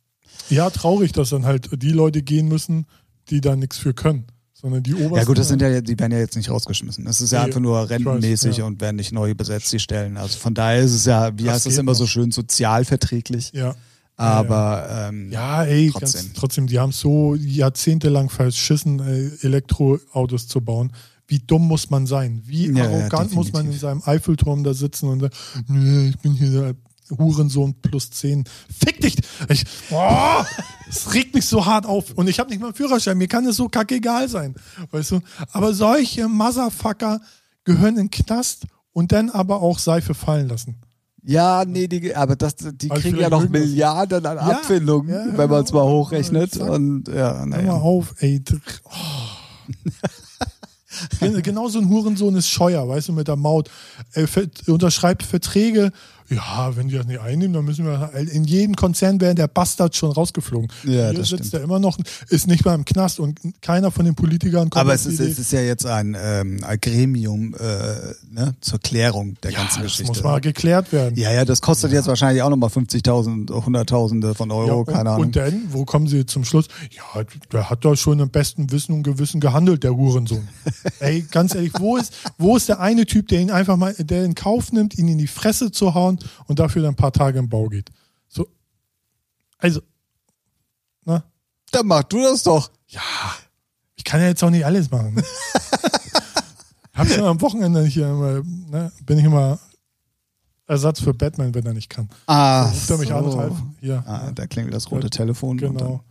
Ja, 0.49 0.71
traurig, 0.71 1.13
dass 1.13 1.31
dann 1.31 1.45
halt 1.45 1.69
die 1.83 1.93
Leute 1.93 2.23
gehen 2.23 2.49
müssen, 2.49 2.87
die 3.29 3.41
da 3.41 3.57
nichts 3.57 3.79
für 3.79 3.95
können. 3.95 4.27
Sondern 4.61 4.83
die 4.83 4.95
obersten. 4.95 5.17
Ja 5.17 5.25
gut, 5.25 5.39
das 5.39 5.49
sind 5.49 5.63
ja, 5.63 5.81
die 5.81 5.99
werden 5.99 6.13
ja 6.13 6.19
jetzt 6.19 6.37
nicht 6.37 6.51
rausgeschmissen. 6.51 7.05
Das 7.05 7.21
ist 7.21 7.33
ja 7.33 7.41
Nee, 7.41 7.47
einfach 7.47 7.61
nur 7.61 7.77
ich 7.79 7.83
weiß, 7.85 7.91
rentenmäßig 7.91 8.59
ja. 8.59 8.65
und 8.65 8.81
werden 8.81 8.97
nicht 8.97 9.13
neu 9.13 9.35
besetzt, 9.35 9.73
die 9.73 9.79
Stellen. 9.79 10.17
Also 10.17 10.39
von 10.39 10.53
daher 10.55 10.81
ist 10.81 10.93
es 10.93 11.07
ja, 11.07 11.37
wie 11.39 11.45
Das 11.45 11.55
heißt 11.55 11.67
das 11.67 11.79
immer 11.79 11.95
so 11.95 12.05
noch. 12.05 12.11
schön, 12.11 12.31
sozialverträglich. 12.31 13.53
Ja. 13.53 13.75
Aber 14.17 15.09
ähm, 15.09 15.31
Ja, 15.33 15.65
ey, 15.65 15.91
Trotzdem. 15.91 16.21
Ganz, 16.23 16.33
trotzdem, 16.35 16.67
die 16.67 16.79
haben 16.79 16.93
so 16.93 17.35
jahrzehntelang 17.37 18.29
verschissen, 18.29 19.01
äh, 19.01 19.47
Elektroautos 19.47 20.47
zu 20.47 20.61
bauen. 20.61 20.93
Wie 21.27 21.39
dumm 21.39 21.67
muss 21.69 21.89
man 21.91 22.07
sein? 22.07 22.43
Wie 22.45 22.67
Ja, 22.67 22.85
ja, 22.85 22.85
arrogant 22.85 23.33
muss 23.35 23.53
man 23.53 23.67
in 23.71 23.79
seinem 23.79 24.03
Eiffelturm 24.05 24.63
da 24.65 24.75
sitzen 24.75 25.09
und 25.09 25.21
sagen, 25.21 26.09
ich 26.11 26.19
bin 26.19 26.33
hier 26.35 26.75
Hurensohn 27.11 27.75
plus 27.83 28.11
10. 28.11 28.45
Fick 28.85 29.01
dich! 29.01 29.17
Ich, 29.49 29.65
oh, 29.91 30.43
es 30.89 31.13
regt 31.15 31.35
mich 31.35 31.47
so 31.47 31.67
hart 31.67 31.87
auf. 31.87 32.13
Und 32.13 32.29
ich 32.29 32.39
habe 32.39 32.51
nicht 32.51 32.61
mal 32.61 32.69
einen 32.69 32.77
Führerschein. 32.77 33.19
Mir 33.19 33.29
kann 33.29 33.47
es 33.47 33.57
so 33.57 33.69
kackegal 33.69 34.29
sein. 34.29 34.55
Weißt 34.91 35.11
du? 35.13 35.21
Aber 35.53 35.75
solche 35.75 36.29
Motherfucker 36.29 37.21
gehören 37.65 37.97
in 37.99 38.07
den 38.07 38.11
Knast 38.11 38.65
und 38.93 39.13
dann 39.13 39.31
aber 39.31 39.61
auch 39.63 39.79
Seife 39.79 40.15
fallen 40.15 40.49
lassen. 40.49 40.77
ja, 41.23 41.65
nee, 41.67 41.87
die, 41.87 42.15
aber 42.17 42.35
das, 42.37 42.57
die 42.57 42.91
Aber 42.91 43.01
kriegen 43.01 43.19
ja 43.19 43.29
noch. 43.29 43.47
Milliarden 43.49 44.25
an 44.27 44.39
Abfindungen, 44.39 45.31
ja, 45.33 45.39
wenn 45.39 45.51
man 45.51 45.65
es 45.65 45.73
mal 45.73 45.85
hochrechnet. 45.85 46.53
Zack. 46.55 46.69
Und 46.71 47.09
ja, 47.09 47.15
Hör 47.39 47.47
mal 47.47 47.63
naja. 47.63 47.73
auf, 47.75 48.15
ey. 48.21 48.43
Oh. 48.85 48.91
Gen- 51.21 51.43
Genau 51.43 51.69
so 51.69 51.79
ein 51.79 51.89
Hurensohn 51.89 52.35
ist 52.35 52.49
Scheuer, 52.49 52.89
weißt 52.89 53.09
du, 53.09 53.13
mit 53.13 53.29
der 53.29 53.37
Maut. 53.37 53.71
Er 54.13 54.27
ver 54.27 54.47
unterschreibt 54.67 55.23
Verträge. 55.23 55.93
Ja, 56.31 56.77
wenn 56.77 56.89
die 56.89 56.95
das 56.95 57.07
nicht 57.07 57.21
einnehmen, 57.21 57.53
dann 57.53 57.65
müssen 57.65 57.85
wir 57.85 58.13
in 58.15 58.45
jedem 58.45 58.77
Konzern 58.77 59.21
wäre 59.21 59.35
der 59.35 59.49
Bastard 59.49 59.97
schon 59.97 60.13
rausgeflogen. 60.13 60.69
Ja, 60.85 61.11
Hier 61.11 61.15
das 61.15 61.29
sitzt 61.29 61.53
er 61.55 61.61
immer 61.63 61.81
noch, 61.81 61.99
ist 62.29 62.47
nicht 62.47 62.65
mal 62.65 62.75
im 62.75 62.85
Knast 62.85 63.19
und 63.19 63.41
keiner 63.61 63.91
von 63.91 64.05
den 64.05 64.15
Politikern 64.15 64.71
kommt 64.71 64.77
Aber 64.77 64.95
es 64.95 65.07
ist, 65.07 65.19
es 65.19 65.41
ist 65.41 65.53
ja 65.53 65.61
jetzt 65.61 65.87
ein, 65.87 66.17
ähm, 66.21 66.61
ein 66.63 66.81
Gremium 66.81 67.55
äh, 67.55 67.59
ne, 68.33 68.55
zur 68.61 68.79
Klärung 68.79 69.37
der 69.43 69.51
ja, 69.51 69.59
ganzen 69.59 69.83
das 69.83 69.93
Geschichte. 69.93 70.13
muss 70.13 70.23
mal 70.23 70.41
geklärt 70.41 70.93
werden. 70.93 71.17
ja, 71.19 71.33
ja, 71.33 71.45
das 71.45 71.61
kostet 71.61 71.91
jetzt 71.93 72.07
wahrscheinlich 72.07 72.43
auch 72.43 72.51
nochmal 72.51 72.71
50.000, 72.71 73.65
Hunderttausende 73.65 74.35
von 74.37 74.53
Euro, 74.53 74.69
Ja, 74.69 74.75
und, 74.75 74.87
keine 74.87 75.11
Ahnung. 75.11 75.27
Und 75.27 75.37
dann, 75.37 75.65
wo 75.71 75.85
kommen 75.85 76.07
sie 76.07 76.27
zum 76.27 76.45
Schluss? 76.45 76.69
Ja, 76.93 77.25
der 77.53 77.71
hat 77.71 77.85
doch 77.85 77.97
schon 77.97 78.21
im 78.21 78.31
besten 78.31 78.71
Wissen 78.71 78.93
und 78.93 79.03
Gewissen 79.03 79.41
gehandelt, 79.41 79.83
der 79.83 79.97
Hurensohn. 79.97 80.47
Ey, 81.01 81.27
ganz 81.29 81.57
ehrlich, 81.57 81.73
wo 81.79 81.97
ist, 81.97 82.13
wo 82.39 82.57
ist 82.57 82.69
der 82.69 82.79
eine 82.79 83.05
Typ, 83.05 83.27
der 83.29 83.41
ihn 83.41 83.51
einfach 83.51 83.77
mal, 83.77 83.95
der 83.99 84.25
in 84.25 84.37
Kauf 84.37 84.71
nimmt, 84.71 84.97
ihn 84.97 85.09
in 85.09 85.19
die 85.19 85.27
Fresse 85.27 85.73
zu 85.73 85.95
hauen 85.95 86.20
und 86.47 86.59
dafür 86.59 86.83
dann 86.83 86.93
ein 86.93 86.97
paar 86.97 87.13
Tage 87.13 87.39
im 87.39 87.49
Bau 87.49 87.69
geht? 87.69 87.91
So. 88.29 88.47
Also, 89.59 89.81
ne? 91.05 91.23
Dann 91.73 91.87
mach 91.87 92.03
du 92.05 92.23
das 92.23 92.43
doch. 92.43 92.71
Ja, 92.89 93.01
ich 93.97 94.05
kann 94.05 94.21
ja 94.21 94.29
jetzt 94.29 94.43
auch 94.43 94.51
nicht 94.51 94.65
alles 94.65 94.91
machen. 94.91 95.15
Ne? 95.15 95.23
Hab 96.95 97.09
schon 97.09 97.25
am 97.25 97.41
Wochenende 97.41 97.85
hier 97.85 98.09
immer, 98.09 98.43
ne, 98.45 98.93
bin 99.07 99.19
ich 99.19 99.25
immer 99.25 99.59
Ersatz 100.67 101.01
für 101.01 101.15
Batman, 101.15 101.55
wenn 101.55 101.65
er 101.67 101.73
nicht 101.75 101.89
kann. 101.91 102.09
Ah, 102.27 102.67
Ruft 102.69 102.91
er 102.91 102.99
mich 102.99 103.13
an, 103.13 103.25
so. 103.31 103.39
Ralf? 103.39 103.55
Hier. 103.81 104.03
Ah, 104.07 104.31
da 104.33 104.47
klingelt 104.47 104.75
das 104.75 104.91
rote 104.91 105.11
Telefon. 105.11 105.51
und 105.51 105.57
Genau. 105.59 106.05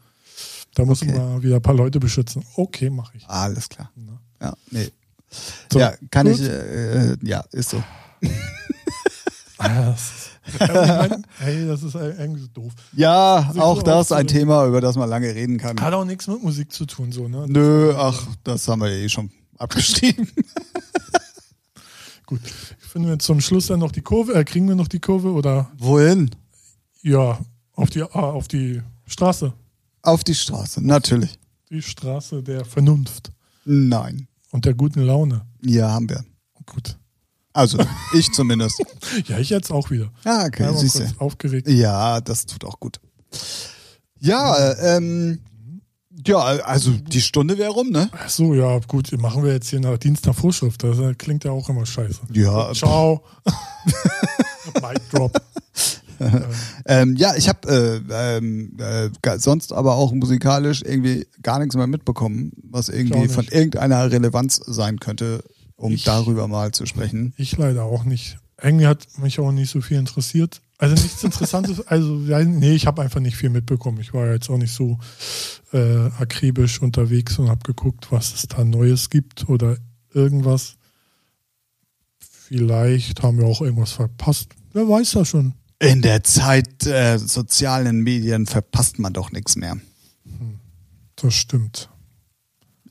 Da 0.76 0.86
muss 0.86 1.02
Okay. 1.02 1.12
ich 1.12 1.18
mal 1.18 1.42
wieder 1.44 1.56
ein 1.58 1.62
paar 1.62 1.74
Leute 1.76 2.00
beschützen. 2.00 2.44
Okay, 2.56 2.90
mache 2.90 3.18
ich. 3.18 3.28
Alles 3.28 3.70
klar. 3.70 3.92
Ja, 4.42 4.54
nee. 4.72 4.92
So, 5.72 5.80
ja, 5.80 5.94
kann 6.12 6.28
gut. 6.28 6.40
ich, 6.40 6.46
äh, 6.48 7.18
ja, 7.24 7.44
ist 7.52 7.70
so. 7.72 7.84
ich 9.60 10.60
mein, 10.60 11.26
hey, 11.40 11.68
das 11.68 11.84
ist 11.84 11.96
eigentlich 11.96 12.44
so 12.44 12.48
doof. 12.62 12.74
Ja, 12.94 13.50
Sich 13.52 13.62
auch 13.62 13.78
so 13.78 13.82
das 13.82 14.12
ein. 14.12 14.28
Thema, 14.28 14.66
über 14.66 14.82
das 14.82 14.96
man 14.96 15.10
lange 15.10 15.34
reden 15.34 15.58
kann. 15.58 15.80
Hat 15.82 15.94
auch 15.94 16.06
nichts 16.06 16.28
mit 16.28 16.42
Musik 16.42 16.72
zu 16.72 16.86
tun, 16.86 17.12
so, 17.12 17.28
ne? 17.28 17.46
Nö, 17.48 17.94
ach, 17.96 18.28
das 18.44 18.68
haben 18.68 18.82
wir 18.82 18.90
eh 18.90 19.10
schon 19.10 19.30
abgeschrieben. 19.58 20.28
Gut. 22.26 22.42
Finden 22.80 23.08
wir 23.10 23.20
zum 23.20 23.42
Schluss 23.42 23.68
dann 23.68 23.80
noch 23.80 23.92
die 23.92 24.02
Kurve? 24.02 24.34
Äh, 24.34 24.44
kriegen 24.44 24.68
wir 24.68 24.76
noch 24.76 24.88
die 24.88 25.00
Kurve 25.00 25.32
oder 25.32 25.70
Wohin? 25.78 26.30
ja, 27.02 27.40
auf 27.74 27.90
die, 27.90 28.02
ah, 28.04 28.08
auf 28.32 28.48
die 28.48 28.82
Straße. 29.08 29.54
Auf 30.02 30.24
die 30.24 30.36
Straße, 30.36 30.86
natürlich. 30.86 31.38
Die 31.70 31.82
Straße 31.82 32.42
der 32.44 32.66
Vernunft 32.66 33.32
Nein. 33.66 34.28
und 34.52 34.66
der 34.66 34.74
guten 34.74 35.02
Laune. 35.02 35.46
Ja, 35.64 35.92
haben 35.92 36.10
wir. 36.10 36.24
Gut. 36.66 36.98
Also, 37.54 37.78
ich 38.14 38.32
zumindest. 38.32 38.82
Ja, 39.26 39.40
ich 39.40 39.50
jetzt 39.50 39.72
auch 39.72 39.90
wieder. 39.90 40.12
Ja, 40.24 40.46
okay, 40.46 40.64
Einmal 40.66 40.82
siehst 40.82 40.98
kurz 40.98 41.14
du. 41.14 41.20
aufgeregt. 41.20 41.68
Ja, 41.68 42.22
das 42.22 42.46
tut 42.46 42.64
auch 42.64 42.80
gut. 42.80 43.00
Ja, 44.20 44.74
ähm, 44.80 45.40
ja, 46.26 46.38
also 46.38 46.92
die 46.92 47.22
Stunde 47.22 47.58
wäre 47.58 47.72
rum, 47.72 47.90
ne? 47.90 48.10
Ach 48.12 48.30
so, 48.30 48.54
ja, 48.54 48.80
gut, 48.80 49.12
machen 49.20 49.44
wir 49.44 49.54
jetzt 49.54 49.70
hier 49.70 49.80
nach 49.80 49.98
Dienst 49.98 50.26
nach 50.26 50.36
Vorschrift. 50.36 50.84
Das 50.84 51.00
äh, 51.00 51.14
klingt 51.16 51.44
ja 51.44 51.52
auch 51.52 51.70
immer 51.70 51.86
scheiße. 51.86 52.20
Ja, 52.34 52.74
Ciao. 52.74 53.24
Mic 54.82 55.02
drop. 55.12 55.42
Ähm, 56.86 57.16
ja, 57.16 57.34
ich 57.38 57.48
habe 57.48 58.04
äh, 58.12 58.38
ähm, 58.38 58.76
äh, 58.78 59.10
sonst 59.38 59.72
aber 59.72 59.96
auch 59.96 60.12
musikalisch 60.12 60.82
irgendwie 60.84 61.26
gar 61.42 61.60
nichts 61.60 61.78
mehr 61.78 61.88
mitbekommen, 61.88 62.52
was 62.62 62.90
irgendwie 62.90 63.30
von 63.30 63.46
irgendeiner 63.46 64.12
Relevanz 64.12 64.60
sein 64.66 65.00
könnte, 65.00 65.44
um 65.80 65.94
Ich- 65.94 66.04
darüber 66.04 66.48
mal 66.48 66.72
zu 66.72 66.86
sprechen. 66.86 67.34
Ich 67.38 67.58
leider 67.58 67.84
auch 67.84 68.04
nicht. 68.04 68.38
Irgendwie 68.62 68.88
hat 68.88 69.08
mich 69.20 69.40
auch 69.40 69.52
nicht 69.52 69.70
so 69.72 69.82
viel 69.82 69.98
interessiert. 69.98 70.62
Also 70.78 70.96
nichts 71.02 71.24
Interessantes. 71.24 71.80
Also 71.88 72.14
nee, 72.16 72.74
ich 72.74 72.86
habe 72.88 73.02
einfach 73.02 73.20
nicht 73.20 73.36
viel 73.38 73.50
mitbekommen. 73.50 74.00
Ich 74.02 74.14
war 74.14 74.28
ja 74.28 74.34
jetzt 74.34 74.50
auch 74.50 74.58
nicht 74.58 74.74
so 74.74 74.98
äh, 75.74 76.08
akribisch 76.20 76.82
unterwegs 76.82 77.40
und 77.40 77.50
habe 77.50 77.64
geguckt, 77.64 78.12
was 78.12 78.34
es 78.34 78.48
da 78.48 78.64
Neues 78.64 79.10
gibt 79.10 79.48
oder 79.50 79.78
irgendwas. 80.14 80.76
Vielleicht 82.20 83.22
haben 83.22 83.38
wir 83.38 83.46
auch 83.46 83.62
irgendwas 83.62 83.92
verpasst. 83.92 84.50
Wer 84.74 84.88
weiß 84.88 85.12
das 85.12 85.28
schon. 85.30 85.54
In 85.80 86.02
der 86.02 86.24
Zeit 86.24 86.86
äh, 86.86 87.18
sozialen 87.18 88.02
Medien 88.02 88.46
verpasst 88.46 89.00
man 89.00 89.14
doch 89.14 89.32
nichts 89.32 89.56
mehr. 89.56 89.78
Das 91.16 91.34
stimmt. 91.34 91.90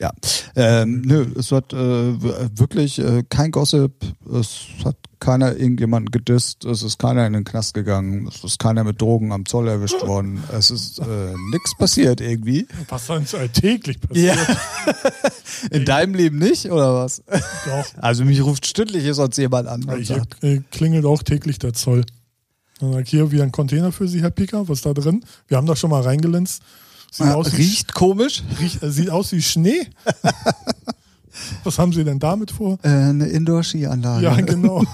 Ja, 0.00 0.12
ähm, 0.54 1.02
nö, 1.02 1.26
es 1.36 1.50
hat 1.50 1.72
äh, 1.72 1.76
wirklich 1.76 3.00
äh, 3.00 3.24
kein 3.28 3.50
Gossip, 3.50 3.92
es 4.32 4.66
hat 4.84 4.96
keiner 5.18 5.56
irgendjemanden 5.56 6.12
gedisst, 6.12 6.64
es 6.64 6.84
ist 6.84 7.00
keiner 7.00 7.26
in 7.26 7.32
den 7.32 7.42
Knast 7.42 7.74
gegangen, 7.74 8.28
es 8.28 8.44
ist 8.44 8.60
keiner 8.60 8.84
mit 8.84 9.00
Drogen 9.00 9.32
am 9.32 9.44
Zoll 9.44 9.66
erwischt 9.66 10.00
worden, 10.06 10.42
es 10.56 10.70
ist 10.70 11.00
äh, 11.00 11.34
nichts 11.50 11.76
passiert 11.76 12.20
irgendwie. 12.20 12.68
Was 12.88 13.06
sonst 13.06 13.34
alltäglich 13.34 14.00
passiert. 14.00 14.38
In 15.72 15.84
deinem 15.84 16.14
Leben 16.14 16.38
nicht, 16.38 16.70
oder 16.70 16.94
was? 16.94 17.22
Doch. 17.26 17.86
Also 17.96 18.24
mich 18.24 18.42
ruft 18.42 18.66
stündlich 18.66 19.04
sonst 19.14 19.36
jemand 19.38 19.66
an 19.66 19.82
und 19.84 19.96
Hier 19.96 20.04
sagt, 20.04 20.42
äh, 20.44 20.62
klingelt 20.70 21.04
auch 21.04 21.22
täglich 21.22 21.58
der 21.58 21.72
Zoll. 21.72 22.04
Dann 22.78 22.92
sag 22.92 23.02
ich, 23.02 23.10
hier 23.10 23.32
wieder 23.32 23.42
ein 23.42 23.52
Container 23.52 23.90
für 23.90 24.06
Sie, 24.06 24.22
Herr 24.22 24.30
Picker. 24.30 24.68
Was 24.68 24.78
ist 24.78 24.86
da 24.86 24.94
drin? 24.94 25.24
Wir 25.48 25.56
haben 25.56 25.66
da 25.66 25.74
schon 25.74 25.90
mal 25.90 26.02
reingelinst. 26.02 26.62
Sieht, 27.10 27.26
ah, 27.26 27.34
aus, 27.34 27.52
wie, 27.52 27.56
riecht 27.62 27.94
komisch. 27.94 28.42
riecht, 28.60 28.82
äh, 28.82 28.90
sieht 28.90 29.10
aus 29.10 29.32
wie 29.32 29.42
Schnee. 29.42 29.86
Was 31.64 31.78
haben 31.78 31.92
Sie 31.92 32.04
denn 32.04 32.18
damit 32.18 32.50
vor? 32.50 32.78
Äh, 32.82 32.88
eine 32.88 33.26
Indoor-Ski-Anlage. 33.28 34.24
Ja, 34.24 34.40
genau. 34.40 34.84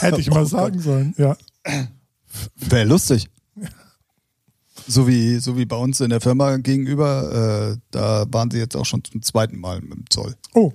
Hätte 0.00 0.20
ich 0.20 0.30
mal 0.30 0.42
Oh 0.42 0.46
sagen 0.46 0.80
sollen. 0.80 1.14
Ja. 1.18 1.36
Wäre 2.56 2.84
lustig. 2.84 3.28
So 4.86 5.06
wie, 5.08 5.38
so 5.38 5.56
wie 5.56 5.64
bei 5.64 5.76
uns 5.76 6.00
in 6.00 6.10
der 6.10 6.20
Firma 6.20 6.56
gegenüber, 6.58 7.72
äh, 7.72 7.78
da 7.90 8.26
waren 8.28 8.50
sie 8.50 8.58
jetzt 8.58 8.76
auch 8.76 8.84
schon 8.84 9.02
zum 9.04 9.22
zweiten 9.22 9.58
Mal 9.58 9.80
mit 9.80 9.92
dem 9.92 10.04
Zoll. 10.10 10.34
Oh, 10.52 10.72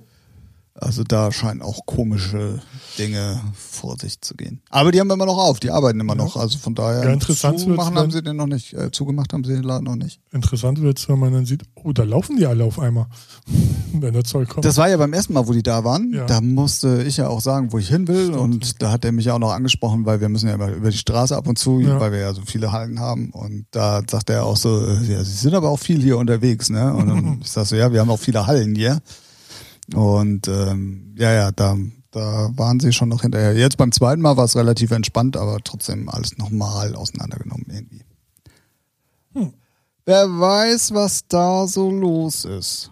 Also 0.80 1.04
da 1.04 1.30
scheinen 1.32 1.62
auch 1.62 1.86
komische 1.86 2.60
Dinge 2.98 3.40
vor 3.54 3.96
sich 3.98 4.20
zu 4.20 4.34
gehen. 4.34 4.60
Aber 4.70 4.92
die 4.92 5.00
haben 5.00 5.10
immer 5.10 5.26
noch 5.26 5.38
auf, 5.38 5.60
die 5.60 5.70
arbeiten 5.70 6.00
immer 6.00 6.14
noch. 6.14 6.36
Also 6.36 6.58
von 6.58 6.74
daher, 6.74 7.04
Ja, 7.04 7.10
interessant 7.12 7.54
wird's, 7.58 7.64
zumachen 7.64 7.96
haben 7.96 8.10
sie 8.10 8.22
den 8.22 8.36
noch 8.36 8.46
nicht, 8.46 8.72
äh, 8.74 8.90
zugemacht 8.90 9.32
haben 9.32 9.44
sie 9.44 9.52
den 9.52 9.62
Laden 9.62 9.84
noch 9.84 9.96
nicht. 9.96 10.20
interessant 10.32 10.80
wird 10.80 10.98
es, 10.98 11.08
wenn 11.08 11.18
man 11.18 11.32
dann 11.32 11.46
sieht, 11.46 11.62
oh, 11.74 11.92
da 11.92 12.02
laufen 12.04 12.36
die 12.36 12.46
alle 12.46 12.64
auf 12.64 12.78
einmal, 12.78 13.06
wenn 13.92 14.12
der 14.12 14.24
Zoll 14.24 14.46
kommt. 14.46 14.64
Das 14.64 14.76
war 14.76 14.88
ja 14.88 14.96
beim 14.96 15.12
ersten 15.12 15.32
Mal, 15.34 15.46
wo 15.46 15.52
die 15.52 15.62
da 15.62 15.84
waren. 15.84 16.12
Ja. 16.12 16.26
Da 16.26 16.40
musste 16.40 17.02
ich 17.02 17.16
ja 17.18 17.28
auch 17.28 17.40
sagen, 17.40 17.72
wo 17.72 17.78
ich 17.78 17.88
hin 17.88 18.08
will. 18.08 18.26
Stimmt. 18.26 18.38
Und 18.38 18.82
da 18.82 18.90
hat 18.92 19.04
er 19.04 19.12
mich 19.12 19.26
ja 19.26 19.34
auch 19.34 19.38
noch 19.38 19.52
angesprochen, 19.52 20.06
weil 20.06 20.20
wir 20.20 20.28
müssen 20.28 20.48
ja 20.48 20.54
immer 20.54 20.68
über 20.70 20.90
die 20.90 20.98
Straße 20.98 21.36
ab 21.36 21.46
und 21.46 21.58
zu, 21.58 21.80
Ja. 21.80 22.00
weil 22.00 22.12
wir 22.12 22.18
ja 22.20 22.32
so 22.34 22.42
viele 22.46 22.72
Hallen 22.72 23.00
haben. 23.00 23.30
Und 23.30 23.66
da 23.70 24.02
sagt 24.08 24.30
er 24.30 24.44
auch 24.44 24.56
so, 24.56 24.84
äh, 24.86 25.02
ja, 25.12 25.22
sie 25.24 25.32
sind 25.36 25.54
aber 25.54 25.68
auch 25.70 25.78
viel 25.78 26.00
hier 26.02 26.18
unterwegs, 26.18 26.70
ne? 26.70 26.92
Und 26.94 27.08
dann 27.08 27.38
ich 27.42 27.50
sag 27.50 27.66
so, 27.66 27.76
ja, 27.76 27.92
wir 27.92 28.00
haben 28.00 28.10
auch 28.10 28.18
viele 28.18 28.46
Hallen 28.46 28.74
hier. 28.74 29.00
Und 29.94 30.48
ähm, 30.48 31.14
ja, 31.18 31.32
ja, 31.32 31.52
da, 31.52 31.76
da 32.10 32.50
waren 32.56 32.80
sie 32.80 32.92
schon 32.92 33.08
noch 33.08 33.22
hinterher. 33.22 33.54
Jetzt 33.54 33.76
beim 33.76 33.92
zweiten 33.92 34.22
Mal 34.22 34.36
war 34.36 34.44
es 34.44 34.56
relativ 34.56 34.90
entspannt, 34.90 35.36
aber 35.36 35.58
trotzdem 35.62 36.08
alles 36.08 36.38
nochmal 36.38 36.94
auseinandergenommen 36.94 37.66
irgendwie. 37.68 38.04
Hm. 39.34 39.52
Wer 40.06 40.26
weiß, 40.26 40.94
was 40.94 41.26
da 41.28 41.66
so 41.66 41.90
los 41.90 42.44
ist. 42.44 42.90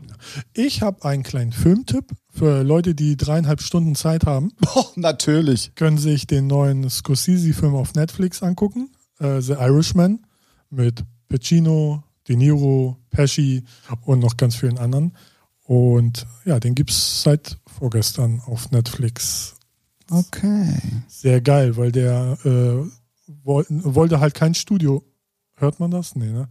Ich 0.53 0.83
habe 0.83 1.05
einen 1.05 1.23
kleinen 1.23 1.53
Filmtipp 1.53 2.13
für 2.31 2.63
Leute, 2.63 2.95
die 2.95 3.17
dreieinhalb 3.17 3.61
Stunden 3.61 3.95
Zeit 3.95 4.27
haben. 4.27 4.53
Oh, 4.75 4.85
natürlich. 4.97 5.75
können 5.75 5.99
sich 5.99 6.27
den 6.27 6.47
neuen 6.47 6.89
Scorsese-Film 6.89 7.75
auf 7.75 7.95
Netflix 7.95 8.43
angucken. 8.43 8.91
Äh, 9.19 9.41
The 9.41 9.55
Irishman 9.55 10.27
mit 10.71 11.05
Pacino, 11.29 12.05
De 12.29 12.37
Niro, 12.37 12.99
Pesci 13.11 13.65
und 14.03 14.21
noch 14.21 14.37
ganz 14.37 14.55
vielen 14.57 14.79
anderen. 14.79 15.17
Und 15.69 16.27
ja, 16.47 16.59
den 16.59 16.75
gibt's 16.75 17.23
seit 17.23 17.59
vorgestern 17.79 18.41
auf 18.47 18.71
Netflix. 18.71 19.55
Okay. 20.11 20.81
Sehr 21.09 21.43
geil, 21.43 21.77
weil 21.77 21.93
der 21.93 22.39
äh, 22.43 22.91
woll, 23.45 23.67
wollte 23.69 24.19
halt 24.19 24.33
kein 24.33 24.55
Studio. 24.55 25.05
Hört 25.57 25.79
man 25.79 25.91
das? 25.91 26.17
Nee, 26.17 26.33
ne? 26.33 26.49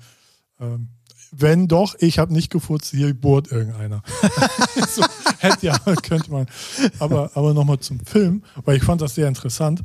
Ähm, 0.60 0.90
wenn 1.32 1.68
doch, 1.68 1.96
ich 1.98 2.20
habe 2.20 2.32
nicht 2.32 2.52
gefurzt, 2.52 2.92
hier 2.92 3.12
bohrt 3.16 3.52
irgendeiner. 3.52 4.04
so, 4.88 5.04
hätte 5.40 5.66
ja, 5.66 5.80
könnte 6.04 6.30
man. 6.30 6.46
Aber, 7.00 7.32
aber 7.34 7.56
nochmal 7.56 7.80
zum 7.80 8.00
Film, 8.02 8.44
weil 8.66 8.78
ich 8.78 8.84
fand 8.84 9.02
das 9.02 9.16
sehr 9.16 9.28
interessant. 9.28 9.82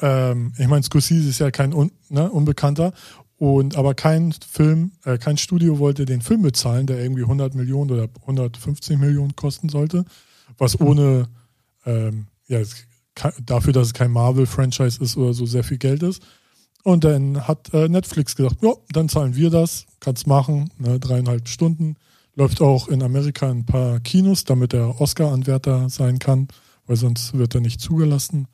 Ähm, 0.00 0.52
ich 0.58 0.68
meine, 0.68 0.82
Scorsese 0.82 1.30
ist 1.30 1.38
ja 1.38 1.50
kein 1.50 1.72
Un, 1.72 1.92
ne, 2.10 2.30
Unbekannter. 2.30 2.92
Und 3.38 3.76
aber 3.76 3.94
kein 3.94 4.32
Film, 4.32 4.92
äh, 5.04 5.18
kein 5.18 5.36
Studio 5.36 5.78
wollte 5.78 6.06
den 6.06 6.22
Film 6.22 6.42
bezahlen, 6.42 6.86
der 6.86 7.02
irgendwie 7.02 7.22
100 7.22 7.54
Millionen 7.54 7.90
oder 7.90 8.08
150 8.22 8.98
Millionen 8.98 9.36
kosten 9.36 9.68
sollte, 9.68 10.04
was 10.56 10.80
ohne 10.80 11.28
ähm, 11.84 12.28
ja, 12.48 12.60
dafür, 13.44 13.72
dass 13.72 13.88
es 13.88 13.94
kein 13.94 14.10
Marvel-Franchise 14.10 15.02
ist 15.02 15.16
oder 15.16 15.34
so, 15.34 15.46
sehr 15.46 15.64
viel 15.64 15.78
Geld 15.78 16.02
ist. 16.02 16.22
Und 16.82 17.04
dann 17.04 17.48
hat 17.48 17.74
äh, 17.74 17.88
Netflix 17.88 18.36
gesagt, 18.36 18.62
ja, 18.62 18.72
dann 18.90 19.08
zahlen 19.08 19.34
wir 19.34 19.50
das, 19.50 19.86
kannst 19.98 20.26
machen, 20.26 20.70
ne, 20.78 21.00
dreieinhalb 21.00 21.48
Stunden. 21.48 21.96
Läuft 22.34 22.60
auch 22.60 22.88
in 22.88 23.02
Amerika 23.02 23.50
in 23.50 23.58
ein 23.58 23.66
paar 23.66 23.98
Kinos, 24.00 24.44
damit 24.44 24.72
er 24.72 25.00
Oscar-Anwärter 25.00 25.88
sein 25.88 26.18
kann, 26.18 26.48
weil 26.86 26.96
sonst 26.96 27.36
wird 27.36 27.54
er 27.54 27.60
nicht 27.60 27.80
zugelassen. 27.80 28.46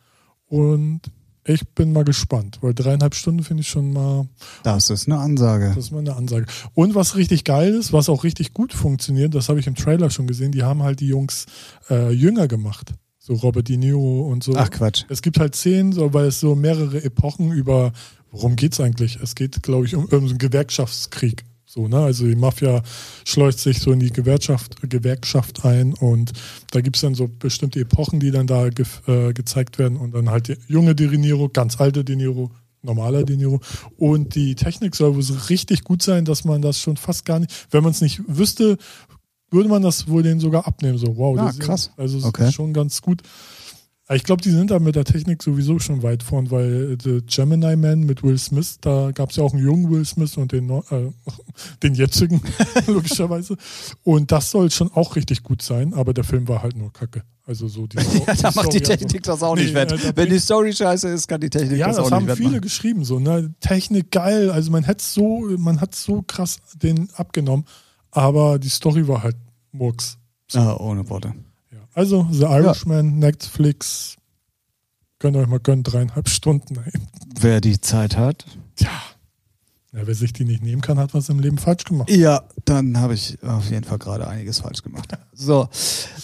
Und 0.47 1.01
ich 1.45 1.67
bin 1.71 1.93
mal 1.93 2.05
gespannt, 2.05 2.59
weil 2.61 2.73
dreieinhalb 2.75 3.15
Stunden 3.15 3.43
finde 3.43 3.63
ich 3.63 3.69
schon 3.69 3.93
mal, 3.93 4.27
Das 4.63 4.91
ist 4.91 5.09
eine 5.09 5.19
Ansage. 5.19 5.73
das 5.75 5.87
ist 5.87 5.91
mal 5.91 5.99
eine 5.99 6.15
Ansage. 6.15 6.47
Und 6.75 6.95
was 6.95 7.17
richtig 7.17 7.45
geil 7.45 7.75
ist, 7.75 7.93
was 7.93 8.09
auch 8.09 8.25
richtig 8.25 8.53
gut 8.53 8.73
funktioniert, 8.73 9.35
das 9.35 9.49
habe 9.49 9.59
ich 9.61 9.67
im 9.67 9.75
Trailer 9.75 10.11
schon 10.11 10.27
gesehen, 10.27 10.53
die 10.53 10.63
haben 10.63 10.83
halt 10.83 11.01
die 11.01 11.09
Jungs 11.09 11.47
äh, 11.91 12.11
jünger 12.13 12.47
gemacht. 12.49 12.93
So 13.19 13.35
Robert 13.35 13.69
De 13.69 13.77
Niro 13.77 14.23
und 14.29 14.43
so. 14.43 14.53
Ach 14.57 14.69
Quatsch. 14.71 15.05
Es 15.09 15.23
gibt 15.23 15.39
halt 15.39 15.55
Szenen, 15.55 15.93
so, 15.93 16.13
weil 16.13 16.27
es 16.27 16.41
so 16.41 16.55
mehrere 16.57 17.05
Epochen 17.05 17.53
über, 17.53 17.93
worum 18.33 18.57
geht's 18.57 18.81
eigentlich? 18.81 19.19
Es 19.23 19.35
geht, 19.37 19.63
glaube 19.63 19.87
ich, 19.87 19.95
um 19.95 20.09
irgendeinen 20.09 20.39
Gewerkschaftskrieg. 20.39 21.45
So, 21.75 21.89
ne? 21.89 21.97
Also 22.01 22.27
die 22.27 22.35
Mafia 22.37 22.83
schleust 23.25 23.61
sich 23.61 23.81
so 23.81 23.93
in 23.93 24.01
die 24.01 24.13
Gewerkschaft, 24.13 24.77
Gewerkschaft 24.91 25.65
ein 25.65 25.95
und 25.95 26.33
da 26.71 26.83
gibt's 26.83 27.01
dann 27.01 27.15
so 27.15 27.29
bestimmte 27.29 27.81
Epochen, 27.81 28.21
die 28.21 28.31
dann 28.31 28.47
da 28.47 28.69
ge 28.69 28.85
äh, 29.07 29.33
gezeigt 29.33 29.79
werden 29.79 29.97
und 29.97 30.15
dann 30.15 30.29
halt 30.29 30.49
die 30.49 30.57
junge 30.69 30.95
De 30.95 31.09
Niro, 31.17 31.49
ganz 31.49 31.81
alte 31.81 32.05
De 32.05 32.15
Niro, 32.15 32.51
normaler 32.83 33.23
De 33.25 33.39
Niro. 33.39 33.61
Und 33.97 34.35
die 34.35 34.55
Technik 34.55 34.95
soll 34.95 35.15
wohl 35.15 35.23
so 35.23 35.33
richtig 35.49 35.83
gut 35.83 36.03
sein, 36.03 36.27
dass 36.27 36.45
man 36.45 36.61
das 36.61 36.79
schon 36.79 36.99
fast 36.99 37.25
gar 37.25 37.39
nicht, 37.39 37.51
wenn 37.71 37.83
man 37.83 37.93
es 37.93 38.03
nicht 38.03 38.21
wüsste, 38.27 38.77
würde 39.51 39.71
man 39.71 39.81
das 39.81 40.09
wohl 40.09 40.23
denen 40.23 40.41
sogar 40.41 40.67
abnehmen. 40.67 40.99
So, 40.99 41.17
wow, 41.17 41.39
Ah, 41.39 41.47
das 41.47 41.55
ist- 41.55 41.61
krass. 41.61 41.91
Also 41.97 42.19
es 42.19 42.25
Okay. 42.25 42.49
ist 42.49 42.55
schon 42.55 42.75
ganz 42.75 43.01
gut. 43.01 43.23
Aber 44.09 44.17
Ich 44.17 44.25
glaube, 44.25 44.43
die 44.43 44.51
sind 44.51 44.71
da 44.71 44.79
mit 44.81 44.97
der 44.97 45.05
Technik 45.05 45.43
sowieso 45.43 45.79
schon 45.79 46.03
weit 46.03 46.23
vorn, 46.23 46.51
weil 46.51 46.99
The 47.03 47.21
Gemini 47.27 47.77
Man 47.77 48.01
mit 48.01 48.23
Will 48.23 48.37
Smith, 48.37 48.79
da 48.81 49.11
gab 49.13 49.31
es 49.31 49.37
ja 49.37 49.45
auch 49.45 49.55
einen 49.55 49.65
jungen 49.65 49.91
Will 49.91 50.05
Smith 50.05 50.37
und 50.37 50.53
den, 50.53 50.69
äh, 50.71 50.83
den 51.83 51.95
jetzigen, 51.95 52.41
logischerweise. 52.89 53.57
Und 54.03 54.33
das 54.33 54.51
soll 54.51 54.71
schon 54.71 54.91
auch 54.93 55.15
richtig 55.17 55.43
gut 55.45 55.63
sein, 55.63 55.95
aber 55.95 56.13
der 56.15 56.25
Film 56.25 56.49
war 56.49 56.63
halt 56.63 56.77
nur 56.77 56.93
Kacke. 56.93 57.23
Also 57.47 57.69
so 57.69 57.87
die, 57.87 57.97
Ja, 58.27 58.35
da 58.35 58.51
macht 58.55 58.73
die 58.73 58.81
Technik 58.81 59.23
das 59.23 59.43
auch 59.43 59.55
Nee, 59.57 59.65
nicht 59.65 59.75
wett. 59.75 59.93
äh, 59.93 59.97
da 59.99 60.17
Wenn 60.17 60.31
die 60.31 60.39
Story 60.39 60.73
scheiße 60.73 61.09
ist, 61.09 61.27
kann 61.29 61.41
die 61.41 61.51
Technik 61.51 61.79
ja, 61.79 61.87
das, 61.89 61.97
das, 61.97 62.07
auch 62.07 62.11
haben 62.11 62.25
nicht 62.27 62.37
viele 62.37 62.47
wettmachen. 62.51 62.61
geschrieben, 62.63 63.05
so, 63.05 63.19
ne? 63.21 63.55
Technik 63.61 64.11
geil, 64.11 64.51
also 64.51 64.71
man 64.73 64.85
hätte 64.85 65.05
so, 65.05 65.49
man 65.59 65.81
hat 65.81 65.95
so 65.95 66.23
krass 66.23 66.59
den 66.75 67.09
abgenommen, 67.15 67.65
aber 68.11 68.59
die 68.59 68.69
Story 68.69 69.07
war 69.09 69.23
halt 69.23 69.37
Murks. 69.73 70.19
Ah, 70.55 70.75
ohne 70.77 71.09
Worte. 71.09 71.35
Ja. 71.95 72.01
Also, 72.01 72.27
The 72.31 72.45
Irishman, 72.45 73.19
Netflix, 73.19 74.17
könnt 75.19 75.37
ihr 75.37 75.41
euch 75.43 75.49
mal 75.49 75.61
gönnen, 75.61 75.83
dreieinhalb 75.83 76.29
Stunden. 76.29 76.77
Ey. 76.77 76.93
Wer 77.41 77.61
die 77.61 77.81
Zeit 77.81 78.17
hat. 78.17 78.45
Tja, 78.77 78.89
ja, 79.95 80.07
wer 80.07 80.15
sich 80.15 80.33
die 80.33 80.45
nicht 80.45 80.63
nehmen 80.63 80.81
kann, 80.81 80.99
hat 80.99 81.13
was 81.13 81.29
im 81.29 81.39
Leben 81.39 81.59
falsch 81.59 81.85
gemacht. 81.85 82.09
Ja, 82.11 82.45
dann 82.65 82.99
habe 82.99 83.13
ich 83.13 83.43
auf 83.43 83.71
jeden 83.71 83.85
Fall 83.85 83.99
gerade 83.99 84.27
einiges 84.27 84.61
falsch 84.61 84.83
gemacht. 84.83 85.13
So, 85.35 85.69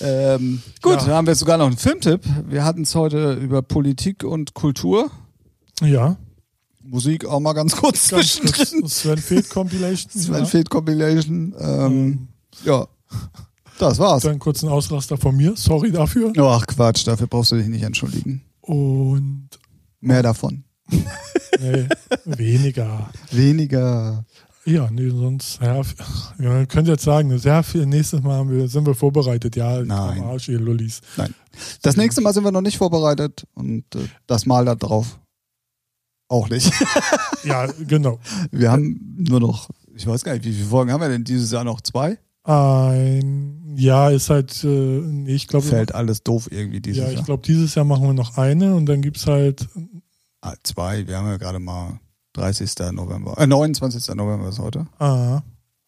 ähm, 0.00 0.62
gut, 0.80 0.94
Ja. 0.94 0.98
dann 1.00 1.10
haben 1.10 1.26
wir 1.26 1.34
sogar 1.34 1.58
noch 1.58 1.66
einen 1.66 1.76
Filmtipp. 1.76 2.22
Wir 2.48 2.64
hatten 2.64 2.82
es 2.82 2.94
heute 2.94 3.34
über 3.34 3.60
Politik 3.60 4.24
und 4.24 4.54
Kultur. 4.54 5.10
Ja, 5.82 6.16
Musik 6.82 7.26
auch 7.26 7.40
mal 7.40 7.52
ganz 7.52 7.76
kurz 7.76 8.08
ganz 8.08 8.36
zwischendrin. 8.38 8.88
Sven 8.88 9.18
Feld 9.18 9.50
Compilation. 9.50 10.10
Sven 10.22 10.34
ja. 10.38 10.44
Feld 10.46 10.70
Compilation. 10.70 11.54
Ähm, 11.60 11.92
Ähm, 11.92 12.28
ja, 12.64 12.86
das 13.78 13.98
war's. 13.98 14.22
Dann 14.22 14.38
kurz 14.38 14.62
ein 14.62 14.68
Ausraster 14.68 15.16
von 15.16 15.36
mir, 15.36 15.54
sorry 15.56 15.90
dafür. 15.92 16.32
Ach 16.38 16.66
Quatsch, 16.66 17.06
dafür 17.06 17.26
brauchst 17.26 17.52
du 17.52 17.56
dich 17.56 17.68
nicht 17.68 17.82
entschuldigen. 17.82 18.42
Und 18.60 19.48
Mehr 20.00 20.22
davon. 20.22 20.64
nee, 20.90 21.86
weniger. 22.24 23.10
Weniger. 23.30 24.24
Ja, 24.64 24.88
nee, 24.90 25.08
sonst, 25.10 25.60
ja, 25.62 25.80
f- 25.80 25.94
ja, 26.38 26.60
ihr 26.60 26.66
könnt 26.66 26.88
jetzt 26.88 27.02
sagen, 27.04 27.36
sehr 27.38 27.62
viel, 27.62 27.86
nächstes 27.86 28.22
Mal 28.22 28.36
haben 28.36 28.50
wir, 28.50 28.68
sind 28.68 28.86
wir 28.86 28.94
vorbereitet. 28.94 29.56
Ja, 29.56 29.82
Nein. 29.82 30.22
Arsch, 30.22 30.48
ihr 30.50 30.60
Lullis. 30.60 31.00
Nein. 31.16 31.34
Das 31.82 31.96
nächste 31.96 32.20
Mal 32.20 32.34
sind 32.34 32.44
wir 32.44 32.52
noch 32.52 32.60
nicht 32.60 32.76
vorbereitet 32.76 33.44
und 33.54 33.84
äh, 33.94 34.06
das 34.26 34.44
Mal 34.46 34.64
da 34.66 34.74
drauf 34.74 35.18
auch 36.28 36.50
nicht. 36.50 36.70
Ja, 37.44 37.66
genau. 37.86 38.18
Wir 38.50 38.70
haben 38.70 39.16
nur 39.18 39.40
noch, 39.40 39.70
ich 39.94 40.06
weiß 40.06 40.22
gar 40.24 40.34
nicht, 40.34 40.44
wie 40.44 40.52
viele 40.52 40.66
Folgen 40.68 40.92
haben 40.92 41.00
wir 41.00 41.08
denn 41.08 41.24
dieses 41.24 41.50
Jahr 41.52 41.64
noch? 41.64 41.80
Zwei? 41.80 42.18
Ein, 42.48 43.74
ja, 43.76 44.08
ist 44.08 44.30
halt, 44.30 44.64
äh, 44.64 44.66
nee, 44.66 45.34
ich 45.34 45.46
glaube, 45.48 45.66
Fällt 45.66 45.94
alles 45.94 46.22
doof 46.22 46.48
irgendwie 46.50 46.80
dieses 46.80 47.02
ja, 47.02 47.08
ich 47.08 47.14
Jahr. 47.16 47.24
glaube, 47.24 47.42
dieses 47.46 47.74
Jahr 47.74 47.84
machen 47.84 48.04
wir 48.06 48.12
noch 48.14 48.36
eine 48.38 48.74
und 48.74 48.86
dann 48.86 49.02
gibt's 49.02 49.26
halt, 49.26 49.68
Ah, 50.40 50.54
zwei, 50.62 51.06
wir 51.06 51.18
haben 51.18 51.26
ja 51.26 51.36
gerade 51.36 51.58
mal 51.58 52.00
30. 52.34 52.92
November, 52.92 53.36
äh, 53.38 53.46
29. 53.46 54.14
November 54.14 54.48
ist 54.48 54.58
heute. 54.58 54.86
ah, 54.98 55.42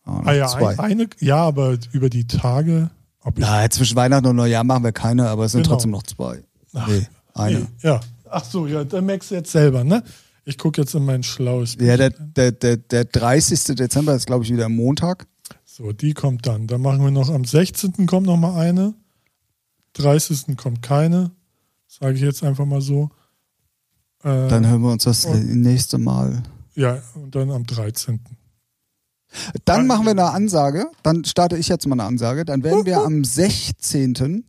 Ah, 0.04 0.22
ah 0.24 0.32
ja, 0.32 0.46
zwei. 0.48 0.70
ein, 0.78 0.78
eine, 0.80 1.08
ja, 1.20 1.36
aber 1.36 1.76
über 1.92 2.08
die 2.10 2.26
Tage, 2.26 2.90
Na, 3.36 3.68
zwischen 3.70 3.96
Weihnachten 3.96 4.26
und 4.26 4.36
Neujahr 4.36 4.64
machen 4.64 4.82
wir 4.84 4.92
keine, 4.92 5.28
aber 5.28 5.44
es 5.44 5.52
sind 5.52 5.62
Genau. 5.62 5.74
trotzdem 5.74 5.90
noch 5.92 6.02
zwei. 6.02 6.42
Ach, 6.74 6.88
nee, 6.88 7.06
eine. 7.34 7.58
nee, 7.60 7.66
ja. 7.82 8.00
Ach 8.28 8.44
so, 8.44 8.66
ja, 8.66 8.84
dann 8.84 9.06
merkst 9.06 9.30
du 9.30 9.34
jetzt 9.36 9.50
selber, 9.52 9.82
ne? 9.84 10.02
Ich 10.44 10.56
gucke 10.58 10.80
jetzt 10.80 10.94
in 10.94 11.04
mein 11.04 11.22
schlaues 11.22 11.76
Ja, 11.80 11.96
der, 11.96 12.10
der, 12.10 12.52
der, 12.52 12.76
der 12.78 13.04
30. 13.04 13.76
Dezember 13.76 14.14
ist, 14.14 14.26
glaube 14.26 14.44
ich, 14.44 14.52
wieder 14.52 14.68
Montag. 14.68 15.26
So, 15.80 15.92
die 15.92 16.12
kommt 16.12 16.46
dann. 16.46 16.66
Dann 16.66 16.82
machen 16.82 17.02
wir 17.02 17.10
noch 17.10 17.30
am 17.30 17.44
16. 17.46 18.06
kommt 18.06 18.26
noch 18.26 18.36
mal 18.36 18.54
eine. 18.60 18.92
30. 19.94 20.54
kommt 20.58 20.82
keine. 20.82 21.30
Sage 21.88 22.14
ich 22.16 22.20
jetzt 22.20 22.44
einfach 22.44 22.66
mal 22.66 22.82
so. 22.82 23.08
Äh, 24.22 24.48
Dann 24.48 24.66
hören 24.66 24.82
wir 24.82 24.92
uns 24.92 25.04
das 25.04 25.24
und- 25.24 25.62
nächste 25.62 25.96
Mal. 25.96 26.42
ja, 26.74 27.02
und 27.14 27.34
dann 27.34 27.50
am 27.50 27.64
13. 27.64 28.20
Dann 29.64 29.86
machen 29.86 30.04
wir 30.04 30.10
eine 30.10 30.30
Ansage. 30.30 30.86
Dann 31.02 31.24
starte 31.24 31.56
ich 31.56 31.68
jetzt 31.68 31.86
mal 31.86 31.94
eine 31.94 32.04
Ansage. 32.04 32.44
Dann 32.44 32.62
werden 32.62 32.84
wir 32.84 32.98
am 33.02 33.24
16. 33.24 34.44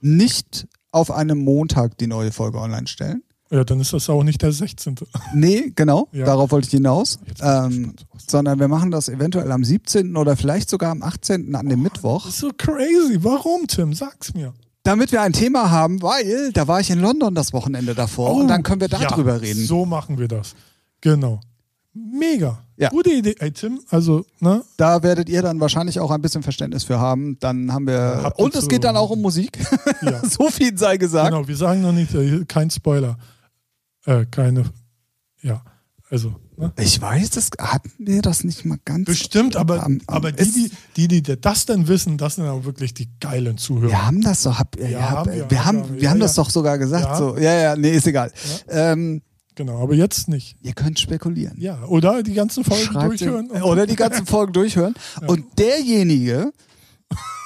nicht 0.00 0.68
auf 0.92 1.10
einem 1.10 1.38
Montag 1.42 1.98
die 1.98 2.06
neue 2.06 2.30
Folge 2.30 2.58
online 2.60 2.86
stellen. 2.86 3.24
Ja, 3.50 3.64
dann 3.64 3.80
ist 3.80 3.92
das 3.92 4.10
auch 4.10 4.22
nicht 4.24 4.42
der 4.42 4.52
16. 4.52 4.96
Nee, 5.34 5.72
genau. 5.74 6.08
Ja. 6.12 6.26
Darauf 6.26 6.50
wollte 6.50 6.66
ich 6.66 6.72
hinaus. 6.72 7.18
Ähm, 7.40 7.94
sondern 8.26 8.58
wir 8.58 8.68
machen 8.68 8.90
das 8.90 9.08
eventuell 9.08 9.50
am 9.52 9.64
17. 9.64 10.16
oder 10.16 10.36
vielleicht 10.36 10.68
sogar 10.68 10.90
am 10.90 11.02
18. 11.02 11.54
an 11.54 11.68
dem 11.68 11.82
Mittwoch. 11.82 12.26
Das 12.26 12.34
ist 12.34 12.40
so 12.40 12.50
crazy. 12.56 13.18
Warum, 13.20 13.66
Tim? 13.66 13.94
Sag's 13.94 14.34
mir. 14.34 14.52
Damit 14.82 15.12
wir 15.12 15.22
ein 15.22 15.32
Thema 15.32 15.70
haben, 15.70 16.02
weil 16.02 16.52
da 16.52 16.68
war 16.68 16.80
ich 16.80 16.90
in 16.90 17.00
London 17.00 17.34
das 17.34 17.52
Wochenende 17.52 17.94
davor 17.94 18.34
und 18.34 18.48
dann 18.48 18.62
können 18.62 18.80
wir 18.80 18.88
Oh, 18.90 19.00
ja, 19.00 19.08
darüber 19.08 19.40
reden. 19.40 19.64
So 19.64 19.84
machen 19.84 20.18
wir 20.18 20.28
das. 20.28 20.54
Genau. 21.00 21.40
Mega. 21.92 22.58
Ja. 22.76 22.90
Gute 22.90 23.10
Idee. 23.10 23.34
Ey, 23.38 23.50
Tim, 23.50 23.80
also, 23.90 24.24
ne? 24.40 24.62
Da 24.76 25.02
werdet 25.02 25.28
ihr 25.28 25.42
dann 25.42 25.58
wahrscheinlich 25.58 25.98
auch 25.98 26.10
ein 26.10 26.22
bisschen 26.22 26.42
Verständnis 26.42 26.84
für 26.84 26.98
haben. 27.00 27.36
Dann 27.40 27.72
haben 27.72 27.86
wir. 27.86 28.20
habt 28.22 28.38
Und 28.38 28.54
es 28.54 28.68
geht 28.68 28.84
dann 28.84 28.96
auch 28.96 29.10
um 29.10 29.20
Musik. 29.20 29.58
Ja. 30.00 30.22
so 30.28 30.48
viel 30.48 30.76
sei 30.78 30.96
gesagt. 30.96 31.32
Genau, 31.32 31.46
wir 31.48 31.56
sagen 31.56 31.82
noch 31.82 31.92
nicht, 31.92 32.14
äh, 32.14 32.44
kein 32.46 32.70
Spoiler. 32.70 33.18
Äh, 34.08 34.26
keine, 34.30 34.64
ja, 35.42 35.62
also, 36.10 36.34
ne? 36.56 36.72
Ich 36.78 37.00
weiß, 37.02 37.28
das 37.30 37.50
hatten 37.60 37.92
wir 37.98 38.22
das 38.22 38.42
nicht 38.42 38.64
mal 38.64 38.78
ganz. 38.86 39.04
Bestimmt, 39.04 39.54
aber, 39.56 39.82
Am- 39.84 39.98
am- 39.98 40.00
aber 40.06 40.32
die, 40.32 40.70
die, 40.96 41.08
die, 41.08 41.22
die 41.22 41.38
das 41.40 41.66
dann 41.66 41.86
wissen, 41.88 42.16
das 42.16 42.36
sind 42.36 42.46
auch 42.46 42.64
wirklich 42.64 42.94
die 42.94 43.10
geilen 43.20 43.58
Zuhörer. 43.58 43.90
Wir 43.90 44.06
haben 44.06 44.22
das 44.22 44.44
doch, 44.44 44.58
hab, 44.58 44.78
ja, 44.80 44.88
Ja, 44.88 45.10
hab, 45.10 45.16
haben 45.18 45.32
wir, 45.34 45.50
wir, 45.50 45.64
haben, 45.66 45.88
wir, 45.94 46.00
wir 46.00 46.10
haben 46.10 46.18
ja, 46.18 46.22
das 46.24 46.36
ja. 46.36 46.42
doch 46.42 46.48
sogar 46.50 46.78
gesagt. 46.78 47.04
Ja. 47.04 47.16
So. 47.16 47.36
Ja, 47.36 47.52
ja, 47.54 47.76
nee, 47.76 47.90
ist 47.90 48.06
egal. 48.06 48.32
Ähm, 48.68 49.20
Genau, 49.54 49.82
aber 49.82 49.94
jetzt 49.94 50.28
nicht. 50.28 50.56
ihr 50.62 50.72
könnt 50.72 51.00
spekulieren. 51.00 51.60
Ja, 51.60 51.82
oder 51.86 52.22
die 52.22 52.32
ganzen 52.34 52.62
Folgen 52.62 52.84
Schreibt 52.84 53.08
durchhören. 53.20 53.50
oder 53.50 53.86
die 53.88 53.96
ganzen 53.96 54.24
Folgen 54.26 54.52
durchhören. 54.52 54.94
Und 55.26 55.58
derjenige, 55.58 56.52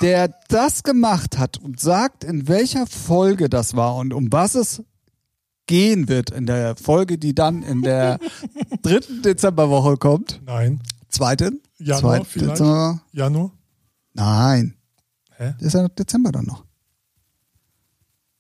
der 0.03 0.29
das 0.49 0.83
gemacht 0.83 1.39
hat 1.39 1.57
und 1.59 1.81
sagt, 1.81 2.23
in 2.23 2.49
welcher 2.49 2.87
Folge 2.87 3.49
das 3.49 3.75
war 3.77 3.97
und 3.97 4.13
um 4.13 4.31
was 4.31 4.55
es 4.55 4.83
gehen 5.73 6.07
wird 6.07 6.29
in 6.29 6.45
der 6.45 6.77
Folge, 6.77 7.17
die 7.17 7.35
dann 7.35 7.63
in 7.63 7.81
der 7.81 8.19
dritten 8.83 9.23
Dezemberwoche 9.23 9.97
kommt. 9.97 10.43
Nein, 10.45 10.83
Zweiten? 11.09 11.63
Januar 11.79 12.01
Zweiten 12.01 12.27
vielleicht. 12.27 12.51
Dezember? 12.53 13.03
Januar. 13.13 13.53
Nein. 14.13 14.75
Hä? 15.39 15.55
Ist 15.61 15.73
ja 15.73 15.89
Dezember 15.89 16.31
dann 16.31 16.45
noch. 16.45 16.67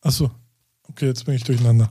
Achso, 0.02 0.30
okay, 0.82 1.06
jetzt 1.06 1.24
bin 1.24 1.34
ich 1.34 1.42
durcheinander. 1.42 1.90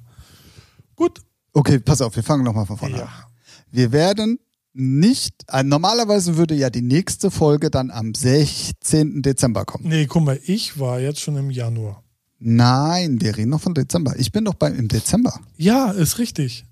Gut. 0.95 1.19
Okay, 1.53 1.79
pass 1.79 2.01
auf, 2.01 2.15
wir 2.15 2.21
fangen 2.21 2.43
nochmal 2.43 2.67
von 2.67 2.77
vorne 2.77 3.01
an. 3.01 3.01
Ja. 3.01 3.27
Wir 3.71 3.91
werden 3.91 4.37
nicht, 4.73 5.43
äh, 5.47 5.63
normalerweise 5.63 6.37
würde 6.37 6.53
ja 6.53 6.69
die 6.69 6.83
nächste 6.83 7.31
Folge 7.31 7.71
dann 7.71 7.89
am 7.89 8.13
16. 8.13 9.23
Dezember 9.23 9.65
kommen. 9.65 9.87
Nee, 9.87 10.05
guck 10.05 10.23
mal, 10.23 10.39
ich 10.43 10.79
war 10.79 10.99
jetzt 10.99 11.19
schon 11.19 11.35
im 11.35 11.49
Januar. 11.49 12.00
Nein, 12.43 13.21
wir 13.21 13.37
reden 13.37 13.51
noch 13.51 13.61
von 13.61 13.75
Dezember. 13.75 14.15
Ich 14.17 14.31
bin 14.31 14.45
doch 14.45 14.55
beim 14.55 14.73
im 14.77 14.87
Dezember. 14.87 15.39
Ja, 15.57 15.91
ist 15.91 16.17
richtig. 16.17 16.65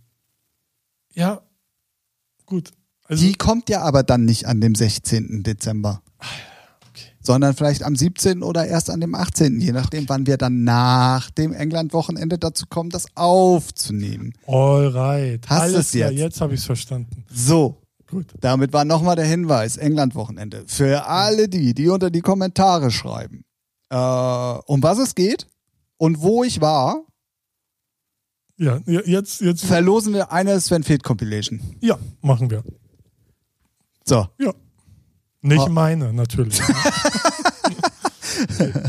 Ja, 1.14 1.42
gut. 2.48 2.72
Also, 3.04 3.24
Die 3.24 3.34
kommt 3.34 3.70
ja 3.70 3.82
aber 3.82 4.02
dann 4.02 4.26
nicht 4.26 4.48
an 4.48 4.62
dem 4.62 4.74
16. 4.74 5.44
Dezember. 5.44 6.02
Sondern 7.22 7.54
vielleicht 7.54 7.84
am 7.84 7.96
17. 7.96 8.42
oder 8.42 8.66
erst 8.66 8.90
an 8.90 9.00
dem 9.00 9.14
18., 9.14 9.60
je 9.62 9.72
nachdem, 9.72 10.10
wann 10.10 10.26
wir 10.26 10.38
dann 10.38 10.64
nach 10.64 11.30
dem 11.30 11.54
England-Wochenende 11.54 12.40
dazu 12.40 12.66
kommen, 12.68 12.90
das 12.90 13.06
aufzunehmen. 13.16 14.34
alright. 14.48 15.48
Hast 15.48 15.62
Alles 15.62 15.92
klar, 15.92 16.10
jetzt? 16.12 16.20
jetzt 16.20 16.42
habe 16.42 16.56
ich 16.56 16.62
es 16.62 16.66
verstanden. 16.66 17.26
So, 17.32 17.80
Gut. 18.08 18.34
damit 18.42 18.74
war 18.74 18.86
nochmal 18.86 19.16
der 19.16 19.26
Hinweis, 19.26 19.78
England-Wochenende. 19.78 20.64
Für 20.66 21.06
alle 21.06 21.48
die, 21.48 21.76
die 21.76 21.90
unter 21.90 22.10
die 22.10 22.22
Kommentare 22.22 22.90
schreiben, 22.90 23.44
äh, 23.92 23.96
um 23.96 24.82
was 24.82 24.98
es 24.98 25.14
geht 25.14 25.46
und 26.00 26.22
wo 26.22 26.44
ich 26.44 26.60
war, 26.62 27.04
Ja, 28.58 28.80
ja, 28.88 29.02
jetzt, 29.06 29.42
jetzt. 29.42 29.64
verlosen 29.66 30.14
wir 30.14 30.32
eine 30.32 30.60
Sven 30.60 30.84
Feth 30.84 31.04
Compilation. 31.04 31.60
Ja, 31.82 31.98
machen 32.22 32.50
wir. 32.50 32.64
So. 34.06 34.28
Ja. 34.40 34.54
Nicht 35.42 35.62
Ah. 35.62 35.70
meine, 35.70 36.12
natürlich. 36.12 36.60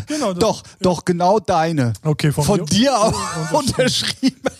genau. 0.07 0.33
Das, 0.33 0.39
Doch, 0.41 0.63
doch 0.81 1.05
genau 1.05 1.39
deine. 1.41 1.93
Okay, 2.03 2.33
von, 2.33 2.45
Von 2.45 2.67
dir 2.67 2.97
auch 2.99 3.53
unterschrieben. 3.53 4.41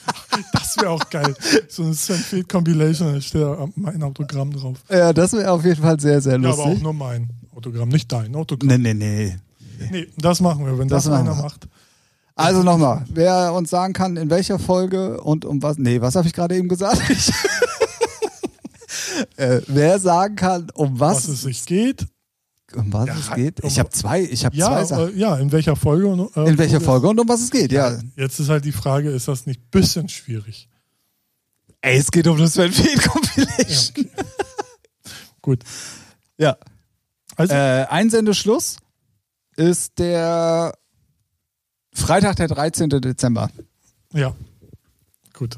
Das 0.53 0.77
wäre 0.77 0.91
auch 0.91 1.11
geil. 1.11 1.35
So 1.69 1.83
eine 1.83 1.93
Sven 1.95 2.17
Feth 2.19 2.49
Compilation, 2.49 3.15
da 3.15 3.21
steht 3.21 3.43
da 3.43 3.69
mein 3.75 4.01
Autogramm 4.03 4.53
drauf. 4.53 4.79
Ja, 4.89 5.13
das 5.13 5.33
wäre 5.33 5.51
auf 5.51 5.65
jeden 5.65 5.83
Fall 5.83 5.99
sehr, 5.99 6.21
sehr 6.21 6.39
Ja, 6.39 6.51
aber 6.51 6.63
auch 6.63 6.67
lustig. 6.67 6.83
nur 6.85 6.93
mein 6.95 7.29
Autogramm, 7.55 7.89
nicht 7.89 8.11
dein 8.13 8.35
Autogramm. 8.37 8.81
Nee, 8.81 8.95
nee, 8.95 8.95
nee. 8.95 9.37
Nee, 9.91 10.07
das 10.17 10.41
machen 10.41 10.65
wir, 10.65 10.79
wenn 10.79 10.87
das, 10.87 11.05
Das 11.05 11.13
einer 11.13 11.35
macht. 11.35 11.67
Also 12.41 12.63
nochmal, 12.63 13.05
wer 13.11 13.53
uns 13.55 13.71
sagen 13.71 13.93
kann, 13.93 14.17
in 14.17 14.31
welcher 14.31 14.59
Folge 14.59 15.21
und 15.21 15.45
um 15.45 15.63
was. 15.63 15.79
Nee, 15.79 16.01
was 16.01 16.17
habe 16.17 16.27
ich 16.27 16.35
gerade 16.35 16.57
eben 16.57 16.69
gesagt? 16.69 17.01
Ich, 17.11 17.31
äh, 19.37 19.61
wer 19.67 19.99
sagen 19.99 20.37
kann, 20.37 20.71
um 20.75 20.99
was, 21.01 21.25
Was 21.25 21.29
es 21.29 21.43
sich 21.43 21.67
geht. 21.67 22.07
um 22.75 22.93
was 22.93 23.07
Ja, 23.09 23.17
es 23.19 23.31
geht? 23.35 23.65
Ich 23.65 23.79
habe 23.79 23.91
zwei, 23.91 24.23
ich 24.23 24.45
habe 24.45 24.57
Ja, 24.57 24.67
zwei 24.69 24.85
Sachen. 24.85 25.15
äh, 25.15 25.19
ja, 25.19 25.37
in 25.37 25.53
welcher 25.53 25.77
Folge? 25.77 26.07
und, 26.09 26.37
äh, 26.37 26.49
In 26.49 26.59
welcher 26.59 26.81
Folge 26.81 27.09
und 27.09 27.19
um 27.21 27.29
was 27.29 27.41
es 27.43 27.51
geht, 27.51 27.73
ja. 27.73 27.91
wir- 27.93 28.03
Jetzt 28.25 28.39
ist 28.41 28.49
halt 28.49 28.65
die 28.65 28.73
Frage, 28.73 29.11
ist 29.11 29.29
das 29.29 29.47
nicht 29.47 29.61
ein 29.61 29.71
bisschen 29.71 30.09
schwierig? 30.09 30.69
Ey, 31.83 31.99
es 31.99 32.11
geht 32.11 32.27
um 32.27 32.39
das 32.39 32.55
Sven 32.55 32.73
Feth 32.73 33.03
Compilation. 33.09 34.11
Gut. 35.43 35.63
Ja. 36.37 36.57
Also, 37.37 37.55
Äh, 37.55 37.87
Einsendeschluss 37.89 38.77
ist 39.57 39.99
der 39.99 40.75
Freitag, 42.01 42.37
der 42.37 42.49
13. 42.49 42.89
Dezember. 42.91 43.51
ja. 44.13 44.35
Gut. 45.33 45.57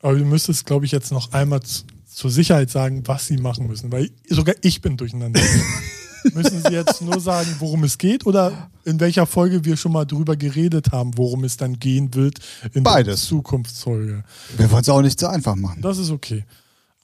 Aber 0.00 0.16
du 0.16 0.24
müsstest, 0.24 0.66
glaube 0.66 0.84
ich, 0.84 0.92
jetzt 0.92 1.10
noch 1.10 1.32
einmal 1.32 1.60
zur 2.06 2.30
Sicherheit 2.30 2.70
sagen, 2.70 3.02
was 3.06 3.26
sie 3.26 3.38
machen 3.38 3.66
müssen, 3.66 3.90
weil 3.90 4.10
sogar 4.28 4.54
ich 4.60 4.80
bin 4.80 4.96
durcheinander. 4.96 5.40
müssen 6.34 6.62
sie 6.62 6.72
jetzt 6.72 7.02
nur 7.02 7.20
sagen, 7.20 7.48
worum 7.58 7.84
es 7.84 7.98
geht 7.98 8.24
oder 8.26 8.70
in 8.84 9.00
welcher 9.00 9.26
Folge 9.26 9.64
wir 9.64 9.76
schon 9.76 9.92
mal 9.92 10.04
drüber 10.04 10.36
geredet 10.36 10.92
haben, 10.92 11.16
worum 11.16 11.44
es 11.44 11.56
dann 11.56 11.78
gehen 11.78 12.14
wird 12.14 12.38
in 12.72 12.82
Beides. 12.82 13.20
der 13.20 13.28
Zukunftsfolge. 13.28 14.24
Wir 14.56 14.70
wollen 14.70 14.82
es 14.82 14.88
auch 14.88 15.02
nicht 15.02 15.18
so 15.18 15.26
einfach 15.26 15.54
machen. 15.56 15.82
Das 15.82 15.98
ist 15.98 16.10
okay. 16.10 16.44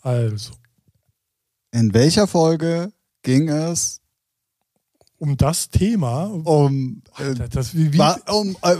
Also, 0.02 0.52
In 1.72 1.92
welcher 1.92 2.26
Folge 2.26 2.92
ging 3.22 3.48
es 3.48 3.99
um 5.20 5.36
das 5.36 5.68
Thema, 5.70 6.24
um. 6.24 7.02
Äh, 7.18 7.34
das, 7.50 7.74
wie, 7.76 7.92
wie, 7.92 8.00
um 8.32 8.56
äh, 8.62 8.76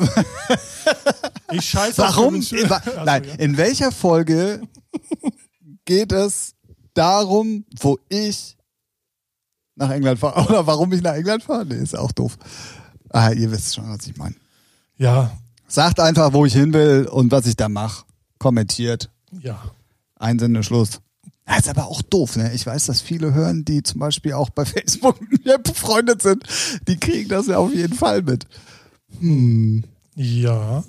ich 1.53 1.65
scheiße 1.69 1.99
warum? 2.03 2.29
Gewinnspiel. 2.31 2.69
Wa- 2.69 2.83
Also, 2.85 3.05
Nein, 3.05 3.25
ja. 3.25 3.35
in 3.35 3.57
welcher 3.57 3.93
Folge 3.93 4.63
geht 5.85 6.13
es 6.13 6.55
darum, 6.95 7.65
wo 7.81 7.99
ich 8.09 8.57
nach 9.77 9.91
England 9.91 10.19
fahre? 10.19 10.45
Oder 10.49 10.67
warum 10.67 10.93
ich 10.93 11.03
nach 11.03 11.15
England 11.15 11.43
fahre? 11.45 11.67
Nee, 11.67 11.77
ist 11.77 11.97
auch 11.97 12.13
doof. 12.13 12.37
Ah, 13.11 13.31
ihr 13.31 13.51
wisst 13.51 13.75
schon, 13.75 13.89
was 13.89 14.07
ich 14.07 14.17
meine. 14.17 14.35
Ja, 14.97 15.31
Sagt 15.69 16.01
einfach, 16.01 16.33
wo 16.33 16.45
ich 16.47 16.53
hin 16.55 16.73
will 16.73 17.07
und 17.07 17.31
was 17.31 17.47
ich 17.47 17.55
da 17.55 17.69
mache. 17.69 18.05
Kommentiert. 18.39 19.09
ja. 19.41 19.63
Einsende 20.17 20.63
Schluss. 20.65 21.01
Ja, 21.51 21.57
ist 21.59 21.69
aber 21.69 21.89
auch 21.89 22.01
doof, 22.03 22.37
ne? 22.37 22.53
Ich 22.55 22.65
weiß, 22.65 22.87
dass 22.87 23.01
viele 23.01 23.35
hören, 23.35 23.65
die 23.65 23.83
zum 23.83 23.99
Beispiel 23.99 24.35
auch 24.35 24.51
bei 24.51 24.65
Facebook 24.67 25.19
befreundet 25.65 26.23
sind, 26.23 26.45
die 26.87 26.97
kriegen 26.97 27.29
das 27.29 27.49
ja 27.49 27.59
auf 27.59 27.75
jeden 27.75 27.95
Fall 27.95 28.23
mit. 28.23 28.47
Hm. 29.19 29.83
Ja. 30.15 30.85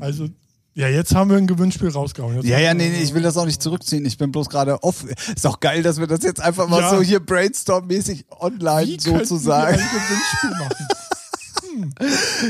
Also, 0.00 0.28
ja, 0.74 0.88
jetzt 0.88 1.14
haben 1.14 1.30
wir 1.30 1.38
ein 1.38 1.46
Gewinnspiel 1.46 1.88
rausgehauen. 1.88 2.36
Jetzt 2.36 2.46
Ja, 2.46 2.58
ja, 2.58 2.74
nee, 2.74 2.90
nee, 2.90 3.02
ich 3.02 3.14
will 3.14 3.22
das 3.22 3.36
auch 3.38 3.46
nicht 3.46 3.62
zurückziehen. 3.62 4.04
Ich 4.04 4.18
bin 4.18 4.30
bloß 4.30 4.50
gerade 4.50 4.82
off. 4.82 5.04
Ist 5.34 5.46
auch 5.46 5.60
geil, 5.60 5.82
dass 5.82 5.98
wir 5.98 6.06
das 6.06 6.22
jetzt 6.22 6.40
einfach 6.40 6.68
mal 6.68 6.80
Ja. 6.82 6.90
so 6.90 7.00
hier 7.00 7.20
brainstorm-mäßig 7.20 8.26
online 8.40 8.86
Wie 8.88 9.00
sozusagen. 9.00 9.78
wir 9.78 9.82
ein 9.82 9.90
Gewinnspiel 9.90 10.50
machen? 10.50 10.86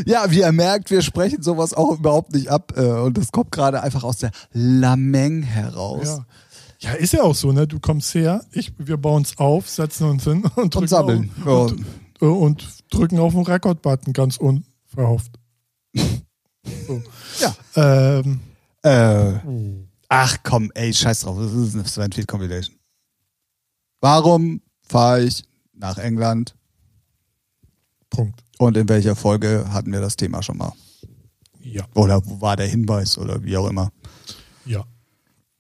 Ja, 0.07 0.31
wie 0.31 0.41
ihr 0.41 0.53
merkt, 0.53 0.91
wir 0.91 1.03
sprechen 1.03 1.43
sowas 1.43 1.75
auch 1.75 1.99
überhaupt 1.99 2.33
nicht 2.35 2.49
ab. 2.49 2.73
äh, 2.77 2.83
Und 2.87 3.19
das 3.19 3.33
kommt 3.33 3.53
gerade 3.53 3.83
einfach 3.83 4.05
aus 4.05 4.19
der 4.19 4.31
Lameng 4.53 5.43
heraus. 5.43 6.23
Ja. 6.81 6.93
ja, 6.93 6.93
ist 6.99 7.13
ja 7.13 7.23
auch 7.23 7.35
so, 7.35 7.53
ne? 7.53 7.67
Du 7.67 7.79
kommst 7.81 8.15
her, 8.15 8.45
ich, 8.53 8.73
wir 8.79 8.97
bauen 8.97 9.23
es 9.23 9.39
auf, 9.39 9.69
setzen 9.69 10.09
uns 10.09 10.25
hin 10.25 10.45
und, 10.57 10.75
drücken 10.75 10.89
sammeln. 10.89 11.31
Auf, 11.45 11.73
und, 11.73 11.87
äh, 12.21 12.25
und 12.27 12.67
drücken 12.91 13.19
auf 13.19 13.33
den 13.33 13.43
Rekord-Button, 13.43 14.13
ganz 14.13 14.37
unverhofft. 14.37 15.33
so. 15.95 17.03
Ja. 17.41 17.55
Ähm, 17.77 18.41
Äh, 18.85 19.35
ach 20.09 20.39
komm, 20.43 20.73
ey, 20.75 20.93
scheiß 20.93 21.21
drauf. 21.21 21.39
Das 21.39 21.53
ist 21.53 21.75
eine 21.75 21.87
Sven 21.87 22.27
Compilation. 22.27 22.77
Warum 24.01 24.61
fahre 24.83 25.23
ich 25.23 25.45
nach 25.73 25.99
England 25.99 26.57
Punkt. 28.11 28.42
Und 28.59 28.77
in 28.77 28.89
welcher 28.89 29.17
Folge 29.17 29.65
hatten 29.73 29.93
wir 29.93 30.01
das 30.01 30.17
Thema 30.17 30.43
schon 30.43 30.59
mal? 30.59 30.73
Ja, 31.63 31.85
Oder 31.95 32.25
wo 32.27 32.41
war 32.41 32.57
der 32.57 32.67
Hinweis 32.67 33.19
oder 33.19 33.43
wie 33.45 33.57
auch 33.57 33.69
immer? 33.69 33.91
ja. 34.67 34.85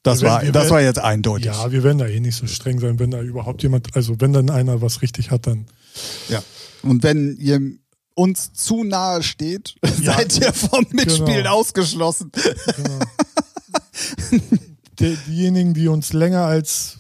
Das, 0.05 0.20
werden- 0.20 0.32
war, 0.32 0.40
das 0.47 0.55
werden- 0.55 0.70
war 0.70 0.81
jetzt 0.82 0.98
eindeutig. 0.98 1.47
Ja, 1.47 1.70
wir 1.70 1.85
werden 1.85 1.98
da 1.98 2.06
eh 2.09 2.19
nicht 2.19 2.35
so 2.36 2.48
streng 2.48 2.81
sein, 2.81 2.98
wenn 2.98 3.12
da 3.12 3.23
überhaupt 3.23 3.62
jemand, 3.62 3.94
also 3.94 4.20
wenn 4.20 4.32
dann 4.32 4.51
einer 4.51 4.82
was 4.82 5.01
richtig 5.01 5.31
hat, 5.31 5.47
dann 5.47 5.66
Ja. 6.28 6.43
Und 6.82 7.05
wenn 7.05 7.36
ihr 7.36 7.60
uns 8.16 8.52
zu 8.52 8.82
nahe 8.82 9.23
steht, 9.23 9.77
Ja. 10.02 10.14
seid 10.14 10.36
ihr 10.40 10.52
vom 10.52 10.85
Mitspielen 10.90 11.36
Genau. 11.44 11.55
ausgeschlossen. 11.55 12.32
Genau. 12.77 12.98
Die, 14.98 15.16
diejenigen, 15.28 15.73
die 15.74 15.89
uns 15.89 16.12
länger 16.12 16.44
als 16.47 16.98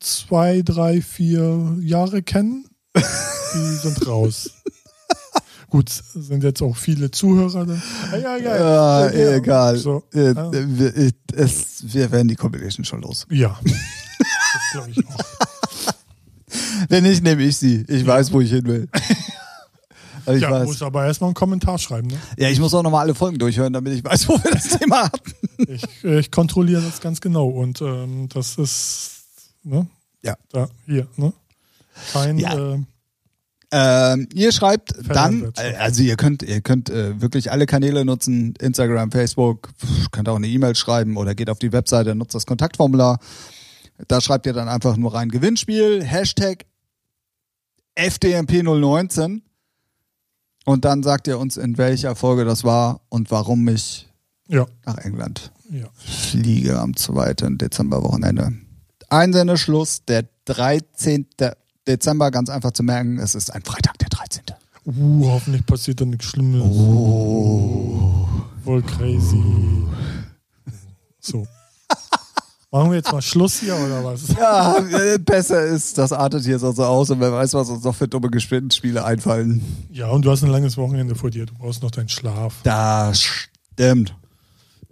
zwei, 0.00 0.62
drei, 0.62 1.00
vier 1.02 1.76
Jahre 1.80 2.22
kennen, 2.22 2.66
die 2.96 3.76
sind 3.76 4.06
raus. 4.06 4.50
Gut, 5.74 5.90
sind 6.14 6.44
jetzt 6.44 6.62
auch 6.62 6.76
viele 6.76 7.10
Zuhörer 7.10 7.66
dann. 7.66 7.82
Ah, 8.12 8.16
ja, 8.16 8.36
ja, 8.36 8.56
Ja, 8.56 9.10
ja. 9.12 9.32
egal. 9.34 9.76
So, 9.76 10.04
Äh, 10.14 10.32
ja. 10.32 10.52
wir, 10.52 11.10
es, 11.34 11.82
wir 11.92 12.12
werden 12.12 12.28
die 12.28 12.36
Compilation 12.36 12.84
schon 12.84 13.02
los. 13.02 13.26
ja. 13.28 13.58
Das 14.18 14.62
glaube 14.72 14.90
ich 14.92 14.98
auch. 15.08 15.18
Wenn 16.88 17.02
nicht, 17.02 17.24
nehme 17.24 17.42
ich 17.42 17.56
sie. 17.56 17.84
Ich 17.88 18.06
weiß, 18.06 18.32
wo 18.32 18.40
ich 18.40 18.50
hin 18.50 18.64
will. 18.66 18.88
Also 20.24 20.36
ich, 20.36 20.42
ja, 20.42 20.50
weiß. 20.52 20.64
muss 20.66 20.80
aber 20.82 21.06
erstmal 21.06 21.30
einen 21.30 21.34
Kommentar 21.34 21.76
schreiben. 21.78 22.06
Ne? 22.06 22.18
ja, 22.38 22.48
ich 22.50 22.60
muss 22.60 22.72
auch 22.72 22.84
nochmal 22.84 23.00
alle 23.00 23.16
Folgen 23.16 23.36
durchhören, 23.38 23.72
damit 23.72 23.94
ich 23.94 24.04
weiß, 24.04 24.28
wo 24.28 24.34
wir 24.34 24.52
das 24.52 24.78
Thema 24.78 25.06
hatten. 25.06 25.32
Ich, 25.66 26.04
äh, 26.04 26.20
ich 26.20 26.30
kontrolliere 26.30 26.82
das 26.82 27.00
ganz 27.00 27.20
genau 27.20 27.48
und 27.48 27.80
ähm, 27.82 28.28
das 28.28 28.56
ist, 28.58 29.10
ne? 29.64 29.88
Ja. 30.22 30.36
Da, 30.52 30.68
hier, 30.86 31.08
ne? 31.16 31.32
Kein, 32.12 32.38
Ja. 32.38 32.74
äh, 32.74 32.78
Ähm, 33.76 34.28
ihr 34.32 34.52
schreibt 34.52 34.94
dann, 35.08 35.52
also 35.80 36.00
ihr 36.04 36.14
könnt, 36.14 36.44
ihr 36.44 36.60
könnt 36.60 36.90
äh, 36.90 37.20
wirklich 37.20 37.50
alle 37.50 37.66
Kanäle 37.66 38.04
nutzen, 38.04 38.54
Instagram, 38.60 39.10
Facebook, 39.10 39.70
könnt 40.12 40.28
auch 40.28 40.36
eine 40.36 40.46
E-Mail 40.46 40.76
schreiben 40.76 41.16
oder 41.16 41.34
geht 41.34 41.50
auf 41.50 41.58
die 41.58 41.72
Webseite, 41.72 42.14
nutzt 42.14 42.36
das 42.36 42.46
Kontaktformular. 42.46 43.18
Da 44.06 44.20
schreibt 44.20 44.46
ihr 44.46 44.52
dann 44.52 44.68
einfach 44.68 44.96
nur 44.96 45.12
rein 45.12 45.28
Gewinnspiel, 45.28 46.04
Hashtag 46.04 46.66
FDMP019 47.96 49.40
und 50.66 50.84
dann 50.84 51.02
sagt 51.02 51.26
ihr 51.26 51.40
uns, 51.40 51.56
in 51.56 51.76
welcher 51.76 52.14
Folge 52.14 52.44
das 52.44 52.62
war 52.62 53.00
und 53.08 53.32
warum 53.32 53.66
ich 53.66 54.08
ja, 54.46 54.66
nach 54.86 54.98
England 54.98 55.50
ja. 55.68 55.86
fliege 55.96 56.78
am 56.78 56.94
2. 56.94 57.34
Dezemberwochenende. 57.56 58.52
Einsendeschluss 59.08 60.04
der 60.04 60.26
13. 60.44 61.26
Dezember, 61.86 62.30
ganz 62.30 62.48
einfach 62.50 62.72
zu 62.72 62.82
merken, 62.82 63.18
es 63.18 63.34
ist 63.34 63.52
ein 63.52 63.62
Freitag, 63.62 63.98
der 63.98 64.08
13. 64.08 64.42
Uh, 64.86 65.30
hoffentlich 65.30 65.64
passiert 65.64 66.00
da 66.00 66.04
nichts 66.04 66.26
Schlimmes. 66.26 66.62
Oh. 66.62 68.28
Voll 68.64 68.82
crazy. 68.82 69.42
So. 71.20 71.46
Machen 72.70 72.90
wir 72.90 72.96
jetzt 72.96 73.12
mal 73.12 73.22
Schluss 73.22 73.60
hier 73.60 73.76
oder 73.76 74.02
was? 74.04 74.28
Ja, 74.28 74.76
äh, 74.78 75.18
besser 75.18 75.62
ist, 75.64 75.96
das 75.96 76.12
artet 76.12 76.44
hier 76.44 76.58
so 76.58 76.72
so 76.72 76.84
aus 76.84 77.08
und 77.08 77.20
wer 77.20 77.32
weiß, 77.32 77.54
was 77.54 77.68
uns 77.70 77.84
noch 77.84 77.94
für 77.94 78.08
dumme 78.08 78.30
Gespinnspiele 78.30 79.04
einfallen. 79.04 79.62
Ja, 79.92 80.08
und 80.10 80.24
du 80.24 80.30
hast 80.32 80.42
ein 80.42 80.50
langes 80.50 80.76
Wochenende 80.76 81.14
vor 81.14 81.30
dir. 81.30 81.46
Du 81.46 81.54
brauchst 81.54 81.82
noch 81.84 81.92
deinen 81.92 82.08
Schlaf. 82.08 82.56
Das 82.64 83.22
stimmt. 83.22 84.16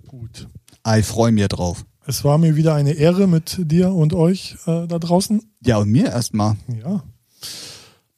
Gut. 0.07 0.47
Ah, 0.85 0.99
Ich 0.99 1.07
freue 1.07 1.33
mich 1.33 1.49
drauf. 1.49 1.85
Es 2.07 2.25
war 2.25 2.39
mir 2.39 2.57
wieder 2.57 2.75
eine 2.75 2.93
Ehre 2.93 3.27
mit 3.29 3.59
dir 3.71 3.93
und 3.93 4.13
euch 4.13 4.57
äh, 4.67 4.87
da 4.87 4.99
draußen. 4.99 5.43
Ja, 5.65 5.79
und 5.79 5.91
mir 5.91 6.07
erstmal. 6.07 6.57
Ja. 6.85 7.03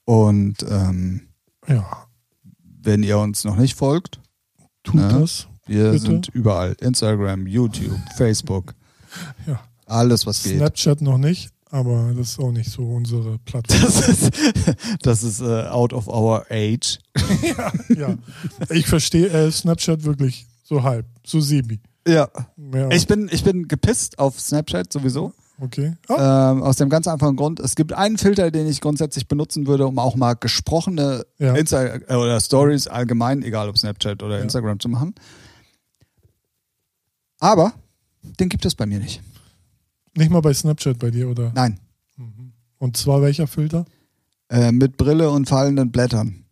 Und 0.05 0.57
ähm, 0.69 1.23
Ja. 1.69 2.07
wenn 2.83 3.03
ihr 3.03 3.19
uns 3.19 3.45
noch 3.45 3.57
nicht 3.57 3.75
folgt, 3.77 4.21
Tut 4.83 4.97
Ne? 4.97 5.09
das. 5.09 5.47
wir 5.67 5.93
Bitte. 5.93 5.99
sind 6.07 6.29
überall. 6.29 6.77
Instagram, 6.81 7.47
YouTube, 7.47 7.99
Facebook, 8.17 8.75
Ja. 9.47 9.61
alles 9.87 10.27
was 10.27 10.43
geht. 10.43 10.57
Snapchat 10.59 11.01
noch 11.01 11.19
nicht, 11.19 11.51
aber 11.71 12.13
das 12.17 12.31
ist 12.33 12.39
auch 12.39 12.53
nicht 12.53 12.71
so 12.71 12.83
unsere 12.87 13.39
Plattform. 13.39 13.81
Das 13.83 14.09
ist, 14.09 14.31
das 15.03 15.23
ist 15.23 15.41
äh, 15.41 15.65
out 15.69 15.93
of 15.93 16.09
our 16.09 16.45
age. 16.51 16.99
ja, 17.43 17.73
ja. 17.97 18.19
Ich 18.71 18.87
verstehe 18.87 19.29
äh, 19.29 19.51
Snapchat 19.51 20.05
wirklich 20.05 20.47
so 20.63 20.83
halb, 20.83 21.07
so 21.27 21.41
semi. 21.41 21.81
Ja. 22.07 22.29
Ja, 22.73 22.91
Ich 22.91 23.07
bin, 23.07 23.29
ich 23.33 23.45
bin 23.45 23.67
gepisst 23.69 24.19
auf 24.19 24.39
Snapchat 24.41 24.93
sowieso. 24.93 25.33
okay. 25.61 25.97
Ah, 26.09 26.51
Ähm, 26.53 26.63
aus 26.63 26.77
dem 26.77 26.89
ganz 26.91 27.07
einfachen 27.09 27.37
Grund, 27.37 27.61
es 27.61 27.77
gibt 27.77 27.93
einen 27.93 28.19
Filter, 28.19 28.51
den 28.51 28.67
ich 28.67 28.81
grundsätzlich 28.81 29.27
benutzen 29.29 29.67
würde, 29.67 29.87
um 29.87 29.99
auch 29.99 30.15
mal 30.17 30.35
gesprochene 30.35 31.25
Ja. 31.39 31.55
Insta 31.55 31.83
äh, 31.85 32.15
oder 32.15 32.41
Stories 32.41 32.89
allgemein, 32.89 33.43
egal 33.43 33.69
ob 33.69 33.79
Snapchat 33.79 34.23
oder 34.23 34.41
Instagram 34.43 34.81
zu 34.81 34.89
machen. 34.89 35.15
Aber 37.41 37.73
den 38.41 38.49
gibt 38.49 38.65
es 38.65 38.75
bei 38.75 38.87
mir 38.87 38.99
nicht. 38.99 39.23
nicht 40.17 40.31
mal 40.31 40.41
bei 40.41 40.55
Snapchat 40.55 40.99
bei 40.99 41.11
dir, 41.11 41.29
oder? 41.29 41.53
Nein. 41.55 41.79
Und 42.79 42.97
zwar 42.97 43.23
welcher 43.23 43.47
Filter? 43.47 43.87
Äh, 44.51 44.73
mit 44.73 44.97
Brille 44.97 45.31
und 45.31 45.49
fallenden 45.49 45.91
Blättern. 45.91 46.45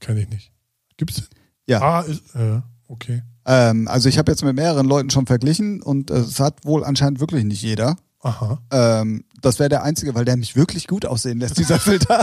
Kenne 0.00 0.20
ich 0.22 0.28
nicht. 0.30 0.52
Gibt's 0.96 1.16
den? 1.16 1.26
Ja. 1.66 1.80
Ah, 1.80 2.00
ist, 2.00 2.34
äh, 2.34 2.60
okay. 2.88 3.22
Ähm, 3.46 3.86
also 3.88 4.08
ich 4.08 4.18
habe 4.18 4.32
jetzt 4.32 4.44
mit 4.44 4.56
mehreren 4.56 4.86
Leuten 4.86 5.10
schon 5.10 5.26
verglichen 5.26 5.80
und 5.80 6.10
äh, 6.10 6.18
es 6.18 6.40
hat 6.40 6.64
wohl 6.64 6.84
anscheinend 6.84 7.20
wirklich 7.20 7.44
nicht 7.44 7.62
jeder. 7.62 7.96
Aha. 8.20 8.60
Ähm, 8.72 9.24
das 9.40 9.60
wäre 9.60 9.68
der 9.68 9.84
einzige, 9.84 10.14
weil 10.14 10.24
der 10.24 10.36
mich 10.36 10.56
wirklich 10.56 10.88
gut 10.88 11.06
aussehen 11.06 11.38
lässt, 11.38 11.58
dieser 11.58 11.78
Filter. 11.78 12.22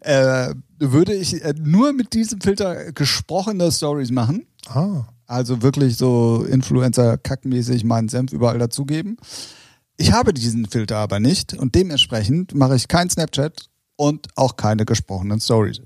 äh, 0.00 0.54
würde 0.78 1.14
ich 1.14 1.42
äh, 1.42 1.54
nur 1.58 1.94
mit 1.94 2.12
diesem 2.12 2.40
Filter 2.40 2.92
gesprochene 2.92 3.72
Stories 3.72 4.10
machen. 4.10 4.46
Ah. 4.68 5.04
Also 5.26 5.62
wirklich 5.62 5.96
so 5.96 6.44
Influencer-Kackmäßig 6.46 7.84
meinen 7.84 8.10
Senf 8.10 8.32
überall 8.32 8.58
dazugeben. 8.58 9.16
Ich 9.96 10.12
habe 10.12 10.34
diesen 10.34 10.66
Filter 10.66 10.98
aber 10.98 11.20
nicht 11.20 11.54
und 11.54 11.74
dementsprechend 11.74 12.54
mache 12.54 12.76
ich 12.76 12.88
kein 12.88 13.08
Snapchat 13.08 13.66
und 13.96 14.28
auch 14.36 14.56
keine 14.56 14.84
gesprochenen 14.84 15.40
Stories. 15.40 15.80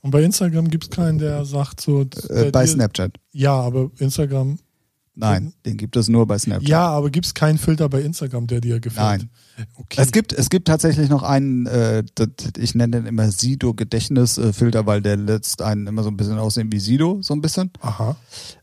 Und 0.00 0.10
bei 0.12 0.22
Instagram 0.22 0.68
gibt 0.68 0.84
es 0.84 0.90
keinen, 0.90 1.18
der 1.18 1.44
sagt 1.44 1.80
so. 1.80 2.02
Äh, 2.02 2.06
der 2.28 2.50
bei 2.52 2.64
dir- 2.64 2.72
Snapchat. 2.72 3.12
Ja, 3.32 3.54
aber 3.54 3.90
Instagram. 3.98 4.58
Nein, 5.20 5.52
den 5.66 5.76
gibt 5.76 5.96
es 5.96 6.06
nur 6.08 6.26
bei 6.28 6.38
Snapchat. 6.38 6.68
Ja, 6.68 6.86
aber 6.90 7.10
gibt 7.10 7.26
es 7.26 7.34
keinen 7.34 7.58
Filter 7.58 7.88
bei 7.88 8.02
Instagram, 8.02 8.46
der 8.46 8.60
dir 8.60 8.78
gefällt? 8.78 9.22
Nein. 9.22 9.30
Okay. 9.74 10.00
Es 10.00 10.12
gibt, 10.12 10.32
es 10.32 10.48
gibt 10.48 10.68
tatsächlich 10.68 11.08
noch 11.08 11.24
einen, 11.24 11.66
äh, 11.66 12.04
das, 12.14 12.28
ich 12.56 12.76
nenne 12.76 12.98
den 12.98 13.06
immer 13.06 13.28
Sido-Gedächtnisfilter, 13.32 14.86
weil 14.86 15.02
der 15.02 15.16
lässt 15.16 15.60
einen 15.62 15.88
immer 15.88 16.04
so 16.04 16.10
ein 16.10 16.16
bisschen 16.16 16.38
aussehen 16.38 16.70
wie 16.70 16.78
Sido, 16.78 17.18
so 17.22 17.34
ein 17.34 17.40
bisschen. 17.40 17.70
Aha. 17.80 18.14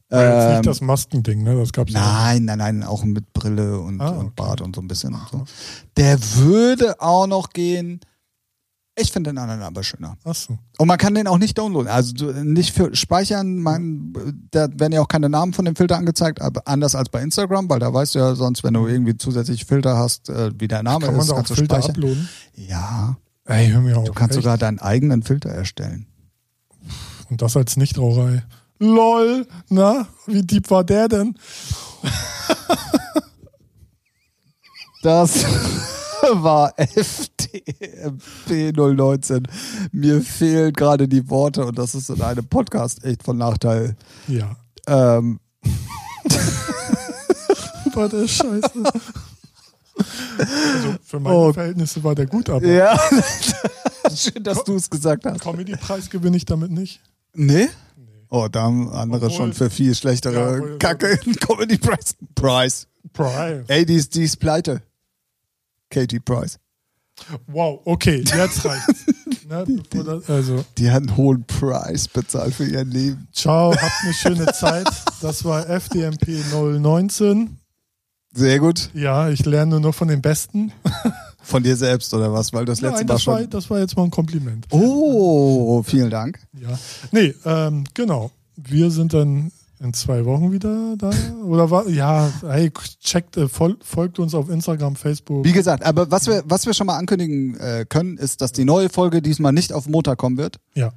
War 0.10 0.24
jetzt 0.24 0.46
Ähm, 0.48 0.52
nicht 0.60 0.68
das 0.68 0.80
Maskending, 0.82 1.44
ne? 1.44 1.56
Das 1.56 1.74
gab's 1.74 1.92
ja. 1.92 2.00
Nein, 2.00 2.46
nein, 2.46 2.60
nein, 2.60 2.84
auch 2.84 3.04
mit 3.04 3.34
Brille 3.34 3.80
und, 3.80 4.00
Ah, 4.00 4.12
okay. 4.12 4.20
und 4.20 4.36
Bart 4.38 4.62
und 4.62 4.76
so 4.76 4.82
ein 4.82 4.88
bisschen. 4.88 5.14
Und 5.14 5.28
so. 5.30 5.44
Der 5.98 6.18
würde 6.36 7.02
auch 7.02 7.28
noch 7.28 7.50
gehen. 7.50 8.00
Ich 8.98 9.12
finde 9.12 9.32
den 9.32 9.38
anderen 9.38 9.62
aber 9.62 9.84
schöner. 9.84 10.16
Achso. 10.24 10.58
Und 10.78 10.88
man 10.88 10.98
kann 10.98 11.14
den 11.16 11.28
auch 11.28 11.38
nicht 11.38 11.58
downloaden. 11.58 11.90
Also 11.90 12.32
nicht 12.32 12.74
für 12.74 12.96
speichern, 12.96 13.58
man, 13.58 14.14
da 14.52 14.68
werden 14.72 14.94
ja 14.94 15.02
auch 15.02 15.10
keine 15.10 15.28
Namen 15.28 15.52
von 15.52 15.66
dem 15.66 15.76
Filter 15.76 15.98
angezeigt, 15.98 16.42
aber 16.42 16.62
anders 16.66 16.96
als 16.96 17.10
bei 17.10 17.22
Instagram, 17.22 17.70
weil 17.70 17.80
da 17.80 17.94
weißt 17.94 18.16
du 18.16 18.20
ja 18.20 18.36
sonst, 18.36 18.64
wenn 18.64 18.74
du 18.74 18.88
irgendwie 18.88 19.18
zusätzlich 19.18 19.66
Filter 19.66 19.98
hast, 19.98 20.30
äh, 20.30 20.52
wie 20.58 20.70
der 20.70 20.82
Name 20.82 21.06
Kann 21.08 21.16
man 21.16 21.22
ist, 21.24 21.28
da 21.30 21.34
auch 21.34 21.38
kannst 21.38 21.52
du 21.52 21.56
Filter 21.56 21.76
speichern. 21.82 21.96
uploaden? 21.96 22.30
Ja, 22.56 23.18
Ey, 23.44 23.70
hör 23.70 23.82
mir 23.82 23.98
auf. 23.98 24.06
du 24.06 24.14
kannst 24.14 24.36
echt? 24.38 24.44
sogar 24.44 24.58
deinen 24.58 24.80
eigenen 24.80 25.24
Filter 25.24 25.50
erstellen. 25.50 26.08
Und 27.30 27.42
das 27.42 27.58
als 27.58 27.76
Nichtraucherei. 27.76 28.44
LOL, 28.80 29.46
na, 29.70 30.08
wie 30.26 30.42
deep 30.44 30.70
war 30.70 30.84
der 30.86 31.10
denn? 31.10 31.36
Das 35.02 35.44
war 36.34 36.74
FDMP 36.78 37.35
019. 38.48 39.48
Mir 39.92 40.22
fehlen 40.22 40.74
gerade 40.74 41.08
die 41.08 41.30
Worte 41.30 41.66
und 41.66 41.78
das 41.78 41.96
ist 41.96 42.10
in 42.10 42.22
einem 42.22 42.46
Podcast 42.48 43.04
echt 43.04 43.24
von 43.24 43.38
Nachteil. 43.38 43.96
Ja. 44.28 44.56
Ähm, 44.88 45.40
War 47.94 48.10
der 48.10 48.28
Scheiße. 48.28 48.72
Also 49.98 50.96
für 51.04 51.20
meine 51.20 51.36
Oh. 51.36 51.54
Verhältnisse 51.54 52.04
war 52.04 52.16
der 52.16 52.26
gut, 52.26 52.50
aber 52.50 52.66
ja, 52.68 53.00
schön, 54.14 54.44
dass 54.44 54.64
du 54.66 54.76
es 54.76 54.90
gesagt 54.90 55.26
hast. 55.26 55.40
Comedy-Preis 55.42 56.10
gewinne 56.10 56.36
ich 56.36 56.44
damit 56.46 56.72
nicht. 56.72 57.00
Nee? 57.34 57.70
Oh, 58.30 58.48
da 58.52 58.64
haben 58.64 58.90
andere 58.92 59.28
Obwohl- 59.28 59.38
schon 59.38 59.54
für 59.54 59.70
viel 59.70 59.96
schlechtere 59.96 60.34
Ja, 60.34 60.52
obwohl- 60.58 60.78
Kacke 60.80 61.18
in 61.26 61.36
Comedy 61.36 61.78
Price. 61.78 62.16
Price. 62.36 62.88
Price. 63.14 63.64
Ey, 63.68 63.86
die 63.86 63.96
ist, 63.96 64.14
die 64.16 64.24
ist 64.24 64.38
pleite. 64.38 64.82
Katie 65.90 66.20
Price. 66.20 66.60
Wow, 67.48 67.82
okay, 67.86 68.24
jetzt 68.26 68.66
reicht's. 68.66 69.06
ne, 69.50 69.66
das, 69.92 70.30
also, 70.30 70.66
Die 70.78 70.92
hat 70.92 71.04
einen 71.04 71.18
hohen 71.18 71.44
Preis 71.46 72.08
bezahlt 72.08 72.54
für 72.54 72.66
ihr 72.66 72.84
Leben. 72.84 73.28
ciao, 73.32 73.72
habt 73.74 73.92
eine 74.04 74.14
schöne 74.14 74.46
Zeit. 74.54 74.88
Das 75.22 75.44
war 75.46 75.70
FDMP 75.70 76.28
019. 76.52 77.58
Sehr 78.34 78.60
gut. 78.60 78.90
Ja, 78.94 79.30
ich 79.30 79.46
lerne 79.46 79.72
nur 79.72 79.80
noch 79.80 79.96
von 79.96 80.08
den 80.10 80.22
Besten. 80.22 80.72
Von 81.46 81.62
dir 81.62 81.76
selbst 81.76 82.12
oder 82.12 82.34
was? 82.34 82.54
Weil 82.54 82.66
das 82.66 82.82
letzte 82.82 83.02
Nein, 83.02 83.06
Mal 83.06 83.14
das 83.14 83.28
war, 83.28 83.40
schon. 83.40 83.50
das 83.52 83.70
war 83.70 83.78
jetzt 83.78 83.96
mal 83.96 84.04
ein 84.06 84.10
Kompliment. 84.10 84.66
Oh, 84.72 85.84
vielen 85.84 86.10
Dank. 86.10 86.40
Ja. 86.60 86.70
Nee, 87.12 87.36
ähm, 87.46 87.84
genau. 87.94 88.32
Wir 88.56 88.90
sind 88.90 89.14
dann 89.14 89.52
in 89.80 89.94
zwei 89.94 90.26
Wochen 90.26 90.52
wieder 90.52 90.96
da. 90.98 91.12
Oder 91.44 91.70
war, 91.70 91.88
ja, 91.90 92.32
hey, 92.48 92.72
checkt, 93.02 93.38
äh, 93.38 93.48
fol 93.48 93.78
folgt 93.82 94.20
uns 94.20 94.34
auf 94.34 94.50
Instagram, 94.50 94.96
Facebook. 94.96 95.46
Wie 95.46 95.52
gesagt, 95.52 95.84
aber 95.86 96.10
was 96.12 96.28
wir, 96.28 96.44
was 96.46 96.66
wir 96.66 96.74
schon 96.74 96.88
mal 96.88 96.98
ankündigen 96.98 97.56
äh, 97.60 97.86
können, 97.88 98.18
ist, 98.18 98.42
dass 98.42 98.52
die 98.52 98.66
neue 98.66 98.90
Folge 98.90 99.22
diesmal 99.22 99.52
nicht 99.52 99.74
auf 99.74 99.88
Montag 99.88 100.18
kommen 100.18 100.38
wird, 100.38 100.60
Ja, 100.74 100.94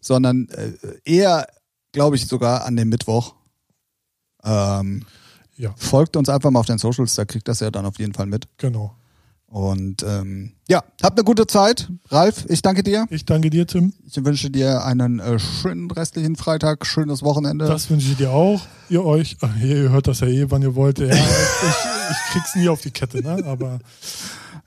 sondern 0.00 0.48
äh, 0.48 0.72
eher, 1.04 1.46
glaube 1.92 2.16
ich, 2.16 2.26
sogar 2.26 2.64
an 2.64 2.76
dem 2.76 2.88
Mittwoch. 2.88 3.34
Ähm, 4.44 5.04
ja, 5.56 5.74
folgt 5.76 6.16
uns 6.16 6.28
einfach 6.28 6.50
mal 6.50 6.60
auf 6.60 6.66
den 6.66 6.78
Socials, 6.78 7.14
da 7.14 7.24
kriegt 7.24 7.46
das 7.46 7.60
ja 7.60 7.70
dann 7.70 7.86
auf 7.86 7.98
jeden 7.98 8.14
Fall 8.14 8.26
mit. 8.26 8.48
genau. 8.56 8.96
Und 9.52 10.02
ähm, 10.02 10.52
ja, 10.66 10.82
habt 11.02 11.18
eine 11.18 11.24
gute 11.24 11.46
Zeit. 11.46 11.90
Ralf, 12.08 12.46
ich 12.48 12.62
danke 12.62 12.82
dir. 12.82 13.04
Ich 13.10 13.26
danke 13.26 13.50
dir, 13.50 13.66
Tim. 13.66 13.92
Ich 14.06 14.16
wünsche 14.24 14.48
dir 14.50 14.82
einen 14.82 15.18
äh, 15.20 15.38
schönen 15.38 15.90
restlichen 15.90 16.36
Freitag, 16.36 16.86
schönes 16.86 17.22
Wochenende. 17.22 17.66
Das 17.66 17.90
wünsche 17.90 18.08
ich 18.12 18.16
dir 18.16 18.30
auch. 18.30 18.62
Ihr 18.88 19.04
euch, 19.04 19.36
ach, 19.42 19.54
ihr 19.60 19.90
hört 19.90 20.06
das 20.06 20.20
ja 20.20 20.26
eh, 20.28 20.50
wann 20.50 20.62
ihr 20.62 20.74
wollt. 20.74 21.00
Ja, 21.00 21.06
ich, 21.10 21.12
ich 21.14 22.32
krieg's 22.32 22.54
nie 22.56 22.70
auf 22.70 22.80
die 22.80 22.92
Kette, 22.92 23.22
ne? 23.22 23.44
Aber 23.44 23.78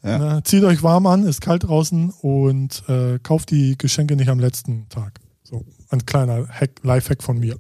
Ja. 0.03 0.19
ne, 0.19 0.43
zieht 0.43 0.63
euch 0.63 0.83
warm 0.83 1.07
an, 1.07 1.23
ist 1.25 1.41
kalt 1.41 1.63
draußen 1.63 2.11
und 2.21 2.83
äh, 2.87 3.17
kauft 3.23 3.49
die 3.49 3.79
Geschenke 3.79 4.15
nicht 4.15 4.29
am 4.29 4.39
letzten 4.39 4.87
Tag. 4.89 5.19
So, 5.41 5.65
ein 5.89 6.05
kleiner 6.05 6.47
Hack, 6.47 6.81
Lifehack 6.83 7.23
von 7.23 7.39
mir. 7.39 7.57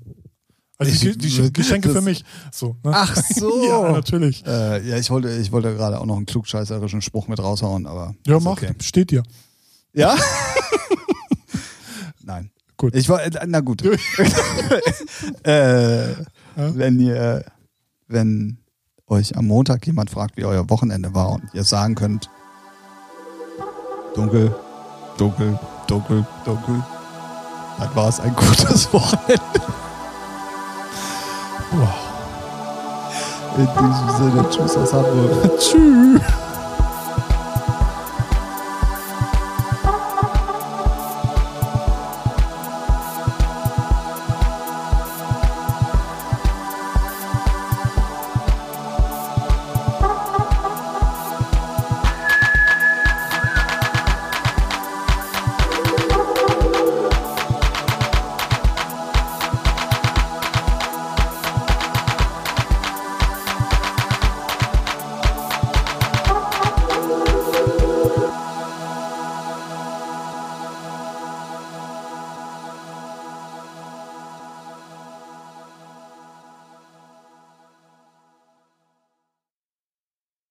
Also 0.77 0.91
die, 0.91 1.17
die 1.17 1.29
Ge- 1.35 1.51
Geschenke 1.51 1.87
das- 1.89 1.97
für 1.97 2.01
mich. 2.03 2.23
So, 2.51 2.75
ne? 2.83 2.91
Ach 2.93 3.15
so. 3.15 3.65
ja, 3.69 3.91
natürlich. 3.91 4.45
Äh, 4.45 4.87
ja, 4.89 4.97
ich 4.97 5.09
wollte, 5.09 5.29
ich 5.31 5.51
wollte 5.51 5.73
gerade 5.75 5.99
auch 6.01 6.05
noch 6.05 6.17
einen 6.17 6.25
klugscheißerischen 6.25 7.01
Spruch 7.01 7.27
mit 7.27 7.39
raushauen, 7.39 7.85
aber. 7.87 8.13
Ja, 8.27 8.39
mach. 8.39 8.53
Okay. 8.53 8.73
Steht 8.81 9.11
dir. 9.11 9.23
Ja? 9.93 10.15
Nein. 12.23 12.51
Gut. 12.77 12.93
Ich 12.95 13.07
war, 13.07 13.21
na 13.47 13.61
gut. 13.61 13.81
äh, 15.43 16.07
Wenn 16.55 16.99
ihr, 16.99 17.45
wenn 18.07 18.57
euch 19.07 19.37
am 19.37 19.45
Montag 19.47 19.85
jemand 19.87 20.09
fragt, 20.09 20.35
wie 20.35 20.43
euer 20.45 20.69
Wochenende 20.69 21.13
war 21.13 21.29
und 21.31 21.43
ihr 21.53 21.63
sagen 21.63 21.95
könnt, 21.95 22.29
dunkel, 24.15 24.53
dunkel, 25.17 25.57
dunkel, 25.87 26.25
dunkel, 26.43 26.83
dann 27.79 27.95
war 27.95 28.09
es 28.09 28.19
ein 28.19 28.35
gutes 28.35 28.91
Wochenende. 28.91 29.41
Wow. 31.71 31.89
In 33.57 33.67
diesem 33.67 34.09
Sinne, 34.17 34.49
tschüss 34.49 34.77
aus 34.77 34.93
Hamburg. 34.93 35.57
Tschüss. 35.59 36.44